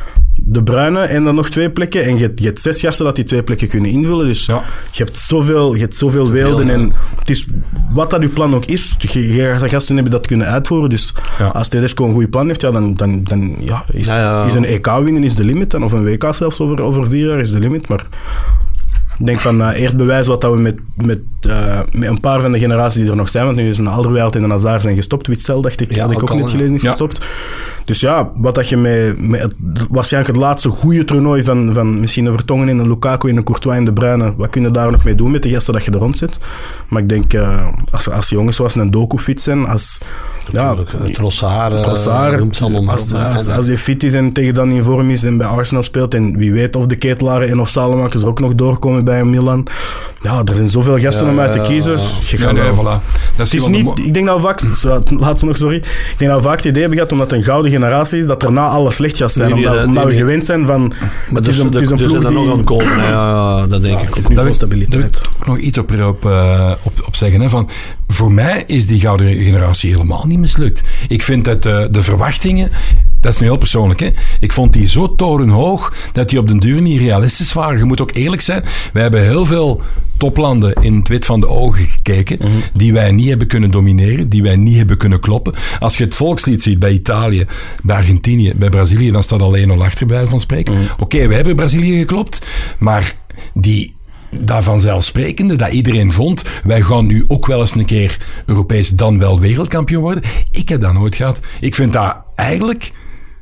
de 0.50 0.62
Bruine 0.62 1.00
en 1.00 1.24
dan 1.24 1.34
nog 1.34 1.48
twee 1.50 1.70
plekken, 1.70 2.04
en 2.04 2.14
je 2.14 2.20
hebt, 2.22 2.38
je 2.40 2.46
hebt 2.46 2.60
zes 2.60 2.80
gasten 2.80 3.04
dat 3.04 3.14
die 3.16 3.24
twee 3.24 3.42
plekken 3.42 3.68
kunnen 3.68 3.90
invullen, 3.90 4.26
dus 4.26 4.46
Ja. 4.46 4.62
je 4.90 5.04
hebt 5.04 5.16
zoveel, 5.18 5.74
je 5.74 5.80
hebt 5.80 5.94
zoveel 5.96 6.30
weelden, 6.30 6.70
en 6.70 6.92
het 7.18 7.28
is 7.30 7.46
wat 7.92 8.10
dat 8.10 8.20
je 8.22 8.28
plan 8.28 8.54
ook 8.54 8.64
is, 8.64 8.94
je, 8.98 9.34
je 9.34 9.54
gaat 9.54 9.70
gasten 9.70 9.94
hebben 9.94 10.12
dat 10.12 10.26
kunnen 10.26 10.46
uitvoeren, 10.46 10.90
dus 10.90 11.14
Ja. 11.38 11.46
als 11.46 11.68
Tedesco 11.68 12.04
een 12.04 12.12
goede 12.12 12.28
plan 12.28 12.46
heeft, 12.46 12.60
ja, 12.60 12.70
dan, 12.70 12.94
dan, 12.94 13.24
dan 13.24 13.56
ja, 13.60 13.84
is, 13.92 14.06
Ja, 14.06 14.18
ja. 14.18 14.44
is 14.44 14.54
een 14.54 14.64
EK 14.64 14.86
winnen 15.02 15.24
is 15.24 15.34
de 15.34 15.44
limit, 15.44 15.70
dan, 15.70 15.84
of 15.84 15.92
een 15.92 16.04
WK 16.04 16.34
zelfs 16.34 16.60
over, 16.60 16.82
over 16.82 17.06
vier 17.08 17.26
jaar 17.28 17.40
is 17.40 17.50
de 17.50 17.58
limit, 17.58 17.88
maar... 17.88 18.06
Ik 19.18 19.26
denk 19.26 19.40
van 19.40 19.62
eh, 19.62 19.80
eerst 19.80 19.96
bewijzen 19.96 20.32
wat 20.32 20.40
dat 20.40 20.54
we 20.54 20.60
met, 20.60 20.76
met, 20.96 21.18
eh, 21.40 21.80
met 21.92 22.08
een 22.08 22.20
paar 22.20 22.40
van 22.40 22.52
de 22.52 22.58
generaties 22.58 23.00
die 23.00 23.10
er 23.10 23.16
nog 23.16 23.30
zijn, 23.30 23.44
want 23.44 23.56
nu 23.56 23.68
is 23.68 23.78
een 23.78 23.86
Alderweireld 23.86 24.36
en 24.36 24.42
een 24.42 24.50
Hazard 24.50 24.82
zijn 24.82 24.94
gestopt. 24.94 25.26
Witzel, 25.26 25.60
dacht 25.62 25.80
ik, 25.80 25.94
Ja, 25.94 26.02
had 26.02 26.12
ik 26.12 26.22
ook 26.22 26.34
net 26.34 26.50
gelezen, 26.50 26.74
is 26.74 26.82
Ja. 26.82 26.88
gestopt. 26.88 27.24
Dus 27.88 28.00
ja, 28.00 28.30
wat 28.34 28.54
dat 28.54 28.68
je 28.68 28.76
met, 28.76 29.28
met 29.28 29.40
het, 29.40 29.54
waarschijnlijk 29.90 30.34
het 30.34 30.42
laatste 30.44 30.68
goede 30.68 31.04
toernooi 31.04 31.44
van, 31.44 31.70
van 31.72 32.00
misschien 32.00 32.26
een 32.26 32.32
Vertongen 32.32 32.68
en 32.68 32.78
een 32.78 32.88
Lukaku 32.88 33.28
en 33.30 33.36
een 33.36 33.44
Courtois 33.44 33.76
en 33.76 33.84
de 33.84 33.92
Bruyne, 33.92 34.34
wat 34.36 34.50
kun 34.50 34.62
je 34.62 34.70
daar 34.70 34.90
nog 34.90 35.04
mee 35.04 35.14
doen 35.14 35.30
met 35.30 35.42
de 35.42 35.48
gasten 35.50 35.72
dat 35.74 35.84
je 35.84 35.90
er 35.90 35.98
rond 35.98 36.16
zit? 36.18 36.38
Maar 36.88 37.02
ik 37.02 37.08
denk, 37.08 37.32
eh, 37.32 37.66
als, 37.92 38.10
als 38.10 38.28
jongens 38.28 38.56
zoals 38.56 38.74
een 38.74 38.90
Doku 38.90 39.18
fit 39.18 39.40
zijn, 39.40 39.66
als... 39.66 39.98
Ja, 40.52 40.76
Het 40.76 41.14
Trossard, 41.14 41.82
Trossard, 41.82 42.38
noemt 42.38 42.56
ze 42.56 42.62
allemaal 42.62 42.82
maar 42.82 42.94
als, 42.94 43.12
als, 43.14 43.48
als 43.48 43.66
hij 43.66 43.78
fit 43.78 44.02
is 44.02 44.14
en 44.14 44.32
tegen 44.32 44.54
dan 44.54 44.70
in 44.70 44.82
vorm 44.82 45.10
is 45.10 45.24
en 45.24 45.36
bij 45.38 45.46
Arsenal 45.46 45.82
speelt 45.82 46.14
en 46.14 46.36
wie 46.38 46.52
weet 46.52 46.76
of 46.76 46.86
de 46.86 46.96
Ketelaren 46.96 47.48
en 47.48 47.60
of 47.60 47.68
Salemakers 47.68 48.22
er 48.22 48.28
ook 48.28 48.40
nog 48.40 48.54
doorkomen 48.54 49.04
bij 49.04 49.24
Milan. 49.24 49.66
Ja, 50.22 50.42
er 50.44 50.54
zijn 50.54 50.68
zoveel 50.68 50.98
gasten 50.98 51.26
Ja, 51.26 51.32
om 51.32 51.40
uit 51.40 51.52
te 51.52 51.60
kiezen. 51.60 51.92
ja. 51.98 52.04
Je 52.24 52.38
Ja, 52.38 52.44
kan 52.44 52.54
nee, 52.54 52.62
wel- 52.62 52.74
voilà. 52.74 53.02
Dat 53.36 53.46
het 53.46 53.54
is 53.54 53.64
de 53.64 53.70
niet, 53.70 53.98
ik 53.98 54.14
denk 54.14 54.26
dat 54.26 54.36
we 54.36 54.42
vaak, 54.42 54.60
zo, 54.60 55.02
laatste 55.06 55.46
nog, 55.46 55.56
sorry. 55.56 55.76
Ik 55.76 56.14
denk 56.18 56.30
dat 56.30 56.40
we 56.40 56.46
vaak 56.46 56.56
het 56.56 56.64
idee 56.66 56.80
hebben 56.80 56.98
gehad, 56.98 57.12
omdat 57.12 57.32
een 57.32 57.42
gouden 57.42 57.70
generatie 57.78 58.18
is, 58.18 58.26
dat 58.26 58.42
er 58.42 58.52
na 58.52 58.66
alles 58.66 58.94
slecht 58.94 59.16
gaat 59.16 59.32
zijn. 59.32 59.50
Nee, 59.50 59.58
nee, 59.58 59.66
omdat 59.66 59.78
dat- 59.80 59.88
omdat 59.88 60.04
nee, 60.04 60.14
we 60.14 60.18
nee. 60.20 60.28
gewend 60.30 60.46
zijn 60.46 60.66
van, 60.66 60.88
maar 60.88 60.98
het 61.34 61.44
dus, 61.44 61.56
is 61.56 61.62
een, 61.62 61.72
het 61.72 61.82
is 61.82 61.90
een 61.90 61.96
dus 61.96 62.06
ploeg 62.10 62.24
er 62.24 62.32
nog 62.32 62.42
aan 62.42 62.48
die... 62.48 62.56
het 62.56 62.66
komen. 62.66 62.96
Ja, 62.96 63.08
ja, 63.08 63.66
dat 63.66 63.82
denk 63.82 64.00
ik 64.00 64.16
Ik 64.16 64.26
ook. 64.26 64.34
daar 64.34 64.44
wil 64.44 64.54
stabiliteit. 64.54 65.22
nog 65.46 65.58
iets 65.58 65.78
op, 65.78 65.90
op, 66.00 66.24
eh, 66.24 66.72
op, 66.82 66.92
op 67.06 67.16
zeggen. 67.16 67.40
Hè, 67.40 67.48
van, 67.48 67.68
voor 68.06 68.32
mij 68.32 68.64
is 68.66 68.86
die 68.86 69.00
gouden 69.00 69.44
generatie 69.44 69.90
helemaal 69.92 70.24
niet 70.26 70.38
mislukt. 70.38 70.82
Ik 71.08 71.22
vind 71.22 71.44
dat 71.44 71.66
eh, 71.66 71.84
de 71.90 72.02
verwachtingen, 72.02 72.70
dat 73.20 73.32
is 73.32 73.40
nu 73.40 73.46
heel 73.46 73.56
persoonlijk, 73.56 74.00
hè, 74.00 74.08
ik 74.40 74.52
vond 74.52 74.72
die 74.72 74.88
zo 74.88 75.14
torenhoog 75.14 75.94
dat 76.12 76.28
die 76.28 76.38
op 76.38 76.48
den 76.48 76.58
duur 76.58 76.80
niet 76.80 77.00
realistisch 77.00 77.52
waren. 77.52 77.78
Je 77.78 77.84
moet 77.84 78.00
ook 78.00 78.14
eerlijk 78.14 78.42
zijn, 78.42 78.64
wij 78.92 79.02
hebben 79.02 79.22
heel 79.22 79.44
veel 79.44 79.82
toplanden 80.16 80.72
in 80.72 80.94
het 80.94 81.08
wit 81.08 81.24
van 81.24 81.40
de 81.40 81.48
ogen 81.48 81.86
gekeken, 81.86 82.38
die 82.72 82.92
wij 82.92 83.10
niet 83.10 83.28
hebben 83.28 83.46
kunnen 83.46 83.70
domineren, 83.70 84.28
die 84.28 84.42
wij 84.42 84.56
niet 84.56 84.76
hebben 84.76 84.96
kunnen 84.96 85.20
kloppen. 85.20 85.54
Als 85.78 85.96
je 85.96 86.04
het 86.04 86.14
volkslied 86.14 86.62
ziet 86.62 86.78
bij 86.78 86.92
Italië, 86.92 87.46
bij 87.82 87.96
Argentinië, 87.96 88.52
bij 88.56 88.68
Brazilië, 88.68 89.10
dan 89.10 89.22
staat 89.22 89.42
alleen 89.42 89.70
al 89.70 89.84
achter 89.84 90.06
bij 90.06 90.26
van 90.26 90.40
spreken. 90.40 90.74
Oké, 90.98 91.26
wij 91.26 91.36
hebben 91.36 91.56
Brazilië 91.56 91.98
geklopt, 91.98 92.46
maar 92.78 93.14
die 93.54 93.96
dat 94.30 94.64
vanzelfsprekende, 94.64 95.56
dat 95.56 95.72
iedereen 95.72 96.12
vond, 96.12 96.42
wij 96.64 96.82
gaan 96.82 97.06
nu 97.06 97.24
ook 97.28 97.46
wel 97.46 97.60
eens 97.60 97.74
een 97.74 97.84
keer 97.84 98.18
Europees, 98.46 98.88
dan 98.88 99.18
wel 99.18 99.40
wereldkampioen 99.40 100.02
worden. 100.02 100.22
Ik 100.50 100.68
heb 100.68 100.80
dat 100.80 100.92
nooit 100.92 101.14
gehad. 101.14 101.40
Ik 101.60 101.74
vind 101.74 101.92
dat 101.92 102.16
eigenlijk, 102.34 102.92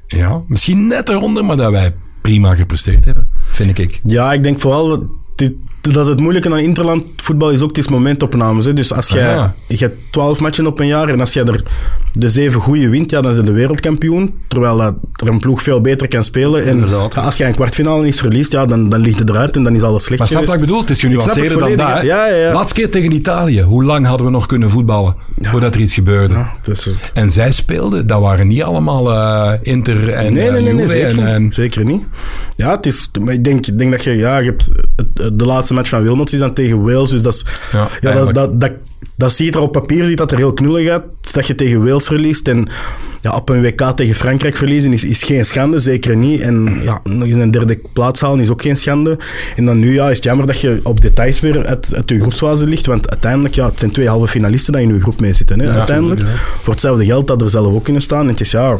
ja, 0.06 0.42
misschien 0.48 0.86
net 0.86 1.08
eronder, 1.08 1.44
maar 1.44 1.56
dat 1.56 1.70
wij 1.70 1.94
prima 2.20 2.54
gepresteerd 2.54 3.04
hebben, 3.04 3.28
vind 3.48 3.78
ik. 3.78 4.00
Ja, 4.04 4.32
ik 4.32 4.42
denk 4.42 4.60
vooral... 4.60 4.88
dat 4.88 5.00
dit- 5.36 5.54
dat 5.92 6.02
is 6.04 6.08
het 6.10 6.20
moeilijke 6.20 6.50
aan 6.50 6.58
interland 6.58 7.02
voetbal 7.16 7.50
is 7.50 7.60
ook, 7.60 7.68
het 7.68 7.78
is 7.78 7.88
momentopnames. 7.88 8.64
Hè. 8.64 8.72
Dus 8.72 8.92
als 8.92 9.08
jij, 9.08 9.36
Ah. 9.38 9.48
je 9.66 9.76
hebt 9.76 9.96
12 10.10 10.40
matchen 10.40 10.66
op 10.66 10.80
een 10.80 10.86
jaar 10.86 11.08
en 11.08 11.20
als 11.20 11.32
jij 11.32 11.44
er 11.44 11.62
de 12.12 12.28
zeven 12.28 12.60
goede 12.60 12.88
wint, 12.88 13.10
ja, 13.10 13.20
dan 13.20 13.30
is 13.30 13.36
je 13.36 13.42
de 13.42 13.52
wereldkampioen. 13.52 14.34
Terwijl 14.48 14.76
dat 14.76 14.94
er 15.12 15.28
een 15.28 15.38
ploeg 15.38 15.62
veel 15.62 15.80
beter 15.80 16.08
kan 16.08 16.24
spelen. 16.24 16.64
En 16.64 16.68
Inderdaad. 16.74 17.14
ja, 17.14 17.22
als 17.22 17.36
jij 17.36 17.48
een 17.48 17.54
kwartfinale 17.54 18.04
niet 18.04 18.20
verliest, 18.20 18.52
ja, 18.52 18.66
dan, 18.66 18.88
dan 18.88 19.00
ligt 19.00 19.18
het 19.18 19.28
eruit 19.28 19.56
en 19.56 19.62
dan 19.64 19.74
is 19.74 19.82
alles 19.82 20.04
slecht 20.04 20.18
Maar 20.18 20.28
snap 20.28 20.44
wat 20.46 20.54
ik 20.54 20.60
bedoel? 20.60 20.80
Het 20.80 20.90
is 20.90 21.00
genuanceerder 21.00 21.58
dan 21.58 21.68
dat. 21.76 21.78
ja, 21.78 22.02
ja, 22.02 22.26
ja. 22.34 22.52
Laatste 22.52 22.74
keer 22.74 22.90
tegen 22.90 23.12
Italië. 23.12 23.62
Hoe 23.62 23.84
lang 23.84 24.06
hadden 24.06 24.26
we 24.26 24.32
nog 24.32 24.46
kunnen 24.46 24.70
voetballen 24.70 25.14
voordat 25.40 25.74
er 25.74 25.80
iets 25.80 25.94
gebeurde? 25.94 26.34
Ja, 26.34 26.52
dus, 26.62 26.98
En 27.14 27.30
zij 27.30 27.52
speelden, 27.52 28.06
dat 28.06 28.20
waren 28.20 28.46
niet 28.46 28.62
allemaal 28.62 29.12
eh, 29.12 29.52
Inter 29.62 30.08
en 30.08 30.32
Nee, 30.32 30.46
eh, 30.48 30.62
nee, 30.62 30.72
nee, 30.74 30.86
zeker, 30.88 31.08
en, 31.08 31.16
niet. 31.16 31.24
en- 31.26 31.52
zeker 31.52 31.84
niet. 31.84 32.02
Ja, 32.56 32.70
het 32.76 32.86
is, 32.86 33.10
maar 33.20 33.34
ik 33.34 33.44
denk, 33.44 33.66
ik 33.66 33.78
denk 33.78 33.90
dat 33.90 34.04
je, 34.04 34.10
ja, 34.16 34.38
je 34.38 34.44
hebt 34.44 34.70
de 35.36 35.44
laatste 35.44 35.74
match 35.76 35.88
van 35.88 36.02
Wilmots 36.02 36.32
is 36.32 36.38
dan 36.38 36.52
tegen 36.52 36.82
Wales, 36.82 37.10
dus 37.10 37.22
dat 37.22 37.32
is, 37.32 37.44
Ja, 37.72 37.88
ja, 38.00 38.12
dat, 38.12 38.34
dat, 38.34 38.60
dat, 38.60 38.72
dat 39.14 39.32
ziet 39.32 39.54
er 39.54 39.60
op 39.60 39.72
papier 39.72 40.04
ziet 40.04 40.18
dat 40.18 40.32
er 40.32 40.36
heel 40.36 40.52
knullig 40.52 40.88
uit, 40.88 41.02
dat 41.32 41.46
je 41.46 41.54
tegen 41.54 41.84
Wales 41.84 42.06
verliest 42.06 42.48
en 42.48 42.68
ja, 43.26 43.36
op 43.36 43.48
een 43.48 43.62
WK 43.62 43.80
tegen 43.96 44.14
Frankrijk 44.14 44.56
verliezen 44.56 44.92
is, 44.92 45.04
is 45.04 45.22
geen 45.22 45.44
schande, 45.44 45.78
zeker 45.78 46.16
niet. 46.16 46.40
En 46.40 46.80
ja, 46.82 47.00
een 47.04 47.50
derde 47.50 47.80
plaats 47.92 48.20
halen 48.20 48.40
is 48.40 48.50
ook 48.50 48.62
geen 48.62 48.76
schande. 48.76 49.18
En 49.56 49.64
dan 49.64 49.78
nu 49.78 49.94
ja, 49.94 50.10
is 50.10 50.16
het 50.16 50.24
jammer 50.24 50.46
dat 50.46 50.60
je 50.60 50.80
op 50.82 51.00
details 51.00 51.40
weer 51.40 51.66
uit, 51.66 51.94
uit 51.94 52.08
je 52.10 52.20
groepsfase 52.20 52.66
ligt, 52.66 52.86
want 52.86 53.10
uiteindelijk, 53.10 53.54
ja, 53.54 53.66
het 53.66 53.78
zijn 53.78 53.90
twee 53.90 54.08
halve 54.08 54.28
finalisten 54.28 54.72
die 54.72 54.82
in 54.82 54.94
je 54.94 55.00
groep 55.00 55.20
mee 55.20 55.32
zitten. 55.32 55.60
Hè, 55.60 55.70
uiteindelijk, 55.70 56.24
voor 56.62 56.72
hetzelfde 56.72 57.04
geld 57.04 57.26
dat 57.26 57.42
er 57.42 57.50
zelf 57.50 57.74
ook 57.74 57.88
in 57.88 58.00
staan. 58.00 58.20
En 58.20 58.28
het 58.28 58.40
is 58.40 58.50
ja, 58.50 58.78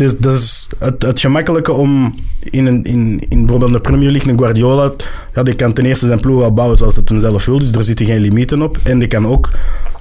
het, 0.00 1.20
gemakkelijke 1.20 1.72
om 1.72 2.14
in, 2.40 2.66
een, 2.66 2.84
in, 2.84 3.22
in 3.28 3.38
bijvoorbeeld 3.40 3.72
de 3.72 3.80
Premier 3.80 4.10
League 4.10 4.32
een 4.32 4.38
Guardiola, 4.38 4.92
ja, 5.34 5.42
die 5.42 5.54
kan 5.54 5.72
ten 5.72 5.84
eerste 5.84 6.06
zijn 6.06 6.20
ploeg 6.20 6.42
al 6.42 6.54
bouwen 6.54 6.78
zoals 6.78 6.96
het 6.96 7.08
hem 7.08 7.20
zelf 7.20 7.44
wil, 7.44 7.58
dus 7.58 7.72
er 7.72 7.84
zitten 7.84 8.06
geen 8.06 8.20
limieten 8.20 8.62
op. 8.62 8.78
En 8.82 8.98
die 8.98 9.08
kan 9.08 9.26
ook, 9.26 9.50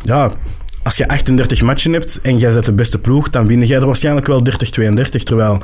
ja, 0.02 0.32
als 0.84 0.98
je 0.98 1.08
38 1.08 1.62
matchen 1.62 1.94
hebt 1.94 2.20
en 2.22 2.38
jij 2.38 2.52
zet 2.52 2.66
de 2.66 2.74
beste 2.74 3.00
ploeg, 3.00 3.30
dan 3.30 3.48
win 3.48 3.64
jij 3.64 3.80
er 3.80 3.86
waarschijnlijk 3.86 4.28
wel 4.28 4.44
30-32. 4.46 5.24
Terwijl 5.24 5.62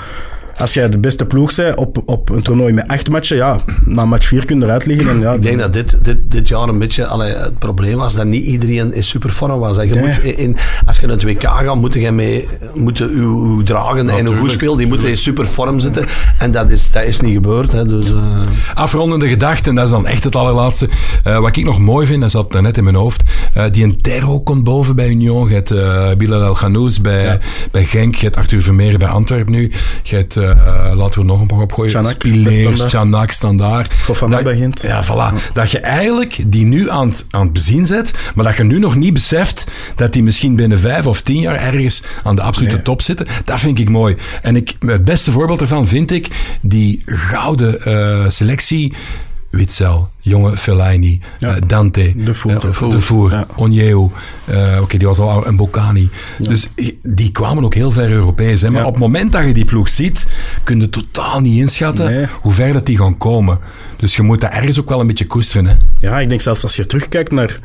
als 0.58 0.74
jij 0.74 0.89
de 0.89 0.97
beste 0.97 1.26
ploeg 1.26 1.56
bent 1.56 1.76
op, 1.76 2.01
op 2.06 2.30
een 2.30 2.41
toernooi 2.41 2.74
met 2.74 2.88
8 2.88 3.10
matchen, 3.10 3.38
ja, 3.38 3.60
na 3.84 4.06
match 4.06 4.26
4 4.28 4.45
kun 4.45 4.58
je 4.60 4.64
eruit 4.66 4.86
liggen. 4.86 5.10
En 5.10 5.20
ja, 5.20 5.34
Ik 5.34 5.41
denk 5.41 5.60
dat 5.60 5.74
dit, 5.74 5.97
dit, 6.01 6.18
dit 6.32 6.47
jaar 6.47 6.68
een 6.70 6.80
beetje 6.80 7.06
allee, 7.08 7.34
het 7.36 7.60
probleem 7.60 7.97
was 7.97 8.16
dat 8.16 8.26
niet 8.26 8.45
iedereen 8.45 8.93
in 8.93 9.03
supervorm 9.03 9.60
was. 9.60 9.76
Je 9.78 9.82
Nee. 9.86 10.01
moet 10.01 10.20
in, 10.24 10.38
in- 10.38 10.58
als 10.86 10.97
je 10.99 11.08
naar 11.08 11.16
het 11.16 11.24
WK 11.26 11.43
gaat, 11.43 11.76
moet 11.76 11.93
je 11.93 12.12
mee 12.12 12.47
moeten 12.74 13.10
uw, 13.10 13.43
uw 13.43 13.64
dragen 13.64 14.10
en 14.10 14.28
goed 14.28 14.51
speelt. 14.51 14.78
Die 14.78 14.88
moeten 14.88 15.10
in 15.10 15.18
supervorm 15.18 15.80
zitten. 15.80 16.06
En 16.38 16.51
dat 16.51 16.70
is, 16.72 16.91
dat 16.91 17.03
is 17.03 17.20
niet 17.20 17.34
gebeurd. 17.34 17.72
Hè. 17.72 17.86
Dus, 17.86 18.12
eh, 18.12 18.18
Afrondende 18.74 19.28
gedachte, 19.28 19.70
en 19.70 19.76
dat 19.76 19.86
is 19.86 19.91
dan 19.91 20.08
echt 20.08 20.24
het 20.24 20.36
allerlaatste. 20.36 20.89
Eh, 21.24 21.38
wat 21.39 21.56
ik 21.58 21.66
nog 21.66 21.80
mooi 21.80 22.06
vind, 22.08 22.22
dat 22.22 22.32
zat 22.32 22.62
net 22.62 22.78
in 22.78 22.84
mijn 22.84 22.95
hoofd. 22.95 23.24
eh, 23.53 23.64
die 23.72 23.84
een 23.84 24.01
Terro 24.01 24.39
komt 24.41 24.64
boven 24.64 24.95
bij 24.95 25.10
Union. 25.10 25.47
Je 25.47 25.53
hebt 25.53 25.72
eh, 25.72 26.12
Bilal 26.18 26.41
El 26.41 26.53
Ghanous 26.53 27.01
bij, 27.01 27.39
bij 27.72 27.86
Genk. 27.86 28.16
Je 28.16 28.24
hebt 28.24 28.38
Arthur 28.38 28.62
Vermeer 28.62 28.97
bij 28.97 29.08
Antwerpen 29.08 29.51
nu. 29.53 29.72
Je 30.03 30.16
hebt, 30.16 30.38
eh, 30.50 30.91
laten 30.96 31.20
we 31.20 31.26
nog 31.26 31.41
een 31.41 31.48
paar 31.48 31.60
opgooien. 31.60 31.91
Chanak, 31.91 32.18
bij 32.18 32.32
Spileer, 32.32 32.54
Standaard. 32.54 32.91
Chanak, 32.91 33.32
Standaard. 33.32 33.93
Fofana 33.93 34.38
Gent. 34.56 34.82
Ja, 34.82 35.04
voilà. 35.04 35.54
Dat 35.54 35.72
je 35.72 35.80
eigenlijk 35.80 36.43
die 36.48 36.66
nu 36.66 36.89
aan 36.89 37.08
het, 37.08 37.26
aan 37.30 37.41
het 37.41 37.54
bezien 37.54 37.86
zet, 37.86 38.14
maar 38.36 38.46
dat 38.46 38.56
je 38.56 38.64
nu 38.64 38.80
nog 38.80 38.96
niet 38.96 39.14
beseft 39.14 39.72
dat 39.96 40.14
die 40.14 40.24
misschien 40.24 40.56
binnen 40.56 40.80
vijf 40.80 41.08
of 41.08 41.22
tien 41.22 41.39
jaar 41.39 41.56
ergens 41.56 42.04
aan 42.24 42.36
de 42.36 42.41
absolute 42.41 42.76
Nee. 42.76 42.84
top 42.84 43.02
zitten. 43.02 43.28
Dat 43.46 43.60
vind 43.60 43.80
ik 43.80 43.89
mooi. 43.89 44.16
En 44.41 44.56
ik, 44.56 44.74
het 44.80 45.04
beste 45.06 45.32
voorbeeld 45.32 45.60
daarvan 45.60 45.88
vind 45.88 46.12
ik 46.12 46.28
die 46.62 47.02
gouden 47.06 47.82
eh, 47.82 48.30
selectie. 48.30 48.93
Witzel, 49.56 50.10
jonge 50.20 50.58
Fellaini, 50.58 51.20
Ja. 51.39 51.56
eh, 51.56 51.62
Dante, 51.68 52.14
De 52.16 52.34
Voer. 52.34 52.51
eh, 52.56 52.62
De 52.62 52.74
Voer. 52.74 52.89
De 52.89 52.99
Voer, 52.99 53.32
Ja. 53.32 53.47
Onyewu, 53.56 54.10
eh, 54.45 54.78
oké, 54.82 54.97
die 54.97 55.08
was 55.08 55.20
al 55.20 55.30
oud, 55.30 55.45
en 55.45 55.56
Bocani. 55.56 56.10
Dus 56.39 56.70
die 57.03 57.32
kwamen 57.32 57.64
ook 57.64 57.74
heel 57.74 57.91
ver 57.91 58.12
Europees. 58.12 58.62
Hè? 58.62 58.70
Maar 58.72 58.86
op 58.86 58.91
het 58.91 58.99
moment 59.01 59.32
dat 59.32 59.45
je 59.45 59.53
die 59.53 59.66
ploeg 59.66 59.89
ziet, 59.89 60.28
kun 60.64 60.80
je 60.80 60.89
totaal 60.89 61.39
niet 61.39 61.58
inschatten 61.60 62.06
Nee. 62.06 62.26
hoe 62.41 62.51
ver 62.53 62.74
dat 62.74 62.86
die 62.86 62.97
gaan 62.97 63.18
komen. 63.18 63.60
Dus 63.97 64.16
je 64.16 64.22
moet 64.22 64.41
dat 64.41 64.51
ergens 64.51 64.80
ook 64.80 64.89
wel 64.89 64.99
een 64.99 65.08
beetje 65.08 65.28
koesteren. 65.28 65.66
Hè? 65.66 65.74
Ja, 66.08 66.20
ik 66.20 66.30
denk 66.30 66.41
zelfs 66.41 66.64
als 66.64 66.76
je 66.76 66.86
terugkijkt 66.86 67.32
naar 67.32 67.60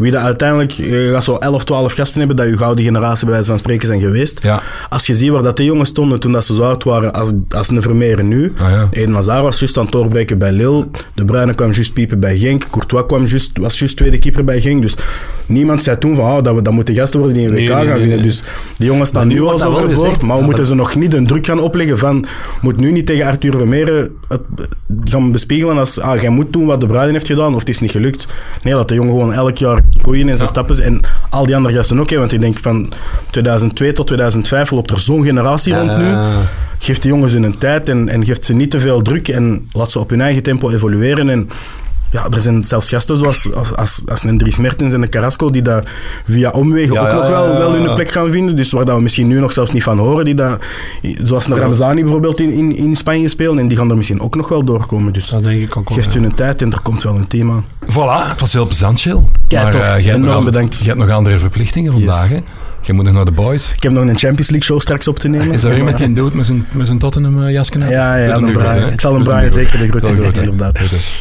wie 0.00 0.12
dat 0.12 0.22
uiteindelijk, 0.22 0.70
je 0.70 1.10
gaat 1.12 1.24
zo 1.24 1.34
11, 1.34 1.64
12 1.64 1.92
gasten 1.92 2.18
hebben 2.18 2.36
dat 2.36 2.48
je 2.48 2.56
gouden 2.56 2.84
generatie 2.84 3.24
bij 3.24 3.34
wijze 3.34 3.50
van 3.50 3.58
spreken 3.58 3.86
zijn 3.86 4.00
geweest. 4.00 4.42
Ja. 4.42 4.62
Als 4.88 5.06
je 5.06 5.14
ziet 5.14 5.30
waar 5.30 5.42
dat 5.42 5.56
die 5.56 5.66
jongens 5.66 5.88
stonden 5.88 6.20
toen 6.20 6.32
dat 6.32 6.44
ze 6.44 6.54
zo 6.54 6.62
oud 6.62 6.84
waren 6.84 7.12
als, 7.12 7.32
als 7.48 7.68
een 7.68 7.82
Vermeer 7.82 8.24
nu. 8.24 8.52
Ah, 8.58 8.70
ja. 8.70 8.86
Eden 8.90 9.14
Hazard 9.14 9.42
was 9.42 9.58
juist 9.58 9.76
aan 9.76 9.82
het 9.82 9.92
doorbreken 9.92 10.38
bij 10.38 10.52
Lille. 10.52 10.86
De 11.14 11.24
Bruyne 11.24 11.54
kwam 11.54 11.72
juist 11.72 11.92
piepen 11.92 12.20
bij 12.20 12.38
Genk. 12.38 12.66
Courtois 12.70 13.06
kwam 13.06 13.26
juist, 13.26 13.58
was 13.58 13.78
juist 13.78 13.96
tweede 13.96 14.18
keeper 14.18 14.44
bij 14.44 14.60
Genk. 14.60 14.82
Dus 14.82 14.94
niemand 15.46 15.82
zei 15.82 15.98
toen 15.98 16.14
van 16.14 16.24
oh, 16.24 16.42
dat, 16.42 16.54
we, 16.54 16.62
dat 16.62 16.72
moeten 16.72 16.94
gasten 16.94 17.20
worden 17.20 17.36
die 17.38 17.46
een 17.46 17.52
WK 17.52 17.58
Nee, 17.58 17.68
gaan 17.68 17.84
nee, 17.84 17.94
winnen. 17.94 18.08
nee. 18.08 18.22
Dus 18.22 18.42
die 18.76 18.86
jongens 18.86 19.08
staan 19.08 19.28
nu 19.28 19.42
al 19.42 19.58
zo 19.58 19.64
dat 19.64 19.78
wel 19.78 19.88
ver 19.88 19.96
voor. 19.96 20.04
gezegd. 20.04 20.22
Maar 20.22 20.38
we 20.38 20.44
moeten 20.44 20.66
ze 20.66 20.74
nog 20.74 20.94
niet 20.94 21.12
een 21.14 21.26
druk 21.26 21.46
gaan 21.46 21.60
opleggen 21.60 21.98
van 21.98 22.26
moet 22.60 22.76
nu 22.76 22.92
niet 22.92 23.06
tegen 23.06 23.26
Arthur 23.26 23.52
Vermeer 23.52 24.10
het, 24.28 24.40
gaan 25.04 25.32
bespiegelen 25.32 25.78
als 25.78 26.00
ah, 26.00 26.20
jij 26.20 26.30
moet 26.30 26.52
doen 26.52 26.66
wat 26.66 26.80
de 26.80 26.86
Bruyne 26.86 27.12
heeft 27.12 27.26
gedaan 27.26 27.54
of 27.54 27.58
het 27.58 27.68
is 27.68 27.80
niet 27.80 27.90
gelukt. 27.90 28.26
Nee, 28.62 28.74
dat 28.74 28.88
de 28.88 28.94
jongen 28.94 29.10
gewoon 29.10 29.32
elk 29.32 29.56
jaar 29.56 29.80
groeien 29.98 30.28
in 30.28 30.36
zijn 30.36 30.48
stappen 30.48 30.74
is. 30.74 30.80
En 30.80 31.00
al 31.30 31.46
die 31.46 31.56
andere 31.56 31.74
gasten 31.74 32.00
ook. 32.00 32.10
Hè, 32.10 32.18
want 32.18 32.32
ik 32.32 32.40
denk 32.40 32.58
van 32.58 32.92
2002 33.30 33.92
tot 33.92 34.06
2005 34.06 34.70
loopt 34.70 34.90
er 34.90 35.00
zo'n 35.00 35.24
generatie 35.24 35.74
rond 35.74 35.96
nu. 35.96 36.04
Ja. 36.04 36.30
Geeft 36.78 37.02
de 37.02 37.08
jongens 37.08 37.32
hun 37.32 37.58
tijd 37.58 37.88
en, 37.88 38.08
en 38.08 38.24
geeft 38.24 38.44
ze 38.44 38.52
niet 38.52 38.70
te 38.70 38.80
veel 38.80 39.02
druk 39.02 39.28
en 39.28 39.68
laat 39.72 39.90
ze 39.90 39.98
op 39.98 40.10
hun 40.10 40.20
eigen 40.20 40.42
tempo 40.42 40.70
evolueren. 40.70 41.28
En 41.28 41.50
ja, 42.10 42.26
er 42.30 42.42
zijn 42.42 42.64
zelfs 42.64 42.88
gasten 42.88 43.16
zoals 43.16 43.54
als, 43.54 43.76
als, 43.76 44.02
als 44.06 44.22
een 44.22 44.38
Dries 44.38 44.58
Mertens 44.58 44.92
en 44.92 45.02
een 45.02 45.08
Carrasco 45.08 45.50
die 45.50 45.62
daar 45.62 45.92
via 46.28 46.50
omwegen 46.50 46.92
Ja, 46.92 47.00
ook 47.00 47.06
ja, 47.06 47.14
nog 47.14 47.28
wel, 47.28 47.46
ja, 47.46 47.52
ja, 47.52 47.58
wel 47.58 47.72
hun 47.72 47.94
plek 47.94 48.12
gaan 48.12 48.30
vinden. 48.30 48.56
Dus 48.56 48.72
waar 48.72 48.84
dat 48.84 48.96
we 48.96 49.02
misschien 49.02 49.26
nu 49.26 49.40
nog 49.40 49.52
zelfs 49.52 49.72
niet 49.72 49.82
van 49.82 49.98
horen. 49.98 50.24
Die 50.24 50.34
dat, 50.34 50.64
zoals 51.22 51.46
een 51.46 51.56
Ramazani 51.56 52.02
bijvoorbeeld 52.02 52.40
in, 52.40 52.52
in, 52.52 52.76
in 52.76 52.96
Spanje 52.96 53.28
spelen. 53.28 53.58
En 53.58 53.68
die 53.68 53.76
gaan 53.76 53.90
er 53.90 53.96
misschien 53.96 54.20
ook 54.20 54.36
nog 54.36 54.48
wel 54.48 54.64
doorkomen. 54.64 55.12
Dus 55.12 55.28
dat 55.28 55.42
denk 55.42 55.62
ik 55.62 55.76
ook 55.76 55.88
wel. 55.88 55.98
geeft 55.98 56.14
hun 56.14 56.24
een 56.24 56.34
tijd 56.34 56.62
en 56.62 56.72
er 56.72 56.80
komt 56.80 57.02
wel 57.02 57.14
een 57.14 57.50
aan. 57.50 57.64
Voilà, 57.84 58.28
het 58.30 58.40
was 58.40 58.52
heel 58.52 58.66
plezant, 58.66 59.00
Chill. 59.00 59.24
Kei 59.46 59.64
maar 59.64 59.74
eh, 59.74 59.80
jij 59.80 59.90
hebt 59.90 60.06
Enorm 60.06 60.34
nog, 60.34 60.44
bedankt. 60.44 60.78
Je 60.78 60.86
hebt 60.86 60.98
nog 60.98 61.10
andere 61.10 61.38
verplichtingen 61.38 61.92
vandaag, 61.92 62.28
hè? 62.28 62.38
Je 62.90 62.96
moet 62.96 63.04
nog 63.04 63.14
naar 63.14 63.24
de 63.24 63.32
boys. 63.32 63.72
Ik 63.76 63.82
heb 63.82 63.92
nog 63.92 64.02
een 64.02 64.18
Champions 64.18 64.50
League 64.50 64.62
show 64.62 64.80
straks 64.80 65.08
op 65.08 65.18
te 65.18 65.28
nemen. 65.34 65.52
Is 65.52 65.60
dat 65.60 65.70
weer 65.72 65.84
met 65.84 65.96
die 65.98 66.12
dood 66.12 66.32
met 66.34 66.46
zijn, 66.46 66.66
met 66.72 66.86
zijn 66.86 66.98
Tottenham 66.98 67.48
jasje 67.48 67.74
aan? 67.82 67.88
Ja, 67.90 68.16
ja, 68.16 68.38
Brian. 68.38 68.54
hè? 68.64 68.90
Ik 68.92 69.00
zal 69.00 69.14
hem 69.14 69.24
Brian 69.24 69.40
de 69.40 69.50
zeker 69.50 69.78
de 69.78 69.88
groeten. 69.88 70.16
Doe 70.16 70.30
doen, 70.32 70.42
inderdaad. 70.42 70.80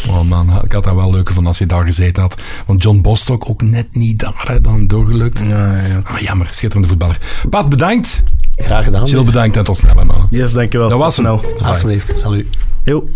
Oh 0.09 0.21
man, 0.21 0.61
ik 0.63 0.71
had 0.71 0.83
dat 0.83 0.93
wel 0.95 1.11
leuk 1.11 1.27
gevonden 1.27 1.47
als 1.47 1.57
je 1.57 1.65
daar 1.65 1.85
gezeten 1.85 2.21
had. 2.23 2.41
Want 2.65 2.83
John 2.83 3.01
Bostock 3.01 3.49
ook 3.49 3.61
net 3.61 3.87
niet 3.91 4.19
daar, 4.19 4.45
hè, 4.47 4.61
dan 4.61 4.87
doorgelukt. 4.87 5.39
Ja, 5.47 5.75
ja. 5.75 6.01
Ah, 6.03 6.17
jammer, 6.17 6.47
schitterende 6.51 6.87
voetballer. 6.87 7.17
Pat, 7.49 7.69
bedankt. 7.69 8.23
Graag 8.55 8.83
gedaan. 8.83 9.05
Jill, 9.05 9.23
bedankt 9.23 9.57
en 9.57 9.63
tot 9.63 9.77
snel, 9.77 9.95
mannen. 9.95 10.25
Yes, 10.29 10.51
dankjewel. 10.53 10.89
Dat 10.89 10.97
was 10.97 11.17
hem. 11.17 11.25
Snel. 11.25 11.43
Alsjeblieft. 11.61 12.13
Salut. 12.17 12.47
Yo. 12.83 13.09